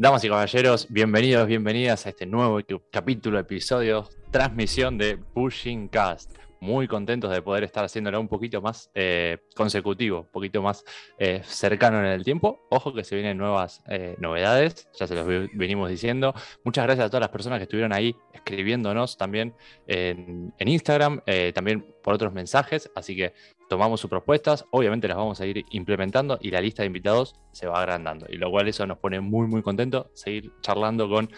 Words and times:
Damas 0.00 0.22
y 0.22 0.28
caballeros, 0.28 0.86
bienvenidos, 0.88 1.48
bienvenidas 1.48 2.06
a 2.06 2.10
este 2.10 2.24
nuevo 2.24 2.60
capítulo, 2.92 3.36
episodio, 3.36 4.08
transmisión 4.30 4.96
de 4.96 5.18
Pushing 5.18 5.88
Cast. 5.88 6.36
Muy 6.60 6.88
contentos 6.88 7.30
de 7.30 7.40
poder 7.40 7.62
estar 7.62 7.84
haciéndolo 7.84 8.20
un 8.20 8.26
poquito 8.26 8.60
más 8.60 8.90
eh, 8.94 9.38
consecutivo, 9.54 10.22
un 10.22 10.30
poquito 10.32 10.60
más 10.60 10.84
eh, 11.18 11.40
cercano 11.44 12.00
en 12.00 12.06
el 12.06 12.24
tiempo. 12.24 12.66
Ojo 12.68 12.92
que 12.92 13.04
se 13.04 13.14
vienen 13.14 13.38
nuevas 13.38 13.82
eh, 13.88 14.16
novedades, 14.18 14.88
ya 14.98 15.06
se 15.06 15.14
los 15.14 15.26
venimos 15.26 15.88
diciendo. 15.88 16.34
Muchas 16.64 16.84
gracias 16.84 17.06
a 17.06 17.10
todas 17.10 17.20
las 17.20 17.30
personas 17.30 17.60
que 17.60 17.64
estuvieron 17.64 17.92
ahí 17.92 18.16
escribiéndonos 18.32 19.16
también 19.16 19.54
en, 19.86 20.52
en 20.58 20.68
Instagram, 20.68 21.20
también 21.54 21.86
por 22.02 22.14
otros 22.14 22.32
mensajes. 22.32 22.90
Así 22.96 23.14
que 23.14 23.34
tomamos 23.68 24.00
sus 24.00 24.10
propuestas, 24.10 24.64
obviamente 24.72 25.06
las 25.06 25.16
vamos 25.16 25.40
a 25.40 25.46
ir 25.46 25.64
implementando 25.70 26.38
y 26.40 26.50
la 26.50 26.60
lista 26.60 26.82
de 26.82 26.86
invitados 26.86 27.36
se 27.52 27.66
va 27.68 27.78
agrandando, 27.78 28.26
y 28.28 28.36
lo 28.36 28.50
cual 28.50 28.66
eso 28.66 28.86
nos 28.86 28.98
pone 28.98 29.20
muy, 29.20 29.46
muy 29.46 29.62
contentos, 29.62 30.06
seguir 30.14 30.50
charlando 30.60 31.08
con 31.08 31.30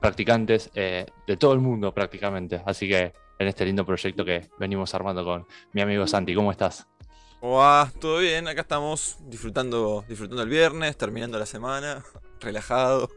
practicantes 0.00 0.70
de 0.72 1.36
todo 1.38 1.52
el 1.52 1.60
mundo 1.60 1.92
prácticamente. 1.92 2.62
Así 2.64 2.88
que 2.88 3.12
en 3.38 3.48
este 3.48 3.64
lindo 3.64 3.84
proyecto 3.84 4.24
que 4.24 4.48
venimos 4.58 4.94
armando 4.94 5.24
con 5.24 5.46
mi 5.72 5.80
amigo 5.80 6.06
Santi, 6.06 6.34
¿cómo 6.34 6.50
estás? 6.50 6.86
Hola, 7.40 7.92
todo 8.00 8.18
bien, 8.18 8.48
acá 8.48 8.62
estamos 8.62 9.18
disfrutando, 9.26 10.04
disfrutando 10.08 10.42
el 10.42 10.48
viernes, 10.48 10.96
terminando 10.96 11.38
la 11.38 11.46
semana, 11.46 12.02
relajado. 12.40 13.10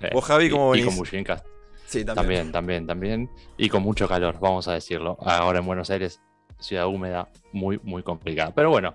Eh, 0.00 0.10
¿Vos, 0.12 0.24
Javi, 0.24 0.50
cómo 0.50 0.70
venís? 0.70 0.86
Y 0.92 1.24
con 1.24 1.38
Sí, 1.86 2.04
también. 2.04 2.14
También, 2.14 2.52
también, 2.52 2.86
también. 2.86 3.30
Y 3.58 3.68
con 3.68 3.82
mucho 3.82 4.08
calor, 4.08 4.38
vamos 4.40 4.66
a 4.66 4.72
decirlo. 4.72 5.18
Ahora 5.20 5.58
en 5.58 5.66
Buenos 5.66 5.90
Aires 5.90 6.20
ciudad 6.62 6.86
húmeda 6.86 7.28
muy, 7.52 7.78
muy 7.82 8.02
complicada. 8.02 8.52
Pero 8.54 8.70
bueno, 8.70 8.94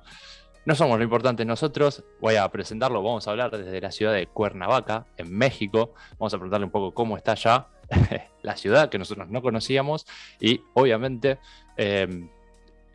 no 0.65 0.75
somos 0.75 0.97
lo 0.97 1.03
importante 1.03 1.45
nosotros. 1.45 2.03
Voy 2.19 2.35
a 2.35 2.49
presentarlo. 2.49 3.03
Vamos 3.03 3.27
a 3.27 3.31
hablar 3.31 3.55
desde 3.55 3.79
la 3.79 3.91
ciudad 3.91 4.13
de 4.13 4.27
Cuernavaca, 4.27 5.05
en 5.17 5.31
México. 5.31 5.93
Vamos 6.17 6.33
a 6.33 6.37
preguntarle 6.37 6.65
un 6.65 6.71
poco 6.71 6.93
cómo 6.93 7.17
está 7.17 7.35
ya 7.35 7.67
la 8.41 8.55
ciudad 8.55 8.89
que 8.89 8.97
nosotros 8.97 9.29
no 9.29 9.41
conocíamos 9.41 10.05
y 10.39 10.61
obviamente 10.73 11.39
em, 11.75 12.29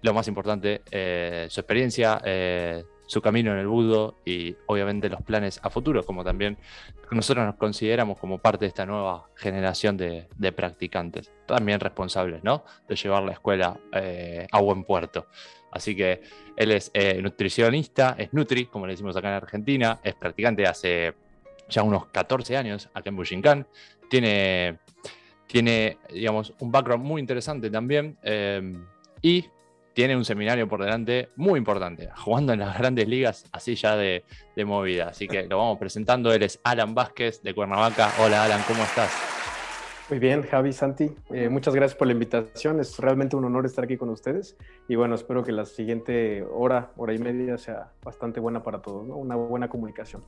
lo 0.02 0.14
más 0.14 0.26
importante, 0.28 0.82
eh, 0.90 1.46
su 1.48 1.60
experiencia, 1.60 2.20
eh, 2.24 2.84
su 3.06 3.20
camino 3.20 3.52
en 3.52 3.58
el 3.58 3.66
budo 3.66 4.16
y 4.24 4.56
obviamente 4.66 5.08
los 5.08 5.22
planes 5.22 5.60
a 5.62 5.70
futuro, 5.70 6.04
como 6.04 6.24
también 6.24 6.56
nosotros 7.10 7.44
nos 7.44 7.56
consideramos 7.56 8.18
como 8.18 8.38
parte 8.38 8.64
de 8.64 8.68
esta 8.68 8.86
nueva 8.86 9.28
generación 9.36 9.96
de, 9.96 10.52
practicantes, 10.56 11.30
también 11.46 11.78
responsables, 11.78 12.42
¿no? 12.42 12.64
De 12.88 12.96
llevar 12.96 13.22
la 13.22 13.32
escuela 13.32 13.78
eh, 13.92 14.46
a 14.50 14.60
buen 14.60 14.84
puerto. 14.84 15.26
Así 15.70 15.94
que 15.94 16.22
él 16.56 16.72
es 16.72 16.90
nutricionista, 17.20 18.14
es 18.18 18.32
Nutri, 18.32 18.66
como 18.66 18.86
le 18.86 18.94
decimos 18.94 19.16
acá 19.16 19.28
en 19.28 19.34
Argentina, 19.34 20.00
es 20.02 20.14
practicante 20.14 20.66
hace 20.66 21.14
ya 21.68 21.82
unos 21.82 22.06
14 22.06 22.56
años 22.56 22.88
acá 22.94 23.10
en 23.10 23.16
Bushinkan, 23.16 23.66
tiene, 24.08 24.78
tiene 25.52 25.98
digamos, 26.10 26.54
un 26.60 26.72
background 26.72 27.04
muy 27.04 27.20
interesante 27.20 27.68
también 27.68 28.16
eh, 28.22 28.74
y 29.20 29.44
tiene 29.92 30.16
un 30.16 30.24
seminario 30.24 30.66
por 30.66 30.82
delante 30.82 31.28
muy 31.36 31.58
importante, 31.58 32.08
jugando 32.16 32.54
en 32.54 32.60
las 32.60 32.78
grandes 32.78 33.06
ligas, 33.06 33.44
así 33.52 33.74
ya 33.74 33.94
de, 33.94 34.24
movida. 34.64 35.08
Así 35.08 35.28
que 35.28 35.42
lo 35.42 35.58
vamos 35.58 35.78
presentando. 35.78 36.32
Él 36.32 36.42
es 36.42 36.58
Alan 36.64 36.94
Vázquez 36.94 37.42
de 37.42 37.54
Cuernavaca. 37.54 38.10
Hola 38.18 38.44
Alan, 38.44 38.62
¿cómo 38.66 38.82
estás? 38.82 39.12
Muy 40.08 40.18
bien, 40.18 40.42
Javi, 40.42 40.72
Santi. 40.72 41.10
Eh, 41.30 41.50
muchas 41.50 41.74
gracias 41.74 41.98
por 41.98 42.06
la 42.06 42.14
invitación. 42.14 42.80
Es 42.80 42.98
realmente 42.98 43.36
un 43.36 43.44
honor 43.44 43.66
estar 43.66 43.84
aquí 43.84 43.98
con 43.98 44.08
ustedes. 44.08 44.56
Y 44.88 44.94
bueno, 44.94 45.14
espero 45.16 45.44
que 45.44 45.52
la 45.52 45.66
siguiente 45.66 46.42
hora, 46.50 46.92
hora 46.96 47.12
y 47.12 47.18
media 47.18 47.58
sea 47.58 47.92
bastante 48.02 48.40
buena 48.40 48.62
para 48.62 48.80
todos, 48.80 49.06
una 49.06 49.36
buena 49.36 49.68
comunicación. 49.68 50.22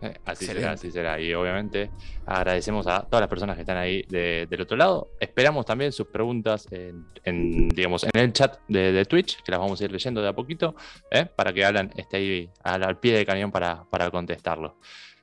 Eh, 0.00 0.14
así 0.24 0.46
será, 0.46 0.72
así 0.72 0.90
será. 0.90 1.20
Y 1.20 1.34
obviamente 1.34 1.90
agradecemos 2.24 2.86
a 2.86 3.02
todas 3.02 3.20
las 3.20 3.28
personas 3.28 3.56
que 3.56 3.62
están 3.62 3.76
ahí 3.76 4.02
del 4.08 4.60
otro 4.60 4.76
lado. 4.76 5.10
Esperamos 5.18 5.66
también 5.66 5.92
sus 5.92 6.06
preguntas 6.06 6.68
en, 6.70 7.68
digamos, 7.68 8.04
en 8.04 8.10
el 8.14 8.32
chat 8.32 8.58
de, 8.68 9.04
Twitch, 9.04 9.42
que 9.42 9.50
las 9.50 9.60
vamos 9.60 9.80
a 9.80 9.84
ir 9.84 9.92
leyendo 9.92 10.22
de 10.22 10.28
a 10.28 10.32
poquito, 10.32 10.74
¿eh? 11.10 11.26
para 11.26 11.52
que 11.52 11.64
Alan 11.64 11.90
esté 11.96 12.18
ahí 12.18 12.50
al, 12.62 12.98
pie 12.98 13.16
de 13.16 13.26
cañón 13.26 13.50
para, 13.50 13.84
para 13.84 14.10
contestarlo. 14.10 14.76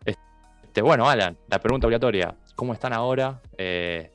Este, 0.04 0.82
bueno, 0.82 1.10
Alan, 1.10 1.38
la 1.48 1.60
pregunta 1.60 1.88
obligatoria, 1.88 2.36
¿cómo 2.56 2.74
están 2.74 2.92
ahora, 2.92 3.42
eh, 3.58 4.12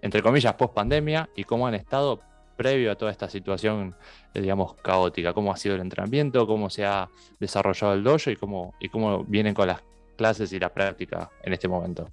entre 0.00 0.22
comillas, 0.22 0.54
post 0.54 0.74
pandemia, 0.74 1.28
y 1.34 1.42
cómo 1.42 1.66
han 1.66 1.74
estado 1.74 2.20
previo 2.56 2.90
a 2.90 2.96
toda 2.96 3.10
esta 3.10 3.28
situación, 3.28 3.94
eh, 4.34 4.40
digamos, 4.40 4.74
caótica? 4.74 5.32
¿Cómo 5.32 5.52
ha 5.52 5.56
sido 5.56 5.74
el 5.74 5.80
entrenamiento? 5.80 6.46
¿Cómo 6.46 6.70
se 6.70 6.84
ha 6.84 7.08
desarrollado 7.38 7.94
el 7.94 8.02
dojo? 8.02 8.30
¿Y 8.30 8.36
cómo, 8.36 8.74
y 8.80 8.88
cómo 8.88 9.24
vienen 9.24 9.54
con 9.54 9.68
las 9.68 9.82
clases 10.16 10.52
y 10.52 10.58
la 10.58 10.72
práctica 10.72 11.30
en 11.42 11.52
este 11.52 11.68
momento? 11.68 12.08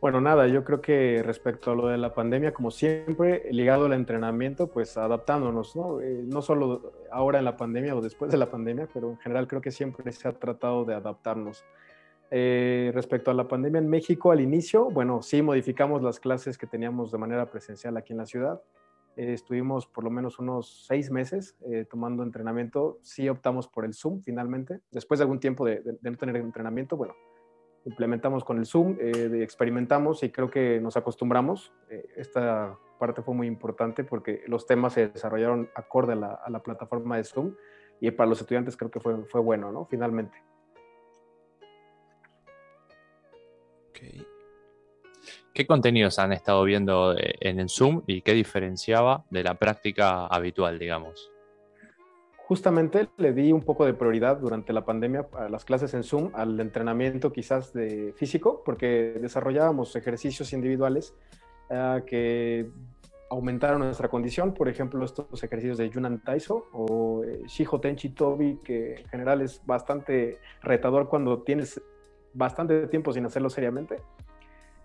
Bueno, 0.00 0.18
nada, 0.22 0.46
yo 0.46 0.64
creo 0.64 0.80
que 0.80 1.22
respecto 1.22 1.72
a 1.72 1.74
lo 1.74 1.88
de 1.88 1.98
la 1.98 2.14
pandemia, 2.14 2.54
como 2.54 2.70
siempre, 2.70 3.46
ligado 3.50 3.84
al 3.84 3.92
entrenamiento, 3.92 4.68
pues 4.68 4.96
adaptándonos, 4.96 5.76
¿no? 5.76 6.00
Eh, 6.00 6.22
no 6.24 6.40
solo 6.40 6.92
ahora 7.10 7.38
en 7.38 7.44
la 7.44 7.58
pandemia 7.58 7.94
o 7.94 8.00
después 8.00 8.30
de 8.30 8.38
la 8.38 8.50
pandemia, 8.50 8.88
pero 8.94 9.10
en 9.10 9.18
general 9.18 9.46
creo 9.46 9.60
que 9.60 9.70
siempre 9.70 10.10
se 10.12 10.26
ha 10.26 10.32
tratado 10.32 10.86
de 10.86 10.94
adaptarnos. 10.94 11.64
Eh, 12.30 12.92
respecto 12.94 13.30
a 13.30 13.34
la 13.34 13.46
pandemia 13.46 13.78
en 13.80 13.90
México, 13.90 14.30
al 14.30 14.40
inicio, 14.40 14.88
bueno, 14.88 15.20
sí 15.20 15.42
modificamos 15.42 16.00
las 16.02 16.18
clases 16.18 16.56
que 16.56 16.66
teníamos 16.66 17.12
de 17.12 17.18
manera 17.18 17.50
presencial 17.50 17.96
aquí 17.98 18.14
en 18.14 18.18
la 18.18 18.26
ciudad. 18.26 18.62
Eh, 19.16 19.32
estuvimos 19.32 19.86
por 19.86 20.04
lo 20.04 20.10
menos 20.10 20.38
unos 20.38 20.86
seis 20.86 21.10
meses 21.10 21.56
eh, 21.66 21.84
tomando 21.88 22.22
entrenamiento. 22.22 22.98
Sí 23.02 23.28
optamos 23.28 23.68
por 23.68 23.84
el 23.84 23.94
Zoom 23.94 24.22
finalmente. 24.22 24.80
Después 24.90 25.18
de 25.18 25.24
algún 25.24 25.40
tiempo 25.40 25.66
de, 25.66 25.82
no 26.00 26.16
tener 26.16 26.36
entrenamiento, 26.36 26.96
bueno, 26.96 27.14
implementamos 27.84 28.44
con 28.44 28.58
el 28.58 28.66
Zoom, 28.66 28.96
eh, 29.00 29.40
experimentamos 29.42 30.22
y 30.22 30.30
creo 30.30 30.50
que 30.50 30.80
nos 30.80 30.96
acostumbramos. 30.96 31.72
esta 32.16 32.78
parte 32.98 33.22
fue 33.22 33.34
muy 33.34 33.46
importante 33.46 34.04
porque 34.04 34.42
los 34.46 34.66
temas 34.66 34.92
se 34.92 35.08
desarrollaron 35.08 35.70
acorde 35.74 36.12
a 36.12 36.50
la, 36.50 36.62
plataforma 36.62 37.16
de 37.16 37.24
Zoom 37.24 37.54
y 37.98 38.10
para 38.10 38.28
los 38.28 38.40
estudiantes 38.40 38.76
creo 38.76 38.90
que 38.90 39.00
fue, 39.00 39.24
fue 39.24 39.40
bueno, 39.40 39.72
¿no? 39.72 39.86
Finalmente. 39.86 40.36
¿Qué 45.60 45.66
contenidos 45.66 46.18
han 46.18 46.32
estado 46.32 46.64
viendo 46.64 47.14
eh, 47.14 47.34
en 47.38 47.60
el 47.60 47.68
Zoom 47.68 48.00
y 48.06 48.22
qué 48.22 48.32
diferenciaba 48.32 49.26
de 49.28 49.44
la 49.44 49.56
práctica 49.56 50.24
habitual, 50.24 50.78
digamos? 50.78 51.30
Justamente 52.38 53.10
le 53.18 53.34
di 53.34 53.52
un 53.52 53.60
poco 53.60 53.84
de 53.84 53.92
prioridad 53.92 54.38
durante 54.38 54.72
la 54.72 54.86
pandemia 54.86 55.26
a 55.34 55.50
las 55.50 55.66
clases 55.66 55.92
en 55.92 56.02
Zoom, 56.02 56.30
al 56.32 56.58
entrenamiento 56.60 57.30
quizás 57.30 57.74
de 57.74 58.14
físico, 58.16 58.62
porque 58.64 59.18
desarrollábamos 59.20 59.94
ejercicios 59.96 60.54
individuales 60.54 61.14
ah, 61.68 62.00
que 62.06 62.70
aumentaron 63.28 63.80
nuestra 63.80 64.08
condición, 64.08 64.54
por 64.54 64.66
ejemplo, 64.66 65.04
estos 65.04 65.44
ejercicios 65.44 65.76
de 65.76 65.90
Yunan 65.90 66.24
Taiso 66.24 66.68
o 66.72 67.22
eh, 67.22 67.42
Shiho 67.44 67.78
Tenchi 67.80 68.08
Tobi, 68.08 68.60
que 68.64 68.94
en 68.94 69.08
general 69.08 69.42
es 69.42 69.60
bastante 69.66 70.38
retador 70.62 71.10
cuando 71.10 71.42
tienes 71.42 71.82
bastante 72.32 72.86
tiempo 72.86 73.12
sin 73.12 73.26
hacerlo 73.26 73.50
seriamente. 73.50 73.96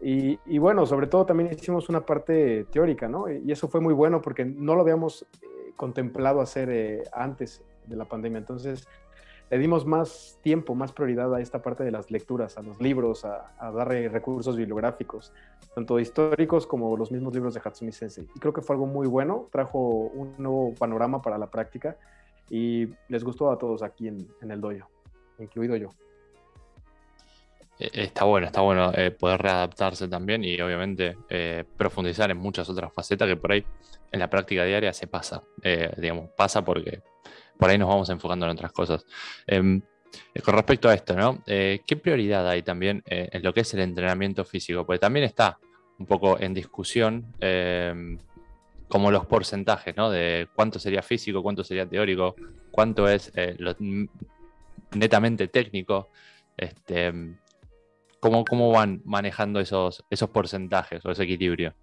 Y, 0.01 0.57
bueno, 0.57 0.85
sobre 0.85 1.07
todo 1.07 1.25
también 1.25 1.51
hicimos 1.51 1.89
una 1.89 2.05
parte 2.05 2.65
teórica, 2.65 3.07
¿no? 3.07 3.31
Y 3.31 3.51
eso 3.51 3.67
fue 3.67 3.81
muy 3.81 3.93
bueno 3.93 4.21
porque 4.21 4.45
no 4.45 4.75
lo 4.75 4.81
habíamos 4.81 5.23
eh, 5.23 5.73
contemplado 5.75 6.41
hacer 6.41 6.69
eh, 6.69 7.03
antes 7.13 7.63
de 7.87 7.95
la 7.95 8.05
pandemia. 8.05 8.39
Entonces, 8.39 8.87
le 9.49 9.57
dimos 9.57 9.85
más 9.85 10.39
tiempo, 10.41 10.75
más 10.75 10.91
prioridad 10.91 11.33
a 11.33 11.39
esta 11.39 11.61
parte 11.61 11.83
de 11.83 11.91
las 11.91 12.11
lecturas, 12.11 12.57
a 12.57 12.61
los 12.61 12.79
libros, 12.81 13.25
a, 13.25 13.71
darle 13.71 14.09
recursos 14.09 14.55
bibliográficos, 14.55 15.33
tanto 15.73 15.99
históricos 15.99 16.65
como 16.65 16.97
los 16.97 17.11
mismos 17.11 17.33
libros 17.33 17.53
de 17.53 17.61
Hatsumi 17.63 17.91
Sensei. 17.91 18.27
Y 18.35 18.39
creo 18.39 18.53
que 18.53 18.61
fue 18.61 18.75
algo 18.75 18.87
muy 18.87 19.07
bueno, 19.07 19.47
trajo 19.51 19.79
un 19.79 20.33
nuevo 20.37 20.73
panorama 20.73 21.21
para 21.21 21.37
la 21.37 21.47
práctica 21.47 21.95
y 22.49 22.89
les 23.07 23.23
gustó 23.23 23.51
a 23.51 23.57
todos 23.57 23.83
aquí 23.83 24.07
en, 24.07 24.27
en 24.41 24.51
el 24.51 24.61
dojo, 24.61 24.89
incluido 25.39 25.75
yo. 25.75 25.89
Eh, 27.79 27.89
está 27.93 28.23
bueno, 28.25 28.47
está 28.47 28.61
bueno 28.61 28.91
eh, 28.95 29.11
poder 29.11 29.41
readaptarse 29.41 30.07
también 30.07 30.43
y 30.43 30.59
obviamente 30.61 31.17
eh, 31.29 31.65
profundizar 31.77 32.31
en 32.31 32.37
muchas 32.37 32.69
otras 32.69 32.93
facetas 32.93 33.27
que 33.27 33.35
por 33.35 33.51
ahí 33.51 33.65
en 34.11 34.19
la 34.19 34.29
práctica 34.29 34.63
diaria 34.63 34.93
se 34.93 35.07
pasa, 35.07 35.43
digamos, 35.97 36.29
pasa 36.37 36.63
porque 36.63 37.01
por 37.57 37.69
ahí 37.69 37.77
nos 37.77 37.89
vamos 37.89 38.09
enfocando 38.09 38.45
en 38.45 38.53
otras 38.53 38.71
cosas. 38.71 39.05
Em, 39.45 39.81
con 40.41 40.53
respecto 40.53 40.87
a 40.87 40.93
esto, 40.93 41.15
¿no? 41.15 41.43
¿Qué 41.45 41.99
prioridad 42.01 42.47
hay 42.47 42.61
también 42.61 43.03
en 43.07 43.43
lo 43.43 43.53
que 43.53 43.61
es 43.61 43.73
el 43.73 43.81
entrenamiento 43.81 44.45
físico? 44.45 44.85
Porque 44.85 44.99
también 44.99 45.25
está 45.25 45.59
un 45.99 46.05
poco 46.05 46.39
en 46.39 46.53
discusión 46.53 47.25
em, 47.41 48.17
como 48.87 49.11
los 49.11 49.25
porcentajes, 49.25 49.97
¿no? 49.97 50.09
De 50.09 50.47
cuánto 50.55 50.79
sería 50.79 51.01
físico, 51.01 51.43
cuánto 51.43 51.65
sería 51.65 51.85
teórico, 51.85 52.35
cuánto 52.71 53.09
es 53.09 53.33
lo 53.57 53.75
netamente 54.93 55.49
técnico. 55.49 56.09
Este, 56.55 57.11
¿Cómo, 58.25 58.71
van 58.71 59.01
manejando 59.05 59.59
esos, 59.59 60.03
esos 60.09 60.29
porcentajes 60.29 61.05
o 61.05 61.11
ese 61.11 61.23
equilibrio? 61.23 61.73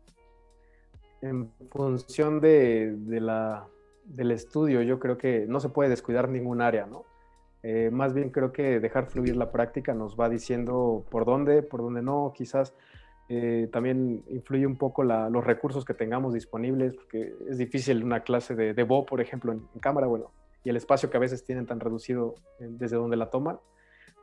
En 1.21 1.53
función 1.71 2.41
de, 2.41 2.97
la, 3.21 3.69
del 4.05 4.33
estudio, 4.33 4.83
yo 4.83 4.99
creo 4.99 5.17
que 5.17 5.47
no 5.49 5.61
se 5.61 5.69
puede 5.69 5.91
descuidar 5.91 6.29
ningún 6.29 6.61
área, 6.61 6.87
¿no? 6.87 7.05
Eh, 7.63 7.91
más 7.93 8.13
bien 8.13 8.31
creo 8.31 8.53
que 8.53 8.81
dejar 8.81 9.07
fluir 9.07 9.37
la 9.37 9.53
práctica 9.53 9.95
nos 9.95 10.19
va 10.19 10.29
diciendo 10.29 11.05
por 11.09 11.25
dónde, 11.25 11.63
por 11.63 11.81
dónde 11.81 12.03
no, 12.03 12.33
quizás 12.35 12.75
eh, 13.29 13.69
también 13.73 14.25
influye 14.29 14.67
un 14.67 14.77
poco 14.77 15.05
los 15.05 15.45
recursos 15.45 15.85
que 15.85 15.95
tengamos 15.95 16.35
disponibles, 16.35 16.95
porque 16.95 17.33
es 17.49 17.59
difícil 17.59 18.03
una 18.03 18.25
clase 18.25 18.57
de, 18.57 18.75
de 18.75 18.83
Bo, 18.83 19.07
por 19.07 19.21
ejemplo, 19.21 19.53
en, 19.53 19.61
cámara, 19.81 20.09
bueno, 20.09 20.33
y 20.65 20.71
el 20.71 20.77
espacio 20.77 21.09
que 21.09 21.19
a 21.19 21.21
veces 21.21 21.45
tienen 21.45 21.67
tan 21.67 21.79
reducido 21.79 22.35
desde 22.59 22.97
donde 22.97 23.17
la 23.17 23.31
toman, 23.31 23.61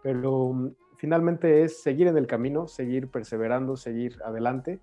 pero 0.04 0.74
finalmente 1.00 1.64
es 1.64 1.82
seguir 1.82 2.08
en 2.08 2.18
el 2.18 2.28
camino, 2.28 2.68
seguir 2.68 3.08
perseverando, 3.08 3.78
seguir 3.78 4.18
adelante, 4.26 4.80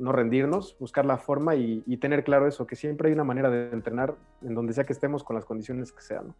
no 0.00 0.10
rendirnos, 0.10 0.76
buscar 0.80 1.06
la 1.06 1.16
forma 1.16 1.54
y, 1.54 1.96
tener 1.98 2.24
claro 2.24 2.48
eso, 2.48 2.66
que 2.66 2.74
siempre 2.74 3.08
hay 3.08 3.14
una 3.14 3.22
manera 3.22 3.50
de 3.50 3.70
entrenar 3.70 4.16
en 4.42 4.54
donde 4.54 4.72
sea 4.72 4.82
que 4.82 4.92
estemos 4.92 5.22
con 5.22 5.36
las 5.36 5.44
condiciones 5.44 5.92
que 5.92 6.02
sean. 6.02 6.34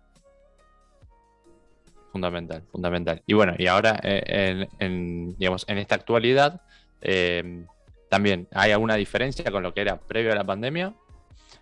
Fundamental, 2.11 2.63
fundamental. 2.73 3.23
Y 3.25 3.35
bueno, 3.35 3.55
y 3.57 3.69
ahora 3.69 4.01
eh, 4.03 4.67
en, 4.81 5.37
digamos, 5.39 5.65
en 5.69 5.79
esta 5.79 5.95
actualidad, 5.95 6.63
eh, 7.01 7.65
también 8.09 8.49
hay 8.51 8.73
alguna 8.73 8.97
diferencia 8.97 9.49
con 9.53 9.63
lo 9.63 9.73
que 9.73 9.83
era 9.83 10.01
previo 10.01 10.33
a 10.33 10.35
la 10.35 10.45
pandemia 10.45 10.93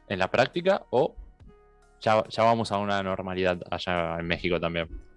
en 0.08 0.18
la 0.18 0.30
práctica 0.30 0.86
o 0.88 1.14
ya, 2.00 2.24
ya 2.30 2.44
vamos 2.44 2.72
a 2.72 2.78
una 2.78 3.02
normalidad 3.02 3.60
allá 3.70 4.18
en 4.18 4.26
México 4.26 4.58
también. 4.58 5.07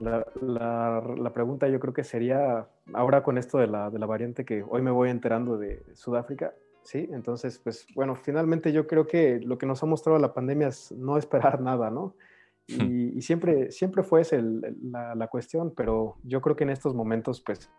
La, 0.00 0.26
la, 0.40 1.32
pregunta 1.32 1.68
yo 1.68 1.78
creo 1.78 1.94
que 1.94 2.04
sería, 2.04 2.66
ahora 2.92 3.22
con 3.22 3.38
esto 3.38 3.58
de 3.58 3.68
la, 3.68 3.90
de 3.90 3.98
la, 3.98 4.06
variante 4.06 4.44
que 4.44 4.64
hoy 4.68 4.82
me 4.82 4.90
voy 4.90 5.10
enterando 5.10 5.56
de 5.56 5.82
Sudáfrica, 5.94 6.52
¿sí? 6.82 7.08
Entonces, 7.12 7.58
pues 7.58 7.86
bueno, 7.94 8.16
finalmente 8.16 8.72
yo 8.72 8.86
creo 8.86 9.06
que 9.06 9.40
lo 9.40 9.56
que 9.56 9.66
nos 9.66 9.82
ha 9.82 9.86
mostrado 9.86 10.18
la 10.18 10.34
pandemia 10.34 10.68
es 10.68 10.90
no 10.92 11.16
esperar 11.16 11.60
nada, 11.60 11.90
¿no? 11.90 12.14
Y, 12.66 13.20
siempre, 13.20 13.70
siempre 13.70 14.02
fue 14.02 14.22
esa 14.22 14.36
la, 14.40 15.14
la, 15.14 15.28
cuestión, 15.28 15.72
pero 15.76 16.16
yo 16.24 16.40
creo 16.40 16.56
que 16.56 16.64
en 16.64 16.70
estos 16.70 16.94
momentos, 16.94 17.40
pues, 17.40 17.70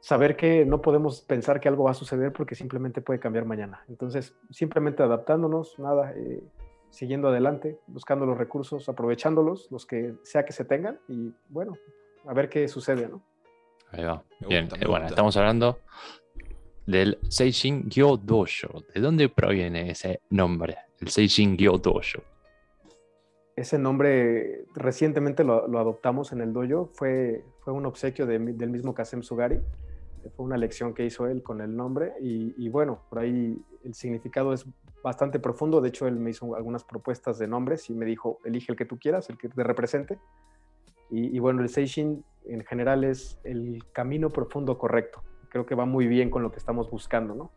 saber 0.00 0.36
que 0.36 0.64
no 0.64 0.80
podemos 0.80 1.22
pensar 1.22 1.58
que 1.58 1.68
algo 1.68 1.84
va 1.84 1.92
a 1.92 1.94
suceder 1.94 2.32
porque 2.32 2.54
simplemente 2.54 3.00
puede 3.00 3.18
cambiar 3.18 3.44
mañana. 3.44 3.82
Entonces, 3.88 4.36
simplemente 4.50 5.02
adaptándonos, 5.02 5.78
nada, 5.78 6.12
eh, 6.14 6.42
siguiendo 6.90 7.28
adelante, 7.28 7.78
buscando 7.86 8.26
los 8.26 8.38
recursos, 8.38 8.88
aprovechándolos, 8.88 9.68
los 9.70 9.86
que 9.86 10.14
sea 10.22 10.44
que 10.44 10.52
se 10.52 10.64
tengan 10.64 10.98
y 11.08 11.32
bueno, 11.48 11.74
a 12.26 12.34
ver 12.34 12.48
qué 12.48 12.68
sucede, 12.68 13.08
¿no? 13.08 13.22
Ahí 13.90 14.04
va. 14.04 14.22
Bien, 14.46 14.68
eh, 14.80 14.86
bueno, 14.86 15.06
estamos 15.06 15.36
hablando 15.36 15.78
del 16.86 17.18
Seijin 17.28 17.88
Gyo 17.88 18.16
Dojo. 18.16 18.82
¿De 18.94 19.00
dónde 19.00 19.28
proviene 19.28 19.90
ese 19.90 20.20
nombre, 20.30 20.76
el 21.00 21.08
Seijin 21.08 21.56
Gyo 21.56 21.78
Dojo? 21.78 22.22
Ese 23.56 23.78
nombre 23.78 24.66
recientemente 24.74 25.42
lo, 25.42 25.64
adoptamos 25.78 26.32
en 26.32 26.40
el 26.40 26.52
dojo, 26.52 26.90
fue, 26.94 27.44
fue 27.60 27.72
un 27.72 27.86
obsequio 27.86 28.24
del 28.24 28.70
mismo 28.70 28.94
Kasem 28.94 29.22
Sugari, 29.22 29.58
fue 30.36 30.44
una 30.44 30.56
lección 30.56 30.94
que 30.94 31.04
hizo 31.04 31.26
él 31.26 31.42
con 31.42 31.60
el 31.60 31.74
nombre 31.74 32.14
y, 32.20 32.54
y 32.56 32.68
bueno, 32.68 33.02
por 33.08 33.20
ahí 33.20 33.60
el 33.84 33.94
significado 33.94 34.52
es 34.52 34.66
bastante 35.02 35.38
profundo. 35.38 35.80
De 35.80 35.88
hecho, 35.88 36.06
él 36.06 36.16
me 36.16 36.30
hizo 36.30 36.54
algunas 36.54 36.84
propuestas 36.84 37.38
de 37.38 37.48
nombres 37.48 37.88
y 37.90 37.94
me 37.94 38.04
dijo, 38.04 38.38
elige 38.44 38.72
el 38.72 38.78
que 38.78 38.84
tú 38.84 38.98
quieras, 38.98 39.30
el 39.30 39.38
que 39.38 39.48
te 39.48 39.62
represente. 39.62 40.18
Y, 41.10 41.38
bueno, 41.38 41.62
el 41.62 41.70
Seishin 41.70 42.22
en 42.44 42.64
general 42.66 43.02
es 43.02 43.40
el 43.42 43.82
camino 43.92 44.28
profundo 44.28 44.76
correcto. 44.76 45.22
Creo 45.48 45.64
que 45.64 45.74
va 45.74 45.86
muy 45.86 46.06
bien 46.06 46.28
con 46.28 46.42
lo 46.42 46.50
que 46.50 46.58
estamos 46.58 46.90
buscando, 46.90 47.34
¿no? 47.34 47.50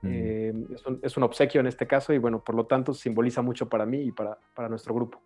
Mm. 0.00 0.10
Eh, 0.10 0.54
es, 1.02 1.16
un, 1.16 1.22
obsequio 1.22 1.60
en 1.60 1.66
este 1.66 1.86
caso 1.86 2.14
y 2.14 2.18
bueno, 2.18 2.42
por 2.42 2.54
lo 2.54 2.64
tanto 2.64 2.94
simboliza 2.94 3.42
mucho 3.42 3.68
para 3.68 3.84
mí 3.84 4.00
y 4.00 4.10
para, 4.10 4.38
para 4.54 4.70
nuestro 4.70 4.94
grupo. 4.94 5.20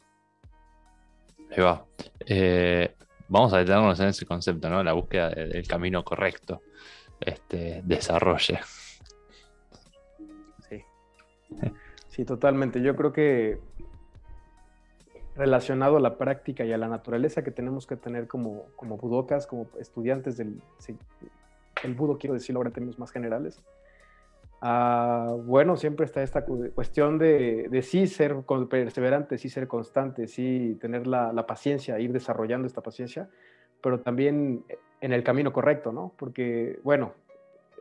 Ahí 1.53 1.63
va. 1.63 1.87
Eh, 2.27 2.97
vamos 3.29 3.53
a 3.53 3.59
detenernos 3.59 4.01
en 4.01 4.09
ese 4.09 4.27
concepto, 4.27 4.69
¿no? 4.69 4.83
La 4.83 4.93
búsqueda 4.93 5.31
del 5.31 5.67
camino 5.67 6.05
correcto. 6.05 6.63
Este, 7.21 7.83
desarrolle. 7.85 8.61
Sí, 12.09 12.25
totalmente. 12.25 12.83
Yo 12.83 12.97
creo 12.97 13.13
que 13.13 13.61
relacionado 15.37 15.97
a 15.97 16.01
la 16.01 16.19
práctica 16.19 16.65
y 16.65 16.73
a 16.73 16.79
la 16.79 16.89
naturaleza 16.89 17.45
que 17.45 17.53
tenemos 17.53 17.87
que 17.87 17.97
tener 17.97 18.27
como, 18.27 18.67
como 18.75 18.97
budocas, 18.97 19.47
como 19.47 19.69
estudiantes 19.79 20.37
del 20.37 20.61
el 21.85 21.95
budo, 21.95 22.19
quiero 22.19 22.35
decirlo 22.35 22.59
ahora 22.59 22.71
en 22.71 22.75
términos 22.75 22.99
más 22.99 23.13
generales. 23.13 23.63
Ah, 24.61 25.37
bueno, 25.45 25.77
siempre 25.77 26.05
está 26.05 26.23
esta 26.23 26.45
cuestión 26.45 27.19
de, 27.19 27.69
de, 27.71 27.83
sí 27.83 28.09
ser 28.09 28.37
perseverante, 28.69 29.39
sí 29.39 29.49
ser 29.49 29.69
constante, 29.69 30.27
sí 30.27 30.77
tener 30.81 31.07
la, 31.07 31.33
la, 31.33 31.47
paciencia, 31.47 32.01
ir 32.01 32.13
desarrollando 32.13 32.67
esta 32.67 32.81
paciencia, 32.81 33.29
pero 33.81 34.01
también 34.01 34.65
en 35.01 35.13
el 35.13 35.23
camino 35.23 35.53
correcto, 35.53 35.93
¿no? 35.93 36.13
Porque, 36.17 36.81
bueno, 36.83 37.13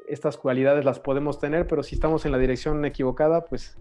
estas 0.07 0.37
cualidades 0.37 0.85
las 0.85 0.99
podemos 0.99 1.39
tener, 1.39 1.65
pero 1.67 1.81
si 1.81 1.95
estamos 1.95 2.25
en 2.25 2.31
la 2.31 2.37
dirección 2.37 2.85
equivocada, 2.85 3.45
pues 3.45 3.77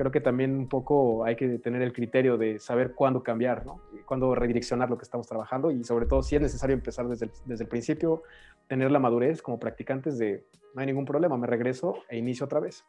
creo 0.00 0.10
que 0.10 0.22
también 0.22 0.56
un 0.56 0.66
poco 0.66 1.26
hay 1.26 1.36
que 1.36 1.58
tener 1.58 1.82
el 1.82 1.92
criterio 1.92 2.38
de 2.38 2.58
saber 2.58 2.94
cuándo 2.94 3.22
cambiar, 3.22 3.66
¿no? 3.66 3.82
Cuándo 4.06 4.34
redireccionar 4.34 4.88
lo 4.88 4.96
que 4.96 5.04
estamos 5.04 5.26
trabajando 5.26 5.70
y 5.70 5.84
sobre 5.84 6.06
todo 6.06 6.22
si 6.22 6.36
es 6.36 6.40
necesario 6.40 6.72
empezar 6.72 7.06
desde 7.06 7.26
el, 7.26 7.32
desde 7.44 7.64
el 7.64 7.68
principio, 7.68 8.22
tener 8.66 8.90
la 8.90 8.98
madurez 8.98 9.42
como 9.42 9.60
practicantes 9.60 10.16
de 10.16 10.46
no 10.74 10.80
hay 10.80 10.86
ningún 10.86 11.04
problema, 11.04 11.36
me 11.36 11.46
regreso 11.46 11.98
e 12.08 12.16
inicio 12.16 12.46
otra 12.46 12.60
vez. 12.60 12.82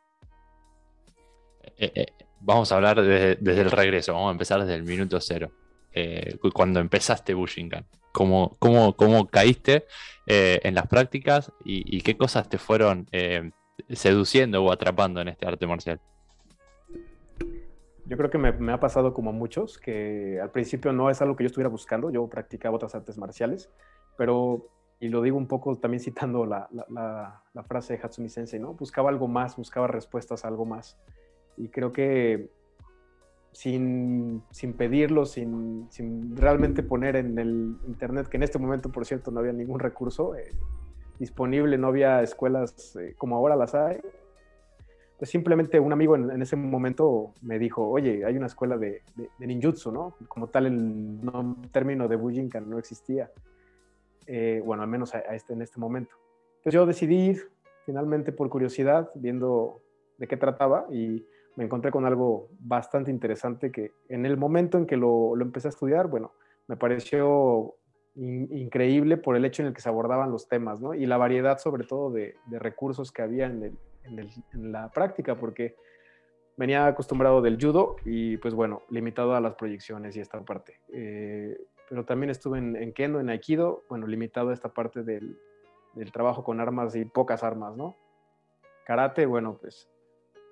Eh, 1.78 1.92
eh, 1.96 2.06
vamos 2.40 2.72
a 2.72 2.75
hablar 2.75 3.02
desde, 3.02 3.62
el 3.62 3.72
regreso, 3.72 4.14
vamos 4.14 4.30
a 4.30 4.31
empezar 4.31 4.62
desde 4.62 4.75
el 4.75 4.84
minuto 4.84 5.19
cero. 5.19 5.52
Eh, 5.92 6.38
cuando 6.54 6.80
empezaste 6.80 7.34
Bushinkan, 7.34 7.86
¿cómo, 8.14 8.56
cómo, 8.57 8.96
cómo 8.96 9.28
caíste 9.28 9.86
en 10.28 10.75
las 10.75 10.88
prácticas 10.88 11.52
y, 11.66 12.00
qué 12.04 12.16
cosas 12.16 12.48
te 12.48 12.57
fueron 12.57 13.06
seduciendo 13.90 14.64
o 14.64 14.72
atrapando 14.72 15.19
en 15.19 15.28
este 15.28 15.46
arte 15.46 15.68
marcial? 15.68 16.00
Yo 18.12 18.18
creo 18.18 18.30
que 18.30 18.38
me, 18.38 18.74
ha 18.74 18.80
pasado 18.81 19.13
como 19.13 19.30
a 19.30 19.34
muchos, 19.34 19.78
que 19.78 20.38
al 20.42 20.52
principio 20.52 20.92
no 20.92 21.10
es 21.10 21.22
algo 21.22 21.38
que 21.38 21.46
yo 21.46 21.48
estuviera 21.48 21.69
buscando, 21.69 22.12
yo 22.12 22.28
practicaba 22.28 22.75
otras 22.75 22.94
artes 22.94 23.18
marciales, 23.18 23.72
pero, 24.18 24.68
y 25.00 25.08
lo 25.08 25.22
digo 25.22 25.38
un 25.38 25.48
poco 25.48 25.78
también 25.78 26.04
citando 26.04 26.46
la, 26.46 26.68
la 26.69 27.63
frase 27.63 27.96
de 27.96 28.04
Hatsumi 28.04 28.28
Sensei, 28.28 28.60
¿no? 28.60 28.74
Buscaba 28.74 29.10
algo 29.10 29.30
más, 29.30 29.56
buscaba 29.56 29.88
respuestas 29.88 30.44
a 30.44 30.50
algo 30.50 30.66
más. 30.66 31.00
Y 31.56 31.69
creo 31.69 31.94
que 31.94 32.50
sin, 33.54 34.44
sin 34.52 34.74
pedirlo, 34.74 35.25
sin, 35.25 35.88
sin, 35.90 36.36
realmente 36.36 36.84
poner 36.84 37.16
en 37.16 37.40
el 37.40 37.78
internet, 37.88 38.28
que 38.28 38.36
en 38.36 38.44
este 38.44 38.60
momento, 38.60 38.92
por 38.92 39.06
cierto, 39.06 39.31
no 39.31 39.40
había 39.40 39.54
ningún 39.54 39.80
recurso 39.80 40.35
eh, 40.35 40.52
disponible, 41.18 41.78
no 41.78 41.88
había 41.88 42.21
escuelas 42.24 42.94
eh, 42.97 43.16
como 43.18 43.38
ahora 43.38 43.56
las 43.56 43.74
hay. 43.74 44.02
Simplemente 45.21 45.80
un 45.80 45.94
amigo 45.94 46.16
en, 46.16 46.42
ese 46.42 46.56
momento 46.56 47.33
me 47.44 47.59
dijo, 47.59 47.87
oye, 47.87 48.25
hay 48.25 48.35
una 48.37 48.47
escuela 48.47 48.78
de, 48.78 49.04
ninjutsu, 49.37 49.92
¿no? 49.92 50.16
Como 50.28 50.47
tal 50.47 50.66
el 50.66 51.69
término 51.71 52.07
de 52.07 52.16
Bujinkan 52.16 52.68
no 52.68 52.80
existía. 52.80 53.30
Eh, 54.25 54.63
bueno, 54.66 54.81
al 54.81 54.90
menos 54.90 55.13
a, 55.13 55.19
este, 55.35 55.54
en 55.54 55.61
este 55.61 55.80
momento. 55.80 56.16
Entonces 56.57 56.73
yo 56.73 56.85
decidí 56.87 57.30
ir, 57.30 57.51
finalmente 57.85 58.31
por 58.31 58.49
curiosidad, 58.49 59.11
viendo 59.13 59.81
de 60.18 60.28
qué 60.28 60.37
trataba 60.37 60.87
y 60.92 61.23
me 61.56 61.66
encontré 61.66 61.92
con 61.92 62.06
algo 62.06 62.49
bastante 62.59 63.11
interesante 63.11 63.71
que 63.71 63.92
en 64.09 64.25
el 64.25 64.37
momento 64.37 64.80
en 64.80 64.87
que 64.87 64.97
lo, 64.97 65.35
lo 65.35 65.44
empecé 65.44 65.68
a 65.68 65.69
estudiar, 65.69 66.07
bueno, 66.07 66.31
me 66.68 66.78
pareció 66.78 67.75
increíble 68.16 69.18
por 69.18 69.35
el 69.35 69.45
hecho 69.45 69.61
en 69.61 69.68
el 69.68 69.73
que 69.73 69.81
se 69.81 69.90
abordaban 69.90 70.31
los 70.31 70.47
temas, 70.47 70.81
¿no? 70.81 70.94
Y 70.94 71.06
la 71.06 71.18
variedad 71.18 71.59
sobre 71.59 71.85
todo 71.85 72.11
de, 72.11 72.35
de 72.47 72.59
recursos 72.59 73.11
que 73.11 73.21
había 73.21 73.45
en, 73.45 73.63
el, 73.63 73.78
en, 74.04 74.72
la 74.72 74.90
práctica, 74.92 75.36
porque 75.36 75.76
venía 76.58 76.86
acostumbrado 76.86 77.42
del 77.42 77.58
judo 77.60 77.96
y 78.06 78.38
pues 78.38 78.54
bueno, 78.54 78.84
limitado 78.90 79.36
a 79.36 79.42
las 79.42 79.56
proyecciones 79.56 80.16
y 80.16 80.20
esta 80.20 80.40
parte. 80.42 80.80
Eh, 80.94 81.58
pero 81.90 82.06
también 82.06 82.30
estuve 82.30 82.60
en, 82.60 82.76
en, 82.76 82.94
kendo, 82.94 83.20
en 83.20 83.30
aikido, 83.30 83.84
bueno, 83.90 84.08
limitado 84.08 84.50
a 84.50 84.54
esta 84.54 84.70
parte 84.70 85.04
del, 85.04 85.38
del 85.94 86.12
trabajo 86.12 86.44
con 86.44 86.60
armas 86.60 86.96
y 86.96 87.06
pocas 87.06 87.44
armas, 87.44 87.76
¿no? 87.76 87.98
Karate, 88.86 89.26
bueno, 89.26 89.58
pues 89.60 89.90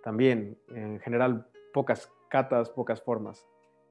también, 0.03 0.57
en 0.69 0.99
general, 0.99 1.47
pocas 1.73 2.11
catas, 2.29 2.69
pocas 2.69 3.01
formas. 3.01 3.47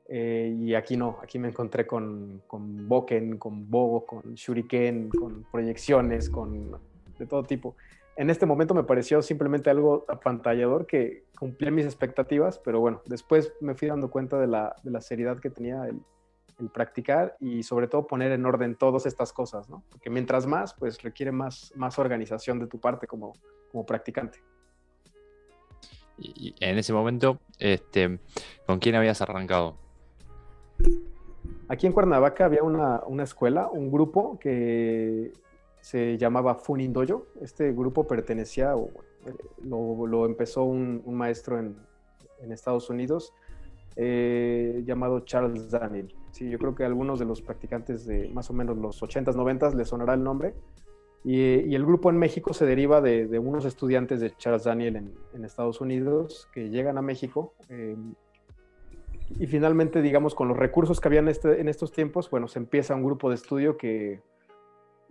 Eh, 0.09 0.57
y 0.59 0.75
aquí 0.75 0.97
no, 0.97 1.19
aquí 1.23 1.39
me 1.39 1.49
encontré 1.49 1.87
con, 1.87 2.43
con 2.47 2.89
Boken, 2.89 3.37
con 3.37 3.71
Bogo, 3.71 4.07
con 4.07 4.35
Shuriken, 4.35 5.11
con 5.11 5.45
proyecciones, 5.51 6.31
con 6.31 6.81
de 7.19 7.27
todo 7.27 7.43
tipo. 7.43 7.77
En 8.19 8.31
este 8.31 8.47
momento 8.47 8.75
me 8.75 8.83
pareció 8.83 9.23
simplemente 9.23 9.71
algo 9.71 10.05
apantallador 10.09 10.87
que 10.87 11.23
cumplía 11.39 11.71
mis 11.71 11.85
expectativas, 11.85 12.59
pero 12.59 12.81
bueno, 12.81 13.01
después 13.07 13.53
me 13.61 13.77
fui 13.77 13.87
dando 13.87 14.11
cuenta 14.11 14.41
de 14.41 14.49
la, 14.49 14.75
de 14.83 14.91
la 14.91 15.01
seriedad 15.01 15.39
que 15.39 15.51
tenía 15.51 15.85
el, 15.85 16.03
el, 16.59 16.69
practicar 16.69 17.37
y 17.39 17.63
sobre 17.63 17.87
todo 17.87 18.09
poner 18.09 18.33
en 18.33 18.45
orden 18.45 18.75
todas 18.75 19.07
estas 19.07 19.33
cosas, 19.33 19.71
¿no? 19.71 19.85
Porque 19.89 20.11
mientras 20.11 20.49
más, 20.49 20.75
pues 20.75 21.01
requiere 21.01 21.31
más, 21.31 21.73
más 21.77 21.97
organización 22.01 22.59
de 22.59 22.67
tu 22.67 22.81
parte 22.81 23.07
como, 23.07 23.35
como 23.71 23.87
practicante. 23.87 24.41
Y 26.17 26.57
en 26.59 26.77
ese 26.77 26.93
momento, 26.93 27.39
este, 27.61 28.19
¿con 28.67 28.81
quién 28.81 28.97
habías 28.97 29.23
arrancado? 29.23 29.77
Aquí 31.69 31.87
en 31.87 31.93
Cuernavaca 31.93 32.47
había 32.47 32.65
una, 32.65 33.01
una 33.07 33.23
escuela, 33.23 33.69
un 33.69 33.93
grupo 33.93 34.41
que 34.41 35.33
se 35.89 36.19
llamaba 36.19 36.55
Funindoyo. 36.55 37.29
Este 37.41 37.73
grupo 37.73 38.07
pertenecía, 38.07 38.75
eh, 38.75 39.33
lo, 39.65 40.07
lo 40.07 40.27
empezó 40.27 40.65
un, 40.65 41.03
maestro 41.07 41.59
en, 41.59 41.77
en, 42.43 42.53
Estados 42.53 42.91
Unidos 42.91 43.33
eh, 43.97 44.83
llamado 44.85 45.21
Charles 45.21 45.71
Daniel. 45.71 46.15
Sí, 46.31 46.51
yo 46.51 46.59
creo 46.59 46.75
que 46.75 46.83
a 46.83 46.87
algunos 46.89 47.19
de 47.19 47.25
los 47.25 47.41
practicantes 47.41 48.05
de 48.05 48.29
más 48.29 48.51
o 48.51 48.53
menos 48.53 48.77
los 48.77 49.01
80s, 49.01 49.35
90s 49.35 49.73
les 49.73 49.89
sonará 49.89 50.13
el 50.13 50.23
nombre. 50.23 50.53
Y, 51.25 51.41
y 51.41 51.75
el 51.75 51.87
grupo 51.87 52.11
en 52.11 52.19
México 52.19 52.53
se 52.53 52.67
deriva 52.67 53.01
de, 53.01 53.27
de 53.27 53.39
unos 53.39 53.65
estudiantes 53.65 54.21
de 54.21 54.37
Charles 54.37 54.65
Daniel 54.65 54.97
en, 54.97 55.15
en, 55.33 55.45
Estados 55.47 55.81
Unidos 55.81 56.49
que 56.53 56.69
llegan 56.69 56.99
a 56.99 57.03
México. 57.03 57.55
Eh, 57.71 57.97
y 59.39 59.47
finalmente, 59.47 60.03
digamos, 60.03 60.35
con 60.35 60.49
los 60.49 60.57
recursos 60.59 61.01
que 61.01 61.09
había 61.09 61.21
en, 61.21 61.29
este, 61.29 61.63
en 61.63 61.67
estos 61.67 61.93
tiempos, 61.93 62.29
bueno, 62.29 62.47
se 62.47 62.59
empieza 62.59 62.95
un 62.95 63.05
grupo 63.05 63.31
de 63.31 63.37
estudio 63.37 63.79
que, 63.79 64.21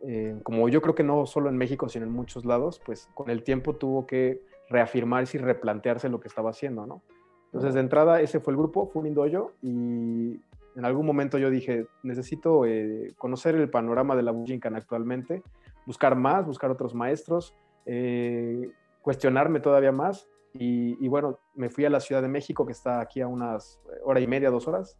eh, 0.04 0.40
como 0.44 0.70
yo 0.70 0.82
creo 0.82 0.96
que 0.96 1.04
no 1.04 1.26
solo 1.26 1.50
en 1.50 1.58
México, 1.58 1.90
sino 1.90 2.06
en 2.06 2.12
muchos 2.12 2.46
lados, 2.46 2.82
pues 2.86 3.10
con 3.14 3.30
el 3.30 3.44
tiempo 3.44 3.76
tuvo 3.76 4.06
que 4.06 4.42
reafirmarse 4.70 5.38
y 5.38 5.42
replantearse 5.42 6.10
lo 6.10 6.20
que 6.20 6.28
estaba 6.28 6.52
haciendo, 6.52 6.86
¿no? 6.86 7.02
Entonces, 7.46 7.74
de 7.74 7.80
entrada, 7.80 8.22
ese 8.22 8.40
fue 8.40 8.52
el 8.52 8.58
grupo, 8.58 8.88
fue 8.88 9.02
un 9.02 9.08
Indoyo, 9.08 9.54
y 9.62 10.40
en 10.76 10.86
algún 10.86 11.06
momento 11.06 11.38
yo 11.38 11.50
dije, 11.50 11.88
necesito 12.04 12.66
eh, 12.66 13.14
conocer 13.18 13.56
el 13.56 13.70
panorama 13.70 14.16
de 14.16 14.24
la 14.24 14.32
Bujinkan 14.32 14.76
actualmente, 14.76 15.42
buscar 15.86 16.16
más, 16.16 16.46
buscar 16.46 16.70
otros 16.70 16.94
maestros, 16.94 17.56
eh, 17.86 18.70
cuestionarme 19.02 19.62
todavía 19.62 19.94
más, 19.94 20.28
y, 20.54 21.04
y, 21.04 21.08
bueno, 21.08 21.40
me 21.56 21.70
fui 21.70 21.86
a 21.86 21.90
la 21.90 22.00
Ciudad 22.00 22.22
de 22.22 22.28
México, 22.28 22.66
que 22.66 22.72
está 22.72 23.00
aquí 23.00 23.22
a 23.22 23.28
unas 23.28 23.80
hora 24.04 24.20
y 24.20 24.28
media, 24.28 24.50
dos 24.50 24.68
horas 24.68 24.98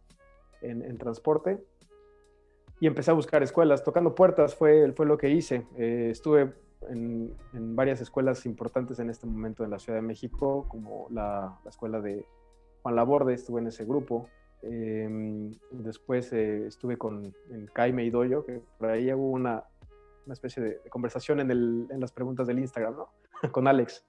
en, 0.62 0.82
en 0.82 0.96
transporte, 0.98 1.62
y 2.80 2.86
empecé 2.86 3.10
a 3.10 3.14
buscar 3.14 3.42
escuelas, 3.42 3.82
tocando 3.82 4.14
puertas 4.14 4.54
fue, 4.54 4.92
fue 4.92 5.06
lo 5.06 5.18
que 5.18 5.30
hice. 5.30 5.66
Eh, 5.76 6.08
estuve 6.10 6.52
en, 6.88 7.34
varias 7.74 8.00
escuelas 8.00 8.46
importantes 8.46 8.98
en 8.98 9.10
este 9.10 9.26
momento 9.26 9.64
en 9.64 9.70
la 9.70 9.78
Ciudad 9.78 9.98
de 9.98 10.06
México, 10.06 10.66
como 10.68 11.08
la, 11.10 11.58
la 11.64 11.70
escuela 11.70 12.00
de 12.00 12.24
Juan 12.82 12.96
Laborde, 12.96 13.34
estuve 13.34 13.60
en 13.60 13.66
ese 13.66 13.84
grupo. 13.84 14.28
Eh, 14.62 15.50
después 15.70 16.32
eh, 16.32 16.66
estuve 16.66 16.96
con 16.96 17.32
en 17.50 17.66
Caime 17.72 18.04
y 18.04 18.10
Doyo, 18.10 18.44
que 18.44 18.60
por 18.78 18.90
ahí 18.90 19.12
hubo 19.12 19.30
una, 19.30 19.64
una 20.26 20.32
especie 20.32 20.62
de, 20.62 20.70
de 20.82 20.90
conversación 20.90 21.40
en, 21.40 21.50
el, 21.50 21.86
en, 21.90 22.00
las 22.00 22.12
preguntas 22.12 22.46
del 22.46 22.58
Instagram, 22.58 22.96
¿no? 22.96 23.08
con 23.52 23.66
Alex. 23.66 24.04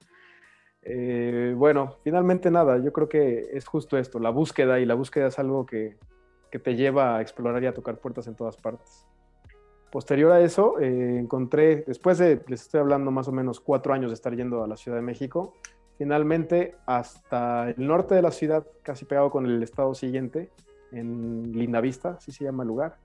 Eh, 0.82 1.54
bueno, 1.58 1.98
finalmente 2.04 2.50
nada, 2.50 2.78
yo 2.78 2.94
creo 2.94 3.10
que 3.10 3.50
es 3.52 3.68
justo 3.68 3.98
esto, 3.98 4.20
la 4.20 4.30
búsqueda 4.30 4.80
y 4.80 4.86
la 4.86 4.96
búsqueda 4.96 5.28
es 5.28 5.38
algo 5.38 5.66
que, 5.66 5.98
que 6.52 6.60
te 6.60 6.76
lleva 6.76 7.18
a 7.18 7.22
explorar 7.22 7.64
y 7.64 7.68
a 7.68 7.74
tocar 7.74 7.98
puertas 7.98 8.28
en 8.28 8.36
todas 8.36 8.58
partes. 8.58 9.06
Posterior 9.92 10.32
a 10.32 10.42
eso, 10.42 10.80
eh, 10.80 11.18
encontré, 11.18 11.78
después 11.88 12.20
de, 12.20 12.42
les 12.48 12.62
estoy 12.62 12.80
hablando 12.80 13.10
más 13.10 13.28
o 13.28 13.32
menos 13.32 13.60
cuatro 13.60 13.94
años 13.94 14.12
de 14.12 14.16
estar 14.16 14.36
yendo 14.36 14.64
a 14.64 14.68
la 14.68 14.78
Ciudad 14.78 14.98
de 14.98 15.02
México, 15.02 15.56
finalmente 15.98 16.76
hasta 16.86 17.72
el 17.72 17.88
norte 17.88 18.14
de 18.14 18.22
la 18.22 18.32
ciudad, 18.32 18.66
casi 18.84 19.06
pegado 19.06 19.32
con 19.32 19.46
el 19.46 19.64
estado 19.64 19.96
siguiente, 19.96 20.52
en 20.92 21.52
Lindavista, 21.54 22.12
así 22.12 22.32
se 22.32 22.44
llama 22.44 22.64
el 22.64 22.68
lugar, 22.68 22.98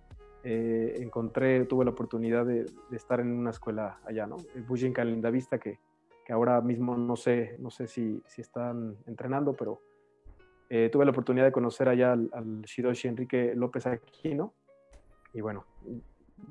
eh, 0.42 0.98
encontré, 1.00 1.64
tuve 1.64 1.86
la 1.86 1.92
oportunidad 1.92 2.44
de, 2.44 2.66
estar 2.92 3.18
en 3.20 3.32
una 3.32 3.50
escuela 3.50 3.98
allá, 4.04 4.26
¿no? 4.26 4.36
Bujinkan 4.68 5.08
Lindavista, 5.08 5.58
que, 5.58 5.78
que 6.24 6.32
ahora 6.34 6.60
mismo 6.60 6.96
no 6.96 7.16
sé, 7.16 7.56
no 7.60 7.70
sé 7.70 7.86
si, 7.86 8.22
si 8.26 8.42
están 8.42 8.96
entrenando, 9.06 9.54
pero 9.54 9.80
eh, 10.70 10.88
tuve 10.90 11.04
la 11.04 11.10
oportunidad 11.10 11.44
de 11.46 11.52
conocer 11.52 11.88
allá 11.88 12.12
al, 12.12 12.30
al, 12.32 12.62
Shidoshi 12.62 13.08
Enrique 13.08 13.52
López 13.54 13.86
Aquino. 13.86 14.54
Y 15.32 15.40
bueno, 15.40 15.66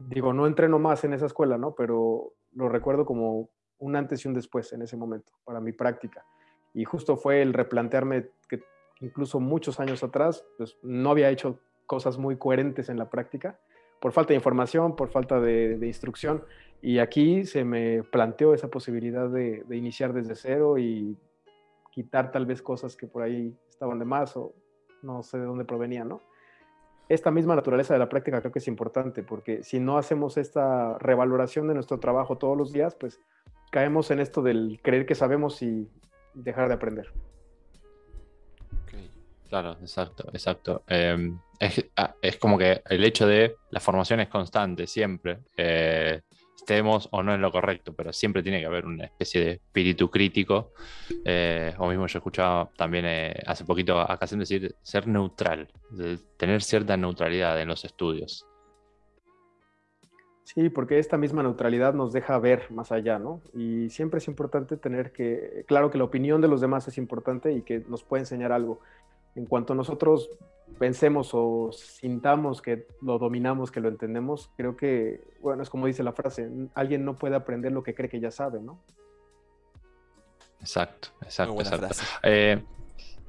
digo, 0.10 0.34
no 0.34 0.48
entreno 0.48 0.80
más 0.80 1.04
en 1.04 1.14
esa 1.14 1.26
escuela, 1.26 1.58
¿no? 1.58 1.74
Pero 1.76 2.34
lo 2.54 2.70
recuerdo 2.70 3.06
como 3.06 3.50
un 3.80 3.96
antes 3.96 4.24
y 4.24 4.28
un 4.28 4.34
después 4.34 4.72
en 4.74 4.82
ese 4.82 4.98
momento 4.98 5.34
para 5.44 5.60
mi 5.60 5.72
práctica. 5.72 6.26
Y 6.74 6.86
justo 6.86 7.18
fue 7.18 7.42
el 7.42 7.54
replantearme 7.54 8.30
que 8.50 8.62
incluso 9.02 9.40
muchos 9.40 9.80
años 9.80 10.04
atrás, 10.04 10.46
pues 10.58 10.78
no 10.82 11.12
había 11.12 11.30
hecho 11.30 11.60
cosas 11.86 12.18
muy 12.18 12.38
coherentes 12.38 12.90
en 12.90 12.98
la 12.98 13.10
práctica, 13.10 13.60
por 14.00 14.12
falta 14.12 14.30
de 14.30 14.36
información, 14.36 14.96
por 14.96 15.10
falta 15.10 15.40
de, 15.40 15.78
instrucción. 15.82 16.44
Y 16.82 17.00
aquí 17.00 17.46
se 17.46 17.64
me 17.64 18.04
planteó 18.04 18.54
esa 18.54 18.70
posibilidad 18.70 19.30
de 19.30 19.64
iniciar 19.72 20.14
desde 20.14 20.36
cero 20.36 20.78
y 20.78 21.18
quitar 21.94 22.32
tal 22.32 22.48
vez 22.48 22.62
cosas 22.62 22.96
que 22.96 23.06
por 23.06 23.22
ahí 23.22 23.56
estaban 23.70 24.00
de 24.00 24.06
más 24.06 24.36
o 24.36 24.54
no 25.04 25.22
sé 25.22 25.38
de 25.38 25.46
dónde 25.46 25.64
provenían, 25.64 26.10
¿no? 26.10 26.22
Esta 27.08 27.30
misma 27.30 27.56
naturaleza 27.56 27.94
de 27.94 28.00
la 28.00 28.10
práctica 28.10 28.40
creo 28.40 28.52
que 28.52 28.60
es 28.60 28.68
importante 28.68 29.22
porque 29.22 29.62
si 29.62 29.80
no 29.80 29.98
hacemos 29.98 30.38
esta 30.38 30.98
revaloración 30.98 31.68
de 31.68 31.76
nuestro 31.76 32.00
trabajo 32.00 32.38
todos 32.38 32.58
los 32.58 32.72
días, 32.72 32.96
pues 32.96 33.20
caemos 33.72 34.10
en 34.10 34.20
esto 34.20 34.42
del 34.42 34.80
creer 34.82 35.06
que 35.06 35.14
sabemos 35.14 35.62
y 35.62 35.88
dejar 36.34 36.70
de 36.70 36.74
aprender. 36.74 37.12
Claro, 39.50 39.74
exacto, 39.82 40.30
exacto. 40.34 40.84
Eh, 40.88 41.32
es, 41.60 41.86
ah, 41.98 42.16
es, 42.24 42.38
como 42.38 42.58
que 42.58 42.82
el 42.90 43.04
hecho 43.04 43.28
de 43.28 43.56
la 43.70 43.80
formación 43.80 44.20
es 44.20 44.30
constante 44.30 44.88
siempre. 44.88 45.42
Eh, 45.56 46.22
estemos 46.64 47.10
o 47.12 47.22
no 47.22 47.34
en 47.34 47.42
lo 47.42 47.52
correcto, 47.52 47.94
pero 47.94 48.14
siempre 48.14 48.42
tiene 48.42 48.60
que 48.60 48.66
haber 48.66 48.86
una 48.86 49.06
especie 49.06 49.44
de 49.44 49.52
espíritu 49.54 50.10
crítico. 50.10 50.72
Eh, 51.26 51.74
o 51.78 51.88
mismo 51.90 52.08
yo 52.08 52.20
escuchaba 52.20 52.70
también 52.78 53.06
eh, 53.06 53.44
hace 53.46 53.66
poquito 53.66 54.00
a 54.00 54.18
decir 54.38 54.76
ser 54.82 55.08
neutral, 55.08 55.68
tener 56.38 56.62
cierta 56.62 56.98
neutralidad 56.98 57.60
en 57.62 57.68
los 57.68 57.84
estudios. 57.86 58.48
Sí, 60.44 60.70
porque 60.70 61.00
esta 61.00 61.18
misma 61.18 61.42
neutralidad 61.42 61.94
nos 61.94 62.12
deja 62.12 62.38
ver 62.38 62.70
más 62.70 62.92
allá, 62.92 63.18
¿no? 63.18 63.42
Y 63.54 63.90
siempre 63.90 64.18
es 64.18 64.28
importante 64.28 64.76
tener 64.76 65.12
que, 65.12 65.64
claro 65.68 65.90
que 65.90 65.98
la 65.98 66.04
opinión 66.04 66.42
de 66.42 66.50
los 66.50 66.60
demás 66.60 66.88
es 66.88 66.98
importante 66.98 67.54
y 67.54 67.62
que 67.62 67.80
nos 67.88 68.04
puede 68.04 68.22
enseñar 68.22 68.52
algo. 68.52 68.82
En 69.36 69.46
cuanto 69.46 69.74
nosotros 69.74 70.30
pensemos 70.78 71.32
o 71.34 71.72
sintamos 71.72 72.62
que 72.62 72.88
lo 73.02 73.18
dominamos, 73.18 73.72
que 73.72 73.80
lo 73.80 73.90
entendemos, 73.90 74.50
creo 74.58 74.76
que, 74.76 75.22
bueno, 75.42 75.64
es 75.64 75.70
como 75.70 75.88
dice 75.88 76.04
la 76.04 76.14
frase, 76.14 76.50
alguien 76.74 77.06
no 77.06 77.16
puede 77.16 77.36
aprender 77.36 77.72
lo 77.72 77.84
que 77.84 77.94
cree 77.94 78.10
que 78.10 78.20
ya 78.20 78.32
sabe, 78.32 78.60
¿no? 78.60 78.80
Exacto, 80.60 81.10
exacto, 81.22 81.60
exacto. 81.60 81.88
Eh, 82.24 82.64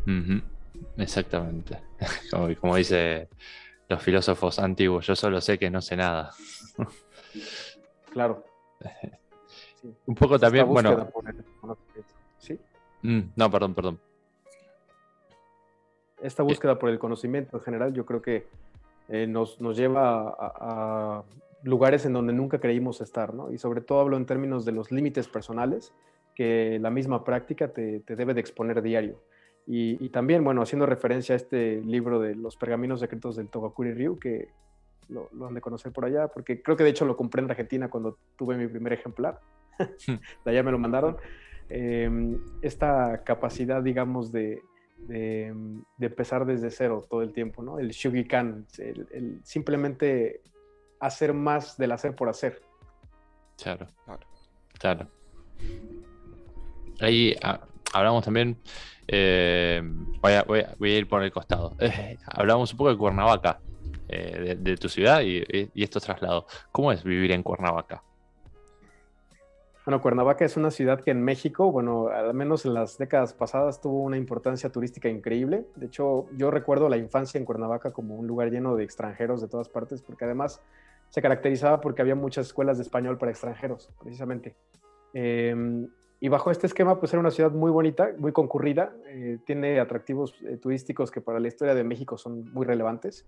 uh 0.07 0.11
-huh, 0.11 0.43
exactamente. 0.99 1.81
Como, 2.31 2.55
como 2.57 2.77
dice 2.77 3.29
los 3.89 4.03
filósofos 4.03 4.59
antiguos, 4.59 5.07
yo 5.07 5.17
solo 5.17 5.41
sé 5.41 5.59
que 5.59 5.71
no 5.71 5.81
sé 5.81 5.97
nada. 5.97 6.33
claro. 8.13 8.45
Sí. 9.81 9.91
Un 10.07 10.15
poco 10.15 10.39
también, 10.39 10.67
bueno. 10.67 11.09
El... 11.27 11.45
¿Sí? 12.39 12.59
Mm, 13.03 13.33
no, 13.37 13.51
perdón, 13.51 13.75
perdón 13.75 14.01
esta 16.25 16.43
búsqueda 16.43 16.79
por 16.79 16.91
el 16.91 16.99
conocimiento 16.99 17.57
en 17.57 17.63
general, 17.63 17.93
yo 17.93 18.07
creo 18.07 18.23
que 18.23 18.47
eh, 19.09 19.27
nos, 19.27 19.61
nos, 19.61 19.77
lleva 19.77 20.29
a, 20.29 20.35
a, 20.39 21.25
lugares 21.63 22.07
en 22.07 22.15
donde 22.15 22.33
nunca 22.33 22.59
creímos 22.59 23.01
estar, 23.01 23.35
¿no? 23.35 23.53
Y 23.53 23.59
sobre 23.59 23.81
todo 23.81 24.01
hablo 24.01 24.17
en 24.17 24.27
términos 24.27 24.65
de 24.65 24.73
los 24.73 24.91
límites 24.91 25.29
personales 25.29 25.93
que 26.35 26.79
la 26.81 26.91
misma 26.91 27.25
práctica 27.25 27.69
te, 27.69 28.01
te 28.01 28.17
debe 28.17 28.35
de 28.35 28.41
exponer 28.41 28.83
diario. 28.83 29.23
Y, 29.67 30.03
y, 30.05 30.09
también, 30.11 30.45
bueno, 30.45 30.63
haciendo 30.63 30.85
referencia 30.87 31.35
a 31.35 31.37
este 31.37 31.81
libro 31.83 32.21
de 32.21 32.35
los 32.35 32.57
pergaminos 32.57 33.01
secretos 33.01 33.37
del 33.37 33.49
Togakuri 33.49 33.93
Ryu, 33.95 34.19
que 34.19 34.49
lo, 35.09 35.29
lo, 35.33 35.47
han 35.47 35.55
de 35.55 35.61
conocer 35.61 35.93
por 35.93 36.05
allá, 36.05 36.29
porque 36.29 36.63
creo 36.63 36.77
que 36.77 36.85
de 36.85 36.91
hecho 36.91 37.07
lo 37.07 37.17
compré 37.17 37.43
en 37.43 37.51
Argentina 37.51 37.89
cuando 37.89 38.19
tuve 38.37 38.57
mi 38.57 38.67
primer 38.67 38.93
ejemplar. 38.93 39.41
de 40.07 40.51
allá 40.51 40.63
me 40.63 40.73
lo 40.73 40.79
mandaron. 40.79 41.17
Eh, 41.71 42.37
esta 42.61 43.23
capacidad, 43.25 43.83
digamos, 43.83 44.33
de, 44.33 44.63
de, 45.07 45.55
de, 45.97 46.07
empezar 46.07 46.45
desde 46.47 46.71
cero 46.71 47.05
todo 47.09 47.23
el 47.23 47.33
tiempo, 47.33 47.63
¿no? 47.63 47.79
El 47.79 47.91
Shugikan, 47.91 48.67
el, 48.79 49.07
el, 49.13 49.41
simplemente 49.45 50.43
hacer 51.01 51.35
más 51.35 51.77
del 51.77 51.93
hacer 51.93 52.15
por 52.15 52.29
hacer. 52.29 52.63
Claro, 53.63 53.87
claro. 54.79 55.09
Ahí 57.01 57.35
ah, 57.43 57.61
hablamos 57.93 58.25
también, 58.25 58.57
eh, 59.09 59.83
voy, 60.21 60.33
a, 60.33 60.43
voy, 60.43 60.61
a, 60.61 60.75
voy, 60.79 60.93
a, 60.93 60.99
ir 60.99 61.09
por 61.09 61.23
el 61.23 61.33
costado, 61.33 61.75
eh, 61.79 62.19
hablamos 62.27 62.73
un 62.73 62.79
poco 62.79 62.91
de 62.91 62.97
Cuernavaca, 62.97 63.61
eh, 64.09 64.39
de, 64.41 64.55
de, 64.57 64.77
tu 64.77 64.89
ciudad 64.89 65.23
y, 65.23 65.43
y 65.75 65.83
estos 65.83 66.03
traslados. 66.05 66.45
¿Cómo 66.73 66.93
es 66.93 67.03
vivir 67.03 67.33
en 67.33 67.43
Cuernavaca? 67.43 68.03
Bueno, 69.85 70.01
Cuernavaca 70.01 70.47
es 70.47 70.57
una 70.57 70.71
ciudad 70.71 71.01
que 71.01 71.11
en 71.11 71.23
México, 71.23 71.71
bueno, 71.71 72.09
al 72.09 72.33
menos 72.33 72.65
en 72.65 72.73
las 72.73 72.97
décadas 72.97 73.35
pasadas 73.35 73.83
tuvo 73.83 74.03
una 74.03 74.17
importancia 74.17 74.71
turística 74.71 75.11
increíble. 75.11 75.67
De 75.77 75.87
hecho, 75.87 76.27
yo 76.39 76.51
recuerdo 76.51 76.89
la 76.89 76.97
infancia 76.97 77.37
en 77.37 77.45
Cuernavaca 77.45 77.93
como 77.93 78.17
un 78.17 78.27
lugar 78.27 78.51
lleno 78.51 78.77
de 78.77 78.85
extranjeros 78.85 79.43
de 79.43 79.49
todas 79.49 79.69
partes, 79.69 80.01
porque 80.01 80.25
además 80.25 80.63
se 81.11 81.21
caracterizaba 81.21 81.83
porque 81.83 82.01
había 82.01 82.15
muchas 82.15 82.47
escuelas 82.47 82.79
de 82.79 82.85
español 82.85 83.19
para 83.19 83.31
extranjeros, 83.31 83.91
precisamente. 84.03 84.55
Eh, 85.13 85.87
y 86.19 86.29
bajo 86.29 86.51
este 86.51 86.67
esquema, 86.67 86.99
pues 86.99 87.13
era 87.13 87.21
una 87.21 87.31
ciudad 87.31 87.51
muy 87.51 87.71
bonita, 87.71 88.09
muy 88.17 88.33
concurrida, 88.33 88.97
eh, 89.07 89.37
tiene 89.45 89.81
atractivos 89.81 90.35
eh, 90.43 90.57
turísticos 90.57 91.11
que 91.11 91.21
para 91.21 91.39
la 91.39 91.49
historia 91.49 91.75
de 91.75 91.85
México 91.85 92.17
son 92.17 92.51
muy 92.55 92.65
relevantes. 92.65 93.27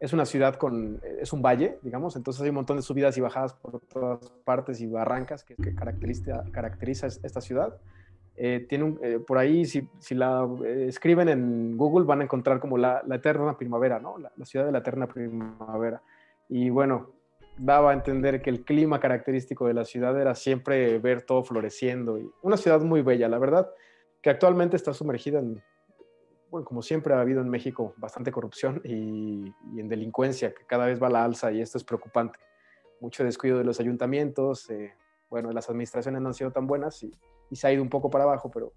Es 0.00 0.12
una 0.12 0.24
ciudad 0.24 0.54
con, 0.54 1.00
es 1.20 1.32
un 1.32 1.42
valle, 1.42 1.78
digamos, 1.82 2.14
entonces 2.16 2.42
hay 2.42 2.50
un 2.50 2.56
montón 2.56 2.76
de 2.76 2.82
subidas 2.82 3.16
y 3.18 3.20
bajadas 3.20 3.54
por 3.54 3.80
todas 3.80 4.30
partes 4.44 4.80
y 4.80 4.86
barrancas 4.86 5.42
que, 5.42 5.56
caracteriza, 5.74 6.44
caracteriza 6.52 7.06
esta 7.06 7.40
ciudad. 7.40 7.76
Eh, 8.36 8.66
tiene 8.68 8.84
un, 8.84 9.00
eh, 9.02 9.18
por 9.18 9.36
ahí, 9.38 9.64
si, 9.64 9.88
si 9.98 10.14
la 10.14 10.48
eh, 10.64 10.86
escriben 10.86 11.28
en 11.28 11.76
Google, 11.76 12.06
van 12.06 12.20
a 12.20 12.24
encontrar 12.24 12.60
como 12.60 12.78
la, 12.78 13.02
eterna 13.10 13.56
primavera, 13.56 13.98
¿no? 13.98 14.16
La, 14.18 14.30
la, 14.36 14.44
ciudad 14.46 14.64
de 14.64 14.70
la 14.70 14.78
eterna 14.78 15.08
primavera. 15.08 16.00
Y 16.48 16.70
bueno, 16.70 17.10
daba 17.58 17.90
a 17.90 17.94
entender 17.94 18.40
que 18.40 18.50
el 18.50 18.64
clima 18.64 19.00
característico 19.00 19.66
de 19.66 19.74
la 19.74 19.84
ciudad 19.84 20.18
era 20.20 20.36
siempre 20.36 20.98
ver 21.00 21.22
todo 21.22 21.42
floreciendo. 21.42 22.18
Y 22.18 22.30
una 22.42 22.56
ciudad 22.56 22.80
muy 22.80 23.02
bella, 23.02 23.28
la 23.28 23.38
verdad, 23.38 23.68
que 24.22 24.30
actualmente 24.30 24.76
está 24.76 24.94
sumergida 24.94 25.40
en 25.40 25.60
bueno, 26.50 26.64
como 26.64 26.82
siempre 26.82 27.14
ha 27.14 27.20
habido 27.20 27.40
en 27.40 27.48
México 27.48 27.94
bastante 27.96 28.32
corrupción 28.32 28.80
y, 28.84 29.52
en 29.76 29.88
delincuencia, 29.88 30.54
que 30.54 30.64
cada 30.64 30.86
vez 30.86 31.02
va 31.02 31.08
a 31.08 31.10
la 31.10 31.24
alza 31.24 31.52
y 31.52 31.60
esto 31.60 31.78
es 31.78 31.84
preocupante. 31.84 32.38
Mucho 33.00 33.24
descuido 33.24 33.58
de 33.58 33.64
los 33.64 33.80
ayuntamientos, 33.80 34.68
eh, 34.70 34.94
bueno, 35.30 35.52
las 35.52 35.68
administraciones 35.68 36.20
no 36.20 36.28
han 36.28 36.34
sido 36.34 36.50
tan 36.50 36.66
buenas 36.66 37.02
y, 37.02 37.12
se 37.52 37.66
ha 37.66 37.72
ido 37.72 37.82
un 37.82 37.88
poco 37.88 38.10
para 38.10 38.24
abajo, 38.24 38.50
pero 38.50 38.74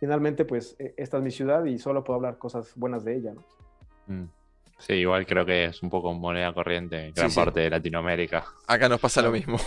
finalmente 0.00 0.46
pues 0.46 0.74
e, 0.78 0.94
esta 0.96 1.18
es 1.18 1.22
mi 1.22 1.30
ciudad 1.30 1.66
y 1.66 1.78
solo 1.78 2.02
puedo 2.02 2.16
hablar 2.16 2.38
cosas 2.38 2.72
buenas 2.74 3.04
de 3.04 3.16
ella, 3.16 3.34
¿no? 3.34 3.44
Mm. 4.06 4.28
Sí, 4.78 4.94
igual 4.94 5.26
creo 5.26 5.44
que 5.44 5.64
es 5.64 5.82
un 5.82 5.90
poco 5.90 6.12
moneda 6.14 6.52
corriente 6.52 7.06
en 7.06 7.14
gran 7.14 7.30
parte 7.32 7.60
de 7.60 7.70
Latinoamérica. 7.70 8.44
Acá 8.66 8.88
nos 8.88 9.00
pasa 9.00 9.22
lo 9.22 9.30
mismo. 9.30 9.58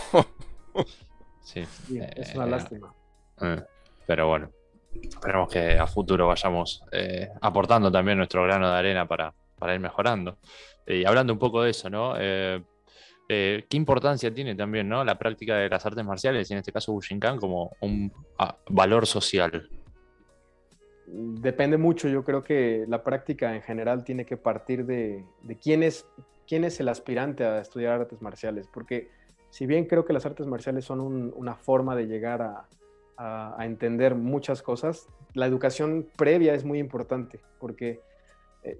sí. 1.42 1.60
es 1.60 2.34
una 2.34 2.46
eh, 2.46 2.50
lástima. 2.50 2.94
Eh, 3.40 3.62
pero 4.06 4.28
bueno, 4.28 4.50
esperemos 4.92 5.48
que 5.50 5.78
a 5.78 5.86
futuro 5.86 6.26
vayamos 6.26 6.82
eh, 6.92 7.28
aportando 7.40 7.90
también 7.90 8.18
nuestro 8.18 8.42
grano 8.44 8.70
de 8.70 8.76
arena 8.76 9.06
para, 9.06 9.32
para 9.58 9.74
ir 9.74 9.80
mejorando. 9.80 10.38
Y 10.86 11.04
hablando 11.04 11.32
un 11.32 11.38
poco 11.38 11.62
de 11.62 11.70
eso, 11.70 11.88
¿no? 11.88 12.14
Eh, 12.18 12.62
eh, 13.28 13.64
¿Qué 13.68 13.76
importancia 13.76 14.34
tiene 14.34 14.56
también 14.56 14.88
¿no? 14.88 15.04
la 15.04 15.16
práctica 15.16 15.56
de 15.56 15.68
las 15.68 15.86
artes 15.86 16.04
marciales, 16.04 16.50
y 16.50 16.52
en 16.52 16.58
este 16.58 16.72
caso 16.72 16.92
Bushinkan, 16.92 17.38
como 17.38 17.76
un 17.80 18.12
ah, 18.38 18.56
valor 18.68 19.06
social? 19.06 19.70
Depende 21.06 21.76
mucho, 21.76 22.08
yo 22.08 22.24
creo 22.24 22.42
que 22.42 22.84
la 22.88 23.04
práctica 23.04 23.54
en 23.54 23.62
general 23.62 24.02
tiene 24.02 24.24
que 24.24 24.36
partir 24.36 24.84
de, 24.84 25.24
de 25.42 25.56
quién, 25.56 25.84
es, 25.84 26.06
quién 26.46 26.64
es 26.64 26.80
el 26.80 26.88
aspirante 26.88 27.44
a 27.44 27.60
estudiar 27.60 28.00
artes 28.00 28.20
marciales, 28.20 28.66
porque 28.66 29.08
si 29.50 29.64
bien 29.64 29.84
creo 29.84 30.04
que 30.04 30.12
las 30.12 30.26
artes 30.26 30.48
marciales 30.48 30.84
son 30.84 31.00
una 31.00 31.54
forma 31.54 31.94
de 31.94 32.06
llegar 32.06 32.42
a, 32.42 32.68
a, 33.20 33.66
entender 33.66 34.14
muchas 34.14 34.62
cosas, 34.62 35.06
la 35.34 35.46
educación 35.46 36.08
previa 36.16 36.54
es 36.54 36.64
muy 36.64 36.78
importante 36.78 37.40
porque 37.58 38.00
eh, 38.62 38.78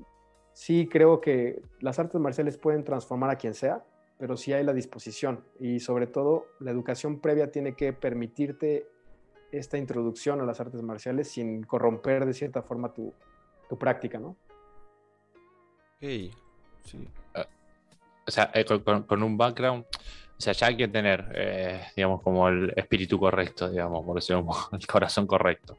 sí 0.55 0.89
creo 0.91 1.21
que 1.21 1.63
las 1.81 1.99
artes 1.99 2.19
marciales 2.21 2.57
pueden 2.57 2.83
transformar 2.83 3.29
a 3.29 3.37
quien 3.37 3.53
sea, 3.53 3.85
pero 4.19 4.39
sí 4.39 4.55
hay 4.55 4.65
la 4.65 4.73
disposición 4.73 5.45
y 5.59 5.81
sobre 5.81 6.07
todo 6.07 6.47
la 6.59 6.71
educación 6.71 7.21
previa 7.21 7.51
tiene 7.51 7.75
que 7.75 7.93
permitirte 7.93 8.87
esta 9.53 9.77
introducción 9.77 10.41
a 10.41 10.47
las 10.47 10.59
artes 10.59 10.81
marciales 10.83 11.31
sin 11.31 11.63
corromper 11.65 12.25
de 12.25 12.33
cierta 12.33 12.63
forma 12.63 12.95
tu, 12.95 13.13
práctica, 13.79 14.19
¿no? 14.19 14.37
sí. 16.83 17.07
Ah, 17.35 17.47
o 18.27 18.31
sea, 18.31 18.51
eh, 18.55 18.65
con, 18.65 19.23
un 19.23 19.37
background, 19.37 19.85
o 20.41 20.43
sea, 20.43 20.55
ya 20.55 20.69
hay 20.69 20.77
que 20.79 20.89
tener, 20.89 21.31
eh, 21.35 21.83
digamos, 21.95 22.23
como 22.23 22.49
el 22.49 22.73
espíritu 22.75 23.19
correcto, 23.21 23.69
digamos, 23.69 24.03
por 24.07 24.15
decirlo, 24.15 24.47
el 24.73 24.87
corazón 24.87 25.27
correcto. 25.27 25.77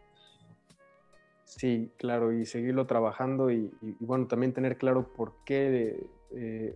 Sí, 1.46 1.92
claro, 1.98 2.32
y 2.32 2.46
seguirlo 2.46 2.86
trabajando 2.86 3.50
y, 3.50 3.72
bueno, 4.00 4.28
también 4.28 4.54
tener 4.54 4.78
claro 4.78 5.12
por 5.14 5.34
qué 5.46 6.06
eh, 6.30 6.76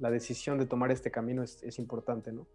la 0.00 0.10
decisión 0.10 0.58
de 0.58 0.66
tomar 0.66 0.90
este 0.90 1.12
camino 1.12 1.44
es, 1.44 1.78
importante, 1.78 2.32
¿no? 2.32 2.48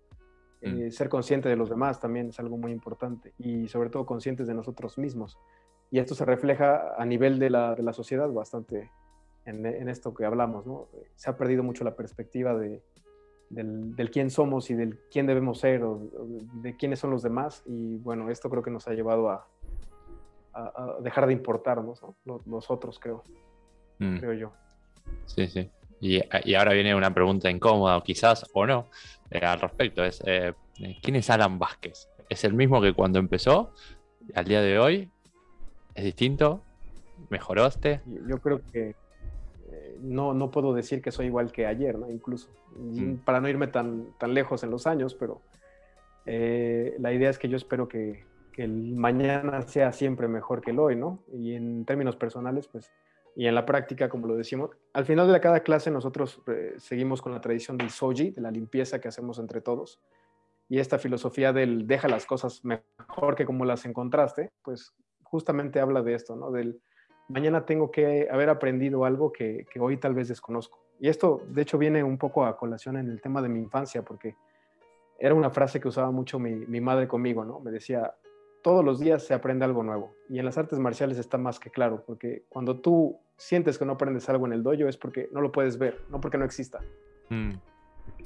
Mm. 0.61 0.81
Eh, 0.81 0.91
ser 0.91 1.07
consciente 1.07 1.47
de 1.47 1.55
los 1.55 1.69
demás 1.69 2.01
también 2.01 2.27
es 2.27 2.39
algo 2.41 2.57
muy 2.57 2.73
importante 2.73 3.31
y 3.38 3.69
sobre 3.69 3.89
todo 3.89 4.05
conscientes 4.05 4.45
de 4.45 4.55
nosotros 4.55 4.97
mismos. 4.97 5.38
Y 5.89 5.99
esto 5.99 6.15
se 6.15 6.25
refleja 6.25 6.95
a 6.97 7.05
nivel 7.05 7.39
de 7.39 7.49
la, 7.49 7.75
de 7.75 7.84
la 7.84 7.93
sociedad 7.93 8.29
bastante 8.29 8.91
en, 9.45 9.65
en, 9.65 9.88
esto 9.88 10.13
que 10.13 10.25
hablamos, 10.25 10.65
¿no? 10.65 10.89
Se 11.15 11.29
ha 11.29 11.38
perdido 11.38 11.63
mucho 11.63 11.86
la 11.86 11.95
perspectiva 11.95 12.53
de, 12.55 12.84
del, 13.49 14.12
quién 14.12 14.29
somos 14.29 14.69
y 14.69 14.75
del 14.75 14.99
quién 15.12 15.25
debemos 15.25 15.59
ser 15.59 15.83
o, 15.83 15.99
de 16.62 16.75
quiénes 16.75 16.99
son 16.99 17.12
los 17.12 17.23
demás. 17.23 17.63
Y 17.65 17.97
bueno, 17.97 18.29
esto 18.29 18.49
creo 18.49 18.63
que 18.63 18.71
nos 18.71 18.88
ha 18.88 18.93
llevado 18.93 19.29
a, 19.29 19.47
dejar 21.01 21.27
de 21.27 21.33
importarnos, 21.33 22.01
¿no? 22.25 22.41
nosotros, 22.45 22.99
creo, 22.99 23.23
mm. 23.99 24.17
creo 24.17 24.33
yo. 24.33 24.51
Sí, 25.25 25.47
sí. 25.47 25.69
Y, 26.01 26.21
ahora 26.55 26.73
viene 26.73 26.95
una 26.95 27.13
pregunta 27.13 27.49
incómoda, 27.49 27.97
o 27.97 28.03
quizás 28.03 28.45
o 28.53 28.65
no, 28.65 28.89
eh, 29.31 29.39
al 29.39 29.59
respecto. 29.59 30.03
Es, 30.03 30.21
eh, 30.25 30.53
¿Quién 31.01 31.15
es 31.15 31.29
Alan 31.29 31.59
Vázquez? 31.59 32.09
¿Es 32.29 32.43
el 32.43 32.53
mismo 32.53 32.81
que 32.81 32.93
cuando 32.93 33.19
empezó? 33.19 33.73
¿Al 34.33 34.45
día 34.45 34.62
de 34.62 34.79
hoy? 34.79 35.09
¿Es 35.95 36.03
distinto? 36.03 36.62
¿Mejoraste? 37.29 38.01
Yo 38.27 38.38
creo 38.39 38.62
que 38.71 38.95
no, 40.01 40.33
no 40.33 40.51
puedo 40.51 40.73
decir 40.73 41.01
que 41.01 41.12
soy 41.12 41.27
igual 41.27 41.51
que 41.51 41.65
ayer, 41.65 41.97
¿no? 41.97 42.09
Incluso, 42.09 42.49
mm. 42.75 43.15
para 43.25 43.41
no 43.41 43.49
irme 43.49 43.67
tan, 43.67 44.13
tan 44.17 44.33
lejos 44.33 44.63
en 44.63 44.71
los 44.71 44.88
años, 44.88 45.15
pero 45.15 45.41
eh, 46.25 46.95
la 46.99 47.13
idea 47.13 47.29
es 47.29 47.39
que 47.39 47.49
yo 47.49 47.57
espero 47.57 47.88
que, 47.88 48.27
el 48.57 48.93
mañana 48.97 49.62
sea 49.62 49.93
siempre 49.93 50.27
mejor 50.27 50.59
que 50.59 50.71
el 50.71 50.79
hoy, 50.79 50.93
¿no? 50.97 51.23
Y 51.31 51.53
en 51.53 51.85
términos 51.85 52.17
personales, 52.17 52.67
pues, 52.67 52.91
y 53.33 53.47
en 53.47 53.55
la 53.55 53.65
práctica, 53.65 54.09
como 54.09 54.27
lo 54.27 54.35
decimos, 54.35 54.71
al 54.91 55.05
final 55.05 55.31
de 55.31 55.39
cada 55.39 55.62
clase 55.62 55.89
nosotros 55.89 56.41
eh, 56.47 56.73
seguimos 56.75 57.21
con 57.21 57.31
la 57.31 57.39
tradición 57.39 57.77
del 57.77 57.89
soji, 57.89 58.31
de 58.31 58.41
la 58.41 58.51
limpieza 58.51 58.99
que 58.99 59.07
hacemos 59.07 59.39
entre 59.39 59.62
todos, 59.62 60.01
y 60.67 60.79
esta 60.79 60.99
filosofía 60.99 61.53
del 61.53 61.88
deja 61.88 62.09
las 62.09 62.25
cosas 62.25 62.65
mejor 62.65 63.35
que 63.35 63.45
como 63.45 63.63
las 63.63 63.85
encontraste, 63.85 64.49
pues 64.62 64.93
justamente 65.23 65.79
habla 65.79 66.01
de 66.01 66.15
esto, 66.15 66.35
¿no? 66.35 66.51
Del 66.51 66.81
mañana 67.29 67.65
tengo 67.65 67.91
que 67.91 68.27
haber 68.29 68.49
aprendido 68.49 69.05
algo 69.05 69.31
que, 69.31 69.65
hoy 69.79 69.97
tal 69.97 70.13
vez 70.13 70.27
desconozco. 70.27 70.79
Y 70.99 71.07
esto, 71.07 71.41
de 71.47 71.61
hecho, 71.61 71.77
viene 71.77 72.03
un 72.03 72.17
poco 72.17 72.45
a 72.45 72.57
colación 72.57 72.97
en 72.97 73.09
el 73.09 73.21
tema 73.21 73.41
de 73.41 73.49
mi 73.49 73.59
infancia, 73.59 74.01
porque 74.01 74.35
era 75.17 75.33
una 75.33 75.49
frase 75.49 75.79
que 75.79 75.87
usaba 75.87 76.11
mucho 76.11 76.39
mi, 76.39 76.81
madre 76.81 77.07
conmigo, 77.07 77.45
¿no? 77.45 77.59
Me 77.59 77.71
decía, 77.71 78.15
todos 78.61 78.83
los 78.83 78.99
días 78.99 79.23
se 79.23 79.33
aprende 79.33 79.63
algo 79.63 79.83
nuevo. 79.83 80.13
Y 80.27 80.39
en 80.39 80.45
las 80.45 80.57
artes 80.57 80.79
marciales 80.79 81.17
está 81.17 81.37
más 81.37 81.59
que 81.59 81.69
claro, 81.69 82.03
porque 82.05 82.43
cuando 82.49 82.79
tú 82.79 83.17
sientes 83.37 83.77
que 83.77 83.85
no 83.85 83.93
aprendes 83.93 84.27
algo 84.27 84.45
en 84.45 84.53
el 84.53 84.63
dojo 84.63 84.87
es 84.87 84.97
porque 84.97 85.29
no 85.31 85.39
lo 85.39 85.51
puedes 85.51 85.77
ver, 85.77 86.01
no 86.09 86.19
porque 86.19 86.37
no 86.37 86.45
exista. 86.45 86.79
Mm. 87.29 87.53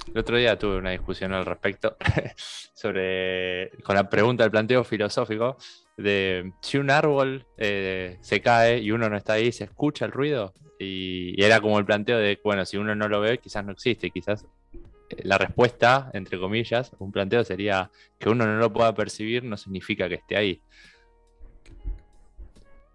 El 0.06 0.18
otro 0.18 0.36
día 0.36 0.58
tuve 0.58 0.76
una 0.76 0.90
discusión 0.90 1.32
al 1.32 1.44
respecto 1.44 1.96
sobre, 2.74 3.70
con 3.82 3.96
la 3.96 4.08
pregunta 4.08 4.44
del 4.44 4.50
planteo 4.50 4.84
filosófico 4.84 5.56
de 5.96 6.52
si 6.60 6.78
un 6.78 6.90
árbol 6.90 7.46
eh, 7.56 8.18
se 8.20 8.40
cae 8.40 8.78
y 8.78 8.90
uno 8.90 9.08
no 9.08 9.16
está 9.16 9.34
ahí, 9.34 9.52
se 9.52 9.64
escucha 9.64 10.04
el 10.04 10.12
ruido. 10.12 10.52
Y, 10.78 11.40
era 11.42 11.60
como 11.60 11.78
el 11.78 11.84
planteo 11.84 12.18
de, 12.18 12.38
bueno, 12.42 12.64
si 12.64 12.76
uno 12.76 12.94
no 12.94 13.08
lo 13.08 13.20
ve, 13.20 13.38
quizás 13.38 13.64
no 13.64 13.72
existe. 13.72 14.10
Quizás 14.10 14.46
eh, 14.72 15.22
la 15.22 15.38
respuesta, 15.38 16.10
entre 16.12 16.38
comillas, 16.38 16.92
un 16.98 17.12
planteo 17.12 17.44
sería 17.44 17.90
que 18.18 18.28
uno 18.28 18.46
no 18.46 18.58
lo 18.58 18.72
pueda 18.72 18.94
percibir, 18.94 19.44
no 19.44 19.56
significa 19.56 20.08
que 20.08 20.16
esté 20.16 20.36
ahí. 20.36 20.60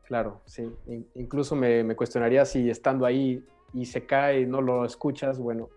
Claro, 0.04 0.42
sí. 0.46 0.68
incluso 1.16 1.56
me, 1.56 1.84
me, 1.84 1.96
cuestionaría 1.96 2.44
si 2.44 2.68
estando 2.68 3.06
ahí 3.06 3.44
y 3.76 3.86
se 3.86 4.08
cae 4.08 4.42
y 4.42 4.46
no 4.48 4.60
lo 4.60 4.84
escuchas, 4.84 5.38
bueno, 5.38 5.70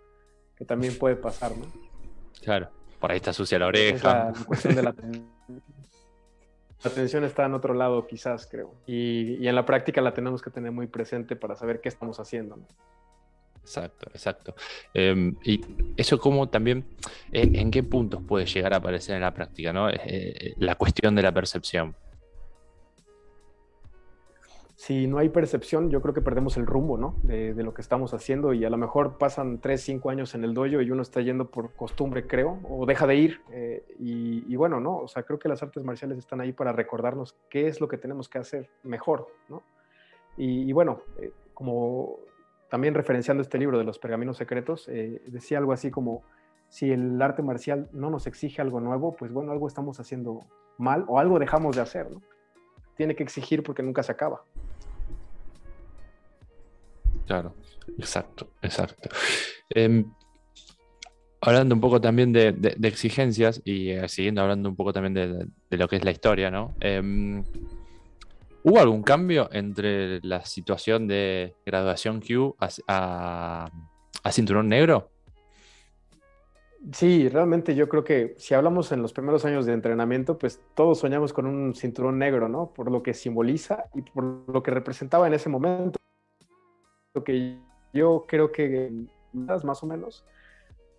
que 0.62 0.66
también 0.66 0.96
puede 0.96 1.16
pasar, 1.16 1.50
¿no? 1.56 1.66
Claro, 2.40 2.68
por 3.00 3.10
ahí 3.10 3.16
está 3.16 3.32
sucia 3.32 3.58
la 3.58 3.66
oreja. 3.66 4.32
la 4.32 4.44
cuestión 4.44 4.76
de 4.76 4.82
la 4.84 4.94
la 6.84 6.90
atención 6.90 7.24
está 7.24 7.46
en 7.46 7.54
otro 7.54 7.74
lado, 7.74 8.06
quizás, 8.06 8.46
creo. 8.48 8.74
Y, 8.86 9.44
en 9.46 9.54
la 9.56 9.66
práctica 9.66 10.00
la 10.00 10.14
tenemos 10.14 10.40
que 10.40 10.50
tener 10.50 10.70
muy 10.70 10.86
presente 10.86 11.34
para 11.34 11.56
saber 11.56 11.80
qué 11.80 11.88
estamos 11.88 12.20
haciendo. 12.20 12.58
Exacto, 13.60 14.08
exacto. 14.12 14.54
Em, 14.94 15.36
y 15.44 15.60
eso 15.96 16.18
como 16.18 16.48
también, 16.48 16.84
eh, 17.32 17.50
¿en 17.54 17.70
qué 17.72 17.82
puntos 17.82 18.22
puede 18.22 18.46
llegar 18.46 18.72
a 18.72 18.76
aparecer 18.76 19.16
en 19.16 19.22
la 19.22 19.34
práctica? 19.34 19.72
¿no? 19.72 19.90
Eh, 19.90 20.00
eh, 20.04 20.54
la 20.58 20.76
cuestión 20.76 21.14
de 21.16 21.22
la 21.22 21.32
percepción 21.32 21.96
si 24.82 25.06
no 25.06 25.18
hay 25.18 25.28
percepción, 25.28 25.90
yo 25.90 26.02
creo 26.02 26.12
que 26.12 26.22
perdemos 26.22 26.56
el 26.56 26.66
rumbo, 26.66 26.98
¿no? 26.98 27.14
De, 27.22 27.54
lo 27.54 27.72
que 27.72 27.80
estamos 27.80 28.14
haciendo 28.14 28.52
y 28.52 28.64
a 28.64 28.68
lo 28.68 28.76
mejor 28.76 29.16
pasan 29.16 29.60
3, 29.60 29.80
5 29.80 30.10
años 30.10 30.34
en 30.34 30.42
el 30.42 30.54
dojo 30.54 30.80
y 30.80 30.90
uno 30.90 31.02
está 31.02 31.20
yendo 31.20 31.52
por 31.52 31.72
costumbre, 31.74 32.26
creo, 32.26 32.58
o 32.68 32.84
deja 32.84 33.06
de 33.06 33.14
ir. 33.14 33.40
Eh, 33.52 33.84
y, 34.00 34.56
bueno, 34.56 34.80
¿no? 34.80 34.96
O 34.96 35.06
sea, 35.06 35.22
creo 35.22 35.38
que 35.38 35.48
las 35.48 35.62
artes 35.62 35.84
marciales 35.84 36.18
están 36.18 36.40
ahí 36.40 36.52
para 36.52 36.72
recordarnos 36.72 37.36
qué 37.48 37.68
es 37.68 37.80
lo 37.80 37.86
que 37.86 37.96
tenemos 37.96 38.28
que 38.28 38.38
hacer 38.38 38.70
mejor, 38.82 39.28
¿no? 39.48 39.62
Y, 40.36 40.72
bueno, 40.72 41.02
eh, 41.20 41.30
como 41.54 42.16
también 42.68 42.94
referenciando 42.94 43.40
este 43.40 43.58
libro 43.58 43.78
de 43.78 43.84
los 43.84 44.00
pergaminos 44.00 44.36
secretos, 44.36 44.88
eh, 44.88 45.22
decía 45.28 45.58
algo 45.58 45.72
así 45.72 45.92
como, 45.92 46.24
si 46.68 46.90
el 46.90 47.22
arte 47.22 47.44
marcial 47.44 47.88
no 47.92 48.10
nos 48.10 48.26
exige 48.26 48.60
algo 48.60 48.80
nuevo, 48.80 49.14
pues 49.14 49.32
bueno, 49.32 49.52
algo 49.52 49.68
estamos 49.68 50.00
haciendo 50.00 50.40
mal 50.76 51.04
o 51.06 51.20
algo 51.20 51.38
dejamos 51.38 51.76
de 51.76 51.82
hacer, 51.82 52.10
¿no? 52.10 52.20
Tiene 52.96 53.14
que 53.14 53.22
exigir 53.22 53.62
porque 53.62 53.84
nunca 53.84 54.02
se 54.02 54.10
acaba. 54.10 54.42
Claro, 57.26 57.54
exacto, 57.98 58.52
exacto. 58.62 59.08
Em, 59.70 60.04
hablando 61.40 61.74
un 61.74 61.80
poco 61.80 62.00
también 62.00 62.32
de, 62.32 62.76
exigencias 62.82 63.60
y 63.64 63.90
eh, 63.90 64.08
siguiendo 64.08 64.42
hablando 64.42 64.68
un 64.68 64.76
poco 64.76 64.92
también 64.92 65.14
de, 65.14 65.76
lo 65.76 65.88
que 65.88 65.96
es 65.96 66.04
la 66.04 66.10
historia, 66.12 66.50
¿no? 66.50 66.74
Em, 66.80 67.42
¿Hubo 68.64 68.78
algún 68.78 69.02
cambio 69.02 69.48
entre 69.52 70.20
la 70.20 70.44
situación 70.44 71.08
de 71.08 71.56
graduación 71.66 72.20
Q 72.20 72.54
a, 72.86 73.68
cinturón 74.30 74.68
negro? 74.68 75.10
Sí, 76.92 77.28
realmente 77.28 77.74
yo 77.74 77.88
creo 77.88 78.04
que 78.04 78.34
si 78.38 78.54
hablamos 78.54 78.92
en 78.92 79.02
los 79.02 79.12
primeros 79.12 79.44
años 79.44 79.66
de 79.66 79.72
entrenamiento, 79.72 80.38
pues 80.38 80.60
todos 80.74 80.98
soñamos 80.98 81.32
con 81.32 81.46
un 81.46 81.74
cinturón 81.74 82.18
negro, 82.18 82.48
¿no? 82.48 82.72
Por 82.72 82.90
lo 82.90 83.02
que 83.02 83.14
simboliza 83.14 83.86
y 83.94 84.02
por 84.02 84.48
lo 84.48 84.62
que 84.62 84.70
representaba 84.70 85.26
en 85.26 85.34
ese 85.34 85.48
momento. 85.48 85.98
Lo 87.14 87.24
que 87.24 87.58
yo 87.92 88.24
creo 88.26 88.52
que 88.52 88.90
más 89.32 89.82
o 89.82 89.86
menos, 89.86 90.24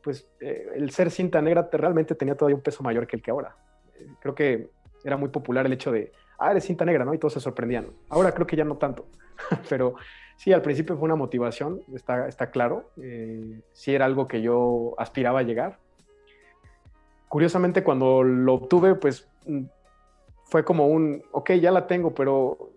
pues 0.04 0.28
eh, 0.39 0.69
el 0.76 0.91
ser 0.91 1.10
cinta 1.10 1.41
negra 1.41 1.67
realmente 1.71 2.13
tenía 2.13 2.36
todavía 2.36 2.56
un 2.56 2.62
peso 2.62 2.84
mayor 2.84 3.08
que 3.08 3.15
el 3.15 3.21
que 3.21 3.32
ahora. 3.32 3.56
Eh, 3.95 4.08
creo 4.19 4.36
que 4.36 4.69
era 5.04 5.17
muy 5.17 5.30
popular 5.30 5.65
el 5.65 5.73
hecho 5.73 5.91
de, 5.91 6.12
ah, 6.38 6.52
eres 6.52 6.65
cinta 6.65 6.86
negra, 6.86 7.04
¿no? 7.04 7.13
Y 7.13 7.17
todos 7.17 7.34
se 7.34 7.39
sorprendían. 7.39 7.88
Ahora 8.10 8.32
creo 8.32 8.45
que 8.45 8.56
ya 8.56 8.63
no 8.63 8.78
tanto, 8.78 9.08
pero 9.69 9.95
sí, 10.38 10.54
al 10.54 10.62
principio 10.62 10.95
fue 10.97 11.06
una 11.06 11.15
motivación, 11.15 11.82
está, 11.93 12.28
está 12.28 12.52
claro. 12.52 12.91
Eh, 13.02 13.62
sí 13.71 13.95
era 13.95 14.06
algo 14.06 14.28
que 14.28 14.41
yo 14.41 14.93
aspiraba 14.99 15.39
a 15.39 15.43
llegar. 15.43 15.80
Curiosamente, 17.28 17.84
cuando 17.84 18.21
lo 18.21 18.54
obtuve, 18.54 18.93
pues 18.93 19.28
mm, 19.47 19.63
fue 20.43 20.63
como 20.63 20.86
un, 20.86 21.23
ok, 21.32 21.54
ya 21.54 21.71
la 21.71 21.88
tengo, 21.88 22.13
pero 22.13 22.72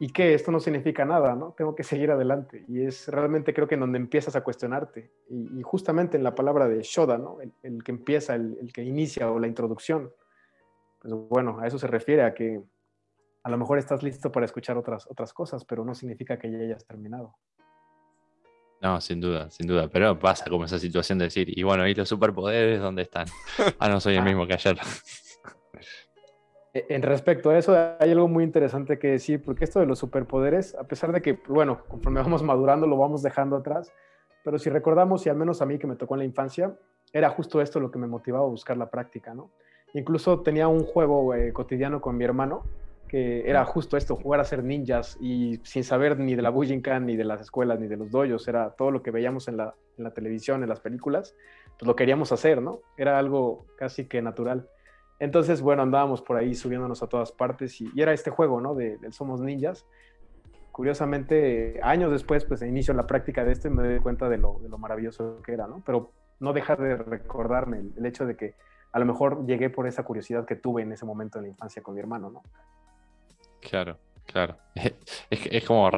¿y 0.00 0.08
qué? 0.08 0.34
Esto 0.34 0.50
no 0.50 0.60
significa 0.60 1.04
nada, 1.04 1.34
¿no? 1.34 1.52
Tengo 1.56 1.74
que 1.74 1.84
seguir 1.84 2.10
adelante. 2.10 2.64
Y 2.68 2.84
es 2.84 3.08
realmente 3.08 3.54
creo 3.54 3.68
que 3.68 3.74
en 3.74 3.80
donde 3.80 3.98
empiezas 3.98 4.36
a 4.36 4.42
cuestionarte. 4.42 5.10
Y, 5.28 5.62
justamente 5.62 6.16
en 6.16 6.24
la 6.24 6.34
palabra 6.34 6.68
de 6.68 6.82
Shoda, 6.82 7.18
¿no? 7.18 7.38
El, 7.62 7.82
que 7.82 7.92
empieza, 7.92 8.34
el, 8.34 8.56
el, 8.60 8.72
que 8.72 8.82
inicia 8.82 9.30
o 9.30 9.38
la 9.38 9.46
introducción. 9.46 10.12
Pues 11.00 11.14
bueno, 11.14 11.58
a 11.60 11.66
eso 11.66 11.78
se 11.78 11.86
refiere, 11.86 12.22
a 12.22 12.34
que 12.34 12.62
a 13.42 13.50
lo 13.50 13.58
mejor 13.58 13.78
estás 13.78 14.02
listo 14.02 14.32
para 14.32 14.46
escuchar 14.46 14.78
otras, 14.78 15.06
otras 15.10 15.32
cosas, 15.32 15.64
pero 15.64 15.84
no 15.84 15.94
significa 15.94 16.38
que 16.38 16.50
ya 16.50 16.58
hayas 16.58 16.86
terminado. 16.86 17.36
No, 18.80 19.00
sin 19.00 19.20
duda, 19.20 19.50
sin 19.50 19.66
duda. 19.66 19.88
Pero 19.88 20.18
pasa 20.18 20.46
como 20.50 20.64
esa 20.64 20.78
situación 20.78 21.18
de 21.18 21.26
decir, 21.26 21.58
y 21.58 21.62
bueno, 21.62 21.86
¿y 21.86 21.94
los 21.94 22.08
superpoderes 22.08 22.80
dónde 22.80 23.02
están? 23.02 23.26
Ah, 23.78 23.88
no 23.88 24.00
soy 24.00 24.14
el 24.14 24.20
ah. 24.20 24.24
mismo 24.24 24.46
que 24.46 24.54
ayer. 24.54 24.76
E, 26.74 26.86
en 26.88 27.02
respecto 27.02 27.50
a 27.50 27.58
eso, 27.58 27.76
hay 27.98 28.10
algo 28.10 28.28
muy 28.28 28.44
interesante 28.44 28.98
que 28.98 29.08
decir, 29.08 29.40
porque 29.42 29.64
esto 29.64 29.80
de 29.80 29.86
los 29.86 30.00
superpoderes, 30.00 30.74
a 30.74 30.84
pesar 30.84 31.12
de 31.12 31.22
que, 31.22 31.38
bueno, 31.48 31.84
conforme 31.88 32.20
vamos 32.22 32.42
madurando, 32.42 32.86
lo 32.86 32.98
vamos 32.98 33.22
dejando 33.22 33.56
atrás, 33.56 33.92
pero 34.42 34.58
si 34.58 34.68
recordamos, 34.68 35.24
y 35.24 35.30
al 35.30 35.36
menos 35.36 35.62
a 35.62 35.66
mí 35.66 35.78
que 35.78 35.86
me 35.86 35.96
tocó 35.96 36.14
en 36.16 36.18
la 36.18 36.24
infancia, 36.24 36.76
era 37.12 37.30
justo 37.30 37.62
esto 37.62 37.80
lo 37.80 37.90
que 37.90 37.98
me 37.98 38.08
motivaba 38.08 38.44
a 38.44 38.48
buscar 38.48 38.76
la 38.76 38.90
práctica, 38.90 39.32
¿no? 39.32 39.50
Incluso 39.94 40.40
tenía 40.40 40.66
un 40.66 40.82
juego 40.84 41.34
eh, 41.34 41.52
cotidiano 41.52 42.00
con 42.00 42.16
mi 42.16 42.24
hermano, 42.24 42.64
que 43.06 43.48
era 43.48 43.64
justo 43.64 43.96
esto, 43.96 44.16
jugar 44.16 44.40
a 44.40 44.44
ser 44.44 44.64
ninjas 44.64 45.16
y 45.20 45.60
sin 45.62 45.84
saber 45.84 46.18
ni 46.18 46.34
de 46.34 46.42
la 46.42 46.50
Bujinkan, 46.50 47.06
ni 47.06 47.16
de 47.16 47.22
las 47.22 47.40
escuelas, 47.40 47.78
ni 47.78 47.86
de 47.86 47.96
los 47.96 48.10
doyos, 48.10 48.48
era 48.48 48.70
todo 48.70 48.90
lo 48.90 49.02
que 49.02 49.12
veíamos 49.12 49.46
en 49.46 49.56
la, 49.56 49.74
en 49.96 50.02
la 50.02 50.10
televisión, 50.10 50.64
en 50.64 50.68
las 50.68 50.80
películas, 50.80 51.36
pues 51.78 51.86
lo 51.86 51.94
queríamos 51.94 52.32
hacer, 52.32 52.60
¿no? 52.60 52.80
Era 52.96 53.16
algo 53.16 53.66
casi 53.76 54.06
que 54.06 54.20
natural. 54.20 54.68
Entonces, 55.18 55.62
bueno, 55.62 55.82
andábamos 55.82 56.22
por 56.22 56.36
ahí 56.36 56.54
subiéndonos 56.54 57.02
a 57.02 57.06
todas 57.06 57.32
partes 57.32 57.80
y, 57.80 57.90
era 57.96 58.12
este 58.12 58.30
juego, 58.30 58.60
¿no? 58.60 58.74
De, 58.74 58.98
Somos 59.12 59.40
Ninjas. 59.40 59.86
Curiosamente, 60.72 61.78
años 61.82 62.10
después, 62.10 62.44
pues 62.44 62.62
inicio 62.62 62.94
la 62.94 63.06
práctica 63.06 63.44
de 63.44 63.52
esto 63.52 63.68
y 63.68 63.70
me 63.70 63.84
doy 63.84 64.00
cuenta 64.00 64.28
de 64.28 64.38
lo, 64.38 64.58
de 64.60 64.68
lo 64.68 64.76
maravilloso 64.76 65.40
que 65.42 65.52
era, 65.52 65.68
¿no? 65.68 65.82
Pero 65.86 66.10
no 66.40 66.52
deja 66.52 66.76
de 66.76 66.96
recordarme 66.96 67.84
el, 67.96 68.06
hecho 68.06 68.26
de 68.26 68.36
que 68.36 68.54
a 68.92 68.98
lo 68.98 69.06
mejor 69.06 69.46
llegué 69.46 69.70
por 69.70 69.86
esa 69.86 70.02
curiosidad 70.02 70.44
que 70.44 70.56
tuve 70.56 70.82
en 70.82 70.92
ese 70.92 71.04
momento 71.04 71.38
en 71.38 71.44
la 71.44 71.50
infancia 71.50 71.82
con 71.82 71.94
mi 71.94 72.00
hermano, 72.00 72.30
¿no? 72.30 72.42
Claro, 73.60 73.98
claro. 74.26 74.56
Es, 75.30 75.64
como 75.64 75.90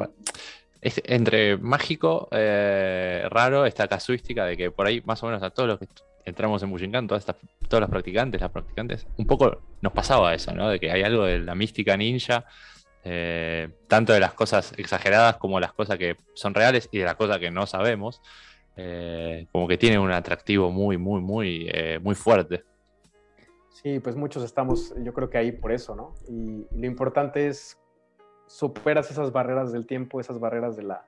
es 0.81 1.01
entre 1.05 1.57
mágico, 1.57 2.27
eh, 2.31 3.27
raro, 3.29 3.65
esta 3.65 3.87
casuística 3.87 4.45
de 4.45 4.55
que 4.55 4.71
por 4.71 4.85
ahí 4.85 5.01
más 5.05 5.21
o 5.23 5.25
menos 5.25 5.41
a 5.41 5.49
todos 5.49 5.67
los 5.67 5.79
que 5.79 5.87
entramos 6.27 6.61
en 6.61 6.69
Bujinkan, 6.69 7.07
todas, 7.07 7.21
estas, 7.21 7.37
todas 7.69 7.81
las 7.81 7.89
practicantes, 7.89 8.41
las 8.41 8.51
practicantes, 8.51 9.07
un 9.17 9.25
poco 9.25 9.61
nos 9.81 9.93
pasaba 9.93 10.33
eso, 10.33 10.53
¿no? 10.53 10.69
De 10.69 10.79
que 10.79 10.91
hay 10.91 11.01
algo 11.01 11.23
de 11.23 11.39
la 11.39 11.55
mística 11.55 11.95
ninja, 11.95 12.45
eh, 13.05 13.69
tanto 13.87 14.11
de 14.11 14.19
las 14.19 14.33
cosas 14.33 14.73
exageradas 14.77 15.37
como 15.37 15.61
las 15.61 15.71
cosas 15.71 15.97
que 15.97 16.17
son 16.33 16.53
reales 16.53 16.89
y 16.91 16.99
de 16.99 17.05
las 17.05 17.15
cosas 17.15 17.39
que 17.39 17.49
no 17.49 17.65
sabemos, 17.65 18.21
eh, 18.75 19.47
como 19.53 19.69
que 19.69 19.77
tiene 19.77 19.97
un 19.97 20.11
atractivo 20.11 20.69
muy, 20.69 20.97
muy, 20.97 21.21
muy, 21.21 21.69
eh, 21.73 21.99
muy 22.03 22.15
fuerte. 22.15 22.65
Sí, 23.71 24.01
pues 24.01 24.17
muchos 24.17 24.43
estamos, 24.43 24.93
yo 25.01 25.13
creo 25.13 25.29
que 25.29 25.37
ahí 25.37 25.53
por 25.53 25.71
eso, 25.71 25.95
¿no? 25.95 26.13
Y, 26.27 26.67
lo 26.77 26.85
importante 26.85 27.47
es 27.47 27.77
superas 28.47 29.09
esas 29.11 29.31
barreras 29.31 29.71
del 29.71 29.87
tiempo, 29.87 30.19
esas 30.19 30.39
barreras 30.39 30.75
de 30.75 30.83
la, 30.83 31.05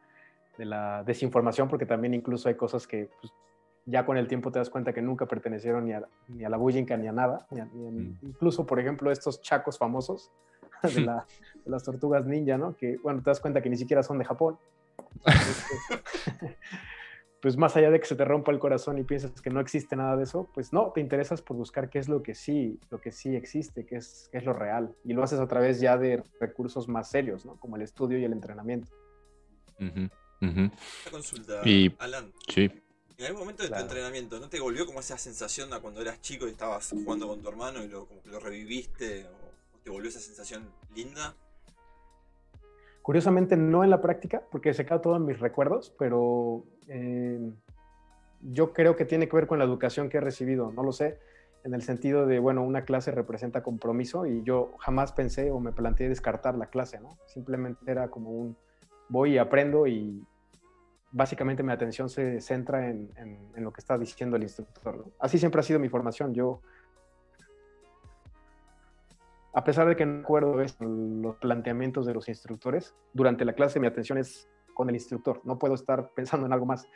de 0.57 0.65
la 0.65 1.03
desinformación, 1.03 1.67
porque 1.67 1.85
también 1.85 2.13
incluso 2.13 2.47
hay 2.47 2.55
cosas 2.55 2.87
que 2.87 3.09
pues, 3.19 3.33
ya 3.85 4.05
con 4.05 4.17
el 4.17 4.27
tiempo 4.27 4.51
te 4.51 4.59
das 4.59 4.69
cuenta 4.69 4.93
que 4.93 5.01
nunca 5.01 5.25
pertenecieron 5.25 5.85
ni 5.85 5.93
a, 5.93 6.07
ni 6.27 6.43
a 6.45 6.49
la 6.49 6.57
Bujinka 6.57 6.97
ni 6.97 7.07
a 7.07 7.11
nada. 7.11 7.47
Mm. 7.51 8.11
Incluso, 8.21 8.65
por 8.65 8.79
ejemplo, 8.79 9.11
estos 9.11 9.41
chacos 9.41 9.77
famosos 9.77 10.31
de, 10.83 11.09
las 11.65 11.83
tortugas 11.83 12.25
ninja, 12.25 12.57
¿no? 12.57 12.75
Que, 12.75 12.97
bueno, 12.97 13.21
te 13.21 13.29
das 13.29 13.39
cuenta 13.39 13.61
que 13.61 13.69
ni 13.69 13.77
siquiera 13.77 14.03
son 14.03 14.19
de 14.19 14.25
Japón. 14.25 14.57
pues 17.41 17.57
más 17.57 17.75
allá 17.77 17.89
de 17.89 17.99
que 17.99 18.05
se 18.05 18.15
te 18.15 18.25
rompa 18.25 18.51
el 18.51 18.59
corazón 18.59 18.97
y 18.97 19.03
piensas 19.03 19.41
que 19.41 19.49
no 19.49 19.59
existe 19.59 19.95
nada 19.95 20.17
de 20.17 20.23
eso, 20.23 20.49
pues 20.53 20.73
no, 20.73 20.91
te 20.91 20.99
interesas 20.99 21.41
por 21.41 21.55
buscar 21.57 21.89
qué 21.89 21.99
es 21.99 22.09
lo 22.09 22.21
que 22.21 22.35
sí, 22.35 22.79
lo 22.89 22.99
que 22.99 23.11
sí 23.11 23.35
existe, 23.35 23.85
qué 23.85 23.97
es, 23.97 24.29
es 24.33 24.45
lo 24.45 24.53
real. 24.53 24.95
Y 25.03 25.13
lo 25.13 25.23
haces 25.23 25.39
a 25.39 25.47
través 25.47 25.79
ya 25.79 25.97
de 25.97 26.23
recursos 26.39 26.87
más 26.87 27.09
serios, 27.09 27.45
¿no? 27.45 27.55
Como 27.59 27.75
el 27.77 27.81
estudio 27.81 28.17
y 28.19 28.25
el 28.25 28.33
entrenamiento. 28.33 28.91
consulta, 31.11 31.61
y, 31.65 31.93
Alan. 31.99 32.31
Sí. 32.47 32.69
En 33.19 33.25
algún 33.25 33.41
momento 33.41 33.63
de 33.63 33.69
tu 33.69 33.75
entrenamiento, 33.75 34.39
¿no 34.39 34.47
te 34.47 34.61
volvió 34.61 34.85
como 34.85 35.01
esa 35.01 35.17
sensación 35.17 35.69
de 35.69 35.77
cuando 35.81 36.01
eras 36.01 36.21
chico 36.21 36.47
y 36.47 36.51
estabas 36.51 36.89
jugando 36.89 37.27
con 37.27 37.41
tu 37.41 37.49
hermano 37.49 37.83
y 37.83 37.89
lo, 37.89 38.05
como 38.05 38.21
que 38.23 38.29
lo 38.29 38.39
reviviste? 38.39 39.25
¿O 39.25 39.79
te 39.83 39.89
volvió 39.89 40.07
esa 40.07 40.21
sensación 40.21 40.71
linda? 40.95 41.35
Curiosamente 43.01 43.57
no 43.57 43.83
en 43.83 43.89
la 43.89 44.01
práctica, 44.01 44.41
porque 44.49 44.73
se 44.73 44.85
queda 44.85 45.01
todo 45.01 45.17
en 45.17 45.25
mis 45.25 45.37
recuerdos, 45.37 45.93
pero 45.99 46.63
eh, 46.87 47.51
yo 48.41 48.71
creo 48.71 48.95
que 48.95 49.03
tiene 49.03 49.27
que 49.27 49.35
ver 49.35 49.47
con 49.47 49.59
la 49.59 49.65
educación 49.65 50.07
que 50.07 50.15
he 50.15 50.21
recibido, 50.21 50.71
no 50.71 50.81
lo 50.81 50.93
sé, 50.93 51.19
en 51.65 51.73
el 51.73 51.81
sentido 51.81 52.25
de, 52.25 52.39
bueno, 52.39 52.63
una 52.63 52.85
clase 52.85 53.11
representa 53.11 53.63
compromiso 53.63 54.27
y 54.27 54.43
yo 54.43 54.77
jamás 54.79 55.11
pensé 55.11 55.51
o 55.51 55.59
me 55.59 55.73
planteé 55.73 56.07
descartar 56.07 56.55
la 56.55 56.67
clase, 56.67 57.01
¿no? 57.01 57.17
Simplemente 57.25 57.91
era 57.91 58.07
como 58.07 58.29
un, 58.29 58.57
voy 59.09 59.33
y 59.33 59.37
aprendo 59.39 59.87
y 59.87 60.25
básicamente 61.11 61.63
mi 61.63 61.71
atención 61.71 62.09
se 62.09 62.41
centra 62.41 62.89
en, 62.89 63.09
lo 63.55 63.71
que 63.71 63.81
está 63.81 63.97
diciendo 63.97 64.37
el 64.37 64.43
instructor. 64.43 65.05
Así 65.19 65.37
siempre 65.37 65.59
ha 65.59 65.63
sido 65.63 65.79
mi 65.79 65.89
formación. 65.89 66.33
Yo, 66.33 66.61
a 69.53 69.63
pesar 69.63 69.87
de 69.87 69.95
que 69.95 70.05
no 70.05 70.21
acuerdo 70.21 70.55
los 70.79 71.35
planteamientos 71.37 72.05
de 72.05 72.13
los 72.13 72.29
instructores, 72.29 72.95
durante 73.13 73.45
la 73.45 73.53
clase 73.53 73.79
mi 73.79 73.87
atención 73.87 74.17
es 74.17 74.47
con 74.73 74.89
el 74.89 74.95
instructor. 74.95 75.41
No 75.43 75.57
puedo 75.57 75.73
estar 75.73 76.11
pensando 76.13 76.45
en 76.45 76.53
algo 76.53 76.65
más. 76.65 76.87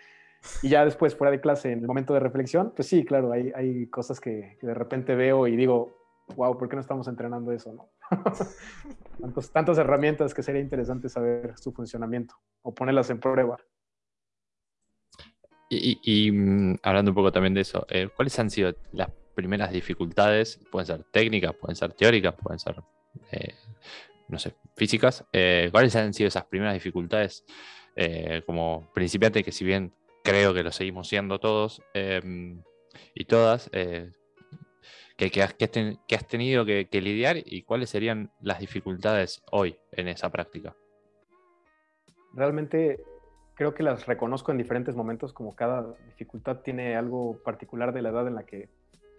Y 0.61 0.69
ya 0.69 0.83
después, 0.83 1.15
fuera 1.15 1.31
de 1.31 1.39
clase, 1.39 1.71
en 1.71 1.79
el 1.79 1.87
momento 1.87 2.13
de 2.13 2.19
reflexión, 2.19 2.73
pues 2.75 2.87
sí, 2.87 3.05
claro, 3.05 3.31
hay, 3.31 3.51
hay 3.55 3.87
cosas 3.87 4.19
que, 4.19 4.57
de 4.61 4.73
repente 4.73 5.15
veo 5.15 5.47
y 5.47 5.55
digo, 5.55 5.97
wow, 6.35 6.57
¿por 6.57 6.67
qué 6.69 6.75
no 6.75 6.81
estamos 6.81 7.07
entrenando 7.07 7.51
eso? 7.51 7.89
Tantas 9.53 9.77
herramientas 9.77 10.33
que 10.33 10.43
sería 10.43 10.61
interesante 10.61 11.07
saber 11.07 11.57
su 11.57 11.71
funcionamiento 11.71 12.35
o 12.61 12.73
ponerlas 12.73 13.09
en 13.09 13.19
prueba. 13.19 13.57
Y, 15.69 16.31
mm, 16.31 16.79
hablando 16.83 17.11
un 17.11 17.15
poco 17.15 17.31
también 17.31 17.53
de 17.53 17.61
eso, 17.61 17.85
eh, 17.89 18.09
¿cuáles 18.15 18.37
han 18.39 18.49
sido 18.49 18.75
las 18.91 19.09
primeras 19.35 19.71
dificultades? 19.71 20.59
Pueden 20.71 20.85
ser 20.85 21.03
técnicas, 21.11 21.55
pueden 21.55 21.75
ser 21.75 21.93
teóricas, 21.93 22.35
pueden 22.35 22.59
ser, 22.59 22.75
eh, 23.31 23.55
no 24.27 24.37
sé, 24.37 24.53
físicas. 24.75 25.25
Eh, 25.33 25.69
¿Cuáles 25.71 25.95
han 25.95 26.13
sido 26.13 26.27
esas 26.27 26.45
primeras 26.45 26.73
dificultades 26.73 27.45
como 28.47 28.89
principiante, 28.91 29.43
que 29.43 29.51
si 29.51 29.63
bien 29.63 29.93
creo 30.23 30.51
que 30.51 30.63
lo 30.63 30.71
seguimos 30.71 31.07
siendo 31.07 31.39
todos 31.39 31.79
em, 31.93 32.63
y 33.13 33.25
todas, 33.25 33.69
que, 33.69 35.43
has, 35.43 36.27
tenido 36.27 36.65
que 36.65 37.01
lidiar 37.01 37.37
y 37.37 37.61
cuáles 37.61 37.91
serían 37.91 38.31
las 38.41 38.59
dificultades 38.59 39.43
hoy 39.51 39.77
en 39.91 40.07
esa 40.07 40.31
práctica? 40.31 40.75
Realmente 42.33 42.97
creo 43.55 43.73
que 43.73 43.83
las 43.83 44.05
reconozco 44.05 44.51
en 44.51 44.57
diferentes 44.57 44.95
momentos, 44.95 45.33
como 45.33 45.55
cada 45.55 45.93
dificultad 46.07 46.57
tiene 46.57 46.95
algo 46.95 47.37
particular 47.43 47.93
de 47.93 48.01
la 48.01 48.09
edad 48.09 48.27
en 48.27 48.35
la 48.35 48.43
que 48.43 48.69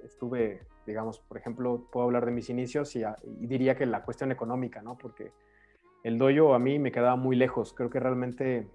estuve, 0.04 0.62
digamos, 0.86 1.18
por 1.18 1.38
ejemplo, 1.38 1.86
puedo 1.90 2.06
hablar 2.06 2.26
de 2.26 2.32
mis 2.32 2.50
inicios 2.50 2.94
y, 2.96 3.04
diría 3.24 3.76
que 3.76 3.86
la 3.86 4.02
cuestión 4.02 4.32
económica, 4.32 4.82
¿no? 4.82 4.96
Porque 4.98 5.32
el 6.02 6.18
doyo 6.18 6.54
a 6.54 6.58
mí 6.58 6.78
me 6.78 6.92
quedaba 6.92 7.16
muy 7.16 7.36
lejos. 7.36 7.72
Creo 7.72 7.90
que 7.90 8.00
realmente 8.00 8.66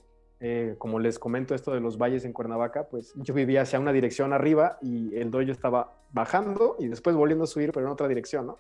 Eh, 0.42 0.76
como 0.78 1.00
les 1.00 1.20
comento 1.20 1.54
esto 1.54 1.74
de 1.74 1.82
los 1.82 1.98
valles 1.98 2.24
en 2.24 2.32
Cuernavaca, 2.32 2.88
pues 2.88 3.14
yo 3.16 3.34
vivía 3.34 3.64
hacia 3.64 3.78
una 3.78 3.92
dirección 3.92 4.32
arriba 4.32 4.78
y 4.82 5.14
el 5.18 5.32
dojo 5.32 5.52
estaba 5.52 5.98
bajando 6.14 6.78
y 6.80 6.88
después 6.88 7.14
volviendo 7.14 7.44
a 7.44 7.48
subir, 7.48 7.74
pero 7.74 7.86
en 7.86 7.92
otra 7.92 8.08
dirección, 8.08 8.48
¿no? 8.48 8.58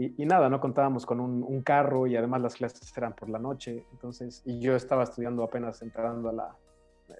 Y, 0.00 0.26
nada, 0.26 0.48
no 0.48 0.60
contábamos 0.60 1.04
con 1.04 1.18
un, 1.18 1.62
carro 1.62 2.06
y 2.06 2.14
además 2.14 2.40
las 2.40 2.54
clases 2.54 2.96
eran 2.96 3.14
por 3.14 3.28
la 3.28 3.40
noche, 3.40 3.84
entonces, 3.90 4.42
y 4.44 4.60
yo 4.60 4.76
estaba 4.76 5.02
estudiando 5.02 5.42
apenas 5.42 5.82
entrando 5.82 6.28
a 6.28 6.32
la 6.32 6.56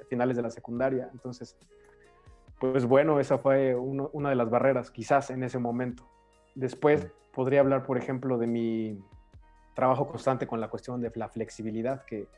finales 0.09 0.37
de 0.37 0.45
la 0.45 0.51
secundaria, 0.51 1.09
entonces, 1.13 1.57
pues 2.61 2.85
bueno, 2.85 3.19
esa 3.19 3.39
fue 3.39 3.75
una 3.75 4.29
de 4.29 4.37
las 4.37 4.49
barreras, 4.49 4.93
quizás 4.93 5.31
en 5.31 5.43
ese 5.43 5.59
momento. 5.59 6.09
Después 6.55 7.09
podría 7.35 7.61
hablar, 7.61 7.85
por 7.85 7.99
ejemplo, 7.99 8.39
de 8.39 8.47
mi 8.47 9.05
trabajo 9.75 10.07
constante 10.07 10.47
con 10.47 10.61
la 10.61 10.69
cuestión 10.69 11.01
de 11.01 11.11
la 11.17 11.29
flexibilidad, 11.29 12.05
que 12.05 12.29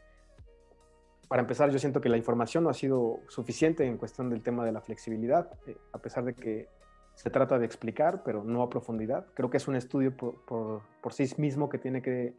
para 1.28 1.42
empezar, 1.42 1.70
yo 1.70 1.78
siento 1.78 2.00
que 2.00 2.08
la 2.08 2.16
información 2.16 2.64
no 2.64 2.70
ha 2.70 2.74
sido 2.74 3.20
suficiente 3.28 3.86
en 3.86 3.98
cuestión 3.98 4.30
del 4.30 4.42
tema 4.42 4.64
de 4.64 4.72
la 4.72 4.80
flexibilidad, 4.80 5.50
eh, 5.66 5.76
a 5.92 5.98
pesar 5.98 6.24
de 6.24 6.34
que 6.34 6.68
se 7.20 7.28
trata 7.28 7.58
de 7.58 7.66
explicar, 7.66 8.22
pero 8.24 8.42
no 8.44 8.62
a 8.62 8.70
profundidad. 8.70 9.26
Creo 9.34 9.50
que 9.50 9.58
es 9.58 9.68
un 9.68 9.76
estudio 9.76 10.16
por, 10.16 10.82
sí 11.10 11.28
mismo 11.36 11.68
que 11.68 11.76
tiene 11.76 12.00
que, 12.00 12.34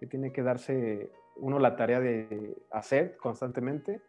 que 0.00 0.06
tiene 0.06 0.32
que 0.32 0.42
darse 0.42 1.10
uno 1.36 1.58
la 1.58 1.76
tarea 1.76 2.00
de 2.00 2.56
hacer 2.70 3.18
constantemente. 3.18 4.00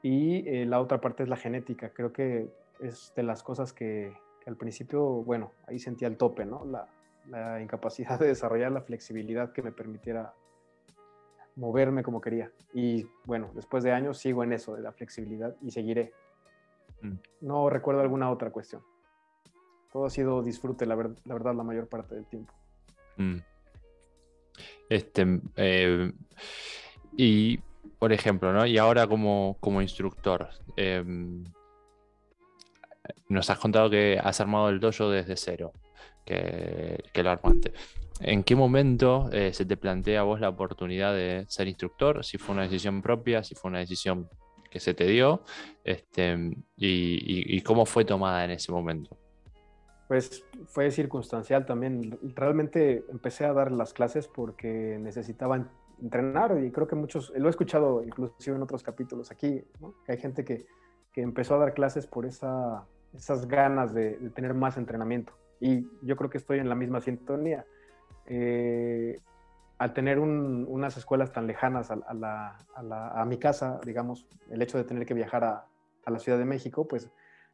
Y 0.00 0.48
eh, 0.48 0.64
la 0.64 0.80
otra 0.80 1.00
parte 1.00 1.24
es 1.24 1.28
la 1.28 1.36
genética. 1.36 1.90
Creo 1.90 2.12
que 2.12 2.52
es 2.78 3.12
de 3.16 3.24
las 3.24 3.42
cosas 3.42 3.72
que, 3.72 4.16
al 4.46 4.56
principio, 4.56 5.02
bueno, 5.24 5.50
ahí 5.66 5.80
sentía 5.80 6.06
el 6.06 6.16
tope, 6.16 6.44
¿no? 6.44 6.64
La, 6.64 6.86
la 7.28 7.60
incapacidad 7.60 8.20
de 8.20 8.28
desarrollar 8.28 8.70
la 8.70 8.82
flexibilidad 8.82 9.50
que 9.50 9.62
me 9.62 9.72
permitiera 9.72 10.34
moverme 11.56 12.04
como 12.04 12.20
quería. 12.20 12.52
Y 12.72 13.08
bueno, 13.24 13.50
después 13.54 13.82
de 13.82 13.90
años 13.90 14.18
sigo 14.18 14.44
en 14.44 14.52
eso, 14.52 14.76
de 14.76 14.82
la 14.82 14.92
flexibilidad, 14.92 15.56
y 15.62 15.72
seguiré. 15.72 16.12
Mm. 17.00 17.14
No 17.40 17.68
recuerdo 17.70 18.02
alguna 18.02 18.30
otra 18.30 18.50
cuestión. 18.50 18.82
Todo 19.92 20.06
ha 20.06 20.10
sido 20.10 20.42
disfrute, 20.42 20.86
la, 20.86 20.94
verdad, 20.94 21.54
la 21.54 21.62
mayor 21.62 21.88
parte 21.88 22.14
del 22.14 22.26
tiempo. 22.26 22.52
Mm. 23.16 23.36
Este, 24.88 25.40
eh, 25.56 26.12
y, 27.16 27.58
por 27.98 28.12
ejemplo, 28.12 28.52
¿no? 28.52 28.66
Y 28.66 28.78
ahora 28.78 29.06
como, 29.06 29.56
como 29.60 29.82
instructor, 29.82 30.48
em, 30.76 31.44
nos 33.28 33.50
has 33.50 33.58
contado 33.58 33.90
que 33.90 34.18
has 34.22 34.40
armado 34.40 34.68
el 34.68 34.80
dojo 34.80 35.10
desde 35.10 35.36
cero, 35.36 35.72
que, 36.24 37.04
que 37.12 37.22
lo 37.22 37.30
armaste. 37.30 37.72
¿En 38.20 38.44
qué 38.44 38.54
momento 38.54 39.28
eh, 39.32 39.52
se 39.52 39.64
te 39.64 39.76
plantea 39.76 40.20
a 40.20 40.22
vos 40.22 40.40
la 40.40 40.48
oportunidad 40.48 41.12
de 41.12 41.44
ser 41.48 41.66
instructor? 41.66 42.24
Si 42.24 42.38
fue 42.38 42.54
una 42.54 42.62
decisión 42.62 43.02
propia, 43.02 43.42
si 43.42 43.54
fue 43.54 43.70
una 43.70 43.80
decisión 43.80 44.28
que 44.70 44.78
se 44.78 44.94
te 44.94 45.06
dio, 45.06 45.42
este, 45.84 46.38
y, 46.76 47.60
cómo 47.62 47.84
fue 47.84 48.04
tomada 48.04 48.44
en 48.44 48.52
ese 48.52 48.70
momento. 48.70 49.18
Pues 50.12 50.44
fue 50.66 50.90
circunstancial 50.90 51.64
también. 51.64 52.18
Realmente 52.34 53.02
empecé 53.08 53.46
a 53.46 53.54
dar 53.54 53.72
las 53.72 53.94
clases 53.94 54.28
porque 54.28 54.98
necesitaba 55.00 55.70
entrenar 56.02 56.62
y 56.62 56.70
creo 56.70 56.86
que 56.86 56.94
muchos, 56.94 57.32
lo 57.34 57.46
he 57.46 57.50
escuchado 57.50 58.04
inclusive 58.04 58.54
en 58.54 58.60
otros 58.60 58.82
capítulos 58.82 59.30
aquí, 59.30 59.64
que 60.04 60.12
hay 60.12 60.18
gente 60.18 60.44
que, 60.44 60.66
empezó 61.16 61.54
a 61.54 61.60
dar 61.60 61.72
clases 61.72 62.06
por 62.06 62.26
esa, 62.26 62.84
esas 63.14 63.48
ganas 63.48 63.94
de, 63.94 64.10
tener 64.34 64.52
más 64.52 64.76
entrenamiento. 64.76 65.32
Y 65.60 65.88
yo 66.02 66.14
creo 66.16 66.28
que 66.28 66.36
estoy 66.36 66.58
en 66.58 66.68
la 66.68 66.74
misma 66.74 67.00
sintonía 67.00 67.64
eh, 68.26 69.18
al 69.78 69.94
tener 69.94 70.18
unas 70.18 70.94
escuelas 70.98 71.32
tan 71.32 71.46
lejanas 71.46 71.90
a, 71.90 73.24
mi 73.26 73.38
casa, 73.38 73.80
digamos, 73.82 74.26
el 74.50 74.60
hecho 74.60 74.76
de 74.76 74.84
tener 74.84 75.06
que 75.06 75.14
viajar 75.14 75.42
a, 75.42 75.66
la 76.06 76.18
Ciudad 76.18 76.36
de 76.36 76.44
México, 76.44 76.86
pues 76.86 77.10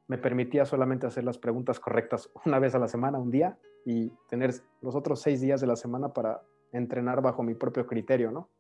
me 0.09 0.18
permitía 0.18 0.64
solamente 0.64 1.07
hacer 1.07 1.25
las 1.25 1.38
preguntas 1.38 1.79
correctas 1.79 2.31
una 2.44 2.59
vez 2.59 2.75
a 2.75 2.79
la 2.79 2.88
semana, 2.88 3.18
un 3.18 3.31
día, 3.31 3.59
y 3.85 4.11
tener 4.29 4.55
los 4.81 4.94
otros 4.94 5.21
seis 5.21 5.40
días 5.40 5.61
de 5.61 5.66
la 5.66 5.77
semana 5.77 6.12
para 6.12 6.42
entrenar 6.73 7.23
bajo 7.23 7.42
mi 7.42 7.55
propio 7.55 7.87
criterio, 7.87 8.31
¿no? 8.31 8.51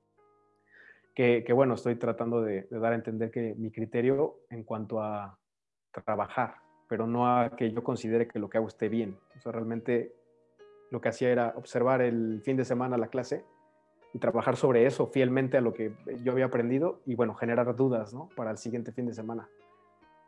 Que, 1.14 1.44
bueno, 1.52 1.74
estoy 1.74 1.96
tratando 1.96 2.42
de, 2.42 2.68
dar 2.70 2.92
a 2.92 2.94
entender 2.94 3.32
que 3.32 3.56
mi 3.56 3.72
criterio 3.72 4.36
en 4.50 4.62
cuanto 4.62 5.02
a 5.02 5.36
trabajar, 6.04 6.58
pero 6.88 7.08
no 7.08 7.26
a 7.26 7.56
que 7.56 7.72
yo 7.72 7.82
considere 7.82 8.28
que 8.28 8.38
lo 8.38 8.48
que 8.48 8.58
hago 8.58 8.68
esté 8.68 8.88
bien. 8.88 9.18
O 9.36 9.40
sea, 9.40 9.50
realmente 9.50 10.14
lo 10.92 11.00
que 11.00 11.08
hacía 11.08 11.30
era 11.30 11.54
observar 11.56 12.02
el 12.02 12.40
fin 12.44 12.56
de 12.56 12.64
semana 12.64 12.96
la 12.96 13.08
clase 13.08 13.44
y 14.14 14.20
trabajar 14.20 14.56
sobre 14.56 14.86
eso 14.86 15.08
fielmente 15.08 15.56
a 15.56 15.60
lo 15.60 15.74
que 15.74 15.92
yo 16.22 16.30
había 16.30 16.44
aprendido 16.44 17.00
y 17.04 17.16
bueno, 17.16 17.34
generar 17.34 17.74
dudas 17.74 18.14
¿no? 18.14 18.28
para 18.36 18.52
el 18.52 18.58
siguiente 18.58 18.92
fin 18.92 19.06
de 19.06 19.12
semana. 19.12 19.48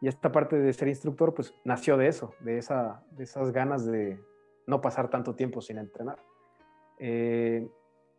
Y 0.01 0.09
esta 0.09 0.33
parte 0.33 0.57
de 0.57 0.73
ser 0.73 0.89
instructor 0.89 1.35
pues 1.35 1.55
nació 1.65 1.97
de 1.97 2.09
eso, 2.09 2.35
de, 2.41 2.59
esa, 2.59 3.03
de 3.11 3.25
esas 3.25 3.53
ganas 3.53 3.85
de 3.85 4.19
no 4.67 4.81
pasar 4.81 5.11
tanto 5.11 5.35
tiempo 5.35 5.61
sin 5.61 5.79
entrenar. 5.79 6.19
Eh, 6.99 7.69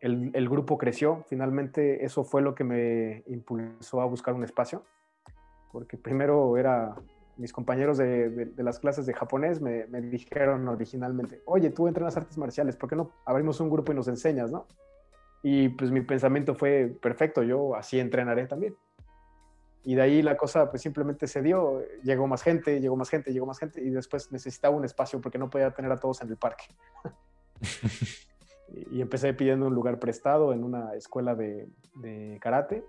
el, 0.02 0.48
grupo 0.48 0.78
creció, 0.78 1.24
finalmente 1.28 2.04
eso 2.04 2.24
fue 2.24 2.42
lo 2.42 2.56
que 2.56 2.64
me 2.64 3.22
impulsó 3.28 4.00
a 4.00 4.04
buscar 4.04 4.34
un 4.34 4.42
espacio, 4.42 4.84
porque 5.70 5.96
primero 5.96 6.56
era 6.56 6.96
mis 7.36 7.52
compañeros 7.52 7.98
de, 7.98 8.52
las 8.56 8.80
clases 8.80 9.06
de 9.06 9.14
japonés 9.14 9.60
me, 9.60 9.86
dijeron 10.02 10.66
originalmente, 10.66 11.40
oye, 11.44 11.70
tú 11.70 11.86
entrenas 11.86 12.16
artes 12.16 12.36
marciales, 12.36 12.76
¿por 12.76 12.90
qué 12.90 12.96
no 12.96 13.12
abrimos 13.24 13.60
un 13.60 13.70
grupo 13.70 13.92
y 13.92 13.94
nos 13.94 14.08
enseñas, 14.08 14.50
no? 14.50 14.66
Y 15.44 15.68
pues 15.70 15.92
mi 15.92 16.00
pensamiento 16.00 16.54
fue, 16.54 16.92
perfecto, 17.00 17.44
yo 17.44 17.76
así 17.76 18.00
entrenaré 18.00 18.46
también. 18.46 18.76
Y 19.84 19.94
de 19.94 20.02
ahí 20.02 20.22
la 20.22 20.36
cosa 20.36 20.70
pues 20.70 20.82
simplemente 20.82 21.26
se 21.26 21.42
dio, 21.42 21.82
llegó 22.02 22.26
más 22.26 22.42
gente, 22.42 22.80
llegó 22.80 22.96
más 22.96 23.10
gente, 23.10 23.32
llegó 23.32 23.46
más 23.46 23.58
gente 23.58 23.82
y 23.82 23.90
después 23.90 24.30
necesitaba 24.30 24.76
un 24.76 24.84
espacio 24.84 25.20
porque 25.20 25.38
no 25.38 25.50
podía 25.50 25.70
tener 25.72 25.90
a 25.90 25.98
todos 25.98 26.22
en 26.22 26.28
el 26.28 26.36
parque. 26.36 26.64
y 28.90 29.00
empecé 29.00 29.34
pidiendo 29.34 29.66
un 29.66 29.74
lugar 29.74 29.98
prestado 29.98 30.52
en 30.52 30.62
una 30.62 30.94
escuela 30.94 31.34
de, 31.34 31.68
de 31.96 32.38
karate 32.40 32.84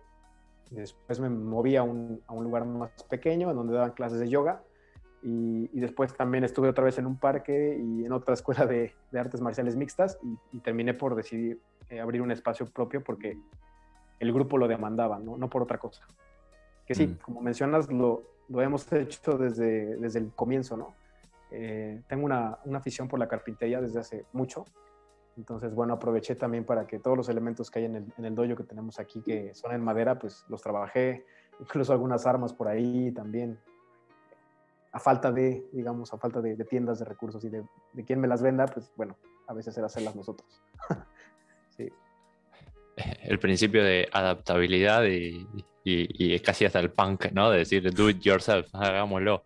Después 0.73 1.19
me 1.19 1.29
moví 1.29 1.75
a 1.75 1.84
un, 1.84 2.21
a 2.27 2.34
un, 2.34 2.43
lugar 2.43 2.65
más 2.65 2.91
pequeño 3.03 3.49
en 3.51 3.56
donde 3.56 3.73
daban 3.73 3.91
clases 3.91 4.19
de 4.19 4.29
yoga. 4.29 4.63
Y, 5.21 5.69
y, 5.71 5.79
después 5.79 6.13
también 6.15 6.43
estuve 6.43 6.67
otra 6.67 6.84
vez 6.84 6.97
en 6.97 7.06
un 7.06 7.17
parque 7.17 7.79
y 7.82 8.03
en 8.06 8.12
otra 8.12 8.34
escuela 8.34 8.65
de, 8.65 8.93
de 9.12 9.19
artes 9.19 9.39
marciales 9.39 9.75
mixtas 9.75 10.19
y, 10.51 10.60
terminé 10.60 10.93
por 10.93 11.15
decidir 11.15 11.62
eh, 11.89 11.99
abrir 12.01 12.21
un 12.21 12.32
espacio 12.32 12.65
propio 12.65 13.01
porque 13.03 13.38
el 14.19 14.34
grupo 14.34 14.58
lo 14.58 14.67
demandaba, 14.67 15.19
no, 15.19 15.38
no 15.38 15.49
por 15.49 15.62
otra 15.62 15.77
cosa. 15.77 16.06
Que 16.86 16.96
sí, 16.96 17.08
mm. 17.08 17.17
como 17.17 17.41
mencionas, 17.41 17.91
lo, 17.91 18.24
lo, 18.50 18.62
hemos 18.62 18.91
hecho 18.91 19.38
desde, 19.38 19.98
desde 19.98 20.19
el 20.19 20.32
comienzo, 20.32 20.78
¿no? 20.78 20.93
Eh, 21.52 22.02
tengo 22.08 22.26
una, 22.26 22.60
una 22.65 22.80
afición 22.80 23.08
por 23.08 23.19
la 23.19 23.28
carpintería 23.28 23.80
desde 23.80 24.00
hace 24.00 24.26
mucho 24.34 24.65
entonces, 25.38 25.74
bueno, 25.74 25.93
aproveché 25.93 26.36
también 26.36 26.63
para 26.63 26.86
que 26.86 27.00
todos 27.00 27.17
los 27.17 27.30
elementos 27.30 27.72
que 27.72 27.80
hay 27.80 27.86
en 27.86 27.96
el, 27.96 28.13
en 28.17 28.26
el 28.26 28.36
dojo 28.36 28.56
que 28.56 28.63
tenemos 28.63 29.00
aquí, 29.00 29.22
que 29.22 29.54
son 29.56 29.74
en 29.74 29.82
madera, 29.82 30.19
pues 30.19 30.46
los 30.48 30.62
trabajé, 30.62 31.26
incluso 31.60 31.91
algunas 31.91 32.26
armas 32.28 32.54
por 32.54 32.67
ahí 32.67 33.12
también, 33.12 33.60
a 34.91 35.00
falta 35.00 35.32
de, 35.32 35.65
digamos, 35.72 36.13
a 36.13 36.17
falta 36.17 36.39
de, 36.39 36.56
tiendas 36.65 37.00
de 37.00 37.06
recursos 37.06 37.43
y 37.43 37.50
de, 37.50 37.63
de 37.93 38.04
quien 38.04 38.19
me 38.19 38.28
las 38.28 38.43
venda, 38.43 38.67
pues 38.67 38.91
bueno, 38.96 39.17
a 39.48 39.54
veces 39.54 39.76
era 39.76 39.88
hacerlas 39.88 40.15
nosotros. 40.15 40.62
sí. 41.78 41.89
El 43.24 43.39
principio 43.39 43.84
de 43.84 44.08
adaptabilidad 44.12 45.04
y, 45.06 45.48
y, 45.84 46.34
es 46.34 46.41
casi 46.41 46.65
hasta 46.65 46.80
el 46.80 46.91
punk, 46.91 47.32
¿no? 47.32 47.50
De 47.52 47.60
decir, 47.60 47.93
do 47.93 48.10
it 48.10 48.19
yourself, 48.22 48.74
hagámoslo. 48.74 49.43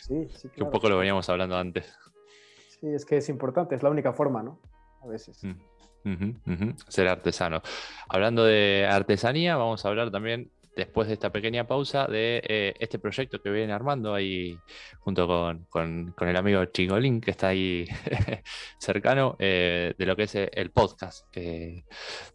Sí, 0.00 0.26
sí. 0.34 0.48
Que 0.48 0.62
un 0.62 0.70
poco 0.70 0.88
lo 0.88 0.98
veníamos 0.98 1.28
hablando 1.28 1.56
antes. 1.56 1.94
Sí, 2.68 2.88
es 2.88 3.04
que 3.04 3.18
es 3.18 3.28
importante, 3.28 3.74
es 3.74 3.82
la 3.82 3.90
única 3.90 4.12
forma, 4.12 4.42
¿no? 4.42 4.58
a 5.02 5.06
veces. 5.06 5.42
Mm, 6.04 6.70
Ser 6.88 7.08
artesano. 7.08 7.62
Hablando 8.08 8.44
de 8.44 8.86
artesanía, 8.90 9.56
vamos 9.56 9.84
a 9.84 9.88
hablar 9.88 10.10
también, 10.10 10.50
después 10.76 11.08
de 11.08 11.14
esta 11.14 11.30
pequeña 11.30 11.66
pausa, 11.66 12.06
de 12.06 12.42
eh, 12.46 12.74
este 12.78 12.98
proyecto 12.98 13.40
que 13.42 13.50
viene 13.50 13.72
armando 13.72 14.14
ahí 14.14 14.58
junto 15.00 15.26
con, 15.68 16.14
el 16.20 16.36
amigo 16.36 16.64
Chingolín, 16.66 17.20
que 17.20 17.32
está 17.32 17.48
ahí 17.48 17.86
cercano, 18.78 19.36
eh, 19.38 19.94
de 19.96 20.06
lo 20.06 20.16
que 20.16 20.24
es 20.24 20.34
el 20.34 20.70
podcast 20.70 21.26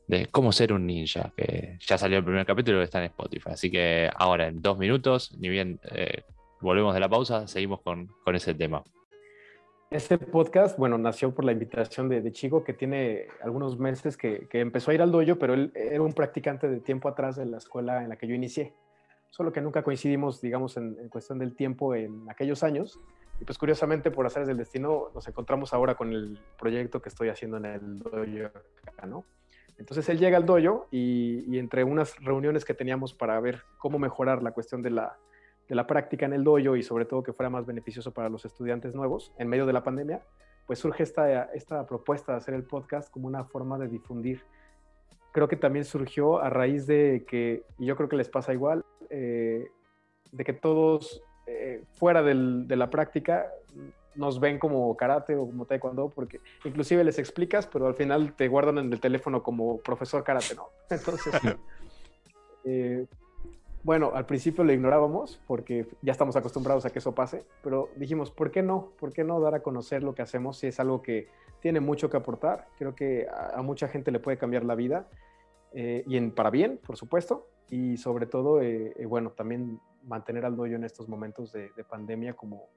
de 0.08 0.28
cómo 0.28 0.52
ser 0.52 0.74
un 0.74 0.86
ninja, 0.86 1.34
que 1.36 1.78
ya 1.80 1.98
salió 1.98 2.17
el 2.17 2.24
primer 2.24 2.45
capítulo 2.45 2.80
que 2.80 2.86
está 2.86 3.00
en 3.00 3.06
Spotify. 3.06 3.52
Así 3.52 3.71
que 3.71 4.10
ahora 4.15 4.48
en 4.48 4.62
dos 4.62 4.78
minutos, 4.78 5.36
ni 5.38 5.50
bien 5.50 5.80
eh, 5.91 6.24
volvemos 6.62 6.93
de 6.93 7.00
la 7.00 7.10
pausa, 7.10 7.48
seguimos 7.48 7.82
con, 7.82 8.08
con 8.24 8.36
ese 8.36 8.54
tema. 8.54 8.84
Este 9.96 10.18
podcast, 10.18 10.78
bueno, 10.78 10.98
nació 10.98 11.34
por 11.34 11.46
la 11.46 11.54
invitación 11.54 12.10
de, 12.10 12.30
Chigo, 12.34 12.66
que 12.66 12.74
tiene 12.74 13.28
algunos 13.42 13.80
meses 13.80 14.18
que, 14.18 14.46
empezó 14.52 14.92
a 14.92 14.94
ir 14.94 15.02
al 15.02 15.10
dojo, 15.10 15.38
pero 15.40 15.54
él 15.54 15.72
era 15.74 16.02
un 16.02 16.12
practicante 16.12 16.68
de 16.68 16.82
tiempo 16.82 17.08
atrás 17.08 17.38
de 17.38 17.46
la 17.46 17.60
escuela 17.60 18.04
en 18.04 18.10
la 18.10 18.18
que 18.18 18.28
yo 18.28 18.36
inicié. 18.36 18.74
Solo 19.30 19.54
que 19.54 19.62
nunca 19.62 19.84
coincidimos, 19.84 20.42
digamos, 20.42 20.76
en, 20.76 21.08
cuestión 21.08 21.40
del 21.40 21.56
tiempo 21.56 21.96
en 21.96 22.30
aquellos 22.30 22.62
años. 22.62 23.00
Y 23.40 23.46
pues 23.46 23.58
curiosamente, 23.58 24.12
por 24.12 24.26
hacer 24.26 24.46
del 24.46 24.58
destino, 24.58 25.12
nos 25.16 25.26
encontramos 25.30 25.74
ahora 25.74 25.96
con 25.96 26.12
el 26.12 26.42
proyecto 26.60 27.02
que 27.02 27.08
estoy 27.08 27.30
haciendo 27.30 27.56
en 27.56 27.64
el 27.64 28.00
dojo 28.00 28.26
¿no? 29.08 29.24
Entonces 29.78 30.10
él 30.10 30.20
llega 30.20 30.36
al 30.36 30.46
dojo 30.46 30.90
y, 30.92 31.58
entre 31.58 31.86
unas 31.86 32.18
reuniones 32.18 32.66
que 32.66 32.74
teníamos 32.74 33.14
para 33.14 33.40
ver 33.40 33.62
cómo 33.78 33.98
mejorar 33.98 34.44
la 34.44 34.52
cuestión 34.52 34.82
de 34.82 34.90
la, 34.90 35.16
de 35.67 35.75
la 35.75 35.88
práctica 35.88 36.25
en 36.25 36.34
el 36.34 36.43
dojo 36.43 36.75
y 36.75 36.84
sobre 36.84 37.06
todo 37.06 37.23
que 37.23 37.34
fuera 37.34 37.49
más 37.49 37.65
beneficioso 37.65 38.12
para 38.12 38.30
los 38.30 38.45
estudiantes 38.45 38.93
nuevos 38.93 39.32
en 39.38 39.47
medio 39.47 39.65
de 39.65 39.73
la 39.73 39.84
pandemia, 39.84 40.21
pues 40.67 40.80
surge 40.80 41.04
esta, 41.04 41.43
esta 41.54 41.86
propuesta 41.86 42.34
de 42.34 42.38
hacer 42.39 42.54
el 42.54 42.63
podcast 42.63 43.10
como 43.12 43.28
una 43.28 43.43
forma 43.45 43.78
de 43.78 43.88
difundir. 43.88 44.41
Creo 45.32 45.47
que 45.47 45.56
también 45.56 45.86
surgió 45.86 46.39
a 46.39 46.49
raíz 46.49 46.88
de 46.88 47.25
que, 47.28 47.63
y 47.78 47.86
yo 47.86 47.95
creo 47.95 48.10
que 48.10 48.15
les 48.15 48.30
pasa 48.30 48.54
igual, 48.54 48.86
eh, 49.10 49.67
de 50.32 50.43
que 50.43 50.54
todos 50.54 51.21
eh, 51.47 51.84
fuera 51.93 52.23
del, 52.23 52.67
de 52.67 52.75
la 52.75 52.89
práctica 52.89 53.51
nos 54.15 54.39
ven 54.39 54.58
como 54.60 54.95
karate 54.95 55.36
o 55.36 55.45
como 55.45 55.65
taekwondo, 55.65 56.10
porque 56.10 56.39
inclusive 56.63 57.04
les 57.04 57.19
explicas, 57.19 57.67
pero 57.67 57.88
al 57.88 57.95
final 57.95 58.34
te 58.34 58.47
guardan 58.47 58.78
en 58.78 58.91
el 58.91 58.99
teléfono 58.99 59.43
como 59.43 59.80
profesor 59.80 60.23
karate, 60.23 60.56
¿no? 60.56 60.69
Entonces, 60.89 61.34
eh, 62.63 63.06
bueno, 63.86 64.13
al 64.15 64.26
principio 64.26 64.63
lo 64.63 64.74
ignorábamos 64.74 65.39
porque 65.45 65.86
ya 66.02 66.12
estamos 66.12 66.36
acostumbrados 66.36 66.88
a 66.88 66.89
que 66.89 66.98
eso 66.98 67.13
pase, 67.13 67.45
pero 67.62 67.89
dijimos, 67.95 68.32
¿por 68.32 68.50
qué 68.50 68.63
no? 68.63 68.89
¿Por 69.00 69.13
qué 69.13 69.24
no 69.24 69.39
dar 69.39 69.54
a 69.54 69.60
conocer 69.62 70.02
lo 70.02 70.15
que 70.15 70.24
hacemos 70.24 70.58
si 70.58 70.65
es 70.65 70.80
algo 70.80 71.04
que 71.04 71.28
tiene 71.60 71.80
mucho 71.82 72.10
que 72.10 72.17
aportar? 72.17 72.67
Creo 72.80 72.95
que 72.95 73.28
a, 73.30 73.62
mucha 73.62 73.88
gente 73.88 74.10
le 74.10 74.19
puede 74.19 74.39
cambiar 74.39 74.65
la 74.65 74.74
vida 74.74 75.08
eh, 75.71 76.04
y 76.08 76.17
en, 76.17 76.32
para 76.32 76.50
bien, 76.50 76.80
por 76.84 76.98
supuesto, 76.98 77.48
y 77.69 77.98
sobre 77.98 78.26
todo, 78.26 78.60
eh, 78.60 78.91
eh, 78.98 79.06
bueno, 79.06 79.30
también 79.30 79.80
mantener 80.02 80.45
al 80.45 80.56
dojo 80.56 80.65
en 80.74 80.84
estos 80.84 81.08
momentos 81.08 81.52
de, 81.52 81.69
de 81.78 81.84
pandemia 81.84 82.34
como, 82.34 82.69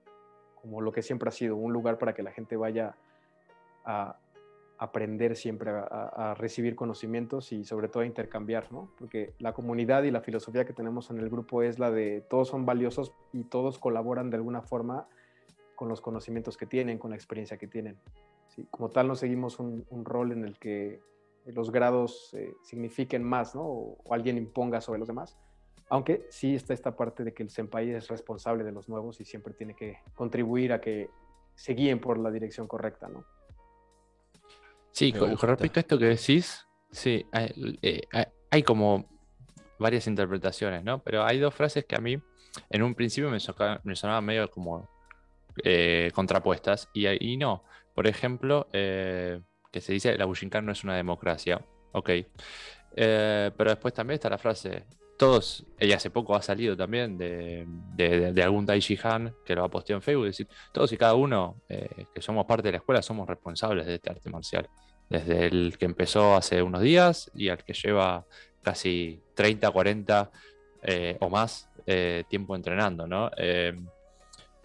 como 0.60 0.82
lo 0.82 0.92
que 0.92 1.00
siempre 1.00 1.30
ha 1.30 1.32
sido, 1.32 1.56
un 1.56 1.72
lugar 1.72 1.96
para 1.96 2.12
que 2.12 2.22
la 2.22 2.32
gente 2.32 2.54
vaya 2.54 2.94
a, 3.86 4.18
aprender 4.78 5.34
siempre 5.34 5.72
a, 5.72 6.34
recibir 6.38 6.76
conocimientos 6.76 7.52
y 7.52 7.64
sobre 7.64 7.88
todo 7.88 8.04
a 8.04 8.06
intercambiar, 8.06 8.72
¿no? 8.72 8.88
Porque 8.96 9.34
la 9.40 9.52
comunidad 9.52 10.04
y 10.04 10.12
la 10.12 10.20
filosofía 10.20 10.64
que 10.64 10.72
tenemos 10.72 11.10
en 11.10 11.18
el 11.18 11.28
grupo 11.28 11.62
es 11.62 11.80
la 11.80 11.90
de 11.90 12.20
todos 12.20 12.48
son 12.48 12.64
valiosos 12.64 13.12
y 13.32 13.44
todos 13.44 13.78
colaboran 13.78 14.30
de 14.30 14.36
alguna 14.36 14.62
forma 14.62 15.08
con 15.74 15.88
los 15.88 16.00
conocimientos 16.00 16.56
que 16.56 16.66
tienen, 16.66 16.98
con 16.98 17.10
la 17.10 17.16
experiencia 17.16 17.58
que 17.58 17.66
tienen. 17.66 17.98
Como 18.70 18.88
tal, 18.90 19.08
no 19.08 19.16
seguimos 19.16 19.58
un, 19.58 19.84
rol 20.04 20.32
en 20.32 20.44
el 20.44 20.58
que 20.58 21.00
los 21.46 21.70
grados 21.70 22.34
eh, 22.34 22.54
signifiquen 22.62 23.22
más, 23.22 23.54
¿no? 23.54 23.62
O, 23.62 23.98
alguien 24.10 24.38
imponga 24.38 24.80
sobre 24.80 25.00
los 25.00 25.08
demás. 25.08 25.38
Aunque 25.88 26.26
sí 26.30 26.54
está 26.54 26.74
esta 26.74 26.96
parte 26.96 27.24
de 27.24 27.32
que 27.32 27.42
el 27.42 27.50
senpai 27.50 27.90
es 27.90 28.08
responsable 28.08 28.62
de 28.62 28.72
los 28.72 28.88
nuevos 28.88 29.20
y 29.20 29.24
siempre 29.24 29.54
tiene 29.54 29.74
que 29.74 29.98
contribuir 30.14 30.72
a 30.72 30.80
que 30.80 31.08
se 31.54 31.74
guíen 31.74 32.00
por 32.00 32.18
la 32.18 32.30
dirección 32.30 32.66
correcta, 32.68 33.08
¿no? 33.08 33.24
Sí, 34.98 35.12
con, 35.12 35.38
respecto 35.38 35.78
a 35.78 35.82
esto 35.82 35.96
que 35.96 36.06
decís, 36.06 36.66
sí, 36.90 37.24
hay, 37.30 37.78
eh, 37.82 38.02
hay, 38.50 38.64
como 38.64 39.08
varias 39.78 40.08
interpretaciones, 40.08 40.82
¿no? 40.82 41.04
Pero 41.04 41.24
hay 41.24 41.38
dos 41.38 41.54
frases 41.54 41.84
que 41.84 41.94
a 41.94 42.00
mí 42.00 42.20
en 42.68 42.82
un 42.82 42.96
principio 42.96 43.30
me, 43.30 43.38
sonaban 43.38 44.24
medio 44.24 44.50
como 44.50 44.90
eh, 45.62 46.10
contrapuestas 46.12 46.88
y, 46.92 47.06
y, 47.06 47.36
no. 47.36 47.62
Por 47.94 48.08
ejemplo, 48.08 48.66
eh, 48.72 49.40
que 49.70 49.80
se 49.80 49.92
dice 49.92 50.18
la 50.18 50.24
Bushinkan 50.24 50.66
no 50.66 50.72
es 50.72 50.82
una 50.82 50.96
democracia. 50.96 51.64
Ok. 51.92 52.10
pero 52.96 53.70
después 53.70 53.94
también 53.94 54.16
está 54.16 54.28
la 54.28 54.38
frase, 54.38 54.84
todos, 55.16 55.64
ella 55.78 55.94
hace 55.94 56.10
poco 56.10 56.34
ha 56.34 56.42
salido 56.42 56.76
también 56.76 57.16
de, 57.16 57.66
de, 57.94 58.32
de 58.32 58.42
algún 58.42 58.68
Han 58.68 59.32
que 59.44 59.54
lo 59.54 59.62
ha 59.62 59.70
posteado 59.70 59.98
en 59.98 60.02
Facebook, 60.02 60.26
decir, 60.26 60.48
todos 60.72 60.92
y 60.92 60.96
cada 60.96 61.14
uno 61.14 61.62
que 61.68 62.20
somos 62.20 62.46
parte 62.46 62.66
de 62.66 62.72
la 62.72 62.78
escuela 62.78 63.00
somos 63.00 63.28
responsables 63.28 63.86
de 63.86 63.94
este 63.94 64.10
arte 64.10 64.28
marcial 64.28 64.68
desde 65.08 65.46
el 65.46 65.76
que 65.78 65.86
empezó 65.86 66.34
hace 66.34 66.62
unos 66.62 66.82
días 66.82 67.30
y 67.34 67.48
al 67.48 67.64
que 67.64 67.72
lleva 67.72 68.26
casi 68.62 69.20
30, 69.34 69.70
40 69.70 70.30
eh, 70.82 71.16
o 71.20 71.30
más 71.30 71.70
eh, 71.86 72.24
tiempo 72.28 72.54
entrenando, 72.54 73.06
¿no? 73.06 73.30
Eh, 73.36 73.74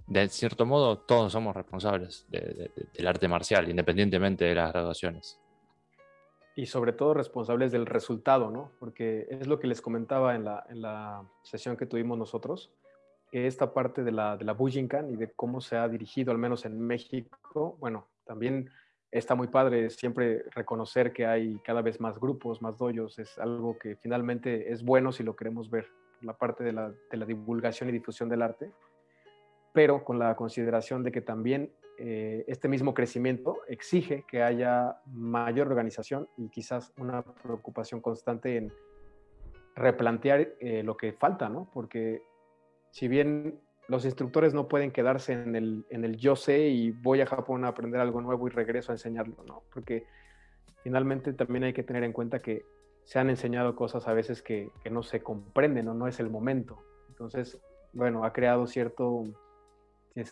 de 0.07 0.27
cierto 0.27 0.65
modo, 0.65 0.97
todos 0.97 1.31
somos 1.31 1.55
responsables 1.55 2.27
del 2.29 3.07
arte 3.07 3.27
marcial, 3.29 3.69
independientemente 3.69 4.43
de 4.43 4.55
las 4.55 4.73
graduaciones. 4.73 5.39
Y 6.55 6.65
sobre 6.65 6.91
todo 6.91 7.13
responsables 7.13 7.71
del 7.71 7.85
resultado, 7.85 8.51
¿no? 8.51 8.71
Porque 8.79 9.25
es 9.29 9.47
lo 9.47 9.59
que 9.59 9.67
les 9.67 9.81
comentaba 9.81 10.35
en 10.35 10.43
la, 10.43 11.23
sesión 11.41 11.77
que 11.77 11.85
tuvimos 11.85 12.17
nosotros, 12.17 12.71
que 13.31 13.47
esta 13.47 13.73
parte 13.73 14.03
de 14.03 14.11
la, 14.11 14.35
de 14.35 14.43
la 14.43 14.53
Bujinkan 14.53 15.09
y 15.09 15.15
de 15.15 15.31
cómo 15.31 15.61
se 15.61 15.77
ha 15.77 15.87
dirigido, 15.87 16.31
al 16.31 16.37
menos 16.37 16.65
en 16.65 16.79
México, 16.79 17.77
bueno, 17.79 18.09
también 18.25 18.69
está 19.13 19.35
muy 19.35 19.47
padre 19.47 19.91
siempre 19.91 20.43
reconocer 20.55 21.13
que 21.13 21.25
hay 21.25 21.59
cada 21.59 21.81
vez 21.81 22.01
más 22.01 22.19
grupos, 22.19 22.61
más 22.61 22.77
doyos, 22.77 23.19
es 23.19 23.37
algo 23.37 23.77
que 23.77 23.95
finalmente 23.95 24.71
es 24.71 24.83
bueno 24.83 25.11
si 25.11 25.23
lo 25.23 25.35
queremos 25.35 25.69
ver, 25.69 25.87
la 26.21 26.33
parte 26.33 26.63
de 26.63 26.73
la, 26.73 26.91
divulgación 27.25 27.89
y 27.89 27.91
difusión 27.91 28.27
del 28.27 28.41
arte, 28.41 28.71
pero 29.71 30.03
con 30.03 30.17
la 30.17 30.35
consideración 30.35 31.03
de 31.03 31.11
que 31.11 31.21
también 31.21 31.71
eh, 31.99 32.43
este 32.47 32.67
mismo 32.67 32.95
crecimiento 32.95 33.59
exige 33.67 34.25
que 34.27 34.41
haya 34.41 34.97
mayor 35.05 35.67
organización 35.67 36.27
y 36.35 36.49
quizás 36.49 36.91
una 36.97 37.21
preocupación 37.21 38.01
constante 38.01 38.57
en 38.57 38.73
replantear 39.75 40.55
eh, 40.59 40.81
lo 40.83 40.97
que 40.97 41.13
falta, 41.13 41.49
¿no? 41.49 41.69
Porque 41.71 42.23
si 42.89 43.07
bien 43.07 43.59
los 43.87 44.05
instructores 44.05 44.53
no 44.53 44.67
pueden 44.67 44.91
quedarse 44.91 45.33
en 45.33 45.55
el, 45.55 45.85
en 45.89 46.05
el 46.05 46.17
yo 46.17 46.35
sé 46.35 46.69
y 46.69 46.91
voy 46.91 47.21
a 47.21 47.25
Japón 47.25 47.65
a 47.65 47.69
aprender 47.69 47.99
algo 47.99 48.21
nuevo 48.21 48.47
y 48.47 48.51
regreso 48.51 48.91
a 48.91 48.95
enseñarlo, 48.95 49.35
¿no? 49.47 49.63
Porque 49.73 50.05
finalmente 50.83 51.33
también 51.33 51.65
hay 51.65 51.73
que 51.73 51.83
tener 51.83 52.03
en 52.03 52.13
cuenta 52.13 52.39
que 52.39 52.65
se 53.03 53.19
han 53.19 53.29
enseñado 53.29 53.75
cosas 53.75 54.07
a 54.07 54.13
veces 54.13 54.41
que, 54.41 54.71
que 54.83 54.89
no 54.89 55.03
se 55.03 55.21
comprenden 55.21 55.87
o 55.89 55.93
no 55.93 56.07
es 56.07 56.19
el 56.19 56.29
momento. 56.29 56.79
Entonces, 57.09 57.59
bueno, 57.91 58.23
ha 58.23 58.31
creado 58.31 58.65
cierto, 58.67 59.23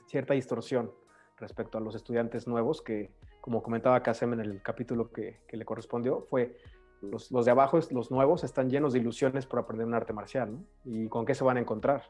cierta 0.07 0.33
distorsión 0.33 0.91
respecto 1.37 1.77
a 1.77 1.81
los 1.81 1.95
estudiantes 1.95 2.47
nuevos 2.47 2.81
que, 2.81 3.11
como 3.41 3.61
comentaba 3.61 4.01
Kasem 4.01 4.33
en 4.33 4.39
el 4.39 4.61
capítulo 4.61 5.11
que, 5.11 5.41
que 5.47 5.57
le 5.57 5.65
correspondió, 5.65 6.21
fue 6.29 6.57
los, 7.01 7.31
los, 7.31 7.45
de 7.45 7.51
abajo, 7.51 7.79
los 7.91 8.11
nuevos, 8.11 8.43
están 8.43 8.69
llenos 8.69 8.93
de 8.93 8.99
ilusiones 8.99 9.45
por 9.45 9.59
aprender 9.59 9.87
un 9.87 9.93
arte 9.93 10.13
marcial, 10.13 10.53
¿no? 10.53 10.63
¿Y 10.85 11.07
con 11.09 11.25
qué 11.25 11.35
se 11.35 11.43
van 11.43 11.57
a 11.57 11.59
encontrar? 11.59 12.03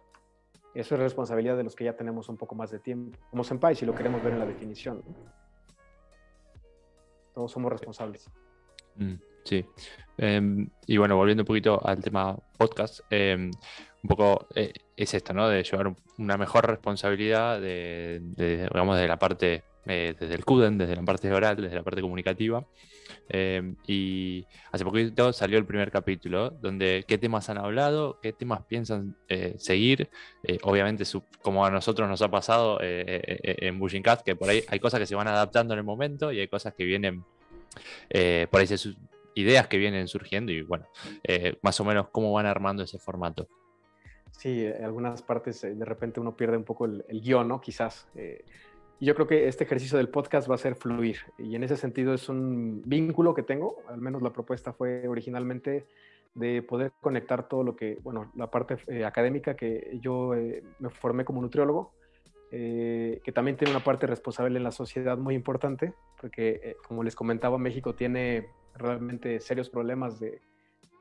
Eso 0.73 0.95
es 0.95 1.01
responsabilidad 1.01 1.57
de 1.57 1.63
los 1.63 1.75
que 1.75 1.83
ya 1.83 1.93
tenemos 1.93 2.29
un 2.29 2.37
poco 2.37 2.55
más 2.55 2.71
de 2.71 2.79
tiempo. 2.79 3.17
Como 3.29 3.43
senpai, 3.43 3.75
si 3.75 3.85
lo 3.85 3.93
queremos 3.93 4.23
ver 4.23 4.33
en 4.33 4.39
la 4.39 4.45
definición. 4.45 5.03
Todos 7.33 7.51
somos 7.51 7.71
responsables. 7.71 8.29
Mm, 8.95 9.15
sí. 9.43 9.65
Em, 10.17 10.69
y 10.87 10.97
bueno, 10.97 11.15
volviendo 11.17 11.43
un 11.43 11.47
poquito 11.47 11.85
al 11.85 12.01
tema 12.01 12.37
podcast, 12.57 13.01
em, 13.09 13.51
un 14.03 14.07
poco 14.07 14.47
eh, 14.55 14.73
es 14.95 15.13
esto, 15.13 15.33
¿no? 15.33 15.49
De 15.49 15.63
llevar 15.63 15.93
una 16.17 16.37
mejor 16.37 16.67
responsabilidad 16.67 17.59
de, 17.59 18.21
digamos, 18.21 18.97
de 18.97 19.07
la 19.07 19.17
parte 19.17 19.63
eh, 19.87 20.15
desde 20.19 20.35
el 20.35 20.45
CUDEN, 20.45 20.77
desde 20.77 20.95
la 20.95 21.01
parte 21.01 21.31
oral, 21.31 21.55
desde 21.55 21.75
la 21.75 21.83
parte 21.83 22.01
comunicativa. 22.01 22.63
Em, 23.27 23.75
y 23.87 24.45
hace 24.71 24.85
poquito 24.85 25.33
salió 25.33 25.57
el 25.57 25.65
primer 25.65 25.91
capítulo, 25.91 26.51
donde 26.51 27.03
qué 27.07 27.17
temas 27.17 27.49
han 27.49 27.57
hablado, 27.57 28.19
qué 28.21 28.31
temas 28.31 28.61
piensan 28.65 29.15
eh, 29.27 29.55
seguir. 29.57 30.09
Eh, 30.43 30.59
obviamente, 30.63 31.03
como 31.41 31.65
a 31.65 31.71
nosotros 31.71 32.07
nos 32.07 32.21
ha 32.21 32.29
pasado 32.29 32.77
en 32.81 33.79
Bushing 33.79 34.03
Cat, 34.03 34.21
que 34.21 34.35
por 34.35 34.49
ahí 34.49 34.63
hay 34.67 34.79
cosas 34.79 34.99
que 34.99 35.07
se 35.07 35.15
van 35.15 35.27
adaptando 35.27 35.73
en 35.73 35.79
el 35.79 35.85
momento 35.85 36.31
y 36.31 36.39
hay 36.39 36.47
cosas 36.47 36.73
que 36.75 36.83
vienen, 36.83 37.23
por 38.51 38.59
ahí 38.59 38.67
sus 38.67 38.97
ideas 39.33 39.67
que 39.67 39.77
vienen 39.77 40.07
surgiendo 40.07 40.51
y 40.51 40.61
bueno, 40.61 40.87
más 41.61 41.79
o 41.79 41.85
menos 41.85 42.09
cómo 42.09 42.31
van 42.33 42.45
armando 42.45 42.83
ese 42.83 42.99
formato. 42.99 43.47
Sí, 44.31 44.65
en 44.65 44.83
algunas 44.85 45.21
partes 45.21 45.61
de 45.61 45.85
repente 45.85 46.19
uno 46.19 46.35
pierde 46.35 46.57
un 46.57 46.63
poco 46.63 46.85
el, 46.85 47.03
el 47.09 47.21
guion, 47.21 47.47
¿no? 47.47 47.61
Quizás 47.61 48.07
yo 49.05 49.15
creo 49.15 49.27
que 49.27 49.47
este 49.47 49.63
ejercicio 49.63 49.97
del 49.97 50.09
podcast 50.09 50.49
va 50.49 50.55
a 50.55 50.59
ser 50.59 50.75
fluir. 50.75 51.17
Y 51.39 51.55
en 51.55 51.63
ese 51.63 51.75
sentido 51.75 52.13
es 52.13 52.29
un 52.29 52.83
vínculo 52.85 53.33
que 53.33 53.41
tengo, 53.41 53.77
al 53.87 53.99
menos 53.99 54.21
la 54.21 54.31
propuesta 54.31 54.73
fue 54.73 55.07
originalmente 55.07 55.87
de 56.35 56.61
poder 56.61 56.91
conectar 57.01 57.47
todo 57.47 57.63
lo 57.63 57.75
que, 57.75 57.97
bueno, 58.03 58.31
la 58.35 58.51
parte 58.51 58.77
eh, 58.87 59.03
académica 59.03 59.55
que 59.55 59.97
yo 60.01 60.35
eh, 60.35 60.63
me 60.79 60.89
formé 60.89 61.25
como 61.25 61.41
nutriólogo, 61.41 61.93
eh, 62.51 63.21
que 63.23 63.31
también 63.31 63.57
tiene 63.57 63.71
una 63.71 63.83
parte 63.83 64.05
responsable 64.05 64.57
en 64.57 64.63
la 64.63 64.71
sociedad 64.71 65.17
muy 65.17 65.33
importante, 65.33 65.93
porque 66.19 66.75
como 66.87 67.03
les 67.03 67.15
comentaba, 67.15 67.57
México 67.57 67.95
tiene 67.95 68.49
realmente 68.75 69.39
serios 69.39 69.69
problemas 69.69 70.19
de 70.19 70.41